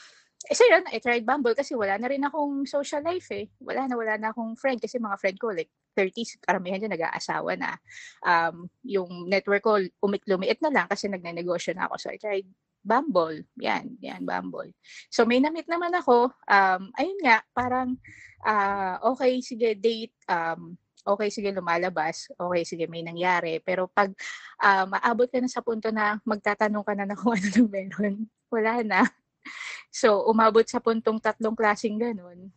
eh, 0.46 0.54
so 0.54 0.62
yun, 0.70 0.86
I 0.86 1.02
tried 1.02 1.26
Bumble 1.26 1.58
kasi 1.58 1.74
wala 1.74 1.98
na 1.98 2.06
rin 2.06 2.22
akong 2.22 2.62
social 2.62 3.02
life 3.02 3.26
eh. 3.34 3.50
Wala 3.58 3.90
na, 3.90 3.94
wala 3.98 4.14
na 4.14 4.30
akong 4.30 4.54
friend 4.54 4.78
kasi 4.78 5.02
mga 5.02 5.18
friend 5.18 5.36
ko 5.42 5.50
like 5.50 5.70
30s, 5.98 6.38
karamihan 6.38 6.78
dyan 6.78 6.94
nag-aasawa 6.94 7.58
na. 7.58 7.74
Um, 8.22 8.70
yung 8.86 9.26
network 9.26 9.66
ko 9.66 9.82
umit-lumiit 9.98 10.62
na 10.62 10.70
lang 10.70 10.86
kasi 10.86 11.10
nagnenegosyo 11.10 11.74
na 11.74 11.90
ako. 11.90 11.94
So 11.98 12.08
I 12.14 12.22
tried 12.22 12.46
Bumble. 12.86 13.42
Yan, 13.58 13.98
yan, 13.98 14.22
Bumble. 14.22 14.70
So 15.10 15.26
may 15.26 15.42
namit 15.42 15.66
naman 15.66 15.90
ako. 15.98 16.30
Um, 16.46 16.94
ayun 16.94 17.18
nga, 17.26 17.42
parang 17.50 17.98
ah, 18.46 19.02
okay, 19.10 19.42
sige, 19.42 19.74
date. 19.74 20.14
Um, 20.30 20.78
okay, 21.02 21.34
sige, 21.34 21.50
lumalabas. 21.50 22.30
Okay, 22.38 22.62
sige, 22.62 22.86
may 22.86 23.02
nangyari. 23.02 23.58
Pero 23.58 23.90
pag 23.90 24.14
ah, 24.62 24.86
maabot 24.86 25.26
ka 25.26 25.42
na 25.42 25.50
sa 25.50 25.66
punto 25.66 25.90
na 25.90 26.22
magtatanong 26.22 26.84
ka 26.86 26.94
na 26.94 27.04
na 27.10 27.18
kung 27.18 27.34
ano 27.34 27.66
meron, 27.66 28.14
wala 28.54 28.86
na. 28.86 29.02
So, 29.88 30.24
umabot 30.28 30.64
sa 30.68 30.78
puntong 30.78 31.18
tatlong 31.18 31.56
klaseng 31.56 31.98
ganun. 31.98 32.52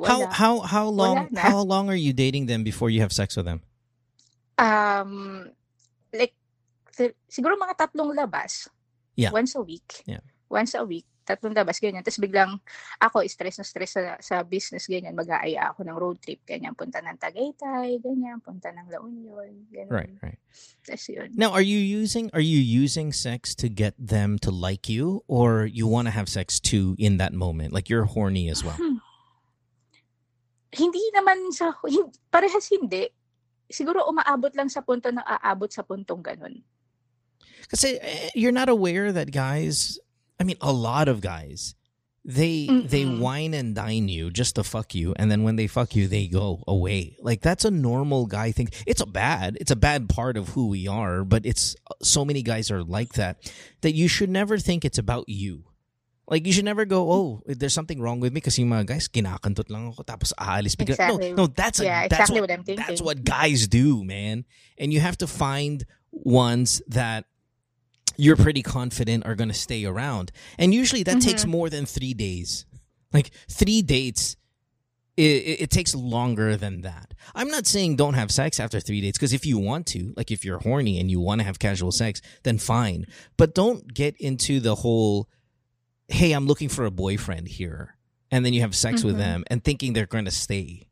How 0.00 0.24
Wala. 0.24 0.32
how 0.32 0.54
how 0.64 0.86
long 0.88 1.28
na. 1.28 1.52
how 1.52 1.60
long 1.60 1.92
are 1.92 1.98
you 2.00 2.16
dating 2.16 2.48
them 2.48 2.64
before 2.64 2.88
you 2.88 3.04
have 3.04 3.12
sex 3.12 3.36
with 3.36 3.44
them? 3.44 3.60
Um, 4.56 5.52
like, 6.16 6.32
si- 6.96 7.12
siguro 7.28 7.60
mga 7.60 7.76
tatlong 7.76 8.16
labas. 8.16 8.72
Yeah. 9.20 9.36
Once 9.36 9.52
a 9.52 9.60
week. 9.60 10.00
Yeah. 10.08 10.24
Once 10.48 10.72
a 10.72 10.84
week. 10.84 11.04
Tatlong 11.26 11.50
labas, 11.50 11.82
ganyan. 11.82 12.06
Tapos 12.06 12.22
biglang 12.22 12.62
ako, 13.02 13.26
stress 13.26 13.58
na 13.58 13.66
stress 13.66 13.98
sa, 13.98 14.14
sa 14.22 14.46
business, 14.46 14.86
ganyan. 14.86 15.18
Mag-aaya 15.18 15.74
ako 15.74 15.82
ng 15.82 15.98
road 15.98 16.22
trip, 16.22 16.38
ganyan. 16.46 16.78
Punta 16.78 17.02
ng 17.02 17.18
Tagaytay, 17.18 17.98
ganyan. 17.98 18.38
Punta 18.38 18.70
ng 18.70 18.86
La 18.86 19.02
Union, 19.02 19.66
ganyan. 19.74 19.90
Right, 19.90 20.14
right. 20.22 20.38
Tapos 20.86 21.10
yun. 21.10 21.34
Now, 21.34 21.50
are 21.50 21.66
you 21.66 21.82
using 21.82 22.30
are 22.30 22.44
you 22.44 22.62
using 22.62 23.10
sex 23.10 23.58
to 23.58 23.66
get 23.66 23.98
them 23.98 24.38
to 24.46 24.54
like 24.54 24.86
you, 24.86 25.26
or 25.26 25.66
you 25.66 25.90
want 25.90 26.06
to 26.06 26.14
have 26.14 26.30
sex 26.30 26.62
too 26.62 26.94
in 26.96 27.18
that 27.18 27.34
moment? 27.34 27.74
Like 27.74 27.90
you're 27.90 28.06
horny 28.06 28.46
as 28.46 28.62
well. 28.62 28.78
Hmm. 28.78 29.02
Hindi 30.70 31.02
naman 31.10 31.50
sa, 31.50 31.72
hin- 31.88 32.14
parehas 32.30 32.70
hindi. 32.70 33.10
Siguro 33.66 34.06
umaabot 34.06 34.54
lang 34.54 34.70
sa 34.70 34.84
punto 34.84 35.10
na 35.10 35.26
aabot 35.26 35.72
sa 35.72 35.82
puntong 35.82 36.22
ganun. 36.22 36.62
Kasi 37.66 37.98
eh, 37.98 38.30
you're 38.36 38.54
not 38.54 38.70
aware 38.70 39.10
that 39.10 39.34
guys, 39.34 39.98
I 40.38 40.44
mean, 40.44 40.56
a 40.60 40.72
lot 40.72 41.08
of 41.08 41.20
guys, 41.20 41.74
they 42.24 42.66
they 42.66 43.04
Mm-mm. 43.04 43.20
wine 43.20 43.54
and 43.54 43.74
dine 43.74 44.08
you 44.08 44.30
just 44.30 44.56
to 44.56 44.64
fuck 44.64 44.94
you, 44.94 45.14
and 45.16 45.30
then 45.30 45.44
when 45.44 45.54
they 45.56 45.66
fuck 45.68 45.94
you, 45.94 46.08
they 46.08 46.26
go 46.26 46.64
away. 46.66 47.16
Like 47.22 47.40
that's 47.40 47.64
a 47.64 47.70
normal 47.70 48.26
guy 48.26 48.50
thing. 48.50 48.68
It's 48.86 49.00
a 49.00 49.06
bad, 49.06 49.56
it's 49.60 49.70
a 49.70 49.76
bad 49.76 50.08
part 50.08 50.36
of 50.36 50.50
who 50.50 50.68
we 50.68 50.88
are, 50.88 51.22
but 51.24 51.46
it's 51.46 51.76
uh, 51.86 51.94
so 52.02 52.24
many 52.24 52.42
guys 52.42 52.70
are 52.70 52.82
like 52.82 53.14
that 53.14 53.38
that 53.82 53.94
you 53.94 54.08
should 54.08 54.28
never 54.28 54.58
think 54.58 54.84
it's 54.84 54.98
about 54.98 55.28
you. 55.28 55.64
Like 56.26 56.44
you 56.44 56.52
should 56.52 56.64
never 56.64 56.84
go, 56.84 57.06
mm. 57.06 57.12
oh, 57.14 57.42
there's 57.46 57.74
something 57.74 58.02
wrong 58.02 58.18
with 58.18 58.32
me 58.32 58.42
because 58.42 58.58
yung 58.58 58.70
mga 58.70 58.86
guys 58.86 59.06
kinakantot 59.06 59.70
lang 59.70 59.94
ako 59.94 60.02
tapos 60.02 60.34
aalis 60.34 60.74
bigla. 60.74 60.98
Exactly. 60.98 61.30
No, 61.30 61.46
no, 61.46 61.46
that's 61.46 61.78
a, 61.78 61.84
Yeah, 61.84 62.08
that's 62.08 62.26
exactly 62.26 62.40
what, 62.42 62.50
what 62.50 62.58
I'm 62.58 62.64
thinking. 62.64 62.84
That's 62.84 63.00
what 63.00 63.22
guys 63.22 63.68
do, 63.68 64.02
man. 64.02 64.44
And 64.76 64.92
you 64.92 64.98
have 64.98 65.16
to 65.22 65.30
find 65.30 65.86
ones 66.10 66.82
that 66.90 67.30
you're 68.18 68.36
pretty 68.36 68.62
confident 68.62 69.24
are 69.26 69.34
going 69.34 69.48
to 69.48 69.54
stay 69.54 69.84
around. 69.84 70.32
And 70.58 70.72
usually 70.74 71.02
that 71.04 71.20
takes 71.20 71.42
Mm-hmm. 71.42 71.50
more 71.50 71.70
than 71.70 71.86
3 71.86 72.14
days. 72.14 72.66
Like 73.12 73.30
3 73.50 73.82
dates 73.82 74.36
it, 75.16 75.62
it 75.62 75.70
takes 75.70 75.94
longer 75.94 76.56
than 76.56 76.82
that. 76.82 77.14
I'm 77.34 77.48
not 77.48 77.66
saying 77.66 77.96
don't 77.96 78.12
have 78.14 78.30
sex 78.30 78.60
after 78.60 78.80
3 78.80 79.00
dates 79.00 79.16
because 79.16 79.32
if 79.32 79.46
you 79.46 79.56
want 79.58 79.86
to, 79.88 80.12
like 80.14 80.30
if 80.30 80.44
you're 80.44 80.58
horny 80.58 81.00
and 81.00 81.10
you 81.10 81.20
want 81.20 81.40
to 81.40 81.46
have 81.46 81.58
casual 81.58 81.90
sex, 81.90 82.20
then 82.42 82.58
fine. 82.58 83.06
But 83.38 83.54
don't 83.54 83.94
get 83.94 84.14
into 84.18 84.60
the 84.60 84.74
whole 84.74 85.28
hey, 86.08 86.32
I'm 86.32 86.46
looking 86.46 86.68
for 86.68 86.84
a 86.84 86.90
boyfriend 86.90 87.48
here. 87.48 87.96
And 88.30 88.44
then 88.44 88.52
you 88.52 88.60
have 88.60 88.74
sex 88.76 89.02
with 89.02 89.14
Mhm. 89.16 89.18
them 89.18 89.44
and 89.48 89.64
thinking 89.64 89.92
they're 89.92 90.06
going 90.06 90.24
to 90.26 90.30
stay. 90.30 90.86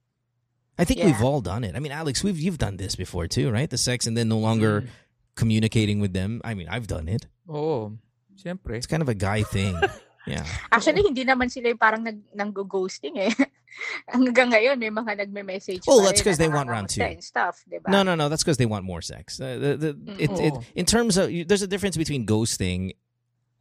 I 0.79 0.85
think 0.85 1.05
we've 1.05 1.23
all 1.23 1.41
done 1.41 1.63
it. 1.63 1.77
I 1.77 1.79
mean, 1.79 1.93
Alex, 1.93 2.25
we've 2.25 2.39
you've 2.39 2.59
done 2.59 2.79
this 2.79 2.97
before 2.97 3.29
too, 3.29 3.51
right? 3.51 3.69
The 3.71 3.79
sex 3.79 4.07
and 4.09 4.17
then 4.17 4.29
no 4.29 4.39
longer 4.39 4.83
Mm. 4.83 4.89
Communicating 5.35 6.01
with 6.01 6.13
them. 6.13 6.41
I 6.45 6.55
mean, 6.55 6.69
I've 6.69 6.87
done 6.87 7.09
it. 7.09 7.27
Oh, 7.49 7.93
Siyempre. 8.37 8.75
It's 8.77 8.87
kind 8.87 9.03
of 9.03 9.09
a 9.09 9.15
guy 9.15 9.43
thing. 9.43 9.79
yeah. 10.27 10.45
Actually, 10.73 11.03
hindi 11.03 11.25
naman 11.25 11.51
sila 11.51 11.69
yung 11.69 11.79
parang 11.79 12.03
nag, 12.03 12.19
nang-ghosting 12.35 13.17
eh. 13.19 13.31
Hanggang 14.15 14.53
ngayon, 14.55 14.79
may 14.79 14.91
mga 14.91 15.19
nagme-message 15.27 15.83
Oh, 15.89 16.03
that's 16.03 16.21
because 16.21 16.39
they 16.39 16.49
want 16.49 16.69
round 16.69 16.89
nangangamusta 16.89 17.11
two. 17.11 17.15
and 17.15 17.25
stuff, 17.25 17.65
di 17.69 17.79
ba? 17.79 17.91
No, 17.91 18.03
no, 18.03 18.15
no. 18.15 18.29
That's 18.29 18.43
because 18.43 18.57
they 18.57 18.67
want 18.67 18.85
more 18.85 19.03
sex. 19.03 19.41
Uh, 19.41 19.59
the, 19.59 19.71
the, 19.77 19.91
it, 20.19 20.31
it, 20.31 20.53
Oh. 20.55 20.63
in 20.75 20.87
terms 20.87 21.17
of, 21.17 21.31
there's 21.47 21.63
a 21.63 21.67
difference 21.67 21.97
between 21.97 22.27
ghosting, 22.27 22.93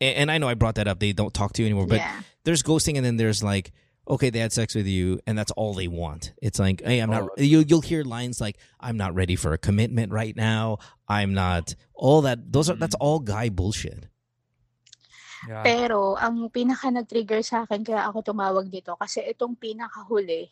a- 0.02 0.16
and 0.16 0.30
I 0.30 0.38
know 0.38 0.48
I 0.48 0.54
brought 0.54 0.76
that 0.76 0.88
up. 0.88 1.00
They 1.00 1.14
don't 1.14 1.34
talk 1.34 1.54
to 1.54 1.62
you 1.62 1.66
anymore, 1.66 1.88
but 1.88 1.98
yeah. 1.98 2.22
there's 2.44 2.62
ghosting, 2.62 2.96
and 2.98 3.06
then 3.06 3.18
there's 3.18 3.42
like, 3.44 3.72
okay, 4.08 4.30
they 4.30 4.40
had 4.40 4.52
sex 4.52 4.76
with 4.76 4.88
you, 4.88 5.20
and 5.26 5.38
that's 5.38 5.52
all 5.56 5.74
they 5.74 5.88
want. 5.88 6.34
It's 6.42 6.60
like, 6.60 6.82
hey, 6.84 7.00
I'm 7.00 7.10
not. 7.10 7.24
Oh. 7.24 7.30
You, 7.38 7.64
you'll 7.68 7.82
hear 7.86 8.04
lines 8.04 8.42
like, 8.42 8.58
"I'm 8.80 8.98
not 8.98 9.16
ready 9.16 9.36
for 9.36 9.54
a 9.54 9.58
commitment 9.58 10.12
right 10.12 10.36
now. 10.36 10.78
I'm 11.08 11.34
not." 11.34 11.76
All 11.94 12.22
that. 12.24 12.52
Those 12.52 12.70
are. 12.70 12.76
That's 12.76 12.96
Mm. 12.96 13.06
all 13.06 13.20
guy 13.20 13.50
bullshit. 13.50 14.08
Yeah. 15.48 15.64
Pero, 15.64 16.16
ang 16.16 16.48
pinaka 16.48 16.88
nag-trigger 16.88 17.44
sa 17.44 17.68
akin 17.68 17.84
kaya 17.84 18.08
ako 18.08 18.24
tumawag 18.32 18.72
dito 18.72 18.96
kasi 18.96 19.20
itong 19.28 19.60
pinakahuli, 19.60 20.48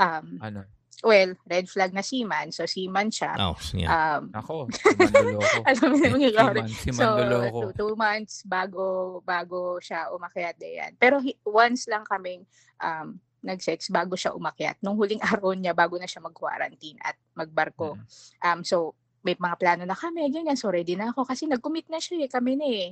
um, 0.00 0.40
Ano? 0.40 0.64
Well, 1.02 1.34
red 1.48 1.66
flag 1.66 1.90
na 1.90 2.04
seaman. 2.04 2.52
So, 2.52 2.68
seaman 2.68 3.10
siya. 3.10 3.34
Oh, 3.40 3.56
yeah. 3.74 4.20
Um, 4.20 4.30
Ako, 4.30 4.68
si 4.74 4.84
Mandoloko. 4.94 5.58
alam 5.66 5.86
mo 5.90 5.96
na 5.98 6.08
yung 6.20 6.36
Man- 6.36 6.68
si 6.70 6.90
So, 6.94 7.04
Mandoloko. 7.16 7.58
two, 7.58 7.72
two 7.74 7.92
months 7.96 8.44
bago 8.46 8.84
bago 9.24 9.80
siya 9.82 10.12
umakyat 10.12 10.56
na 10.60 10.68
yan. 10.70 10.92
Pero 11.00 11.18
hi- 11.18 11.40
once 11.42 11.88
lang 11.90 12.04
kaming 12.06 12.46
um, 12.78 13.18
nag-sex 13.44 13.92
bago 13.92 14.16
siya 14.16 14.32
umakyat. 14.32 14.80
Nung 14.80 14.96
huling 14.96 15.20
araw 15.20 15.52
niya, 15.52 15.76
bago 15.76 16.00
na 16.00 16.08
siya 16.08 16.24
mag-quarantine 16.24 16.96
at 17.04 17.16
magbarko. 17.36 17.98
Mm. 17.98 18.04
Um, 18.40 18.60
so, 18.64 18.96
may 19.24 19.36
mga 19.36 19.56
plano 19.56 19.82
na 19.88 19.96
kami, 19.96 20.28
ganyan. 20.28 20.56
So, 20.56 20.68
ready 20.72 20.96
na 20.96 21.12
ako 21.12 21.24
kasi 21.28 21.48
nag-commit 21.48 21.88
na 21.88 22.00
siya 22.00 22.24
eh, 22.24 22.30
kami 22.30 22.56
na 22.60 22.66
eh. 22.68 22.88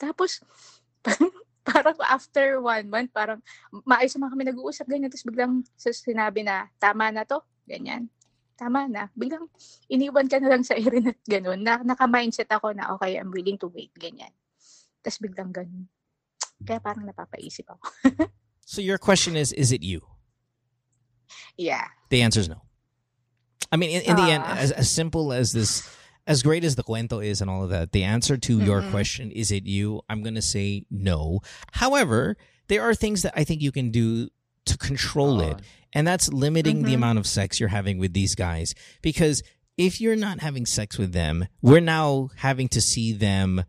Tapos, 0.00 0.40
parang 1.68 1.94
after 2.02 2.58
one 2.58 2.90
month, 2.90 3.10
parang 3.14 3.38
maayos 3.86 4.14
naman 4.18 4.34
kami 4.34 4.44
nag-uusap, 4.50 4.86
ganyan. 4.90 5.10
Tapos 5.10 5.26
biglang 5.26 5.62
sinabi 5.78 6.42
na, 6.42 6.66
tama 6.82 7.14
na 7.14 7.22
to, 7.22 7.38
ganyan. 7.64 8.10
Tama 8.58 8.90
na. 8.90 9.08
Biglang 9.14 9.46
iniwan 9.86 10.26
ka 10.26 10.42
na 10.42 10.50
lang 10.50 10.66
sa 10.66 10.74
Erin 10.74 11.14
at 11.14 11.18
ganun. 11.22 11.62
Na, 11.62 11.78
naka-mindset 11.82 12.50
ako 12.50 12.74
na, 12.74 12.90
okay, 12.94 13.14
I'm 13.14 13.30
willing 13.30 13.58
to 13.62 13.70
wait, 13.70 13.94
ganyan. 13.94 14.34
Tapos 15.02 15.18
biglang 15.22 15.54
ganun. 15.54 15.86
Kaya 16.62 16.78
parang 16.82 17.06
napapaisip 17.06 17.66
ako. 17.70 17.86
So 18.64 18.80
your 18.80 18.96
question 18.96 19.36
is, 19.36 19.52
is 19.52 19.72
it 19.74 19.82
you? 19.82 20.00
Yeah. 21.58 21.86
The 22.08 22.22
answer 22.22 22.40
is 22.40 22.48
no. 22.48 22.62
I 23.70 23.76
mean, 23.76 23.90
in, 23.90 24.02
in 24.02 24.16
the 24.16 24.22
end, 24.30 24.44
Ah. 24.46 24.56
as, 24.56 24.70
as 24.72 24.88
simple 24.88 25.32
as 25.32 25.52
this, 25.52 25.82
as 26.26 26.42
great 26.42 26.64
as 26.64 26.76
the 26.76 26.84
cuento 26.84 27.24
is 27.24 27.40
and 27.40 27.50
all 27.50 27.64
of 27.64 27.70
that, 27.70 27.92
the 27.92 28.04
answer 28.04 28.36
to 28.36 28.58
your 28.60 28.80
Mm-mm. 28.82 28.90
question, 28.90 29.30
is 29.32 29.50
it 29.50 29.66
you? 29.66 30.02
I'm 30.08 30.22
going 30.22 30.34
to 30.36 30.42
say 30.42 30.84
no. 30.90 31.40
However, 31.72 32.36
there 32.68 32.82
are 32.82 32.94
things 32.94 33.22
that 33.22 33.32
I 33.36 33.44
think 33.44 33.60
you 33.60 33.72
can 33.72 33.90
do 33.90 34.28
to 34.66 34.78
control 34.78 35.40
it. 35.40 35.60
And 35.92 36.06
that's 36.06 36.32
limiting 36.32 36.84
the 36.84 36.92
Mhm. 36.92 36.94
amount 36.94 37.18
of 37.18 37.26
sex 37.26 37.58
you're 37.60 37.68
having 37.68 37.98
with 37.98 38.12
these 38.14 38.34
guys. 38.34 38.74
Because 39.02 39.42
if 39.76 40.00
you're 40.00 40.16
not 40.16 40.40
having 40.40 40.64
sex 40.64 40.96
with 40.96 41.12
them, 41.12 41.46
we're 41.60 41.80
now 41.80 42.30
having 42.36 42.68
to 42.68 42.80
see 42.80 43.12
them. 43.12 43.64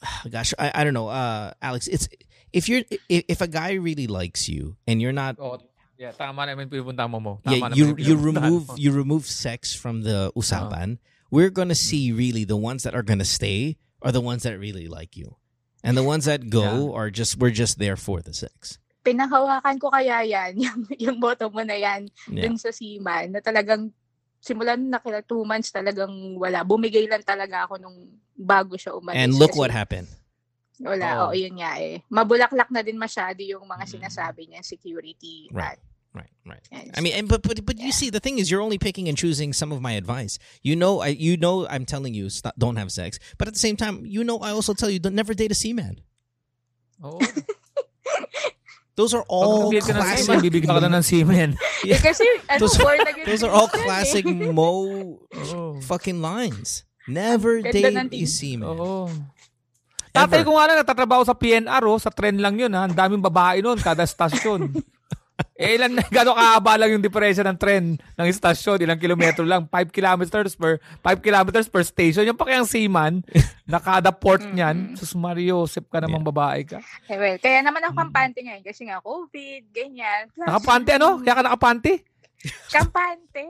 Gosh, 0.30 0.54
I, 0.58 0.70
I 0.74 0.84
don't 0.84 0.94
know, 0.94 1.08
uh, 1.08 1.52
Alex. 1.62 1.88
It's 1.88 2.08
if 2.52 2.68
you're 2.68 2.82
if, 3.08 3.24
if 3.28 3.40
a 3.40 3.48
guy 3.48 3.72
really 3.74 4.06
likes 4.06 4.48
you 4.48 4.76
and 4.86 5.00
you're 5.02 5.12
not 5.12 5.38
Oo. 5.40 5.58
Yeah, 5.98 6.14
tama 6.14 6.46
naman 6.46 6.70
pipunta 6.70 7.10
mo 7.10 7.18
mo. 7.18 7.32
yeah, 7.42 7.74
you 7.74 7.98
you 7.98 8.14
remove 8.14 8.70
you 8.78 8.94
remove 8.94 9.26
sex 9.26 9.74
from 9.74 10.06
the 10.06 10.30
usapan. 10.38 10.96
Uh-huh. 10.96 11.26
We're 11.34 11.50
gonna 11.50 11.74
see 11.76 12.14
really 12.14 12.46
the 12.46 12.56
ones 12.56 12.86
that 12.86 12.94
are 12.94 13.02
gonna 13.02 13.26
stay 13.26 13.76
are 14.00 14.14
the 14.14 14.22
ones 14.22 14.46
that 14.46 14.54
really 14.62 14.86
like 14.86 15.18
you, 15.18 15.36
and 15.82 15.98
the 15.98 16.06
ones 16.06 16.24
that 16.30 16.48
go 16.48 16.94
are 16.94 17.10
just 17.10 17.36
we're 17.36 17.52
just 17.52 17.82
there 17.82 17.98
for 17.98 18.22
the 18.22 18.30
sex. 18.32 18.78
Pinahawakan 19.02 19.76
ko 19.82 19.90
kaya 19.90 20.22
yan, 20.22 20.54
yung, 20.64 20.80
yung 20.96 21.16
bottom 21.18 21.50
mo 21.50 21.66
na 21.66 21.74
yan, 21.74 22.06
Yeah. 22.30 22.46
dun 22.46 22.56
sa 22.62 22.70
Seaman, 22.70 23.34
na 23.34 23.42
talagang 23.42 23.90
simulan 24.38 24.78
na 24.78 25.02
kila 25.02 25.18
two 25.26 25.42
months 25.42 25.74
talagang 25.74 26.38
wala. 26.38 26.62
Bumigay 26.62 27.10
lang 27.10 27.26
talaga 27.26 27.66
ako 27.66 27.82
nung 27.82 28.06
bago 28.38 28.78
siya 28.78 28.94
umalis. 28.94 29.18
And 29.18 29.34
look 29.34 29.58
kasi 29.58 29.60
what 29.66 29.74
happened. 29.74 30.06
Wala, 30.78 31.06
Oo. 31.06 31.24
oo, 31.30 31.34
yun 31.34 31.58
nga 31.58 31.74
eh. 31.78 32.02
Mabulaklak 32.06 32.70
na 32.70 32.82
din 32.82 32.94
masyado 32.96 33.42
yung 33.42 33.66
mga 33.66 33.84
Mm. 33.84 33.92
sinasabi 33.98 34.42
niya, 34.46 34.62
security. 34.62 35.50
Right. 35.50 35.78
at- 35.78 35.86
Right, 36.16 36.32
right. 36.48 36.64
I 36.96 37.00
mean, 37.04 37.12
and, 37.14 37.28
but 37.28 37.42
but 37.44 37.60
but 37.62 37.78
you 37.78 37.92
see, 37.92 38.08
the 38.10 38.18
thing 38.18 38.40
is, 38.40 38.50
you're 38.50 38.64
only 38.64 38.78
picking 38.80 39.06
and 39.06 39.14
choosing 39.14 39.52
some 39.52 39.70
of 39.70 39.78
my 39.84 39.92
advice. 39.92 40.40
You 40.66 40.74
know, 40.74 40.98
I 40.98 41.08
you 41.14 41.36
know, 41.36 41.68
I'm 41.68 41.84
telling 41.84 42.10
you, 42.16 42.26
stop, 42.32 42.56
don't 42.58 42.74
have 42.74 42.90
sex. 42.90 43.20
But 43.36 43.46
at 43.46 43.54
the 43.54 43.60
same 43.60 43.76
time, 43.76 44.02
you 44.02 44.24
know, 44.24 44.40
I 44.40 44.50
also 44.50 44.72
tell 44.74 44.88
you, 44.90 44.98
don't 44.98 45.14
never 45.14 45.30
date 45.36 45.52
a 45.52 45.54
seaman. 45.54 46.00
Oo. 47.04 47.20
Those 48.98 49.14
are 49.14 49.22
all 49.30 49.70
nabigyan 49.70 49.94
classic. 49.94 50.26
semen, 50.26 50.42
bibigyan 50.42 50.74
ka 50.74 50.80
na 50.82 50.90
ng 50.90 51.04
semen. 51.06 51.54
Eh, 51.86 51.94
kasi, 52.02 52.26
ano, 52.50 52.66
Those 52.66 52.74
are- 52.82 52.98
Those 53.22 53.42
are 53.46 53.54
all 53.54 53.70
eh. 53.70 53.78
classic 53.78 54.24
Mo 54.26 54.70
Oo. 55.30 55.78
fucking 55.86 56.18
lines. 56.18 56.82
Never 57.06 57.62
Ganda 57.62 57.70
date 57.78 57.94
ng 57.94 58.08
a 58.08 58.10
tingin. 58.10 58.26
seaman. 58.26 58.74
Tatay 60.24 60.42
ko 60.42 60.50
nga 60.58 60.66
lang, 60.66 60.78
natatrabaho 60.82 61.22
sa 61.22 61.36
PNR, 61.36 61.82
oh, 61.86 62.00
sa 62.00 62.10
tren 62.10 62.38
lang 62.38 62.58
yun, 62.58 62.72
ha? 62.74 62.86
Ang 62.86 62.96
daming 62.96 63.22
babae 63.22 63.62
noon, 63.62 63.78
kada 63.78 64.02
stasyon. 64.02 64.70
eh, 65.58 65.78
ilan, 65.78 65.98
gano'ng 66.10 66.38
kahaba 66.38 66.74
lang 66.78 66.98
yung 66.98 67.04
diferensya 67.04 67.46
ng 67.46 67.58
tren 67.58 67.94
ng 67.98 68.26
istasyon, 68.30 68.82
ilang 68.82 68.98
kilometro 68.98 69.46
lang, 69.46 69.66
5 69.70 69.94
kilometers 69.94 70.54
per 70.58 70.82
5 71.02 71.18
kilometers 71.22 71.66
per 71.70 71.82
station. 71.86 72.26
Yung 72.26 72.38
pa 72.38 72.46
kayang 72.46 72.66
seaman, 72.66 73.22
na 73.70 73.78
kada 73.78 74.10
port 74.10 74.42
niyan, 74.42 74.98
sus 74.98 75.14
Mario, 75.14 75.66
sip 75.70 75.86
ka 75.90 76.02
namang 76.02 76.26
babae 76.26 76.66
ka. 76.66 76.78
Eh, 77.10 77.18
well, 77.18 77.38
kaya 77.38 77.62
naman 77.62 77.82
ako 77.86 77.94
kampante 77.94 78.38
ngayon 78.42 78.64
kasi 78.66 78.86
nga 78.86 79.02
COVID, 79.02 79.62
ganyan. 79.70 80.30
Plus, 80.34 80.46
Nakapante, 80.46 80.90
ano? 80.98 81.22
Kaya 81.22 81.34
ka 81.38 81.42
nakapante? 81.46 81.92
Kampante. 82.74 83.44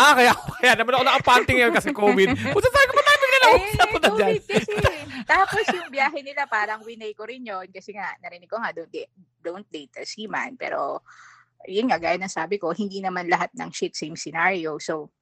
Ah, 0.00 0.16
kaya, 0.16 0.32
kaya 0.32 0.72
naman 0.72 0.96
ako 0.96 1.04
nakapante 1.04 1.50
ngayon 1.52 1.74
kasi 1.76 1.92
COVID. 1.92 2.28
Puta 2.56 2.68
tayo 2.72 2.86
tayo 2.88 3.18
bigla 3.20 3.38
na 3.38 3.48
Eh, 3.50 3.60
na 3.76 4.08
dyan. 4.16 4.30
COVID 4.32 4.44
kasi. 4.48 4.72
Tapos 5.28 5.64
yung 5.76 5.90
biyahe 5.92 6.20
nila, 6.24 6.48
parang 6.48 6.80
winay 6.80 7.12
ko 7.12 7.28
rin 7.28 7.44
yun. 7.44 7.68
Kasi 7.68 7.92
nga, 7.92 8.16
narinig 8.24 8.48
ko 8.48 8.56
nga, 8.56 8.72
don't 8.72 8.88
date, 8.88 9.12
don't 9.44 9.68
date 9.68 9.92
a 10.00 10.08
seaman. 10.08 10.56
Pero, 10.56 11.04
yun 11.68 11.92
nga, 11.92 12.00
gaya 12.00 12.16
ng 12.16 12.32
sabi 12.32 12.56
ko, 12.56 12.72
hindi 12.72 13.04
naman 13.04 13.28
lahat 13.28 13.52
ng 13.52 13.68
shit 13.70 13.92
same 13.92 14.16
scenario. 14.16 14.80
So, 14.80 15.12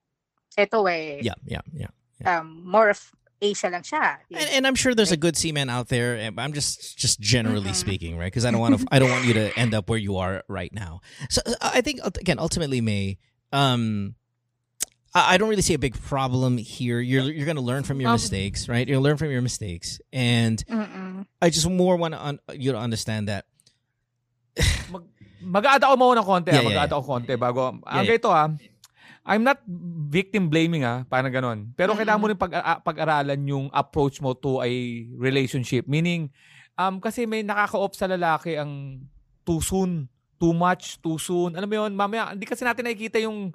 eto 0.54 0.86
eh, 0.86 1.18
Yeah, 1.20 1.38
yeah, 1.44 1.64
yeah. 1.74 1.92
um, 2.22 2.62
more 2.62 2.94
of 2.94 3.02
Asia 3.40 3.68
lang 3.70 3.82
siya. 3.86 4.18
And, 4.34 4.48
and 4.50 4.66
I'm 4.66 4.74
sure 4.74 4.94
there's 4.94 5.12
a 5.12 5.16
good 5.16 5.36
seaman 5.36 5.70
out 5.70 5.88
there. 5.88 6.16
and 6.18 6.38
I'm 6.40 6.52
just 6.52 6.98
just 6.98 7.20
generally 7.20 7.70
Mhm. 7.70 7.78
speaking, 7.78 8.12
right? 8.18 8.26
Because 8.26 8.44
I 8.44 8.50
don't 8.50 8.60
want 8.60 8.80
to 8.80 8.86
I 8.90 8.98
don't 8.98 9.10
want 9.10 9.24
you 9.26 9.34
to 9.38 9.54
end 9.58 9.74
up 9.74 9.88
where 9.88 9.98
you 9.98 10.18
are 10.18 10.42
right 10.48 10.72
now. 10.74 11.00
So 11.30 11.42
uh, 11.46 11.54
I 11.60 11.80
think 11.80 12.00
again, 12.04 12.38
ultimately, 12.38 12.80
May, 12.82 13.18
um, 13.54 14.14
I 15.14 15.34
I 15.34 15.36
don't 15.38 15.48
really 15.48 15.62
see 15.62 15.74
a 15.74 15.78
big 15.78 15.94
problem 15.94 16.58
here. 16.58 16.98
You're 16.98 17.30
you're 17.30 17.46
going 17.46 17.56
to 17.60 17.64
learn 17.64 17.82
from 17.86 18.00
your 18.02 18.10
Um, 18.10 18.18
mistakes, 18.18 18.66
right? 18.68 18.86
You'll 18.88 19.02
learn 19.06 19.16
from 19.16 19.30
your 19.30 19.42
mistakes, 19.42 20.00
and 20.12 20.58
Mm-mm. 20.66 21.26
I 21.40 21.50
just 21.50 21.68
more 21.70 21.94
want 21.96 22.14
to 22.14 22.20
un- 22.20 22.42
you 22.58 22.72
to 22.74 22.78
understand 22.78 23.28
that. 23.30 23.46
Mag-add 25.38 25.86
ako 25.86 25.94
muna 25.94 26.18
ng 26.18 26.26
konti, 26.26 26.50
Yeah, 26.50 26.60
yeah, 26.60 26.62
yeah, 26.66 26.68
mag-add 26.82 26.90
yeah. 26.90 27.06
konti 27.06 27.34
bago. 27.38 27.78
Ang 27.86 28.02
Yeah, 28.04 28.10
ganito 28.10 28.28
ah, 28.34 28.50
I'm 29.28 29.44
not 29.44 29.60
victim 30.08 30.48
blaming 30.48 30.88
ah, 30.88 31.04
parang 31.04 31.28
ganon. 31.28 31.58
Pero 31.76 31.92
Mm-mm. 31.92 32.00
kailangan 32.00 32.20
mo 32.20 32.26
rin 32.32 32.40
pag, 32.40 32.52
ah, 32.56 32.80
pag-aralan 32.80 33.36
yung 33.44 33.66
approach 33.76 34.24
mo 34.24 34.32
to 34.32 34.64
a 34.64 34.70
relationship. 35.20 35.84
Meaning, 35.84 36.32
um, 36.80 36.96
kasi 36.96 37.28
may 37.28 37.44
nakaka-off 37.44 37.92
sa 37.92 38.08
lalaki 38.08 38.56
ang 38.56 39.04
too 39.44 39.60
soon, 39.60 40.08
too 40.40 40.56
much, 40.56 40.96
too 41.04 41.20
soon. 41.20 41.52
Alam 41.60 41.68
mo 41.68 41.74
yun, 41.84 41.92
mamaya, 41.92 42.32
hindi 42.32 42.48
kasi 42.48 42.64
natin 42.64 42.88
nakikita 42.88 43.20
yung 43.20 43.52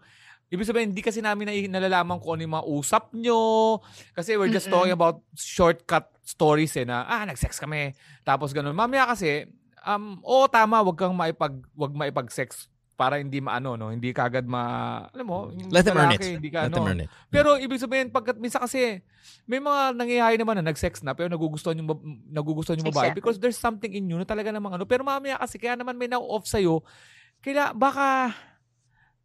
Ibig 0.53 0.69
sabihin, 0.69 0.93
hindi 0.93 1.01
kasi 1.01 1.17
namin 1.17 1.49
na, 1.49 1.81
nalalaman 1.81 2.21
kung 2.21 2.37
ano 2.37 2.45
yung 2.45 2.55
mga 2.61 2.67
usap 2.69 3.09
nyo. 3.17 3.81
Kasi 4.13 4.37
we're 4.37 4.53
just 4.53 4.69
Mm-mm. 4.69 4.77
talking 4.77 4.93
about 4.93 5.25
shortcut 5.33 6.13
stories 6.21 6.77
eh 6.77 6.85
na, 6.85 7.09
ah, 7.09 7.25
nag-sex 7.25 7.57
kami. 7.57 7.97
Tapos 8.21 8.53
ganun. 8.53 8.77
Mamaya 8.77 9.09
kasi, 9.09 9.49
um, 9.81 10.21
oo, 10.21 10.45
tama, 10.45 10.85
wag 10.85 10.93
kang 10.93 11.17
maipag, 11.17 11.57
wag 11.73 11.93
maipag-sex 11.97 12.69
para 12.93 13.17
hindi 13.17 13.41
maano, 13.41 13.73
no? 13.73 13.89
Hindi 13.89 14.13
kagad 14.13 14.45
ma, 14.45 14.63
alam 15.09 15.25
mo, 15.25 15.49
Let 15.73 15.89
them 15.89 15.97
earn 15.97 16.13
it. 16.13 16.21
Hindi 16.21 16.49
ka, 16.53 16.69
Let 16.69 16.77
them 16.77 16.85
ano. 16.85 16.91
earn 16.93 17.01
it. 17.05 17.09
Pero 17.27 17.57
ibig 17.57 17.81
sabihin, 17.81 18.13
pagkat 18.13 18.37
minsan 18.37 18.61
kasi, 18.61 19.01
may 19.49 19.57
mga 19.57 19.97
nangyayari 19.97 20.35
naman 20.37 20.61
na 20.61 20.69
nag-sex 20.69 21.01
na, 21.01 21.17
pero 21.17 21.25
nagugustuhan 21.27 21.73
yung, 21.81 21.89
nagugustuhan 22.29 22.77
yung 22.77 22.93
babae 22.93 23.09
Exactly. 23.09 23.19
because 23.19 23.37
there's 23.41 23.57
something 23.57 23.89
in 23.91 24.05
you 24.05 24.17
na 24.17 24.29
talaga 24.29 24.53
namang 24.53 24.77
ano. 24.77 24.85
Pero 24.85 25.01
mamaya 25.01 25.41
kasi, 25.41 25.57
kaya 25.57 25.73
naman 25.73 25.97
may 25.97 26.05
na-off 26.07 26.45
sa'yo, 26.45 26.85
kaya 27.41 27.73
baka, 27.73 28.31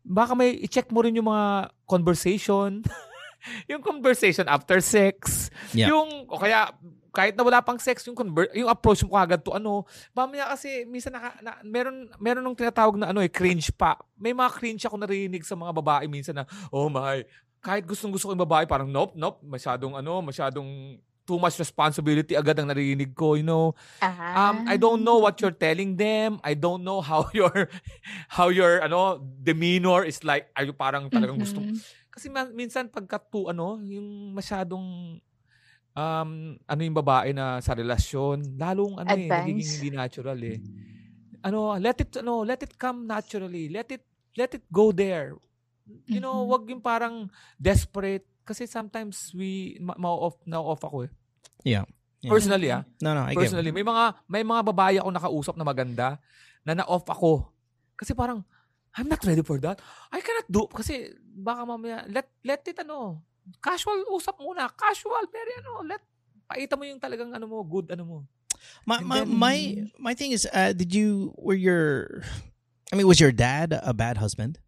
baka 0.00 0.32
may 0.32 0.56
i-check 0.64 0.88
mo 0.88 1.04
rin 1.04 1.14
yung 1.14 1.28
mga 1.28 1.68
conversation, 1.84 2.80
yung 3.70 3.84
conversation 3.84 4.48
after 4.48 4.80
sex, 4.80 5.48
Yeah. 5.76 5.92
yung, 5.92 6.24
o 6.24 6.40
kaya, 6.40 6.72
kahit 7.10 7.34
na 7.34 7.42
wala 7.42 7.60
pang 7.60 7.76
sex, 7.76 8.04
yung, 8.04 8.14
conver- 8.14 8.52
yung 8.52 8.68
approach 8.68 9.02
mo 9.02 9.12
kagad 9.12 9.40
to 9.40 9.52
ano, 9.52 9.82
mamaya 10.12 10.48
kasi, 10.48 10.84
minsan 10.84 11.10
naka, 11.10 11.36
na, 11.40 11.58
meron, 11.62 12.08
meron 12.16 12.42
nung 12.42 12.56
tinatawag 12.56 12.96
na 12.96 13.10
ano 13.10 13.20
eh, 13.20 13.28
cringe 13.28 13.72
pa. 13.72 13.96
May 14.14 14.32
mga 14.32 14.50
cringe 14.52 14.82
ako 14.84 14.96
narinig 14.96 15.42
sa 15.42 15.56
mga 15.56 15.72
babae 15.72 16.04
minsan 16.06 16.36
na, 16.36 16.44
oh 16.68 16.86
my, 16.86 17.24
kahit 17.58 17.82
gustong 17.84 18.12
gusto 18.12 18.28
ko 18.28 18.32
yung 18.32 18.44
babae, 18.44 18.64
parang 18.64 18.86
nope, 18.86 19.16
nope, 19.16 19.42
masyadong 19.42 19.96
ano, 19.96 20.22
masyadong 20.22 20.96
too 21.28 21.36
much 21.36 21.60
responsibility 21.60 22.32
agad 22.32 22.56
ang 22.56 22.72
narinig 22.72 23.12
ko, 23.12 23.36
you 23.36 23.44
know. 23.44 23.76
Ah. 24.00 24.48
Um, 24.48 24.64
I 24.64 24.80
don't 24.80 25.04
know 25.04 25.20
what 25.20 25.36
you're 25.44 25.52
telling 25.52 25.92
them. 25.92 26.40
I 26.40 26.56
don't 26.56 26.80
know 26.80 27.04
how 27.04 27.28
your 27.36 27.52
how 28.32 28.48
your 28.48 28.80
ano 28.80 29.20
demeanor 29.20 30.08
is 30.08 30.24
like. 30.24 30.48
Are 30.56 30.64
you 30.64 30.72
parang 30.72 31.12
talagang 31.12 31.36
gusto 31.36 31.60
Mhm. 31.60 31.76
kasi 32.08 32.32
ma- 32.32 32.48
minsan 32.48 32.88
pagka 32.88 33.20
to, 33.20 33.52
ano, 33.52 33.76
yung 33.84 34.32
masyadong 34.32 35.20
um 35.98 36.30
ano 36.62 36.80
yung 36.80 36.94
babae 36.94 37.34
na 37.34 37.58
sa 37.58 37.74
relasyon, 37.74 38.54
lalong 38.54 39.02
ano 39.02 39.10
eh, 39.10 39.26
Advance. 39.26 39.34
nagiging 39.42 39.68
hindi 39.74 39.88
natural 39.90 40.38
eh. 40.38 40.58
Ano, 41.42 41.74
let 41.74 41.98
it 41.98 42.10
ano, 42.16 42.46
let 42.46 42.62
it 42.62 42.78
come 42.78 43.02
naturally. 43.02 43.66
Let 43.66 43.90
it 43.90 44.06
let 44.38 44.54
it 44.54 44.62
go 44.70 44.94
there. 44.94 45.34
You 46.06 46.20
know, 46.20 46.44
Mhm. 46.44 46.50
wag 46.50 46.62
yung 46.68 46.82
parang 46.84 47.14
desperate 47.58 48.22
kasi 48.44 48.64
sometimes 48.64 49.34
we 49.34 49.74
ma- 49.78 49.98
ma-off 49.98 50.38
na-off 50.44 50.80
ako 50.80 51.08
eh. 51.08 51.12
Yeah. 51.64 51.84
Yeah. 52.20 52.30
Personally 52.30 52.68
ah. 52.68 52.82
No, 52.98 53.14
no, 53.14 53.26
I. 53.26 53.34
Personally, 53.34 53.70
may 53.70 53.82
mga 53.82 54.04
may 54.26 54.42
mga 54.42 54.62
babae 54.64 54.94
ako 54.98 55.08
nakausap 55.10 55.54
na 55.56 55.64
maganda 55.64 56.18
na 56.62 56.78
na-off 56.78 57.06
ako. 57.06 57.50
Kasi 57.94 58.14
parang 58.14 58.42
I'm 58.94 59.06
not 59.06 59.22
ready 59.22 59.42
for 59.42 59.58
that. 59.62 59.78
I 60.10 60.18
cannot 60.18 60.48
do 60.50 60.66
kasi 60.66 61.10
baka 61.22 61.62
mamaya 61.62 62.02
let 62.10 62.26
let 62.42 62.66
it 62.66 62.78
ano, 62.82 63.22
casual 63.62 64.04
usap 64.12 64.36
muna, 64.40 64.68
casual, 64.76 65.24
very 65.32 65.52
ano, 65.62 65.84
let 65.86 66.00
paita 66.48 66.76
mo 66.76 66.84
yung 66.84 67.00
talagang 67.00 67.34
ano 67.34 67.46
mo, 67.46 67.62
good 67.64 67.90
ano 67.92 68.04
mo. 68.04 68.16
My 68.86 69.00
my 69.00 69.18
then- 69.22 69.36
my, 69.36 69.56
my 69.98 70.14
thing 70.14 70.32
is, 70.32 70.48
uh, 70.52 70.72
did 70.72 70.94
you 70.94 71.32
were 71.38 71.54
your, 71.54 72.22
I 72.92 72.96
mean, 72.96 73.06
was 73.06 73.20
your 73.20 73.32
dad 73.32 73.78
a 73.82 73.94
bad 73.94 74.18
husband? 74.18 74.58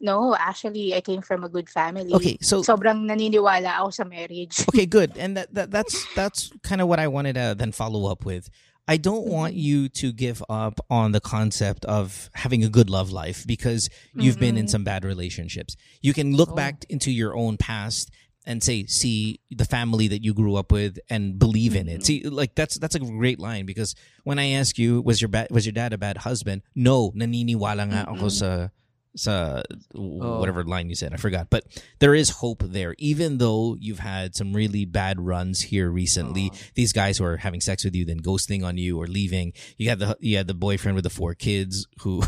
No, 0.00 0.36
actually, 0.38 0.94
I 0.94 1.00
came 1.00 1.22
from 1.22 1.42
a 1.42 1.48
good 1.48 1.68
family. 1.68 2.12
Okay, 2.12 2.36
so 2.40 2.62
Sobrang 2.62 3.08
naniniwala 3.08 3.82
ako 3.82 3.90
sa 3.90 4.04
marriage. 4.04 4.62
okay, 4.68 4.86
good, 4.86 5.16
and 5.22 5.36
that, 5.36 5.52
that 5.54 5.70
that's 5.72 6.06
that's 6.14 6.52
kind 6.62 6.80
of 6.80 6.86
what 6.86 7.00
I 7.00 7.08
wanted 7.08 7.34
to 7.34 7.56
then 7.56 7.72
follow 7.72 8.06
up 8.06 8.24
with. 8.24 8.50
I 8.92 8.96
don't 9.00 9.26
want 9.38 9.54
you 9.56 9.88
to 10.04 10.12
give 10.12 10.44
up 10.52 10.76
on 10.90 11.12
the 11.16 11.20
concept 11.34 11.82
of 11.98 12.28
having 12.44 12.60
a 12.62 12.68
good 12.68 12.90
love 12.92 13.08
life 13.22 13.40
because 13.54 13.88
you've 14.12 14.38
been 14.38 14.56
in 14.60 14.66
Mhm. 14.66 14.74
some 14.74 14.84
bad 14.84 15.02
relationships. 15.12 15.72
You 16.06 16.12
can 16.12 16.36
look 16.40 16.52
Oh. 16.52 16.54
back 16.64 16.84
into 16.94 17.08
your 17.10 17.32
own 17.42 17.56
past 17.56 18.10
and 18.44 18.60
say, 18.60 18.84
see 19.00 19.40
the 19.48 19.64
family 19.64 20.06
that 20.12 20.20
you 20.26 20.34
grew 20.34 20.54
up 20.60 20.68
with 20.78 20.98
and 21.08 21.38
believe 21.38 21.74
in 21.80 21.88
it. 21.88 22.04
See, 22.04 22.20
like 22.40 22.52
that's 22.58 22.74
that's 22.82 22.96
a 22.98 23.00
great 23.00 23.40
line 23.48 23.64
because 23.64 23.94
when 24.28 24.36
I 24.44 24.46
ask 24.60 24.76
you, 24.82 25.00
was 25.00 25.22
your 25.22 25.32
ba- 25.32 25.48
was 25.48 25.64
your 25.64 25.72
dad 25.72 25.92
a 25.94 25.98
bad 26.06 26.16
husband? 26.28 26.60
No, 26.74 27.12
naniniwala 27.16 27.86
nga 27.88 28.00
ako 28.12 28.26
sa 28.28 28.50
sa 29.16 29.62
whatever 29.94 30.64
line 30.64 30.88
you 30.88 30.94
said. 30.94 31.12
I 31.12 31.16
forgot. 31.16 31.50
But 31.50 31.64
there 31.98 32.14
is 32.14 32.40
hope 32.40 32.62
there, 32.64 32.94
even 32.98 33.38
though 33.38 33.76
you've 33.78 34.00
had 34.00 34.34
some 34.34 34.52
really 34.52 34.84
bad 34.84 35.20
runs 35.20 35.60
here 35.62 35.90
recently. 35.90 36.52
These 36.74 36.92
guys 36.92 37.18
who 37.18 37.24
are 37.24 37.36
having 37.36 37.60
sex 37.60 37.84
with 37.84 37.94
you, 37.94 38.04
then 38.04 38.20
ghosting 38.20 38.64
on 38.64 38.78
you 38.78 39.00
or 39.00 39.06
leaving. 39.06 39.52
You 39.76 39.88
had 39.88 39.98
the 39.98 40.16
you 40.20 40.36
had 40.36 40.46
the 40.46 40.54
boyfriend 40.54 40.94
with 40.94 41.04
the 41.04 41.10
four 41.10 41.34
kids 41.34 41.86
who 42.00 42.22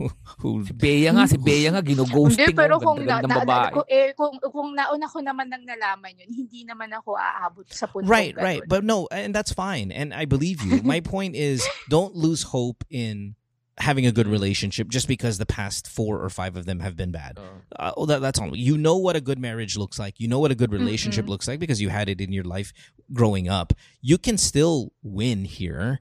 who, 0.00 0.10
who 0.40 0.66
Si 0.66 0.72
Bea 0.72 1.12
nga, 1.12 1.28
si 1.28 1.36
Bea 1.36 1.68
nga 1.68 1.82
Hindi, 1.84 1.94
gino-ghosting 1.94 2.56
pero 2.56 2.80
mo, 2.80 2.86
kung, 2.92 3.04
na, 3.04 3.20
ganda 3.20 3.28
na, 3.28 3.44
babae. 3.44 3.72
kung, 3.72 3.88
eh, 3.88 4.12
kung, 4.16 4.34
kung 4.40 4.68
nauna 4.72 5.06
ko 5.08 5.18
naman 5.20 5.46
nang 5.52 5.64
nalaman 5.66 6.16
yun, 6.16 6.30
hindi 6.32 6.64
naman 6.64 6.88
ako 6.96 7.16
aabot 7.16 7.66
sa 7.68 7.86
punto 7.86 8.08
right 8.08 8.36
right 8.36 8.62
but 8.66 8.84
no 8.84 9.08
and 9.12 9.34
that's 9.34 9.52
fine 9.52 9.92
and 9.92 10.14
i 10.14 10.24
believe 10.24 10.62
you 10.62 10.80
my 10.82 11.00
point 11.12 11.36
is 11.36 11.64
don't 11.88 12.14
lose 12.16 12.48
hope 12.54 12.84
in 12.88 13.34
having 13.80 14.06
a 14.06 14.12
good 14.12 14.28
relationship 14.28 14.88
just 14.88 15.08
because 15.08 15.38
the 15.38 15.46
past 15.46 15.88
four 15.88 16.22
or 16.22 16.28
five 16.28 16.54
of 16.54 16.66
them 16.66 16.80
have 16.80 16.96
been 16.96 17.10
bad. 17.10 17.38
Oo. 17.38 17.44
Uh, 17.74 17.92
well, 17.96 18.06
that, 18.06 18.20
that's 18.20 18.38
all. 18.38 18.54
You 18.54 18.76
know 18.76 18.96
what 18.96 19.16
a 19.16 19.20
good 19.20 19.38
marriage 19.38 19.76
looks 19.76 19.98
like. 19.98 20.20
You 20.20 20.28
know 20.28 20.38
what 20.38 20.50
a 20.50 20.54
good 20.54 20.72
relationship 20.72 21.24
Mm-mm. 21.24 21.30
looks 21.30 21.48
like 21.48 21.58
because 21.58 21.80
you 21.80 21.88
had 21.88 22.08
it 22.08 22.20
in 22.20 22.32
your 22.32 22.44
life 22.44 22.72
growing 23.12 23.48
up. 23.48 23.72
You 24.02 24.18
can 24.18 24.36
still 24.36 24.92
win 25.02 25.44
here. 25.44 26.00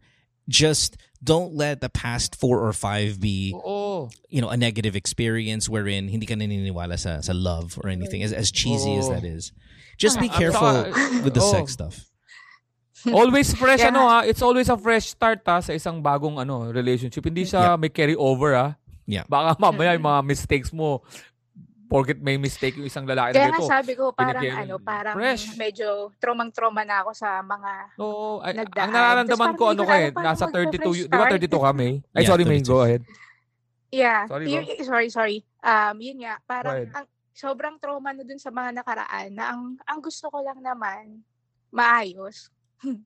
Just 0.50 0.98
don't 1.24 1.54
let 1.54 1.80
the 1.80 1.90
past 1.90 2.36
four 2.36 2.60
or 2.66 2.74
five 2.74 3.20
be, 3.20 3.54
Oo. 3.54 4.10
you 4.30 4.42
know, 4.42 4.50
a 4.50 4.58
negative 4.58 4.96
experience 4.96 5.70
wherein 5.70 6.08
hindi 6.10 6.26
ka 6.26 6.34
naniniwala 6.34 6.98
sa, 6.98 7.22
sa 7.22 7.34
love 7.36 7.78
or 7.84 7.90
anything, 7.90 8.24
as, 8.24 8.34
as 8.34 8.52
cheesy 8.52 8.98
as 8.98 9.08
that 9.10 9.24
is. 9.24 9.52
Just 9.98 10.20
be 10.20 10.28
careful 10.28 10.90
with 11.24 11.34
the 11.34 11.42
Oo. 11.42 11.52
sex 11.52 11.74
stuff. 11.74 12.09
Always 13.14 13.52
fresh 13.52 13.80
Yeah. 13.80 13.90
ano 13.90 14.02
ha, 14.04 14.20
it's 14.22 14.40
always 14.40 14.68
a 14.68 14.76
fresh 14.76 15.10
start 15.10 15.40
ha 15.44 15.60
sa 15.60 15.72
isang 15.72 16.00
bagong 16.00 16.36
ano 16.36 16.68
relationship. 16.68 17.22
Hindi 17.22 17.44
siya 17.44 17.76
may 17.76 17.88
carry 17.88 18.14
over 18.14 18.52
ha. 18.52 18.68
Yeah. 19.04 19.24
Baka 19.26 19.58
mamaya 19.58 19.94
yung 19.94 20.06
mga 20.06 20.22
mistakes 20.24 20.70
mo 20.70 21.02
porket 21.86 22.18
may 22.18 22.38
mistake 22.38 22.78
yung 22.78 22.86
isang 22.86 23.02
lalaki 23.02 23.34
Kaya 23.34 23.50
na 23.50 23.58
dito. 23.58 23.66
sabi 23.66 23.92
ko, 23.94 24.14
parang 24.14 24.46
ano, 24.46 24.78
parang 24.78 25.18
fresh. 25.18 25.58
medyo 25.58 26.14
tromang-troma 26.18 26.86
na 26.86 27.02
ako 27.02 27.18
sa 27.18 27.42
mga 27.42 27.72
Oo, 27.98 28.46
ay, 28.46 28.54
Nagdaan. 28.56 28.86
ang 28.86 28.92
nararamdaman 28.94 29.52
ko 29.58 29.64
ano 29.66 29.74
hindi 29.74 29.82
ko 29.82 29.90
kay 29.90 30.04
alam 30.04 30.14
paano 30.14 30.28
nasa 30.30 30.46
32 30.46 30.54
magpa-fresh 30.54 30.94
y- 30.94 31.10
di 31.10 31.18
ba 31.18 31.26
32 31.26 31.66
ka 31.66 31.72
May? 31.74 31.94
Ay 32.14 32.22
Yeah, 32.22 32.30
sorry 32.30 32.46
May, 32.46 32.62
32. 32.62 32.70
go 32.70 32.80
ahead. 32.80 33.02
Yeah. 33.90 34.22
Sorry, 34.30 34.46
Sorry, 34.46 34.66
bro. 34.70 34.86
sorry, 34.86 35.10
sorry. 35.10 35.38
Um, 35.60 35.96
yun 35.98 36.18
nga, 36.22 36.38
parang 36.46 36.78
ang, 36.94 37.06
sobrang 37.34 37.82
trauma 37.82 38.14
na 38.14 38.22
dun 38.22 38.38
sa 38.38 38.54
mga 38.54 38.70
nakaraan 38.76 39.30
na 39.34 39.44
ang, 39.50 39.62
ang 39.82 39.98
gusto 39.98 40.30
ko 40.30 40.46
lang 40.46 40.62
naman, 40.62 41.26
maayos. 41.70 42.54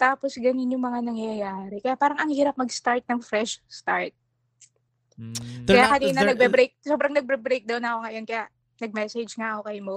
Tapos 0.00 0.34
ganyan 0.36 0.74
yung 0.74 0.84
mga 0.84 1.00
nangyayari. 1.06 1.78
Kaya 1.80 1.94
parang 1.94 2.18
ang 2.18 2.30
hirap 2.30 2.58
mag-start 2.58 3.06
ng 3.06 3.22
fresh 3.22 3.62
start. 3.70 4.12
Mm. 5.14 5.66
Kaya 5.66 5.86
not- 5.86 5.92
kanina 5.94 6.18
they're- 6.18 6.30
nagbe-break, 6.34 6.72
sobrang 6.82 7.14
nagbe-breakdown 7.14 7.82
ako 7.86 7.98
ngayon. 8.02 8.24
Kaya 8.26 8.42
nag-message 8.82 9.32
nga 9.38 9.58
ako 9.58 9.60
kay 9.70 9.78
Mo. 9.80 9.96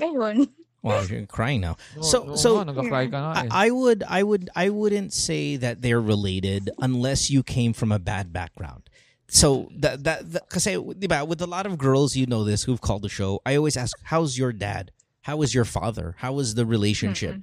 Ngayon. 0.00 0.36
Wow, 0.84 1.00
you're 1.08 1.24
crying 1.24 1.64
now. 1.64 1.80
So- 2.04 2.36
so- 2.36 2.60
nga, 2.60 2.68
nagka-cry 2.68 3.08
ka 3.08 3.16
nga 3.16 3.32
eh. 3.40 3.48
I, 3.48 3.66
I 3.66 3.68
would 3.72 4.04
I 4.04 4.20
would 4.20 4.52
I 4.52 4.68
wouldn't 4.68 5.16
say 5.16 5.56
that 5.56 5.80
they're 5.80 5.96
related 5.96 6.68
unless 6.76 7.32
you 7.32 7.40
came 7.40 7.72
from 7.72 7.88
a 7.88 7.96
bad 7.96 8.36
background. 8.36 8.92
So 9.32 9.72
that 9.80 10.04
that 10.04 10.28
because 10.28 10.68
with 10.76 11.40
a 11.40 11.48
lot 11.48 11.64
of 11.64 11.80
girls 11.80 12.20
you 12.20 12.28
know 12.28 12.44
this 12.44 12.68
who've 12.68 12.84
called 12.84 13.00
the 13.00 13.08
show, 13.08 13.40
I 13.48 13.56
always 13.56 13.80
ask, 13.80 13.96
"How's 14.12 14.36
your 14.36 14.52
dad? 14.52 14.92
How 15.24 15.40
was 15.40 15.56
your 15.56 15.64
father? 15.64 16.20
How 16.20 16.36
was 16.36 16.52
the 16.52 16.68
relationship?" 16.68 17.40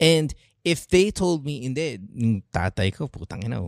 And 0.00 0.34
if 0.64 0.88
they 0.88 1.10
told 1.10 1.44
me, 1.44 1.62
hindi, 1.62 2.00
yung 2.16 2.42
tatay 2.48 2.88
ko, 2.96 3.06
putang 3.06 3.44
ina, 3.44 3.60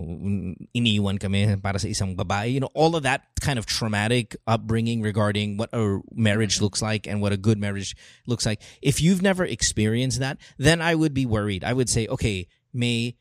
iniwan 0.72 1.20
kami 1.20 1.60
para 1.60 1.78
sa 1.78 1.86
isang 1.86 2.16
babae, 2.16 2.56
you 2.56 2.60
know, 2.60 2.72
all 2.72 2.96
of 2.96 3.04
that 3.04 3.28
kind 3.40 3.58
of 3.58 3.66
traumatic 3.66 4.34
upbringing 4.46 5.02
regarding 5.02 5.58
what 5.60 5.68
a 5.76 6.00
marriage 6.14 6.60
looks 6.60 6.80
like 6.80 7.06
and 7.06 7.20
what 7.20 7.32
a 7.32 7.36
good 7.36 7.60
marriage 7.60 7.94
looks 8.26 8.46
like. 8.46 8.62
If 8.80 9.02
you've 9.02 9.20
never 9.20 9.44
experienced 9.44 10.20
that, 10.20 10.38
then 10.56 10.80
I 10.80 10.94
would 10.94 11.12
be 11.12 11.26
worried. 11.26 11.64
I 11.64 11.74
would 11.74 11.90
say, 11.92 12.08
okay, 12.08 12.48
may 12.72 13.16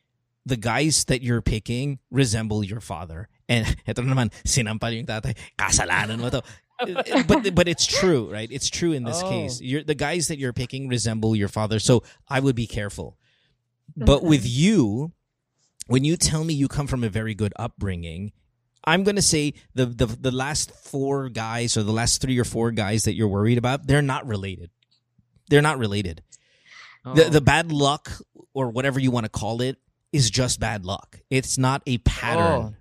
the 0.45 0.55
guys 0.55 1.03
that 1.05 1.21
you're 1.21 1.41
picking 1.41 1.99
resemble 2.09 2.63
your 2.63 2.79
father. 2.79 3.27
And 3.49 3.65
eto 3.87 4.07
naman, 4.07 4.31
sinampal 4.47 4.95
yung 4.95 5.05
tatay, 5.05 5.35
kasalanan 5.59 6.21
mo 6.21 6.29
to. 6.29 6.41
but 7.27 7.55
but 7.55 7.67
it's 7.67 7.85
true, 7.85 8.31
right? 8.31 8.49
It's 8.51 8.69
true 8.69 8.91
in 8.91 9.03
this 9.03 9.21
Oh. 9.23 9.29
case. 9.29 9.61
You're 9.61 9.83
the 9.83 9.95
guys 9.95 10.27
that 10.27 10.37
you're 10.39 10.53
picking 10.53 10.87
resemble 10.87 11.35
your 11.35 11.47
father, 11.47 11.79
so 11.79 12.03
I 12.27 12.39
would 12.39 12.55
be 12.55 12.67
careful. 12.67 13.17
But 13.95 14.23
with 14.23 14.45
you, 14.45 15.13
when 15.87 16.03
you 16.03 16.17
tell 16.17 16.43
me 16.43 16.53
you 16.53 16.67
come 16.67 16.87
from 16.87 17.03
a 17.03 17.09
very 17.09 17.33
good 17.33 17.53
upbringing, 17.57 18.33
I'm 18.83 19.03
gonna 19.03 19.21
say 19.21 19.53
the 19.73 19.85
the 19.85 20.05
the 20.05 20.31
last 20.31 20.71
four 20.71 21.29
guys 21.29 21.77
or 21.77 21.83
the 21.83 21.93
last 21.93 22.21
three 22.21 22.37
or 22.37 22.43
four 22.45 22.71
guys 22.71 23.03
that 23.03 23.13
you're 23.15 23.27
worried 23.27 23.57
about, 23.57 23.87
they're 23.87 24.01
not 24.01 24.27
related. 24.27 24.69
They're 25.49 25.61
not 25.61 25.77
related. 25.77 26.23
The 27.03 27.25
oh. 27.25 27.29
the 27.29 27.41
bad 27.41 27.71
luck 27.71 28.11
or 28.53 28.69
whatever 28.69 28.99
you 28.99 29.11
want 29.11 29.25
to 29.25 29.29
call 29.29 29.61
it 29.61 29.77
is 30.11 30.29
just 30.29 30.59
bad 30.59 30.85
luck. 30.85 31.19
It's 31.29 31.57
not 31.57 31.83
a 31.85 31.99
pattern. 31.99 32.73
Oh. 32.73 32.75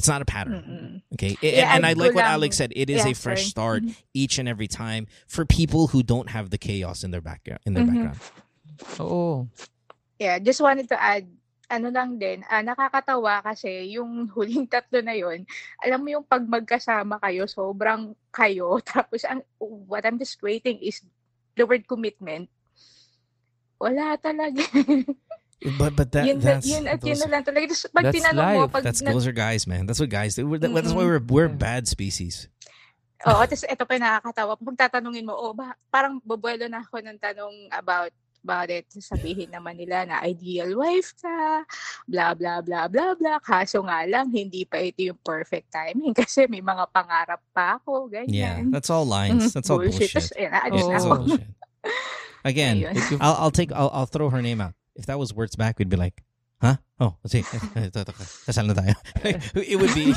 It's 0.00 0.08
not 0.08 0.24
a 0.24 0.28
pattern. 0.28 0.64
Mm-mm. 0.64 1.12
Okay. 1.12 1.36
Yeah, 1.44 1.76
and, 1.76 1.84
and 1.84 1.86
I 1.86 1.90
I 1.90 1.92
like 1.92 2.16
what 2.16 2.24
Alex 2.24 2.56
said. 2.56 2.72
It 2.72 2.88
is 2.88 3.04
yeah, 3.04 3.12
a 3.12 3.14
fresh 3.14 3.52
sorry. 3.52 3.52
start 3.52 3.80
each 4.16 4.40
and 4.40 4.48
every 4.48 4.64
time 4.64 5.04
for 5.28 5.44
people 5.44 5.92
who 5.92 6.00
don't 6.00 6.32
have 6.32 6.48
the 6.48 6.56
chaos 6.56 7.04
in 7.04 7.12
their 7.12 7.20
background 7.20 7.60
in 7.68 7.76
their 7.76 7.84
Mhm. 7.84 7.92
background. 7.92 8.20
Oh. 8.96 9.44
Yeah, 10.16 10.40
just 10.40 10.64
wanted 10.64 10.88
to 10.88 10.96
add, 10.96 11.28
ano 11.68 11.92
lang 11.92 12.16
din, 12.16 12.48
ah, 12.48 12.64
nakakatawa 12.64 13.44
kasi 13.44 13.92
yung 13.92 14.24
huling 14.32 14.64
tatlo 14.72 15.04
na 15.04 15.12
yon 15.12 15.44
alam 15.84 16.00
mo 16.00 16.08
yung 16.16 16.24
pag 16.24 16.48
magkasama 16.48 17.20
kayo, 17.20 17.44
sobrang 17.44 18.16
kayo, 18.32 18.80
tapos 18.88 19.20
ang, 19.28 19.44
what 19.60 20.08
I'm 20.08 20.16
just 20.16 20.40
waiting 20.40 20.80
is 20.80 21.04
the 21.60 21.68
word 21.68 21.84
commitment. 21.84 22.48
Wala 23.76 24.16
talaga. 24.16 24.64
But 25.60 25.92
but 25.92 26.08
that 26.16 26.24
yun, 26.24 26.40
that's 26.40 26.64
yun 26.64 26.88
at 26.88 27.04
yun 27.04 27.20
those, 27.20 27.28
na 27.28 27.28
lang 27.36 27.42
talaga. 27.44 27.64
Tapos 27.68 27.84
pag 27.92 28.04
That's 28.08 28.16
tinanong 28.16 28.48
mo, 28.48 28.60
life. 28.64 28.72
pag 28.72 28.82
that's 28.82 29.02
na, 29.04 29.12
those 29.12 29.28
are 29.28 29.36
guys, 29.36 29.68
man. 29.68 29.84
That's 29.84 30.00
what 30.00 30.08
guys 30.08 30.32
do. 30.32 30.48
We're, 30.48 30.56
that- 30.56 30.72
that's 30.72 30.96
why 30.96 31.04
we're 31.04 31.20
Mm-mm. 31.20 31.28
we're 31.28 31.52
bad 31.52 31.84
species. 31.84 32.48
Oo, 33.28 33.44
tapos 33.44 33.68
ito 33.68 33.84
pa 33.84 33.92
yung 33.92 34.04
nakakatawa. 34.08 34.56
Pag 34.56 34.76
tatanungin 34.80 35.28
mo, 35.28 35.36
oh, 35.36 35.52
ba, 35.52 35.76
parang 35.92 36.16
babuelo 36.24 36.64
na 36.64 36.80
ako 36.80 37.04
ng 37.04 37.20
tanong 37.20 37.68
about 37.68 38.08
about 38.40 38.72
it. 38.72 38.88
Sasabihin 38.88 39.52
naman 39.52 39.76
nila 39.76 40.08
na 40.08 40.24
ideal 40.24 40.72
wife 40.72 41.12
ka, 41.20 41.60
blah, 42.08 42.32
blah, 42.32 42.64
blah, 42.64 42.88
blah, 42.88 43.12
blah. 43.12 43.36
Kaso 43.36 43.84
nga 43.84 44.00
lang, 44.08 44.32
hindi 44.32 44.64
pa 44.64 44.80
ito 44.80 45.04
yung 45.12 45.20
perfect 45.20 45.68
timing 45.68 46.16
kasi 46.24 46.48
may 46.48 46.64
mga 46.64 46.88
pangarap 46.88 47.44
pa 47.52 47.76
ako, 47.76 48.08
Yeah, 48.08 48.24
ganyan. 48.64 48.72
that's 48.72 48.88
all 48.88 49.04
lines. 49.04 49.52
That's 49.52 49.68
all 49.68 49.84
bullshit. 49.84 50.08
Tapos, 50.16 50.32
ayun, 50.32 50.56
Yeah, 50.56 50.88
that's 50.88 51.04
all 51.04 51.20
bullshit. 51.20 51.44
Again, 52.48 52.88
I'll 53.20 53.36
I'll 53.36 53.52
take 53.52 53.68
I'll 53.76 53.92
I'll 53.92 54.08
throw 54.08 54.32
her 54.32 54.40
name 54.40 54.64
out. 54.64 54.72
If 54.94 55.06
that 55.06 55.18
was 55.18 55.32
words 55.32 55.54
back, 55.54 55.78
we'd 55.78 55.88
be 55.88 55.96
like, 55.96 56.22
huh? 56.60 56.76
Oh, 56.98 57.16
let's 57.22 57.32
see. 57.32 57.42
Kasal 58.46 58.66
na 58.68 58.74
tayo. 58.76 58.94
it 59.56 59.78
would 59.78 59.94
be 59.94 60.12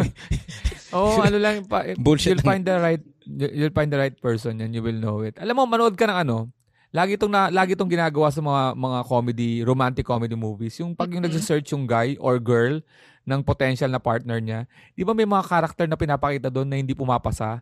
Oo, 0.96 1.20
ano 1.20 1.36
lang 1.36 1.66
pa, 1.68 1.92
Bullshit 2.00 2.32
you'll 2.34 2.46
find 2.46 2.64
the 2.64 2.76
right 2.80 3.02
you'll 3.28 3.74
find 3.74 3.92
the 3.92 4.00
right 4.00 4.16
person 4.16 4.58
and 4.58 4.72
you 4.72 4.80
will 4.82 4.96
know 4.96 5.20
it. 5.20 5.36
Alam 5.38 5.60
mo, 5.60 5.64
manood 5.68 5.94
ka 5.94 6.08
ng 6.08 6.24
ano, 6.26 6.48
lagi 6.90 7.14
itong 7.14 7.30
na, 7.30 7.46
lagi 7.52 7.76
itong 7.78 7.90
ginagawa 7.90 8.32
sa 8.32 8.40
mga 8.42 8.74
mga 8.74 8.98
comedy, 9.06 9.50
romantic 9.62 10.06
comedy 10.08 10.34
movies. 10.34 10.74
Yung 10.80 10.96
pag 10.96 11.12
yung 11.12 11.22
Mhm. 11.22 11.30
nagse-search 11.30 11.70
yung 11.70 11.84
guy 11.86 12.16
or 12.18 12.40
girl 12.40 12.80
ng 13.22 13.40
potential 13.44 13.86
na 13.86 14.00
partner 14.00 14.40
niya, 14.40 14.64
di 14.96 15.04
ba 15.04 15.12
may 15.12 15.28
mga 15.28 15.44
character 15.46 15.84
na 15.86 15.94
pinapakita 15.94 16.48
doon 16.48 16.66
na 16.66 16.80
hindi 16.80 16.96
pumapasa? 16.96 17.60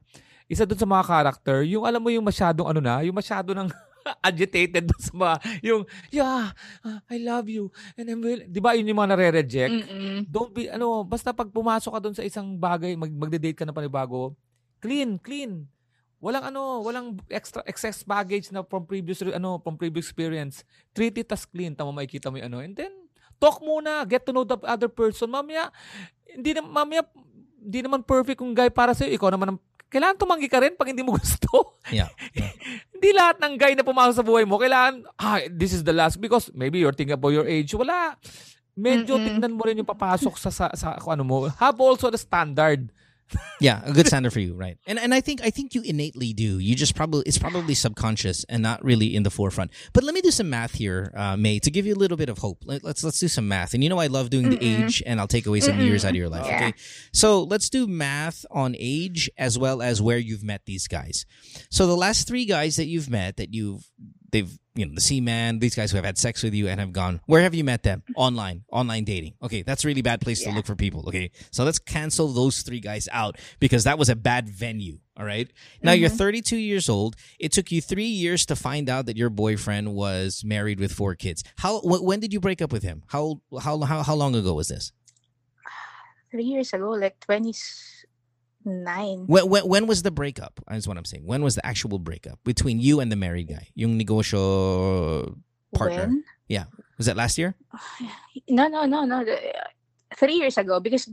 Isa 0.48 0.64
doon 0.64 0.80
sa 0.80 0.88
mga 0.88 1.04
character, 1.04 1.58
yung 1.66 1.84
alam 1.84 2.00
mo 2.00 2.08
yung 2.08 2.24
masyadong 2.24 2.70
ano 2.70 2.80
na, 2.80 3.04
yung 3.04 3.12
masyado 3.12 3.52
ng 3.52 3.68
agitated 4.28 4.88
sa 4.98 5.12
mga, 5.14 5.34
yung, 5.62 5.82
yeah, 6.10 6.52
ah, 6.84 6.98
I 7.08 7.20
love 7.20 7.46
you, 7.48 7.70
and 7.94 8.06
I'm 8.08 8.20
will, 8.20 8.42
di 8.46 8.60
ba 8.60 8.74
yun 8.74 8.88
yung 8.88 9.00
mga 9.00 9.12
nare-reject? 9.14 9.74
Mm-mm. 9.74 10.26
don't 10.28 10.52
be 10.52 10.68
ano 10.68 11.02
basta 11.02 11.32
pag 11.32 11.48
pumasok 11.48 11.90
ka 11.94 12.00
doon 12.00 12.16
sa 12.16 12.24
isang 12.26 12.58
bagay 12.58 12.94
mag 12.94 13.10
magde-date 13.10 13.56
ka 13.56 13.64
na 13.64 13.74
panibago 13.74 14.36
clean 14.78 15.18
clean. 15.18 15.66
Walang 16.18 16.50
ano 16.50 16.82
walang 16.82 17.14
extra 17.30 17.62
excess 17.62 18.02
baggage 18.02 18.50
na 18.50 18.66
from 18.66 18.82
previous 18.82 19.22
re- 19.22 19.38
ano 19.38 19.62
from 19.62 19.78
previous 19.78 20.10
experience. 20.10 20.66
Treat 20.90 21.14
it 21.18 21.30
as 21.30 21.46
clean. 21.46 21.78
Tama 21.78 21.94
makikita 21.94 22.30
mo 22.30 22.42
yung 22.42 22.50
ano. 22.50 22.58
And 22.58 22.74
then 22.74 22.90
talk 23.38 23.62
muna. 23.62 24.02
Get 24.02 24.26
to 24.26 24.34
know 24.34 24.42
the 24.42 24.58
other 24.66 24.90
person. 24.90 25.30
Mamaya 25.30 25.70
hindi 26.26 26.58
na 26.58 26.62
mamaya 26.66 27.06
hindi 27.58 27.80
naman 27.82 28.02
perfect 28.02 28.42
kung 28.42 28.54
guy 28.54 28.70
para 28.70 28.94
sa 28.94 29.06
ikaw 29.06 29.30
naman 29.30 29.54
ang 29.54 29.58
kailangan 29.88 30.16
tumanggi 30.20 30.48
ka 30.48 30.60
rin 30.60 30.76
pag 30.76 30.92
hindi 30.92 31.04
mo 31.04 31.16
gusto. 31.20 31.80
yeah. 31.88 32.08
yeah. 32.36 32.52
hindi 32.94 33.10
lahat 33.12 33.40
ng 33.40 33.54
guy 33.56 33.72
na 33.72 33.84
pumasok 33.84 34.14
sa 34.14 34.24
buhay 34.24 34.44
mo, 34.44 34.60
kailangan, 34.60 35.04
ah, 35.16 35.40
this 35.48 35.72
is 35.72 35.82
the 35.84 35.92
last. 35.92 36.20
Because 36.20 36.52
maybe 36.52 36.80
you're 36.80 36.94
thinking 36.94 37.16
about 37.16 37.32
your 37.32 37.48
age. 37.48 37.72
Wala. 37.72 38.16
Medyo 38.78 39.18
Mm-mm. 39.18 39.26
tignan 39.26 39.52
mo 39.58 39.62
rin 39.66 39.80
yung 39.80 39.88
papasok 39.88 40.38
sa, 40.38 40.50
sa, 40.54 40.70
sa 40.76 41.00
kung 41.02 41.18
ano 41.18 41.24
mo. 41.26 41.36
Have 41.58 41.80
also 41.82 42.12
the 42.12 42.20
standard. 42.20 42.90
Yeah, 43.60 43.82
a 43.84 43.92
good 43.92 44.06
standard 44.06 44.32
for 44.32 44.40
you, 44.40 44.54
right? 44.54 44.78
And 44.86 44.98
and 44.98 45.12
I 45.12 45.20
think 45.20 45.42
I 45.42 45.50
think 45.50 45.74
you 45.74 45.82
innately 45.82 46.32
do. 46.32 46.58
You 46.58 46.74
just 46.74 46.94
probably 46.94 47.24
it's 47.26 47.38
probably 47.38 47.74
subconscious 47.74 48.44
and 48.48 48.62
not 48.62 48.84
really 48.84 49.14
in 49.14 49.22
the 49.22 49.30
forefront. 49.30 49.72
But 49.92 50.04
let 50.04 50.14
me 50.14 50.20
do 50.20 50.30
some 50.30 50.48
math 50.48 50.74
here, 50.74 51.12
uh, 51.16 51.36
May, 51.36 51.58
to 51.60 51.70
give 51.70 51.86
you 51.86 51.94
a 51.94 52.00
little 52.00 52.16
bit 52.16 52.28
of 52.28 52.38
hope. 52.38 52.62
Let, 52.64 52.84
let's 52.84 53.02
let's 53.02 53.18
do 53.18 53.28
some 53.28 53.48
math. 53.48 53.74
And 53.74 53.82
you 53.82 53.90
know 53.90 53.98
I 53.98 54.06
love 54.06 54.30
doing 54.30 54.50
the 54.50 54.56
Mm-mm. 54.58 54.84
age, 54.84 55.02
and 55.04 55.20
I'll 55.20 55.28
take 55.28 55.46
away 55.46 55.60
some 55.60 55.76
Mm-mm. 55.78 55.86
years 55.86 56.04
out 56.04 56.10
of 56.10 56.16
your 56.16 56.28
life. 56.28 56.46
Yeah. 56.46 56.56
Okay, 56.56 56.74
so 57.12 57.42
let's 57.42 57.68
do 57.68 57.86
math 57.86 58.46
on 58.50 58.76
age 58.78 59.30
as 59.36 59.58
well 59.58 59.82
as 59.82 60.00
where 60.00 60.18
you've 60.18 60.44
met 60.44 60.62
these 60.66 60.86
guys. 60.86 61.26
So 61.70 61.86
the 61.86 61.96
last 61.96 62.28
three 62.28 62.44
guys 62.44 62.76
that 62.76 62.86
you've 62.86 63.10
met 63.10 63.36
that 63.38 63.52
you've 63.52 63.90
they've 64.30 64.50
you 64.74 64.86
know 64.86 64.94
the 64.94 65.00
C-man, 65.00 65.58
these 65.58 65.74
guys 65.74 65.90
who 65.90 65.96
have 65.96 66.04
had 66.04 66.16
sex 66.18 66.42
with 66.42 66.54
you 66.54 66.68
and 66.68 66.78
have 66.78 66.92
gone. 66.92 67.20
Where 67.26 67.42
have 67.42 67.54
you 67.54 67.64
met 67.64 67.82
them? 67.82 68.04
Online, 68.16 68.64
online 68.70 69.04
dating. 69.04 69.34
Okay, 69.42 69.62
that's 69.62 69.84
a 69.84 69.88
really 69.88 70.02
bad 70.02 70.20
place 70.20 70.42
to 70.44 70.50
look 70.50 70.66
for 70.66 70.76
people. 70.76 71.04
Okay, 71.08 71.32
so 71.50 71.64
let's 71.64 71.80
cancel 71.80 72.28
those 72.28 72.62
three 72.62 72.78
guys 72.80 73.08
out 73.10 73.38
because 73.58 73.84
that 73.84 73.98
was 73.98 74.08
a 74.08 74.16
bad 74.16 74.48
venue. 74.48 74.98
All 75.16 75.24
right. 75.24 75.50
Now 75.82 75.92
you're 75.92 76.10
mm-hmm. 76.10 76.16
32 76.16 76.56
years 76.56 76.88
old. 76.88 77.16
It 77.40 77.50
took 77.50 77.72
you 77.72 77.80
three 77.80 78.04
years 78.04 78.46
to 78.46 78.54
find 78.54 78.88
out 78.88 79.06
that 79.06 79.16
your 79.16 79.30
boyfriend 79.30 79.92
was 79.94 80.44
married 80.44 80.78
with 80.78 80.92
four 80.92 81.16
kids. 81.16 81.42
How? 81.58 81.80
Wh- 81.80 82.04
when 82.04 82.20
did 82.20 82.32
you 82.32 82.38
break 82.38 82.62
up 82.62 82.70
with 82.70 82.84
him? 82.84 83.02
How? 83.08 83.40
How? 83.60 83.80
How? 83.80 84.04
How 84.04 84.14
long 84.14 84.36
ago 84.36 84.54
was 84.54 84.68
this? 84.68 84.92
three 86.30 86.44
years 86.44 86.72
ago, 86.72 86.90
like 86.90 87.16
29. 88.68 89.24
When, 89.26 89.48
when, 89.48 89.68
when 89.68 89.86
was 89.86 90.02
the 90.02 90.10
breakup? 90.10 90.60
Is 90.70 90.86
what 90.86 90.96
I'm 90.96 91.04
saying. 91.04 91.26
When 91.26 91.42
was 91.42 91.54
the 91.54 91.64
actual 91.64 91.98
breakup 91.98 92.38
between 92.44 92.80
you 92.80 93.00
and 93.00 93.10
the 93.10 93.16
married 93.16 93.48
guy? 93.48 93.68
Yung 93.74 93.98
negosyo 93.98 95.36
partner. 95.74 96.08
When? 96.08 96.24
Was 96.98 97.06
that 97.06 97.16
last 97.16 97.38
year? 97.38 97.54
No, 98.50 98.66
no, 98.66 98.86
no, 98.86 99.04
no. 99.04 99.24
Three 100.16 100.34
years 100.34 100.56
ago 100.56 100.80
because 100.80 101.10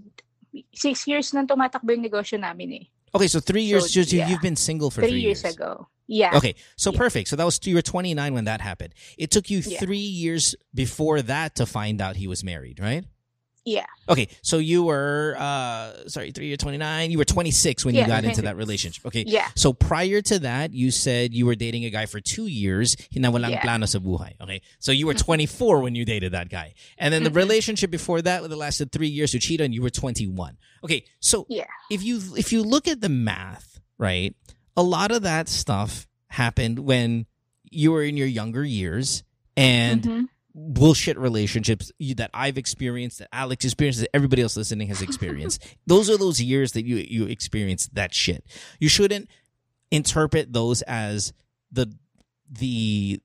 six 0.73 1.06
years 1.06 1.34
nang 1.34 1.48
tumatakbo 1.48 1.91
yung 1.91 2.03
negosyo 2.03 2.40
namin 2.40 2.72
eh. 2.73 2.86
Okay, 3.14 3.27
so 3.27 3.41
three 3.41 3.64
years. 3.64 3.91
So, 3.94 3.99
yeah. 4.15 4.30
You've 4.30 4.41
been 4.41 4.56
single 4.56 4.90
for 4.90 5.02
Three, 5.02 5.11
three, 5.11 5.22
years, 5.22 5.44
ago. 5.44 5.88
Yeah. 6.07 6.32
Okay, 6.38 6.56
so 6.77 6.91
Yeah. 6.91 6.98
perfect. 6.98 7.27
So 7.27 7.36
that 7.36 7.44
was 7.44 7.60
you 7.65 7.76
were 7.76 7.82
29 7.82 8.34
when 8.34 8.45
that 8.45 8.61
happened. 8.61 8.94
It 9.18 9.32
took 9.32 9.49
you 9.49 9.60
Yeah. 9.60 9.80
three 9.80 9.98
years 9.98 10.56
before 10.73 11.22
that 11.23 11.56
to 11.56 11.65
find 11.65 11.99
out 11.99 12.15
he 12.15 12.27
was 12.27 12.44
married, 12.44 12.80
right? 12.80 13.03
Yeah. 13.65 13.85
Okay, 14.07 14.27
so 14.43 14.59
you 14.59 14.83
were 14.83 15.35
uh 15.39 16.07
sorry, 16.07 16.29
three 16.31 16.47
year 16.47 16.55
29. 16.57 17.09
You 17.09 17.17
were 17.17 17.25
26 17.25 17.83
when 17.83 17.95
you 17.95 18.05
got 18.05 18.23
into 18.23 18.43
that 18.43 18.55
relationship. 18.57 19.03
Okay, 19.07 19.23
Yeah. 19.25 19.47
So 19.55 19.73
prior 19.73 20.21
to 20.21 20.39
that, 20.39 20.71
you 20.73 20.91
said 20.91 21.33
you 21.33 21.47
were 21.47 21.55
dating 21.55 21.83
a 21.85 21.89
guy 21.89 22.05
for 22.05 22.21
two 22.21 22.45
years. 22.45 22.95
Na 23.15 23.31
walang 23.31 23.49
Yeah. 23.57 23.61
plano 23.61 23.87
sa 23.87 23.97
buhay. 23.97 24.33
Okay, 24.39 24.61
so 24.77 24.91
you 24.91 25.07
were 25.07 25.15
24 25.15 25.81
when 25.81 25.95
you 25.95 26.05
dated 26.05 26.31
that 26.33 26.49
guy, 26.49 26.75
and 26.99 27.11
then 27.11 27.23
the 27.23 27.31
Mhm. 27.31 27.35
relationship 27.41 27.89
before 27.89 28.21
that 28.21 28.43
that 28.47 28.55
lasted 28.55 28.91
three 28.91 29.07
years. 29.09 29.33
You 29.33 29.39
cheated, 29.39 29.65
and 29.65 29.73
you 29.73 29.81
were 29.81 29.89
21. 29.89 30.57
Okay, 30.83 31.03
so 31.19 31.47
Yeah. 31.49 31.65
if 31.89 32.03
you 32.03 32.21
if 32.37 32.53
you 32.53 32.61
look 32.61 32.87
at 32.87 33.01
the 33.01 33.09
math, 33.09 33.79
right, 33.97 34.35
a 34.77 34.83
lot 34.83 35.09
of 35.09 35.23
that 35.23 35.49
stuff 35.49 36.05
happened 36.29 36.79
when 36.85 37.25
you 37.71 37.91
were 37.91 38.03
in 38.03 38.15
your 38.15 38.27
younger 38.29 38.63
years, 38.63 39.23
and 39.57 40.03
Mhm. 40.03 40.25
Bullshit 40.56 41.18
relationships 41.19 41.91
that 42.15 42.30
I've 42.34 42.57
experienced, 42.57 43.19
that 43.19 43.27
Alex 43.34 43.65
experienced, 43.65 43.99
that 43.99 44.10
everybody 44.14 44.41
else 44.41 44.56
listening 44.56 44.88
has 44.88 45.02
experienced. 45.02 45.64
those 45.88 46.10
are 46.10 46.18
those 46.18 46.41
years 46.41 46.72
that 46.72 46.86
you 46.86 46.98
you 46.98 47.26
experienced 47.26 47.94
that 47.95 48.14
shit. 48.14 48.44
You 48.80 48.88
shouldn't 48.88 49.30
interpret 49.91 50.53
those 50.53 50.82
as 50.84 51.34
the 51.72 51.94
the 52.49 53.19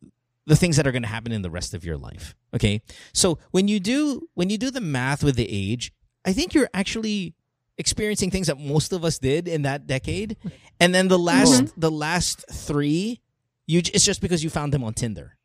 the 0.46 0.56
things 0.56 0.76
that 0.76 0.86
are 0.86 0.92
going 0.92 1.02
to 1.02 1.08
happen 1.08 1.30
in 1.30 1.42
the 1.42 1.50
rest 1.50 1.72
of 1.72 1.84
your 1.84 1.96
life. 1.96 2.34
Okay, 2.52 2.82
so 3.12 3.38
when 3.52 3.68
you 3.68 3.78
do 3.78 4.28
when 4.34 4.50
you 4.50 4.58
do 4.58 4.70
the 4.70 4.80
math 4.80 5.22
with 5.22 5.36
the 5.36 5.48
age, 5.48 5.92
I 6.24 6.32
think 6.32 6.52
you're 6.52 6.70
actually 6.74 7.34
experiencing 7.78 8.30
things 8.30 8.48
that 8.48 8.58
most 8.58 8.92
of 8.92 9.04
us 9.04 9.18
did 9.18 9.46
in 9.46 9.62
that 9.62 9.86
decade, 9.86 10.36
and 10.80 10.92
then 10.92 11.06
the 11.06 11.18
last 11.18 11.62
mm-hmm. 11.64 11.80
the 11.80 11.92
last 11.92 12.44
three, 12.50 13.20
you 13.68 13.78
it's 13.78 14.04
just 14.04 14.20
because 14.20 14.42
you 14.42 14.50
found 14.50 14.72
them 14.72 14.82
on 14.82 14.94
Tinder. 14.94 15.36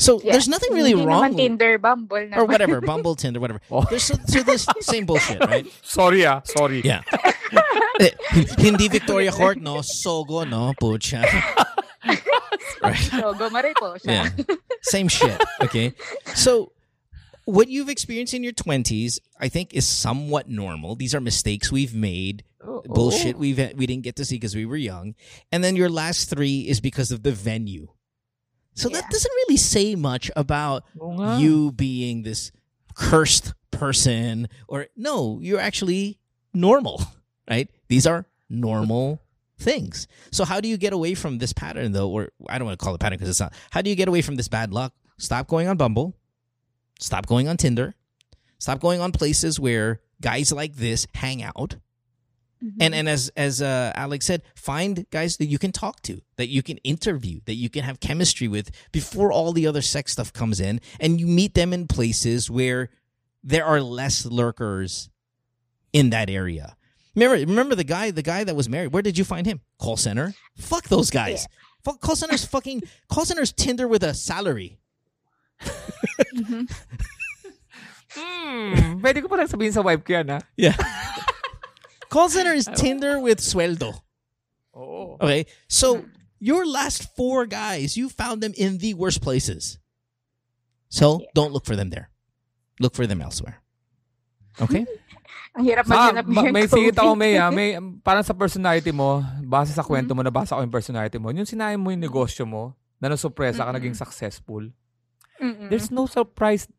So 0.00 0.16
Yeah. 0.24 0.32
there's 0.32 0.48
nothing 0.48 0.72
really 0.72 0.96
Hindi 0.96 1.04
wrong 1.04 1.36
naman 1.36 1.36
Tinder, 1.36 1.76
Bumble 1.76 2.24
naman. 2.24 2.36
or 2.40 2.44
whatever, 2.48 2.80
Bumble, 2.80 3.14
Tinder, 3.14 3.36
whatever. 3.38 3.60
Oh. 3.70 3.84
There's 3.84 4.08
so, 4.08 4.16
so 4.24 4.40
this 4.40 4.64
same 4.80 5.04
bullshit, 5.04 5.44
right? 5.44 5.68
Sorry 5.84 6.24
ah, 6.24 6.40
sorry. 6.44 6.80
Yeah. 6.80 7.04
Eh, 8.00 8.16
Hindi 8.56 8.88
Victoria 8.88 9.28
Court, 9.30 9.60
no? 9.60 9.84
Sogo, 9.84 10.48
no? 10.48 10.72
Pucha. 10.80 11.20
right. 12.82 12.96
So, 12.96 13.34
gumari 13.36 13.76
po 13.76 14.00
siya. 14.00 14.24
Yeah. 14.32 14.56
Same 14.80 15.04
shit. 15.04 15.36
Okay. 15.60 15.92
So 16.32 16.72
what 17.44 17.68
you've 17.68 17.90
experienced 17.92 18.32
in 18.32 18.40
your 18.40 18.56
20s, 18.56 19.20
I 19.38 19.52
think, 19.52 19.74
is 19.74 19.84
somewhat 19.86 20.48
normal. 20.48 20.96
These 20.96 21.14
are 21.14 21.20
mistakes 21.20 21.68
we've 21.70 21.92
made, 21.94 22.44
Oh, 22.64 22.80
bullshit 22.88 23.36
we've 23.36 23.60
we 23.76 23.84
didn't 23.84 24.04
get 24.04 24.16
to 24.16 24.24
see 24.24 24.36
because 24.36 24.56
we 24.56 24.64
were 24.64 24.80
young, 24.80 25.12
and 25.52 25.60
then 25.64 25.76
your 25.76 25.88
last 25.92 26.30
three 26.30 26.68
is 26.68 26.80
because 26.80 27.10
of 27.12 27.20
the 27.22 27.32
venue. 27.32 27.88
So 28.80 28.88
that 28.88 29.10
doesn't 29.10 29.32
really 29.46 29.56
say 29.56 29.94
much 29.94 30.30
about 30.36 30.84
oh, 31.00 31.10
nga. 31.10 31.40
you 31.40 31.72
being 31.72 32.22
this 32.22 32.52
cursed 32.94 33.54
person 33.70 34.48
or 34.68 34.86
no, 34.96 35.38
you're 35.42 35.60
actually 35.60 36.18
normal, 36.52 37.02
right? 37.48 37.68
These 37.88 38.06
are 38.06 38.26
normal 38.48 39.22
things. 39.58 40.08
So 40.32 40.44
how 40.44 40.60
do 40.60 40.68
you 40.68 40.76
get 40.76 40.92
away 40.92 41.14
from 41.14 41.38
this 41.38 41.52
pattern 41.52 41.92
though 41.92 42.10
or 42.10 42.30
I 42.48 42.58
don't 42.58 42.66
want 42.66 42.78
to 42.78 42.84
call 42.84 42.94
it 42.94 43.00
pattern 43.00 43.18
because 43.18 43.28
it's 43.28 43.40
not. 43.40 43.52
How 43.70 43.82
do 43.82 43.90
you 43.90 43.96
get 43.96 44.08
away 44.08 44.22
from 44.22 44.36
this 44.36 44.48
bad 44.48 44.72
luck? 44.72 44.92
Stop 45.18 45.46
going 45.46 45.68
on 45.68 45.76
Bumble. 45.76 46.14
Stop 46.98 47.26
going 47.26 47.48
on 47.48 47.56
Tinder. 47.56 47.94
Stop 48.58 48.80
going 48.80 49.00
on 49.00 49.12
places 49.12 49.60
where 49.60 50.00
guys 50.20 50.52
like 50.52 50.76
this 50.76 51.06
hang 51.14 51.42
out. 51.42 51.76
Mhm. 52.62 52.76
And 52.80 52.94
and 52.94 53.08
as 53.08 53.30
as 53.36 53.62
uh, 53.62 53.92
Alex 53.96 54.26
said, 54.26 54.42
find 54.54 55.06
guys 55.10 55.38
that 55.38 55.46
you 55.46 55.58
can 55.58 55.72
talk 55.72 56.02
to, 56.02 56.20
that 56.36 56.48
you 56.48 56.62
can 56.62 56.76
interview, 56.84 57.40
that 57.46 57.54
you 57.54 57.70
can 57.70 57.84
have 57.84 58.00
chemistry 58.00 58.48
with 58.48 58.70
before 58.92 59.32
all 59.32 59.52
the 59.52 59.66
other 59.66 59.80
sex 59.80 60.12
stuff 60.12 60.32
comes 60.32 60.60
in, 60.60 60.80
and 61.00 61.18
you 61.20 61.26
meet 61.26 61.54
them 61.54 61.72
in 61.72 61.86
places 61.88 62.50
where 62.50 62.90
there 63.42 63.64
are 63.64 63.80
less 63.80 64.26
lurkers 64.26 65.08
in 65.92 66.10
that 66.10 66.28
area. 66.28 66.76
Remember, 67.16 67.36
remember 67.40 67.74
the 67.74 67.84
guy, 67.84 68.10
the 68.12 68.22
guy 68.22 68.44
that 68.44 68.54
was 68.54 68.68
married. 68.68 68.92
Where 68.92 69.02
did 69.02 69.16
you 69.16 69.24
find 69.24 69.46
him? 69.46 69.60
Call 69.80 69.96
center. 69.96 70.34
Fuck 70.58 70.88
those 70.88 71.08
guys. 71.10 71.48
Fuck 71.82 72.00
call 72.00 72.14
center's 72.14 72.44
fucking 72.54 72.82
call 73.08 73.24
center's 73.24 73.52
Tinder 73.52 73.88
with 73.88 74.04
a 74.04 74.12
salary. 74.12 74.78
Mhm. 76.36 76.68
Hmm, 78.10 78.98
pwede 78.98 79.22
ko 79.22 79.30
pa 79.30 79.38
lang 79.38 79.46
sabihin 79.46 79.70
sa 79.70 79.86
wife 79.86 80.02
ko 80.02 80.18
yan, 80.18 80.34
ha? 80.34 80.42
Yeah. 80.58 80.74
call 82.10 82.28
center 82.28 82.52
is 82.52 82.66
Tinder 82.80 83.22
with 83.22 83.38
sueldo. 83.38 84.02
Oo. 84.74 85.16
Okay. 85.16 85.46
So 85.70 86.02
your 86.42 86.66
last 86.66 87.14
four 87.14 87.46
guys, 87.46 87.94
you 87.96 88.08
found 88.08 88.42
them 88.42 88.52
in 88.56 88.78
the 88.78 88.92
worst 88.94 89.22
places. 89.22 89.78
So 90.90 91.22
Yeah. 91.22 91.30
don't 91.32 91.52
look 91.54 91.64
for 91.64 91.78
them 91.78 91.88
there. 91.88 92.10
Look 92.78 92.98
for 92.98 93.06
them 93.06 93.20
elsewhere. 93.20 93.62
Okay? 94.58 94.84
Ang 95.58 95.66
hirap 95.66 95.84
Ah, 95.86 96.14
maghanap 96.14 96.24
ma- 96.26 96.46
may 96.46 96.64
COVID. 96.64 96.70
singit 96.70 96.96
ako, 96.96 97.10
may, 97.14 97.34
ah, 97.34 97.50
may, 97.54 97.74
parang 98.00 98.22
sa 98.22 98.30
personality 98.30 98.94
mo, 98.94 99.18
base 99.42 99.74
sa 99.74 99.82
kwento 99.82 100.14
mo, 100.14 100.22
nabasa 100.22 100.54
ko 100.54 100.62
yung 100.62 100.70
personality 100.70 101.18
mo, 101.18 101.34
yung 101.34 101.42
sinabi 101.42 101.74
mo 101.74 101.90
yung 101.90 101.98
negosyo 101.98 102.46
mo, 102.46 102.70
na 103.02 103.10
nasurpresa 103.10 103.66
ka, 103.66 103.66
Mm-mm. 103.66 103.78
naging 103.82 103.96
successful, 103.98 104.62
Mm-mm. 105.42 105.66
there's 105.66 105.90
no 105.90 106.06
surprise, 106.06 106.70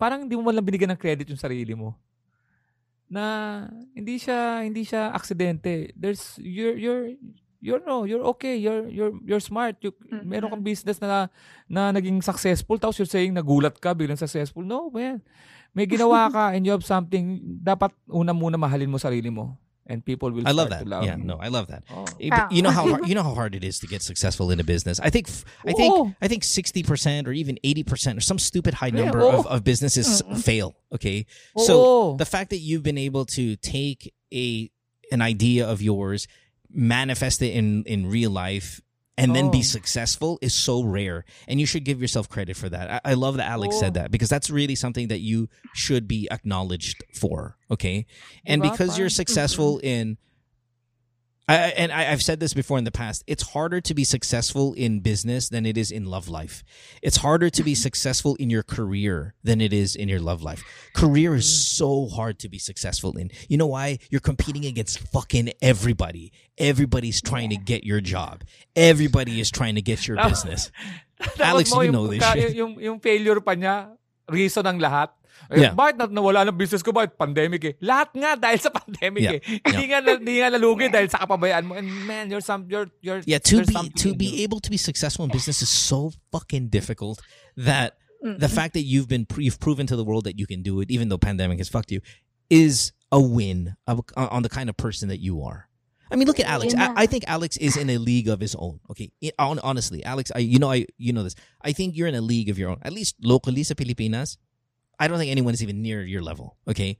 parang 0.00 0.24
hindi 0.24 0.40
mo 0.40 0.42
man 0.42 0.56
lang 0.56 0.64
binigyan 0.64 0.96
ng 0.96 1.00
credit 1.00 1.28
yung 1.28 1.36
sarili 1.36 1.76
mo. 1.76 1.92
Na 3.14 3.24
hindi 3.94 4.18
siya 4.18 4.66
hindi 4.66 4.82
siya 4.82 5.14
aksidente. 5.14 5.94
There's 5.94 6.34
you're 6.42 6.74
you're 6.74 7.14
you're 7.62 7.82
no, 7.86 8.02
you're 8.02 8.26
okay. 8.34 8.58
You're 8.58 8.90
you're 8.90 9.14
you're 9.22 9.38
smart. 9.38 9.78
You, 9.78 9.94
Mm-mm. 9.94 10.26
Meron 10.26 10.50
kang 10.50 10.66
business 10.66 10.98
na 10.98 11.30
na 11.70 11.94
naging 11.94 12.18
successful 12.26 12.74
tapos 12.74 12.98
you're 12.98 13.08
saying 13.08 13.30
nagulat 13.30 13.78
ka 13.78 13.94
biglang 13.94 14.18
successful. 14.18 14.66
No, 14.66 14.90
man. 14.90 15.22
May 15.70 15.86
ginawa 15.86 16.26
ka 16.26 16.58
and 16.58 16.66
you 16.66 16.74
have 16.74 16.82
something 16.82 17.38
dapat 17.62 17.94
una 18.10 18.34
muna 18.34 18.58
mahalin 18.58 18.90
mo 18.90 18.98
sarili 18.98 19.30
mo 19.30 19.54
and 19.86 20.04
people 20.04 20.30
will 20.30 20.46
I 20.48 20.52
love 20.52 20.70
that. 20.70 20.82
to 20.84 20.88
love 20.88 21.04
Yeah, 21.04 21.16
you. 21.16 21.24
no, 21.24 21.36
I 21.36 21.48
love 21.48 21.66
that. 21.68 21.84
Oh. 21.90 22.06
Eh, 22.20 22.30
You 22.50 22.62
know 22.62 22.70
how 22.70 22.88
hard, 22.88 23.06
you 23.08 23.14
know 23.14 23.22
how 23.22 23.34
hard 23.34 23.54
it 23.54 23.64
is 23.64 23.78
to 23.80 23.86
get 23.86 24.00
successful 24.02 24.50
in 24.50 24.58
a 24.60 24.64
business. 24.64 24.98
I 25.00 25.10
think 25.10 25.28
I 25.66 25.72
think 25.72 25.92
Oo. 25.92 26.14
I 26.22 26.28
think 26.28 26.42
sixty 26.44 26.82
percent 26.82 27.28
or 27.28 27.32
even 27.32 27.58
eighty 27.64 27.82
percent 27.84 28.16
or 28.16 28.22
some 28.22 28.38
stupid 28.38 28.74
high 28.74 28.90
number 28.90 29.20
oo. 29.20 29.28
of, 29.28 29.46
of 29.46 29.64
businesses 29.64 30.22
Mm-mm. 30.22 30.40
fail. 30.42 30.74
Okay, 30.92 31.26
Oo. 31.58 31.64
so 31.64 31.74
the 32.18 32.24
fact 32.24 32.50
that 32.50 32.58
you've 32.64 32.82
been 32.82 32.98
able 32.98 33.24
to 33.36 33.56
take 33.56 34.12
a 34.32 34.70
an 35.12 35.20
idea 35.20 35.68
of 35.68 35.82
yours, 35.82 36.26
manifest 36.70 37.42
it 37.42 37.52
in 37.54 37.84
in 37.84 38.08
real 38.08 38.30
life, 38.30 38.80
and 39.16 39.34
then 39.34 39.50
be 39.50 39.58
Oh. 39.58 39.62
successful 39.62 40.38
is 40.42 40.54
so 40.54 40.82
rare, 40.82 41.24
and 41.46 41.60
you 41.60 41.66
should 41.66 41.84
give 41.84 42.00
yourself 42.00 42.28
credit 42.28 42.56
for 42.56 42.68
that. 42.68 43.02
I, 43.04 43.12
I 43.12 43.14
love 43.14 43.36
that 43.36 43.48
Alex 43.48 43.78
said 43.78 43.96
Oh. 43.96 44.00
that 44.00 44.10
because 44.10 44.28
that's 44.28 44.50
really 44.50 44.74
something 44.74 45.08
that 45.08 45.20
you 45.20 45.48
should 45.74 46.08
be 46.08 46.28
acknowledged 46.30 47.04
for. 47.14 47.56
Okay, 47.70 48.06
and 48.46 48.62
because 48.62 48.98
you're 48.98 49.08
successful 49.08 49.76
mm-hmm. 49.76 49.86
in 49.86 50.18
I, 51.46 51.56
and 51.76 51.92
I, 51.92 52.10
I've 52.10 52.22
said 52.22 52.40
this 52.40 52.54
before 52.54 52.78
in 52.78 52.84
the 52.84 52.90
past. 52.90 53.22
It's 53.26 53.42
harder 53.52 53.80
to 53.82 53.94
be 53.94 54.04
successful 54.04 54.72
in 54.72 55.00
business 55.00 55.50
than 55.50 55.66
it 55.66 55.76
is 55.76 55.90
in 55.90 56.06
love 56.06 56.28
life. 56.28 56.64
It's 57.02 57.18
harder 57.18 57.50
to 57.50 57.62
be 57.62 57.72
mm-hmm. 57.72 57.82
successful 57.82 58.34
in 58.36 58.48
your 58.48 58.62
career 58.62 59.34
than 59.44 59.60
it 59.60 59.72
is 59.72 59.94
in 59.94 60.08
your 60.08 60.20
love 60.20 60.42
life. 60.42 60.64
Career 60.94 61.34
is 61.34 61.44
mm-hmm. 61.44 61.84
so 61.84 62.14
hard 62.14 62.38
to 62.40 62.48
be 62.48 62.58
successful 62.58 63.18
in. 63.18 63.30
You 63.48 63.58
know 63.58 63.66
why? 63.66 63.98
You're 64.10 64.24
competing 64.24 64.64
against 64.64 64.98
fucking 64.98 65.52
everybody. 65.60 66.32
Everybody's 66.56 67.20
trying 67.20 67.50
to 67.50 67.56
get 67.56 67.84
your 67.84 68.00
job. 68.00 68.44
Everybody 68.74 69.38
is 69.38 69.50
trying 69.50 69.74
to 69.74 69.82
get 69.82 70.08
your 70.08 70.16
business. 70.28 70.70
Alex, 71.38 71.70
you 71.72 71.92
know 71.92 72.06
this 72.06 72.24
shit. 72.32 72.54
Yung, 72.56 72.80
yung 72.80 73.00
failure 73.00 73.40
pa 73.40 73.52
niya, 73.52 73.92
reason 74.30 74.64
ng 74.66 74.80
lahat. 74.80 75.10
Eh, 75.50 75.60
Yeah. 75.60 75.72
Bakit 75.74 75.94
na, 75.98 76.06
nawala 76.08 76.46
ng 76.48 76.56
business 76.56 76.82
ko? 76.82 76.92
Bakit? 76.92 77.18
Pandemic 77.18 77.62
eh. 77.64 77.74
Lahat 77.84 78.10
nga 78.16 78.34
dahil 78.44 78.58
sa 78.58 78.70
pandemic 78.70 79.22
Yeah. 79.22 79.36
eh. 79.38 79.40
Hindi 79.60 79.84
nga, 79.92 79.98
hindi 80.02 80.34
nga 80.40 80.48
nalugi 80.50 80.86
dahil 80.88 81.08
sa 81.10 81.20
kapabayaan 81.22 81.64
mo. 81.66 81.74
And 81.74 81.88
man, 82.06 82.30
you're 82.30 82.40
some, 82.44 82.66
you're, 82.68 82.88
you're, 83.04 83.20
Yeah, 83.26 83.38
to 83.50 83.64
be 83.64 83.76
to 84.02 84.14
be 84.14 84.26
you. 84.40 84.44
able 84.48 84.60
to 84.60 84.70
be 84.70 84.78
successful 84.80 85.24
in 85.26 85.30
business 85.30 85.60
is 85.60 85.68
so 85.70 86.10
fucking 86.32 86.68
difficult 86.68 87.20
that 87.60 87.96
the 88.24 88.48
fact 88.48 88.72
that 88.72 88.88
you've 88.88 89.04
been 89.04 89.28
you've 89.36 89.60
proven 89.60 89.84
to 89.84 89.96
the 90.00 90.04
world 90.06 90.24
that 90.24 90.40
you 90.40 90.48
can 90.48 90.64
do 90.64 90.80
it, 90.80 90.88
even 90.88 91.12
though 91.12 91.20
pandemic 91.20 91.60
has 91.60 91.68
fucked 91.68 91.92
you, 91.92 92.00
is 92.48 92.92
a 93.12 93.20
win 93.20 93.76
of, 93.86 94.00
on 94.16 94.40
the 94.42 94.48
kind 94.48 94.72
of 94.72 94.76
person 94.80 95.08
that 95.12 95.20
you 95.20 95.44
are. 95.44 95.68
I 96.10 96.16
mean, 96.16 96.28
look 96.28 96.40
at 96.40 96.46
Alex. 96.46 96.72
Yeah. 96.72 96.92
I, 96.96 97.04
I 97.04 97.06
think 97.06 97.24
Alex 97.28 97.56
is 97.60 97.76
in 97.76 97.90
a 97.90 97.98
league 97.98 98.28
of 98.28 98.40
his 98.40 98.54
own. 98.54 98.80
Okay, 98.90 99.10
I- 99.24 99.32
hon- 99.40 99.58
honestly, 99.60 100.04
Alex, 100.04 100.32
I 100.34 100.40
you 100.40 100.58
know 100.58 100.70
I 100.72 100.86
you 100.96 101.12
know 101.12 101.20
this. 101.24 101.34
I 101.60 101.72
think 101.72 101.96
you're 101.96 102.08
in 102.08 102.14
a 102.14 102.20
league 102.24 102.48
of 102.48 102.56
your 102.58 102.70
own. 102.70 102.78
At 102.80 102.92
least 102.96 103.16
locally 103.20 103.60
sa 103.64 103.74
Pilipinas, 103.74 104.36
I 104.98 105.08
don't 105.08 105.18
think 105.18 105.30
anyone 105.30 105.54
is 105.54 105.62
even 105.62 105.82
near 105.82 106.02
your 106.02 106.22
level. 106.22 106.56
Okay, 106.68 106.98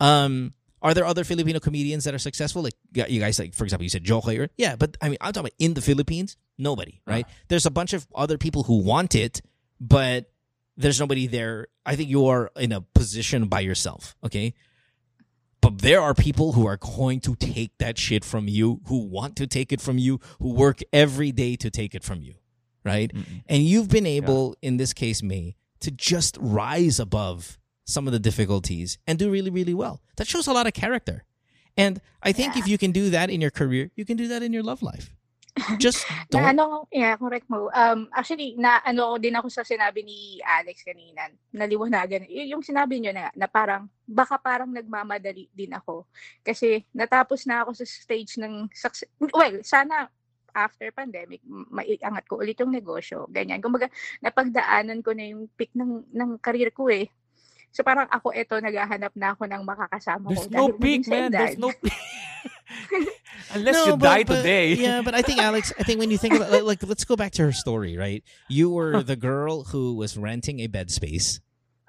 um, 0.00 0.54
Are 0.82 0.94
there 0.94 1.04
other 1.04 1.24
Filipino 1.24 1.58
comedians 1.58 2.04
that 2.04 2.14
are 2.14 2.18
successful? 2.18 2.62
Like 2.62 2.74
you 2.94 3.18
guys, 3.18 3.38
like 3.38 3.54
for 3.54 3.64
example, 3.64 3.84
you 3.84 3.88
said 3.90 4.04
Joker. 4.04 4.48
Yeah, 4.56 4.76
but 4.76 4.96
I 5.00 5.08
mean, 5.08 5.18
I'm 5.20 5.32
talking 5.32 5.46
about 5.46 5.54
in 5.58 5.74
the 5.74 5.80
Philippines. 5.80 6.36
Nobody, 6.58 7.00
right? 7.06 7.26
There's 7.48 7.66
a 7.66 7.70
bunch 7.70 7.92
of 7.92 8.06
other 8.14 8.38
people 8.38 8.62
who 8.62 8.78
want 8.78 9.14
it, 9.14 9.42
but 9.80 10.30
there's 10.76 11.00
nobody 11.00 11.26
there. 11.26 11.68
I 11.84 11.96
think 11.96 12.08
you 12.10 12.26
are 12.26 12.50
in 12.56 12.72
a 12.72 12.82
position 12.82 13.46
by 13.46 13.60
yourself. 13.60 14.14
Okay. 14.22 14.54
But 15.60 15.78
there 15.78 16.00
are 16.00 16.14
people 16.14 16.52
who 16.52 16.66
are 16.66 16.76
going 16.76 17.18
to 17.20 17.34
take 17.34 17.76
that 17.78 17.98
shit 17.98 18.24
from 18.24 18.46
you, 18.46 18.80
who 18.86 18.98
want 18.98 19.34
to 19.36 19.46
take 19.46 19.72
it 19.72 19.80
from 19.80 19.98
you, 19.98 20.20
who 20.38 20.52
work 20.52 20.80
every 20.92 21.32
day 21.32 21.56
to 21.56 21.70
take 21.70 21.94
it 21.94 22.04
from 22.04 22.22
you. 22.22 22.34
Right. 22.84 23.10
And 23.48 23.64
you've 23.64 23.88
been 23.88 24.06
able, 24.06 24.54
in 24.62 24.76
this 24.76 24.92
case, 24.92 25.20
May, 25.22 25.56
to 25.80 25.90
just 25.90 26.36
rise 26.40 26.98
above 27.00 27.58
some 27.86 28.06
of 28.06 28.12
the 28.12 28.18
difficulties 28.18 28.98
and 29.06 29.18
do 29.18 29.30
really, 29.30 29.50
really 29.50 29.74
well. 29.74 30.02
That 30.16 30.26
shows 30.26 30.46
a 30.46 30.52
lot 30.52 30.66
of 30.66 30.74
character. 30.74 31.24
And 31.76 32.00
I 32.22 32.32
think 32.32 32.56
if 32.56 32.66
you 32.66 32.78
can 32.78 32.90
do 32.90 33.10
that 33.10 33.28
in 33.30 33.40
your 33.40 33.52
career, 33.52 33.90
you 33.96 34.04
can 34.04 34.16
do 34.16 34.28
that 34.28 34.42
in 34.42 34.52
your 34.52 34.62
love 34.64 34.82
life. 34.82 35.12
Just 35.78 36.04
Na 36.10 36.24
don't. 36.28 36.44
ano, 36.52 36.88
yeah, 36.92 37.16
correct 37.16 37.48
mo. 37.48 37.72
Um, 37.72 38.08
actually, 38.12 38.56
na 38.60 38.80
ano 38.84 39.16
din 39.16 39.36
ako 39.36 39.48
sa 39.48 39.64
sinabi 39.64 40.04
ni 40.04 40.40
Alex 40.44 40.84
kanina, 40.84 41.32
naliwanagan. 41.52 42.28
Y- 42.28 42.52
yung 42.52 42.60
sinabi 42.60 43.00
niyo 43.00 43.16
na, 43.16 43.32
na 43.32 43.48
parang, 43.48 43.88
baka 44.04 44.36
parang 44.36 44.68
nagmamadali 44.68 45.48
din 45.56 45.72
ako. 45.72 46.04
Kasi 46.44 46.84
natapos 46.92 47.48
na 47.48 47.64
ako 47.64 47.72
sa 47.72 47.84
stage 47.88 48.36
ng, 48.36 48.68
success, 48.72 49.08
well, 49.20 49.56
sana 49.64 50.12
after 50.56 50.88
pandemic, 50.90 51.44
maiangat 51.44 52.24
ko 52.24 52.40
ulit 52.40 52.56
yung 52.56 52.72
negosyo. 52.72 53.28
Ganyan. 53.28 53.60
Kumbaga, 53.60 53.92
napagdaanan 54.24 55.04
ko 55.04 55.12
na 55.12 55.28
yung 55.28 55.52
peak 55.52 55.76
ng, 55.76 56.08
ng 56.10 56.40
career 56.40 56.72
ko 56.72 56.88
eh. 56.88 57.12
So 57.70 57.84
parang 57.84 58.08
ako 58.08 58.32
eto, 58.32 58.56
naghahanap 58.56 59.12
na 59.12 59.36
ako 59.36 59.44
ng 59.44 59.60
makakasama 59.60 60.32
There's 60.32 60.48
ko. 60.48 60.56
no 60.56 60.64
peak, 60.72 61.04
man. 61.06 61.28
There's 61.28 61.60
no 61.60 61.68
peak. 61.84 61.92
Unless 63.54 63.74
No, 63.76 63.84
you 63.84 63.96
but- 64.00 64.08
die 64.08 64.24
but- 64.24 64.36
today. 64.40 64.74
yeah, 64.74 65.02
but 65.02 65.14
I 65.14 65.20
think 65.22 65.38
Alex, 65.38 65.76
I 65.78 65.82
think 65.84 66.00
when 66.00 66.10
you 66.10 66.16
think 66.18 66.34
about 66.34 66.50
like, 66.50 66.64
like 66.64 66.80
let's 66.88 67.04
go 67.04 67.14
back 67.16 67.32
to 67.36 67.42
her 67.44 67.52
story, 67.52 67.96
right? 68.00 68.24
You 68.48 68.70
were 68.72 69.02
the 69.04 69.16
girl 69.16 69.64
who 69.64 69.94
was 69.94 70.16
renting 70.16 70.60
a 70.60 70.66
bed 70.66 70.90
space, 70.90 71.40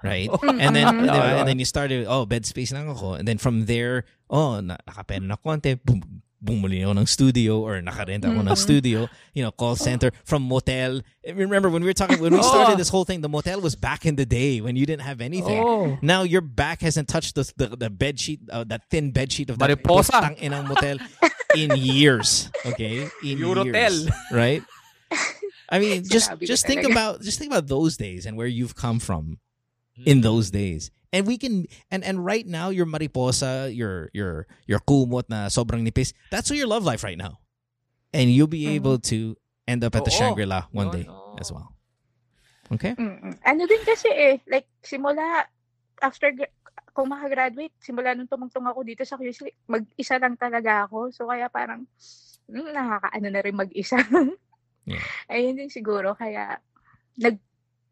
right? 0.04 0.28
And 0.44 0.76
then 0.76 0.86
Mhm. 0.86 1.06
Yeah. 1.08 1.40
and 1.40 1.48
then 1.48 1.58
you 1.58 1.64
started, 1.64 2.04
oh, 2.06 2.26
bed 2.26 2.44
space 2.46 2.70
lang 2.72 2.88
ako. 2.88 3.14
And 3.16 3.26
then 3.26 3.38
from 3.38 3.64
there, 3.66 4.04
oh, 4.30 4.60
na, 4.60 4.76
nakapera 4.86 5.24
na 5.24 5.36
konti, 5.40 5.80
bum, 5.80 6.22
bumuli 6.38 6.86
ako 6.86 6.94
ng 7.02 7.06
studio 7.10 7.60
or 7.66 7.82
nakarent 7.82 8.22
ako 8.22 8.46
ng 8.46 8.54
Mhm. 8.54 8.56
studio, 8.56 9.08
you 9.34 9.42
know, 9.42 9.50
call 9.50 9.74
center 9.74 10.12
from 10.24 10.42
motel. 10.46 11.02
Remember 11.26 11.66
when 11.68 11.82
we 11.82 11.90
were 11.90 11.96
talking 11.98 12.20
when 12.22 12.30
we 12.32 12.38
Oh. 12.38 12.46
started 12.46 12.78
this 12.78 12.88
whole 12.90 13.04
thing, 13.04 13.22
the 13.22 13.28
motel 13.28 13.60
was 13.60 13.74
back 13.74 14.06
in 14.06 14.14
the 14.14 14.24
day 14.26 14.60
when 14.62 14.76
you 14.78 14.86
didn't 14.86 15.02
have 15.02 15.20
anything. 15.20 15.58
Oh. 15.58 15.98
Now 16.00 16.22
your 16.22 16.40
back 16.40 16.80
hasn't 16.82 17.08
touched 17.10 17.34
the 17.34 17.42
the, 17.58 17.74
the 17.74 17.90
bed 17.90 18.20
sheet, 18.22 18.38
uh, 18.54 18.62
that 18.70 18.86
thin 18.90 19.10
bed 19.10 19.32
sheet 19.34 19.50
of 19.50 19.58
that 19.58 19.66
Mariposa. 19.66 20.12
putang 20.14 20.38
inang 20.38 20.68
motel 20.70 21.02
in 21.58 21.74
years. 21.74 22.50
Okay, 22.62 23.10
in 23.26 23.38
Eurotel. 23.42 23.74
years, 23.74 24.06
right? 24.30 24.62
I 25.68 25.78
mean, 25.82 26.06
just 26.08 26.30
just 26.46 26.66
think 26.66 26.86
about 26.86 27.20
just 27.20 27.38
think 27.42 27.50
about 27.50 27.66
those 27.66 27.96
days 27.98 28.26
and 28.30 28.36
where 28.38 28.46
you've 28.46 28.78
come 28.78 29.02
from 29.02 29.42
in 30.06 30.22
those 30.22 30.54
days. 30.54 30.94
And 31.08 31.24
we 31.24 31.40
can 31.40 31.64
and 31.88 32.04
and 32.04 32.20
right 32.20 32.44
now 32.44 32.68
your 32.68 32.84
mariposa, 32.84 33.72
your 33.72 34.12
your 34.12 34.44
your 34.68 34.80
kumot 34.84 35.24
na 35.32 35.48
sobrang 35.48 35.80
nipis. 35.80 36.12
That's 36.28 36.52
your 36.52 36.68
love 36.68 36.84
life 36.84 37.00
right 37.00 37.16
now. 37.16 37.40
And 38.12 38.28
you'll 38.28 38.50
be 38.50 38.68
Mhm. 38.68 38.76
able 38.76 38.98
to 39.12 39.36
end 39.68 39.84
up 39.84 39.96
at 39.96 40.04
the 40.04 40.12
Shangri-La 40.12 40.68
one 40.72 40.92
Yun, 40.92 40.96
day 40.96 41.04
oo. 41.08 41.36
as 41.40 41.48
well. 41.52 41.72
Okay? 42.72 42.92
Mm-mm. 42.96 43.36
Ano 43.40 43.62
din 43.64 43.80
kasi 43.84 44.08
eh, 44.12 44.40
like 44.48 44.68
simula 44.84 45.48
after 46.04 46.28
kung 46.92 47.08
makagraduate, 47.08 47.72
simula 47.80 48.12
nung 48.12 48.28
tumungtong 48.28 48.68
ako 48.68 48.84
dito 48.84 49.04
sa 49.04 49.16
QC, 49.16 49.48
mag-isa 49.68 50.20
lang 50.20 50.36
talaga 50.36 50.84
ako. 50.84 51.08
So 51.08 51.28
kaya 51.28 51.48
parang 51.48 51.88
mm, 52.48 52.68
nakakaano 52.74 53.28
na 53.32 53.40
rin 53.40 53.56
mag-isa. 53.56 53.96
Yeah. 54.88 55.04
Ayun 55.28 55.60
din 55.60 55.68
siguro 55.68 56.16
kaya 56.16 56.64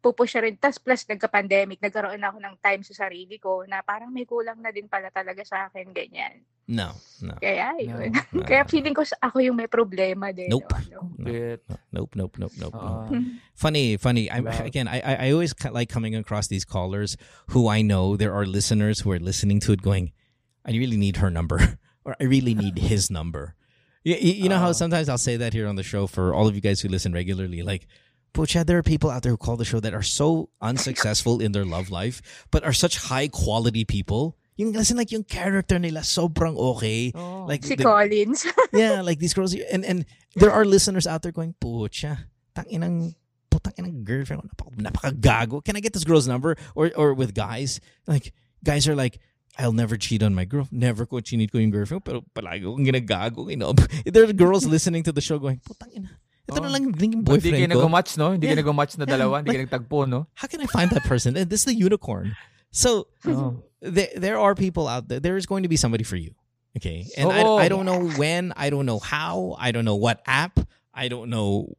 nagpupusya 0.07 0.39
rin. 0.47 0.55
Tas 0.55 0.79
plus 0.79 1.03
nagka-pandemic, 1.03 1.83
nagkaroon 1.83 2.23
ako 2.23 2.39
ng 2.39 2.55
time 2.63 2.81
sa 2.83 3.07
sarili 3.07 3.35
ko 3.35 3.67
na 3.67 3.83
parang 3.83 4.13
may 4.15 4.23
kulang 4.23 4.63
na 4.63 4.71
din 4.71 4.87
pala 4.87 5.11
talaga 5.11 5.43
sa 5.43 5.67
akin, 5.67 5.91
ganyan. 5.91 6.39
No, 6.67 6.91
no. 7.23 7.35
Kaya 7.39 7.75
yun. 7.79 8.11
no, 8.31 8.43
Kaya 8.47 8.63
no. 8.63 8.69
feeling 8.71 8.95
ko 8.95 9.03
sa- 9.03 9.19
ako 9.23 9.39
yung 9.39 9.55
may 9.55 9.67
problema 9.67 10.31
din. 10.35 10.47
Nope. 10.47 10.71
ano. 10.71 11.11
Bit. 11.19 11.63
Nope, 11.91 12.15
nope, 12.15 12.35
nope, 12.39 12.55
nope, 12.55 12.55
nope. 12.59 12.75
Ah. 12.75 13.07
funny 13.57 13.97
funny 13.97 14.29
I'm, 14.31 14.45
again 14.47 14.87
I, 14.87 15.01
I 15.01 15.13
I 15.27 15.31
always 15.33 15.55
like 15.73 15.89
coming 15.89 16.13
across 16.13 16.45
these 16.45 16.61
callers 16.61 17.17
who 17.57 17.65
i 17.65 17.81
know 17.81 18.13
there 18.13 18.29
are 18.37 18.45
listeners 18.45 19.01
who 19.01 19.09
are 19.09 19.17
listening 19.17 19.57
to 19.65 19.73
it 19.73 19.81
going 19.81 20.13
i 20.61 20.69
really 20.77 20.93
need 20.93 21.17
her 21.17 21.33
number 21.33 21.81
or 22.05 22.13
i 22.21 22.25
really 22.29 22.53
need 22.53 22.77
his 22.77 23.09
number 23.09 23.57
you, 24.05 24.13
you, 24.13 24.45
know 24.47 24.61
how 24.61 24.69
Oh. 24.69 24.77
sometimes 24.77 25.09
i'll 25.09 25.17
say 25.17 25.41
that 25.41 25.57
here 25.57 25.65
on 25.65 25.73
the 25.73 25.81
show 25.81 26.05
for 26.05 26.37
all 26.37 26.45
of 26.45 26.53
you 26.53 26.61
guys 26.61 26.85
who 26.85 26.87
listen 26.87 27.17
regularly 27.17 27.65
like 27.65 27.89
Pucha, 28.37 28.61
there 28.63 28.77
are 28.77 28.85
people 28.85 29.09
out 29.09 29.23
there 29.25 29.33
who 29.33 29.37
call 29.41 29.57
the 29.57 29.65
show 29.65 29.79
that 29.81 29.97
are 29.97 30.05
so 30.05 30.49
unsuccessful 30.61 31.41
in 31.41 31.57
their 31.57 31.65
love 31.65 31.89
life, 31.89 32.21
but 32.53 32.63
are 32.63 32.73
such 32.73 33.09
high 33.09 33.27
quality 33.27 33.81
people. 33.83 34.37
Yung 34.61 34.73
kasi 34.73 34.93
like 34.93 35.09
yung 35.09 35.25
character 35.25 35.81
nila 35.81 36.01
sobrang 36.05 36.53
okay. 36.53 37.09
Oh. 37.17 37.45
Like 37.49 37.65
Si 37.65 37.73
the- 37.73 37.83
Collins. 37.83 38.45
yeah, 38.73 39.01
like 39.01 39.17
these 39.17 39.33
girls 39.33 39.57
and 39.57 39.81
and 39.81 40.05
there 40.37 40.53
are 40.53 40.65
listeners 40.65 41.09
out 41.09 41.25
there 41.25 41.33
going, 41.33 41.57
"Pucha, 41.57 42.29
tanginang 42.53 43.17
putang 43.49 43.73
inang 43.81 44.05
girlfriend, 44.05 44.45
ko, 44.45 44.49
napaka, 44.49 44.77
napakagago. 44.77 45.65
Can 45.65 45.73
I 45.73 45.81
get 45.81 45.93
this 45.97 46.05
girl's 46.05 46.29
number?" 46.29 46.57
Or 46.77 46.93
or 46.93 47.17
with 47.17 47.33
guys, 47.33 47.81
like 48.05 48.33
guys 48.61 48.85
are 48.85 48.97
like, 48.97 49.17
"I'll 49.57 49.73
never 49.73 49.97
cheat 49.97 50.21
on 50.21 50.37
my 50.37 50.45
girl. 50.45 50.69
Never 50.69 51.05
ko 51.09 51.21
chinit 51.25 51.49
ko 51.49 51.57
yung 51.57 51.73
girlfriend, 51.73 52.05
pero 52.05 52.21
palagi 52.37 52.69
kong 52.69 52.85
ginagago, 52.85 53.49
you 53.49 53.57
know." 53.57 53.73
There 54.05 54.29
are 54.29 54.33
girls 54.33 54.65
listening 54.69 55.01
to 55.09 55.13
the 55.13 55.21
show 55.25 55.37
going, 55.41 55.57
"Putang 55.61 55.89
ina. 55.93 56.21
Ito 56.47 56.59
na 56.63 56.67
Oh. 56.67 56.71
lang 56.71 56.83
naging 56.91 57.13
Hindi 57.21 57.27
boyfriend 57.27 57.55
kayo 57.59 57.67
nag-match, 57.67 58.15
no? 58.17 58.31
Hindi 58.31 58.47
Yeah. 58.47 58.55
kayo 58.55 58.63
nag-match 58.65 58.93
na 58.97 59.05
dalawa. 59.05 59.43
Hindi 59.43 59.51
kayo 59.51 59.63
nagtagpo, 59.67 60.07
no? 60.07 60.27
How 60.35 60.47
can 60.47 60.61
I 60.63 60.67
find 60.67 60.89
that 60.91 61.03
person? 61.03 61.35
And 61.35 61.49
This 61.51 61.67
is 61.67 61.67
the 61.67 61.75
unicorn." 61.75 62.35
So 62.71 63.07
Oh. 63.27 63.63
there, 63.81 64.09
there 64.15 64.39
are 64.39 64.55
people 64.55 64.87
out 64.87 65.07
there. 65.11 65.19
There 65.19 65.35
is 65.35 65.45
going 65.45 65.63
to 65.63 65.69
be 65.69 65.75
somebody 65.75 66.03
for 66.07 66.15
you. 66.15 66.31
Okay. 66.77 67.07
And 67.17 67.27
Oo. 67.27 67.35
I, 67.35 67.41
oh. 67.43 67.57
I 67.57 67.67
don't 67.67 67.85
know 67.85 68.07
when, 68.15 68.53
I 68.55 68.69
don't 68.69 68.85
know 68.85 68.99
how, 68.99 69.55
I 69.59 69.71
don't 69.71 69.83
know 69.85 69.95
what 69.97 70.21
app, 70.25 70.59
I 70.93 71.07
don't 71.09 71.29
know 71.29 71.73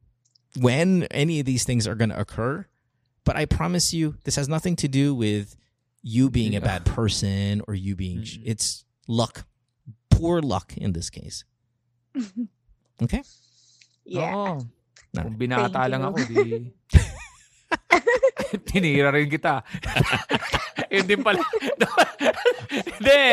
when 0.59 1.05
any 1.15 1.39
of 1.41 1.47
these 1.47 1.63
things 1.65 1.87
are 1.87 1.95
going 1.95 2.11
to 2.11 2.19
occur. 2.19 2.67
But 3.25 3.37
I 3.37 3.45
promise 3.47 3.95
you, 3.95 4.17
this 4.25 4.35
has 4.37 4.49
nothing 4.49 4.75
to 4.83 4.89
do 4.89 5.15
with 5.15 5.55
you 6.03 6.31
being 6.31 6.57
a 6.57 6.61
bad 6.61 6.85
person 6.85 7.63
or 7.69 7.75
you 7.75 7.95
being, 7.95 8.21
Mm-mm. 8.27 8.43
it's 8.45 8.85
luck, 9.07 9.45
poor 10.11 10.41
luck 10.41 10.73
in 10.77 10.93
this 10.93 11.09
case. 11.11 11.45
Okay. 13.01 13.23
Yeah. 14.09 14.33
Oo. 14.33 14.57
No. 15.13 15.21
Kung 15.25 15.37
binata 15.41 15.85
Thank 15.85 15.91
lang 15.93 16.03
you. 16.03 16.09
ako, 16.09 16.17
di... 16.29 16.39
Tinira 18.69 19.13
rin 19.13 19.29
kita. 19.29 19.61
Yun 20.95 21.05
din 21.05 21.21
pala. 21.21 21.41
Hindi. 22.89 23.25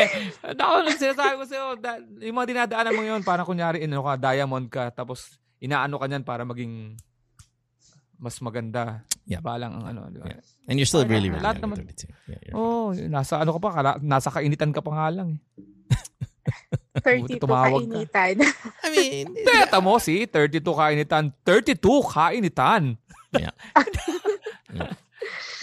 Ako, 0.44 0.74
sinasabi 0.92 1.34
ko 1.40 1.44
sa'yo, 1.48 1.66
da- 1.80 2.04
yung 2.20 2.36
mga 2.36 2.48
dinadaanan 2.52 2.92
mo 2.92 3.02
yun, 3.04 3.20
parang 3.24 3.48
kunyari, 3.48 3.84
ano 3.84 4.04
ka, 4.04 4.12
diamond 4.20 4.66
ka, 4.68 4.92
tapos 4.92 5.40
inaano 5.60 5.96
ka 5.96 6.06
niyan 6.08 6.24
para 6.24 6.44
maging 6.44 6.96
mas 8.20 8.36
maganda. 8.40 9.04
Yeah. 9.24 9.40
Balang 9.44 9.80
ang 9.80 9.86
ano, 9.88 10.00
di 10.12 10.20
ba? 10.20 10.28
Yeah. 10.32 10.42
And 10.68 10.76
you're 10.80 10.88
still 10.88 11.04
really, 11.04 11.32
really 11.32 11.44
Lahat 11.44 11.60
young, 11.60 11.72
naman. 11.72 11.76
32. 11.88 12.12
Yeah, 12.28 12.56
oh, 12.56 12.92
nasa 12.92 13.40
ano 13.40 13.56
ka 13.56 13.60
pa, 13.60 13.70
kala, 13.72 13.90
nasa 14.00 14.28
kainitan 14.32 14.72
ka 14.72 14.80
pa 14.80 14.92
nga 14.92 15.08
lang. 15.12 15.28
Eh. 15.36 15.40
32 17.00 17.42
tumawag 17.42 17.82
ka. 17.82 17.88
kainitan. 17.92 18.34
I 18.84 18.88
mean, 18.90 19.26
Teta 19.36 19.78
mo, 19.78 19.98
si 19.98 20.24
32 20.24 20.60
kainitan. 20.62 21.24
32 21.44 21.76
kainitan. 22.06 22.82
Yeah. 23.36 23.52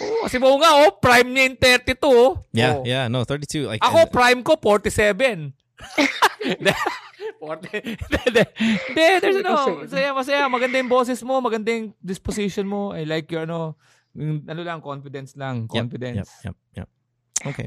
Oo, 0.04 0.26
kasi 0.26 0.36
mo 0.36 0.58
nga, 0.58 0.74
oh, 0.84 0.92
prime 0.98 1.28
niya 1.30 1.42
yung 1.48 1.56
32. 1.56 1.96
oh. 2.04 2.30
yeah, 2.50 2.74
Oh. 2.76 2.82
yeah, 2.84 3.04
no, 3.08 3.22
32. 3.24 3.70
Like, 3.70 3.80
Ako, 3.80 4.10
prime 4.10 4.42
ko, 4.42 4.58
47. 4.60 5.54
40. 7.40 7.40
Hindi, 7.40 9.04
there's 9.22 9.40
no. 9.40 9.84
Masaya, 9.86 10.10
masaya. 10.12 10.44
Maganda 10.50 10.76
yung 10.76 10.90
boses 10.90 11.20
mo, 11.22 11.38
maganda 11.40 11.70
yung 11.72 11.94
disposition 12.02 12.66
mo. 12.66 12.92
I 12.92 13.04
like 13.06 13.30
your, 13.30 13.46
ano, 13.48 13.78
yung, 14.12 14.44
ano 14.44 14.60
lang, 14.60 14.82
confidence 14.82 15.32
lang. 15.38 15.64
Yep, 15.70 15.72
Confidence. 15.72 16.28
Yep, 16.42 16.52
yep, 16.52 16.56
yep. 16.84 16.88
Okay. 17.42 17.66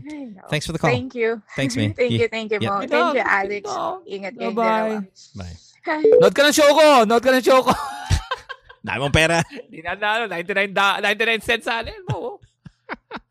Thanks 0.49 0.65
for 0.65 0.71
the 0.71 0.79
call. 0.79 0.89
Thank 0.89 1.11
you. 1.13 1.41
Thanks, 1.55 1.75
May. 1.79 1.91
Thank 1.91 2.11
you, 2.15 2.27
thank 2.31 2.49
you, 2.55 2.59
Yeah. 2.63 2.79
Mo. 2.79 2.87
Thank 2.87 3.19
you, 3.19 3.25
Alex. 3.25 3.63
Ingat 4.07 4.33
kayo 4.39 4.51
Bye-bye. 4.55 5.03
Bye. 5.35 5.55
Note 6.19 6.35
ka 6.35 6.41
ng 6.43 6.55
show 6.55 6.67
ko! 6.71 6.87
Note 7.03 7.23
ka 7.23 7.31
ng 7.35 7.43
show 7.45 7.59
ko! 7.63 7.71
Dami 8.87 8.99
mong 9.03 9.15
pera. 9.15 9.43
Hindi 9.47 9.79
na 9.83 9.95
na, 9.95 10.27
99, 10.31 10.71
da, 10.71 10.99
99 11.03 11.43
cents 11.43 11.67
sa 11.67 11.83
alin 11.83 11.99
mo. 12.07 12.39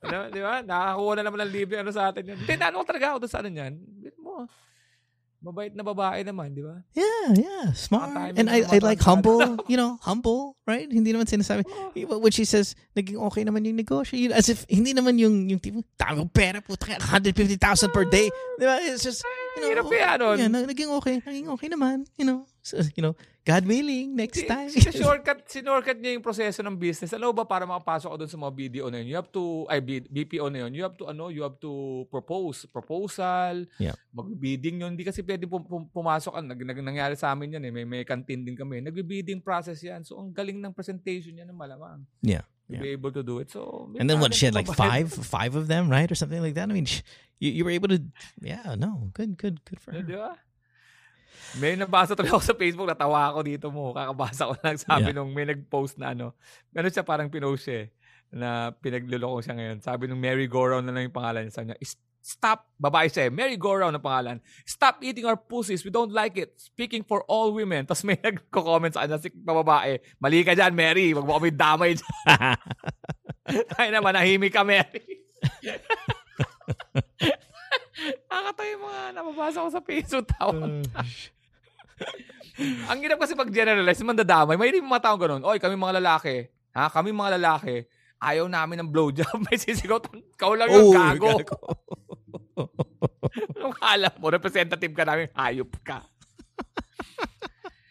ano, 0.05 0.29
di 0.29 0.41
ba? 0.41 0.61
Nakakuha 0.61 1.13
na 1.17 1.23
naman 1.25 1.41
ng 1.49 1.53
libre 1.53 1.77
ano 1.81 1.89
sa 1.93 2.13
atin 2.13 2.29
yan. 2.33 2.39
Hindi, 2.45 2.55
naano 2.61 2.85
talaga 2.85 3.13
ako 3.13 3.25
doon 3.25 3.33
sa 3.33 3.41
ano 3.41 3.49
yan. 3.49 3.73
Bit 4.05 4.17
mo. 4.21 4.45
Mabait 5.47 5.71
na 5.71 5.87
babae 5.87 6.27
naman, 6.27 6.51
di 6.59 6.67
ba? 6.67 6.83
Yeah, 6.91 7.39
yeah, 7.39 7.71
smart. 7.71 8.11
And 8.35 8.51
I, 8.51 8.67
I 8.67 8.83
like 8.83 8.99
humble, 8.99 9.63
you 9.71 9.79
know, 9.79 9.95
humble, 10.03 10.59
right? 10.67 10.91
Hindi 10.91 11.15
naman 11.15 11.31
sinasabi. 11.31 11.63
When 11.95 12.35
she 12.35 12.43
says, 12.43 12.75
naging 12.99 13.15
okay 13.31 13.47
naman 13.47 13.63
yung 13.63 13.79
negosyo. 13.79 14.19
Yun, 14.19 14.35
as 14.35 14.51
if, 14.51 14.67
hindi 14.67 14.91
naman 14.91 15.23
yung, 15.23 15.47
yung 15.47 15.63
tipo, 15.63 15.87
dami 15.95 16.27
pera, 16.35 16.59
puta 16.59 16.99
ka, 16.99 16.99
150,000 16.99 17.95
per 17.95 18.11
day. 18.11 18.27
Di 18.59 18.67
ba? 18.67 18.83
It's 18.83 19.07
just, 19.07 19.23
you 19.55 19.63
know, 19.63 19.71
Hirap 19.71 19.87
yan, 19.87 20.17
nun. 20.19 20.37
yeah, 20.43 20.51
na- 20.51 20.67
naging 20.67 20.91
okay, 20.99 21.23
naging 21.23 21.47
okay 21.55 21.71
naman, 21.71 22.03
you 22.19 22.27
know. 22.27 22.43
So, 22.67 22.83
you 22.99 23.03
know, 23.07 23.15
God 23.47 23.63
willing, 23.63 24.19
next 24.19 24.43
time. 24.43 24.75
shortcut, 24.75 25.47
sinortcut 25.47 26.03
niya 26.03 26.19
yung 26.19 26.25
proseso 26.27 26.67
ng 26.67 26.75
business. 26.75 27.15
Ano 27.15 27.31
ba 27.31 27.47
para 27.47 27.63
makapasok 27.63 28.11
ka 28.11 28.17
doon 28.19 28.31
sa 28.35 28.39
mga 28.43 28.53
BDO 28.59 28.87
na 28.91 28.99
yun? 28.99 29.07
You 29.15 29.17
have 29.23 29.31
to, 29.31 29.71
ay, 29.71 29.79
BPO 29.87 30.51
na 30.51 30.67
yun. 30.67 30.75
You 30.75 30.83
have 30.83 30.99
to, 30.99 31.07
ano, 31.07 31.31
you 31.31 31.47
have 31.47 31.55
to 31.63 32.03
propose. 32.11 32.67
Proposal. 32.67 33.71
Yeah. 33.79 33.95
Mag-bidding 34.11 34.83
yun. 34.83 34.99
Hindi 34.99 35.07
kasi 35.07 35.23
pwede 35.23 35.47
pum- 35.47 35.63
pum- 35.63 35.87
pumasok. 35.95 36.35
Ang 36.35 36.51
nag, 36.51 36.59
nag, 36.59 36.79
nangyari 36.83 37.15
sa 37.15 37.31
amin 37.31 37.55
yan 37.55 37.71
eh. 37.71 37.71
May, 37.71 37.87
may 37.87 38.03
canteen 38.03 38.43
din 38.43 38.59
kami. 38.59 38.83
Nag-bidding 38.83 39.39
process 39.39 39.79
yan. 39.79 40.03
So, 40.03 40.19
ang 40.19 40.35
galing 40.35 40.59
ng 40.59 40.75
presentation 40.75 41.31
niya 41.39 41.47
ng 41.47 41.55
malamang. 41.55 42.03
Yeah, 42.27 42.43
To 42.67 42.75
yeah. 42.75 42.83
be 42.83 42.91
able 42.99 43.15
to 43.15 43.23
do 43.23 43.39
it. 43.39 43.47
So, 43.55 43.95
And 43.95 44.11
then 44.11 44.19
what, 44.19 44.35
she 44.35 44.43
had 44.51 44.59
like 44.59 44.67
five, 44.67 45.15
five 45.15 45.55
of 45.55 45.71
them, 45.71 45.87
right? 45.87 46.11
Or 46.11 46.19
something 46.19 46.43
like 46.43 46.59
that. 46.59 46.67
I 46.67 46.75
mean, 46.75 46.91
sh- 46.91 47.07
you, 47.39 47.63
you 47.63 47.63
were 47.63 47.71
able 47.71 47.95
to, 47.95 48.03
yeah, 48.43 48.75
no, 48.75 49.15
good, 49.15 49.39
good, 49.39 49.63
good 49.63 49.79
for 49.79 49.95
her. 49.95 50.03
Di 50.03 50.19
ba? 50.19 50.35
May 51.57 51.79
nabasa 51.79 52.13
tuloy 52.13 52.29
ako 52.29 52.43
sa 52.43 52.55
Facebook, 52.55 52.91
natawa 52.91 53.31
ako 53.31 53.41
dito 53.43 53.67
mo. 53.71 53.95
Kakabasa 53.95 54.51
ko 54.51 54.55
lang, 54.59 54.77
sabi 54.77 55.11
Yeah. 55.11 55.17
nung 55.17 55.31
may 55.31 55.47
nag-post 55.47 55.97
na 55.97 56.11
ano. 56.11 56.35
Meron 56.71 56.91
siya 56.91 57.03
parang 57.03 57.31
pinost 57.31 57.65
siya 57.65 57.87
eh, 57.87 57.95
na 58.29 58.73
pinagluloko 58.73 59.39
siya 59.41 59.55
ngayon. 59.55 59.79
Sabi 59.81 60.07
nung 60.07 60.19
Mary 60.19 60.45
Gorow 60.47 60.83
na 60.83 60.91
lang 60.91 61.07
yung 61.07 61.15
pangalan 61.15 61.47
niya. 61.47 61.55
Sabi 61.55 61.71
niya, 61.71 61.79
"Is- 61.79 61.97
stop, 62.21 62.67
babae 62.75 63.07
siya 63.07 63.31
eh, 63.31 63.33
Mary 63.33 63.55
Gorow 63.55 63.87
na 63.87 64.03
pangalan. 64.03 64.43
Stop 64.67 64.99
eating 65.01 65.23
our 65.25 65.39
pussies, 65.39 65.87
we 65.87 65.95
don't 65.95 66.11
like 66.11 66.35
it. 66.35 66.51
Speaking 66.59 67.07
for 67.07 67.23
all 67.31 67.55
women. 67.55 67.87
Tapos 67.87 68.03
may 68.03 68.19
nagko-comment 68.27 68.91
sa 68.91 69.07
kanya, 69.07 69.23
si 69.23 69.31
babae, 69.31 70.03
mali 70.19 70.43
ka 70.43 70.51
dyan, 70.53 70.75
Mary. 70.75 71.15
Wag 71.15 71.23
mo 71.23 71.39
kami 71.39 71.55
damay 71.55 71.95
dyan. 71.95 72.59
Ay 73.79 73.95
naman, 73.95 74.11
nahimik 74.11 74.51
ka, 74.51 74.67
Mary. 74.67 75.23
Nakakatawa 78.27 78.69
yung 78.69 78.83
mga 78.85 79.01
nababasa 79.15 79.63
ko 79.63 79.71
sa 79.71 79.81
Facebook. 79.81 80.27
Tawang 80.29 80.83
Ang 82.91 82.99
hirap 83.05 83.21
kasi 83.21 83.37
pag 83.37 83.53
generalize, 83.53 84.01
mandadamay. 84.01 84.57
May 84.57 84.73
mga 84.73 85.03
taong 85.05 85.21
ganun. 85.21 85.43
Oy, 85.45 85.61
kami 85.61 85.77
mga 85.77 86.01
lalaki. 86.01 86.49
Ha? 86.73 86.89
Kami 86.89 87.13
mga 87.13 87.37
lalaki. 87.37 87.85
Ayaw 88.17 88.49
namin 88.49 88.81
ng 88.81 88.89
blowjob. 88.89 89.29
May 89.45 89.61
sisigaw. 89.61 90.01
Ikaw 90.01 90.51
lang 90.57 90.69
yung 90.73 90.89
Oh, 90.89 90.93
gago. 90.93 91.29
gago. 91.37 91.57
Anong 93.61 93.77
alam 93.93 94.15
mo? 94.17 94.27
Representative 94.33 94.93
ka 94.97 95.05
namin. 95.05 95.29
Hayop 95.37 95.69
ka. 95.85 96.01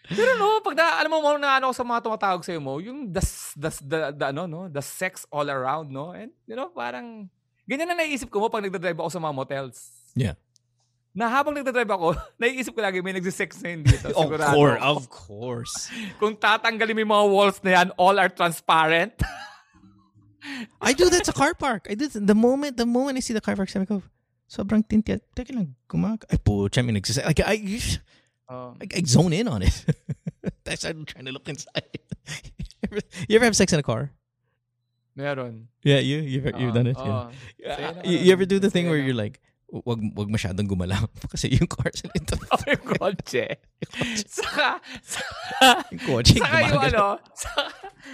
Pero 0.05 0.37
no, 0.37 0.61
pag 0.61 0.77
na, 0.77 1.01
alam 1.01 1.09
mo 1.09 1.17
mo 1.17 1.33
na 1.35 1.57
ano 1.57 1.73
sa 1.73 1.81
mga 1.81 2.01
tumatawag 2.05 2.45
sa'yo 2.45 2.61
mo, 2.61 2.77
yung 2.77 3.09
the, 3.09 3.21
the, 3.57 3.69
the, 3.81 3.99
the, 4.13 4.25
ano, 4.29 4.45
no, 4.45 4.69
the 4.69 4.81
sex 4.81 5.25
all 5.33 5.49
around, 5.49 5.89
no? 5.89 6.13
And, 6.13 6.29
you 6.45 6.53
know, 6.53 6.69
parang, 6.69 7.25
ganyan 7.65 7.89
na 7.89 7.97
naiisip 7.97 8.29
ko 8.29 8.37
mo 8.37 8.47
pag 8.47 8.61
nagdadrive 8.61 9.01
ako 9.01 9.09
sa 9.09 9.17
mga 9.17 9.33
motels. 9.33 9.77
Yeah. 10.13 10.37
Na 11.15 11.31
habang 11.31 11.55
nagdadrive 11.55 11.87
ako, 11.87 12.07
naiisip 12.43 12.75
ko 12.75 12.83
lagi 12.83 12.99
may 12.99 13.15
nagsisex 13.15 13.63
na 13.63 13.71
yun 13.71 13.81
dito. 13.87 14.11
Of 14.11 14.35
course, 14.35 14.81
of 14.83 15.01
course. 15.07 15.75
Kung 16.19 16.35
tatanggalin 16.35 16.91
mo 16.91 16.99
yung 17.07 17.13
mga 17.15 17.27
walls 17.31 17.57
na 17.63 17.71
yan, 17.79 17.87
all 17.95 18.19
are 18.19 18.27
transparent. 18.27 19.15
I 20.83 20.91
do 20.91 21.09
that 21.09 21.25
sa 21.25 21.33
car 21.33 21.55
park. 21.55 21.87
I 21.89 21.95
do 21.95 22.05
that. 22.11 22.21
the 22.21 22.37
moment 22.37 22.77
the 22.77 22.85
moment 22.85 23.17
I 23.17 23.23
see 23.23 23.33
the 23.33 23.41
car 23.41 23.55
park, 23.55 23.71
sabi 23.71 23.87
ko, 23.87 24.03
sobrang 24.45 24.83
tinti. 24.83 25.17
Teka 25.33 25.55
lang, 25.55 25.73
gumag. 25.87 26.27
Ay, 26.27 26.37
pucha, 26.37 26.83
may 26.83 26.93
nagsasay. 26.93 27.25
Like, 27.25 27.41
I, 27.41 27.57
Oh. 28.49 28.75
I, 28.79 28.85
I 28.95 29.01
zone 29.05 29.33
in 29.33 29.47
on 29.47 29.61
it. 29.63 29.85
That's 30.63 30.83
why 30.83 30.91
I'm 30.91 31.05
trying 31.05 31.25
to 31.25 31.31
look 31.31 31.49
inside. 31.49 31.99
you 33.27 33.35
ever 33.35 33.45
have 33.45 33.55
sex 33.55 33.73
in 33.73 33.79
a 33.79 33.83
car? 33.83 34.11
Meron. 35.15 35.69
Yeah, 35.81 35.99
you 35.99 36.17
you've, 36.17 36.45
you've 36.45 36.69
uh, 36.69 36.71
done 36.71 36.87
it. 36.87 36.97
Oo. 36.97 37.31
Yeah. 37.57 37.73
Uh, 37.73 37.81
uh 37.81 38.01
you, 38.03 38.17
you 38.19 38.31
ever 38.33 38.45
do 38.45 38.59
the 38.59 38.69
thing 38.69 38.89
where 38.89 38.97
you're 38.97 39.15
like, 39.15 39.39
wag 39.69 39.99
wag 40.13 40.29
masyadong 40.29 40.69
gumalaw 40.69 41.03
kasi 41.33 41.49
yung 41.51 41.67
car 41.67 41.89
sa 41.91 42.07
lito. 42.13 42.37
Oh, 42.53 42.61
yung 42.69 42.85
kotse. 42.85 43.45
saka, 44.29 44.79
saka, 45.01 45.69
Yung 45.91 46.03
kotse 46.05 46.37
saka 46.39 46.57
yung 46.69 46.81
ano, 46.81 47.05
saka, 47.33 47.63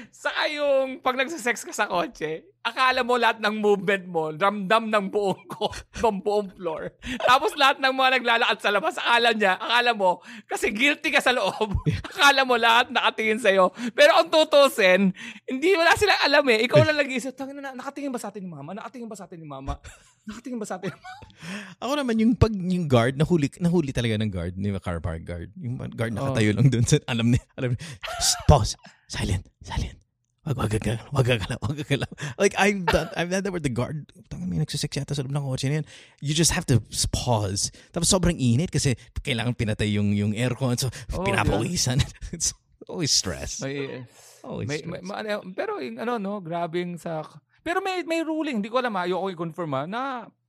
saka 0.09 0.41
yung 0.49 0.87
pag 1.03 1.19
nagsasex 1.19 1.67
ka 1.67 1.73
sa 1.75 1.91
kotse, 1.91 2.47
akala 2.61 3.01
mo 3.01 3.17
lahat 3.17 3.41
ng 3.41 3.57
movement 3.57 4.05
mo, 4.05 4.23
ramdam 4.31 4.87
ng 4.87 5.05
buong 5.09 5.43
ko, 5.49 5.69
ng 6.01 6.21
buong 6.21 6.49
floor. 6.55 6.93
Tapos 7.25 7.57
lahat 7.57 7.81
ng 7.81 7.93
mga 7.93 8.21
naglalakad 8.21 8.57
sa 8.61 8.71
labas, 8.73 8.95
akala 9.01 9.33
niya, 9.33 9.57
akala 9.57 9.91
mo, 9.97 10.21
kasi 10.45 10.69
guilty 10.69 11.09
ka 11.09 11.19
sa 11.19 11.33
loob. 11.33 11.73
akala 12.13 12.45
mo 12.45 12.55
lahat 12.55 12.93
nakatingin 12.93 13.41
sa'yo. 13.41 13.73
Pero 13.97 14.17
ang 14.17 14.29
tutusin, 14.29 15.11
hindi 15.49 15.69
wala 15.73 15.93
silang 15.97 16.21
alam 16.21 16.45
eh. 16.53 16.63
Ikaw 16.69 16.79
lang 16.85 16.97
nag-iisip, 17.01 17.33
"Tangina 17.33 17.59
na, 17.59 17.77
nakatingin 17.77 18.13
ba 18.13 18.21
sa 18.21 18.29
atin 18.29 18.45
ni 18.45 18.49
mama? 18.49 18.77
Nakatingin 18.77 19.09
ba 19.09 19.17
sa 19.17 19.25
atin 19.25 19.41
ni 19.41 19.47
mama? 19.49 19.81
Nakatingin 20.21 20.61
ba 20.61 20.67
sa 20.69 20.77
atin? 20.77 20.93
Ako 21.81 21.97
naman 21.97 22.21
yung 22.21 22.37
pag 22.37 22.53
yung 22.53 22.85
guard 22.85 23.17
nahuli 23.17 23.49
nahuli 23.57 23.89
talaga 23.89 24.21
ng 24.21 24.29
guard, 24.29 24.53
ni 24.53 24.69
car 24.77 25.01
park 25.01 25.25
guard. 25.25 25.49
Yung 25.57 25.81
guard 25.97 26.13
Oh. 26.13 26.17
nakatayo 26.29 26.53
lang 26.53 26.69
doon 26.69 26.85
sa 26.85 27.01
alam 27.09 27.33
ni 27.33 27.39
alam 27.57 27.73
ni 27.73 27.77
"Shh, 28.21 28.37
pause. 28.45 28.77
Silent. 29.09 29.49
Silent. 29.65 29.97
Wag 30.41 30.57
wag 30.57 30.73
wag 30.73 30.97
wag 31.13 31.25
gagalaw, 31.25 31.59
wag 31.61 31.77
gagalaw. 31.85 32.11
Like 32.37 32.53
I've 32.57 32.81
done 32.85 33.09
I've 33.13 33.29
done 33.29 33.45
that 33.45 33.53
with 33.53 33.61
the 33.65 33.73
guard. 33.73 34.09
Tanga 34.29 34.45
may 34.45 34.57
nagsisex 34.57 34.93
yata 34.93 35.13
sa 35.13 35.21
loob 35.21 35.33
ng 35.33 35.41
kotse 35.41 35.69
na 35.69 35.81
yan. 35.81 35.85
You 36.21 36.33
just 36.33 36.53
have 36.53 36.65
to 36.69 36.81
pause. 37.13 37.69
Tapos 37.89 38.09
sobrang 38.09 38.37
init 38.37 38.69
kasi 38.69 38.97
kailangan 39.21 39.53
pinatay 39.53 39.89
yung 39.93 40.13
yung 40.13 40.33
aircon 40.33 40.77
so 40.77 40.89
Oh, 41.13 41.21
pinapawisan. 41.21 42.01
It's 42.33 42.53
always 42.85 43.13
stress. 43.13 43.61
May, 43.61 44.05
Always 44.41 44.65
may, 44.65 44.81
may, 44.81 45.01
stress. 45.01 45.05
ma- 45.05 45.21
ano, 45.21 45.45
pero 45.53 45.77
yung 45.77 46.01
ano 46.01 46.17
no, 46.17 46.41
grabing 46.41 46.97
sa 46.97 47.21
Pero 47.63 47.81
may 47.81 48.03
may 48.03 48.23
ruling, 48.23 48.61
hindi 48.61 48.69
ko 48.69 48.81
alam 48.81 48.95
ha, 48.95 49.05
ayoko 49.05 49.31
i-confirm 49.31 49.71
ha, 49.73 49.85
na 49.85 50.01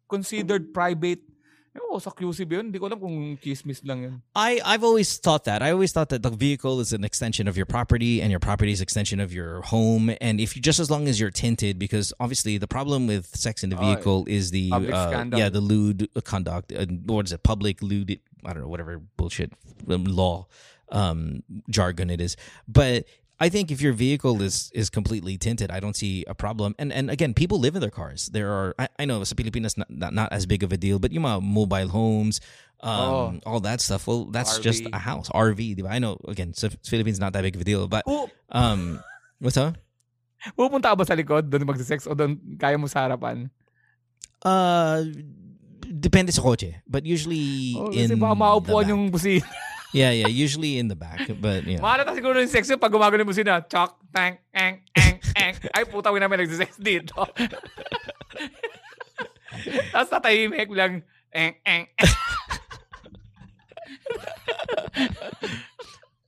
considered 0.09 0.73
private. 0.73 1.21
Ko, 1.73 1.97
sa 1.97 2.13
QC 2.13 2.45
ba 2.45 2.61
yun? 2.61 2.69
Hindi 2.69 2.77
ko 2.77 2.85
alam 2.85 3.01
kung 3.01 3.37
chismis 3.41 3.81
lang 3.81 4.05
yun. 4.05 4.15
I, 4.37 4.61
I've 4.61 4.85
always 4.85 5.17
thought 5.17 5.45
that. 5.45 5.63
I 5.65 5.73
always 5.73 5.93
thought 5.93 6.11
that 6.11 6.21
the 6.23 6.29
vehicle 6.29 6.81
is 6.81 6.93
an 6.93 7.03
extension 7.03 7.49
of 7.49 7.57
your 7.57 7.65
property 7.65 8.21
and 8.21 8.29
your 8.29 8.41
property 8.41 8.73
is 8.73 8.83
extension 8.83 9.21
of 9.21 9.33
your 9.33 9.63
home. 9.63 10.13
And 10.21 10.37
if 10.39 10.55
you 10.55 10.61
just 10.61 10.81
as 10.81 10.91
long 10.91 11.09
as 11.09 11.19
you're 11.19 11.33
tinted, 11.33 11.79
because 11.79 12.13
obviously 12.21 12.59
the 12.59 12.69
problem 12.69 13.07
with 13.07 13.33
sex 13.33 13.65
in 13.65 13.71
the 13.71 13.77
vehicle 13.77 14.25
is 14.29 14.51
the 14.51 14.69
uh, 14.73 15.25
yeah 15.33 15.49
the 15.49 15.65
lewd 15.65 16.13
conduct. 16.25 16.73
Uh, 16.77 16.85
what 17.09 17.25
is 17.25 17.33
it? 17.33 17.43
Public 17.43 17.81
lewd. 17.81 18.21
I 18.45 18.53
don't 18.53 18.61
know 18.61 18.69
whatever 18.69 19.01
bullshit 19.17 19.53
um, 19.89 20.05
law 20.05 20.49
um, 20.93 21.43
jargon 21.71 22.11
it 22.11 22.21
is. 22.21 22.37
But 22.69 23.07
I 23.43 23.51
think 23.51 23.75
if 23.75 23.83
your 23.83 23.91
vehicle 23.91 24.39
is 24.39 24.71
is 24.71 24.87
completely 24.87 25.35
tinted, 25.35 25.75
I 25.75 25.83
don't 25.83 25.99
see 25.99 26.23
a 26.31 26.35
problem. 26.35 26.79
And 26.79 26.95
and 26.95 27.11
again, 27.11 27.35
people 27.35 27.59
live 27.59 27.75
in 27.75 27.83
their 27.83 27.91
cars. 27.91 28.31
There 28.31 28.55
are 28.55 28.71
I, 28.79 28.87
I 29.03 29.05
know 29.11 29.19
sa 29.27 29.35
Pilipinas 29.35 29.75
not, 29.75 29.91
not 29.91 30.15
not 30.15 30.31
as 30.31 30.47
big 30.47 30.63
of 30.63 30.71
a 30.71 30.79
deal, 30.79 31.03
but 31.03 31.11
you 31.11 31.19
know 31.19 31.43
mobile 31.43 31.91
homes, 31.91 32.39
um, 32.87 33.43
all 33.43 33.59
that 33.67 33.83
stuff. 33.83 34.07
Well, 34.07 34.31
that's 34.31 34.63
just 34.63 34.87
a 34.95 35.03
house, 35.03 35.27
RV. 35.35 35.83
I 35.83 35.99
know 35.99 36.23
again, 36.31 36.55
sa 36.55 36.71
Philippines 36.87 37.19
not 37.19 37.35
that 37.35 37.43
big 37.43 37.59
of 37.59 37.63
a 37.63 37.67
deal, 37.67 37.91
but 37.91 38.07
Oh, 38.07 38.31
um, 38.55 39.03
what's 39.43 39.59
up? 39.59 39.75
pupunta 40.55 40.91
ka 40.91 40.99
ba 40.99 41.03
sa 41.03 41.19
likod 41.19 41.51
doon 41.51 41.67
magsisex 41.67 42.07
o 42.07 42.15
doon 42.15 42.39
kaya 42.63 42.79
mo 42.79 42.87
sa 42.87 43.11
harapan? 43.11 43.51
Uh, 44.43 45.03
depende 45.83 46.31
sa 46.31 46.43
kotse, 46.47 46.79
but 46.87 47.03
usually 47.03 47.75
Oh, 47.75 47.91
in 47.91 48.07
the 48.11 48.19
back. 48.19 48.87
yung 48.87 49.11
busina. 49.11 49.47
Yeah 49.93 50.11
yeah 50.11 50.29
usually 50.29 50.79
in 50.81 50.89
the 50.89 50.97
back, 50.97 51.29
but 51.41 51.65
yeah. 51.65 51.81
Mahalata 51.81 52.15
siguro 52.17 52.41
yung 52.41 52.49
sex 52.51 52.69
yun 52.69 52.79
pag 52.81 52.93
gumagano 52.93 53.23
yung 53.23 53.31
busina. 53.31 53.61
Chok, 53.65 53.97
tang, 54.13 54.39
eng, 54.53 54.81
eng, 54.97 55.21
eng. 55.37 55.55
Ay, 55.73 55.85
puta, 55.89 56.11
wala 56.11 56.21
namin 56.27 56.41
nagsisex 56.45 56.77
dito. 56.81 57.15
Tapos 59.93 60.11
tatahimik 60.11 60.71
lang. 60.73 61.03
Eng, 61.33 61.55
eng, 61.65 61.87
eng. 61.97 62.13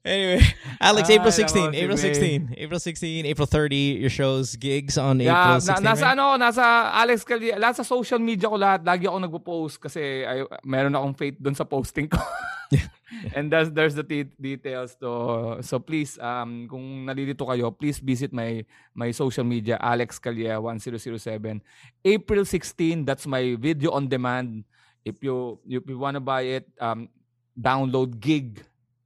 Anyway, 0.04 0.44
Alex, 0.84 1.08
April 1.08 1.32
nako, 1.32 1.40
16, 1.48 1.72
si 1.72 1.80
April 1.80 1.96
May. 1.96 2.12
16, 2.12 2.60
April 2.60 2.80
16, 2.80 3.24
April 3.24 3.48
30, 3.48 3.76
your 4.04 4.12
shows, 4.12 4.52
gigs 4.60 5.00
on 5.00 5.16
Yeah, 5.16 5.32
April 5.32 5.64
16. 5.64 5.80
na, 5.80 5.80
nasa 5.80 6.04
right? 6.04 6.12
ano, 6.12 6.24
nasa 6.36 6.64
Alex 6.92 7.24
Caldi, 7.24 7.48
lahat 7.56 7.80
sa 7.80 7.84
social 7.88 8.20
media 8.20 8.52
ko 8.52 8.60
lahat, 8.60 8.84
lagi 8.84 9.08
ako 9.08 9.16
nagpo-post 9.24 9.80
kasi 9.80 10.28
ay, 10.28 10.44
meron 10.60 10.92
akong 10.92 11.16
faith 11.16 11.40
doon 11.40 11.56
sa 11.56 11.64
posting 11.64 12.04
ko. 12.12 12.20
And 13.36 13.52
there's, 13.52 13.70
there's 13.70 13.94
the 13.94 14.02
t- 14.02 14.34
details 14.40 14.96
to 14.98 15.60
so 15.62 15.78
please 15.78 16.18
um 16.18 16.66
kung 16.66 17.06
nalilito 17.06 17.46
kayo, 17.46 17.70
please 17.70 18.00
visit 18.02 18.32
my 18.32 18.64
my 18.96 19.12
social 19.14 19.44
media 19.44 19.78
Alex 19.78 20.18
Calya 20.18 20.58
1007. 20.58 21.62
April 22.04 22.44
16, 22.44 23.04
that's 23.06 23.28
my 23.28 23.54
video 23.56 23.92
on 23.94 24.08
demand. 24.08 24.64
If 25.04 25.22
you 25.22 25.60
if 25.68 25.86
you 25.86 25.96
want 26.00 26.16
to 26.18 26.24
buy 26.24 26.60
it, 26.60 26.66
um 26.80 27.08
download 27.54 28.18
Gig 28.18 28.64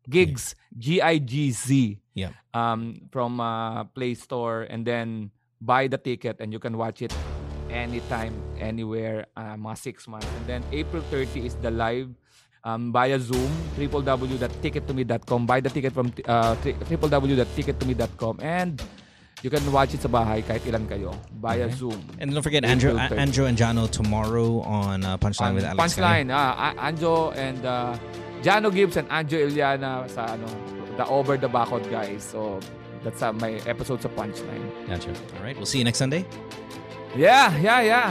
Gigs 0.09 0.57
G 0.77 1.01
I 1.01 1.19
G 1.21 1.53
Z. 1.53 2.01
Yeah. 2.17 2.33
Um 2.57 3.07
from 3.13 3.39
uh, 3.39 3.85
Play 3.93 4.15
Store 4.17 4.65
and 4.65 4.83
then 4.85 5.31
buy 5.61 5.87
the 5.87 5.99
ticket 5.99 6.41
and 6.41 6.53
you 6.53 6.59
can 6.59 6.77
watch 6.77 7.03
it 7.03 7.13
anytime, 7.69 8.33
anywhere, 8.59 9.27
uh, 9.37 9.53
mga 9.55 9.77
six 9.77 10.09
months. 10.09 10.27
And 10.41 10.47
then 10.49 10.61
April 10.73 11.03
30 11.13 11.45
is 11.45 11.55
the 11.61 11.71
live 11.71 12.09
um, 12.65 12.93
via 12.93 13.21
Zoom, 13.21 13.53
www.tickettome.com. 13.77 15.47
Buy 15.47 15.61
the 15.61 15.69
ticket 15.71 15.93
from 15.93 16.13
uh, 16.27 16.57
www.tickettome.com 16.57 18.39
and 18.43 18.83
you 19.43 19.51
can 19.51 19.63
watch 19.71 19.95
it 19.95 20.03
sa 20.03 20.09
bahay 20.11 20.43
kahit 20.43 20.67
ilan 20.67 20.83
kayo 20.91 21.15
via 21.39 21.67
Okay. 21.71 21.77
Zoom. 21.79 22.01
And 22.19 22.35
don't 22.35 22.43
forget 22.43 22.65
Andrew, 22.65 22.99
Andrew 22.99 23.47
and 23.47 23.55
Janno 23.57 23.87
tomorrow 23.87 24.61
on 24.67 25.05
uh, 25.05 25.15
Punchline 25.19 25.55
with 25.55 25.63
Alex. 25.65 25.79
Punchline, 25.95 26.31
A- 26.35 26.75
Anjo 26.75 27.31
and 27.39 27.63
uh, 27.63 27.95
Jano 28.43 28.73
Gibbs 28.73 28.97
and 28.97 29.09
Anjo 29.09 29.39
Iliana 29.39 30.09
sa 30.09 30.35
ano, 30.35 30.47
the 30.97 31.07
Over 31.07 31.37
the 31.37 31.49
Backward 31.49 31.89
guys. 31.91 32.23
So 32.25 32.61
that's 33.03 33.23
uh, 33.23 33.33
my 33.33 33.53
episode 33.67 34.03
sa 34.03 34.09
Punchline. 34.09 34.87
Gotcha. 34.87 35.11
All 35.37 35.43
right. 35.43 35.57
We'll 35.57 35.67
see 35.67 35.79
you 35.79 35.85
next 35.85 35.99
Sunday. 35.99 36.25
Yeah, 37.17 37.57
yeah, 37.59 37.81
yeah. 37.81 38.11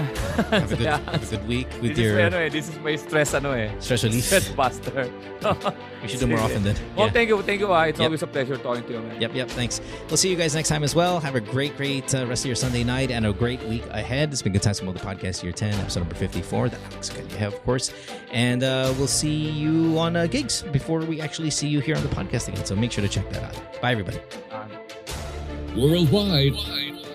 Have 0.49 0.71
a 0.71 0.75
good, 0.75 0.79
Yeah. 0.87 0.97
have 1.11 1.23
a 1.23 1.37
good 1.37 1.47
week 1.47 1.67
with 1.81 1.95
This 1.95 1.99
is 1.99 2.05
your 2.05 2.15
my, 2.15 2.21
ano 2.25 2.37
eh, 2.37 2.49
this 2.49 2.67
is 2.69 2.79
my 2.79 2.95
stress 2.95 3.33
ano 3.33 3.51
eh. 3.51 3.69
stress 3.79 4.03
relief. 4.03 4.23
Stress 4.29 4.49
buster. 4.49 5.09
We 6.01 6.07
should 6.07 6.19
do 6.19 6.27
more 6.27 6.39
often 6.39 6.63
then. 6.63 6.75
Well, 6.95 7.07
Yeah. 7.07 7.13
thank 7.13 7.29
you, 7.29 7.41
thank 7.41 7.59
you. 7.59 7.71
Ah. 7.71 7.83
It's 7.89 7.99
Yep. 7.99 8.05
always 8.07 8.21
a 8.23 8.27
pleasure 8.27 8.57
talking 8.57 8.83
to 8.83 8.93
you, 8.93 8.99
man. 9.01 9.21
Yep, 9.21 9.33
yep. 9.35 9.49
Thanks. 9.49 9.81
We'll 10.09 10.17
see 10.17 10.29
you 10.29 10.35
guys 10.35 10.53
next 10.55 10.69
time 10.69 10.83
as 10.83 10.93
well. 10.93 11.19
Have 11.19 11.35
a 11.35 11.39
great, 11.41 11.75
great 11.77 12.13
uh, 12.13 12.25
rest 12.27 12.43
of 12.43 12.47
your 12.47 12.55
Sunday 12.55 12.83
night 12.83 13.09
and 13.11 13.25
a 13.25 13.33
great 13.33 13.61
week 13.63 13.85
ahead. 13.91 14.31
It's 14.31 14.41
been 14.41 14.53
Good 14.53 14.61
Times 14.61 14.81
with 14.81 14.97
the 14.97 15.03
Podcast, 15.03 15.41
Year 15.43 15.51
10, 15.53 15.73
episode 15.79 16.01
number 16.01 16.15
54, 16.15 16.69
the 16.69 16.77
Alex 16.91 17.09
Calleja, 17.09 17.47
of 17.47 17.63
course. 17.63 17.91
And 18.31 18.63
uh, 18.63 18.93
we'll 18.97 19.07
see 19.07 19.33
you 19.49 19.97
on 19.97 20.15
uh, 20.15 20.27
gigs 20.27 20.61
before 20.71 20.99
we 21.01 21.19
actually 21.21 21.49
see 21.49 21.67
you 21.67 21.79
here 21.81 21.95
on 21.95 22.03
the 22.03 22.09
podcast 22.09 22.47
again. 22.47 22.65
So 22.65 22.75
make 22.75 22.91
sure 22.91 23.01
to 23.03 23.09
check 23.09 23.29
that 23.31 23.43
out. 23.43 23.81
Bye, 23.81 23.91
everybody. 23.93 24.19
Um, 24.51 24.69
Worldwide, 25.75 26.53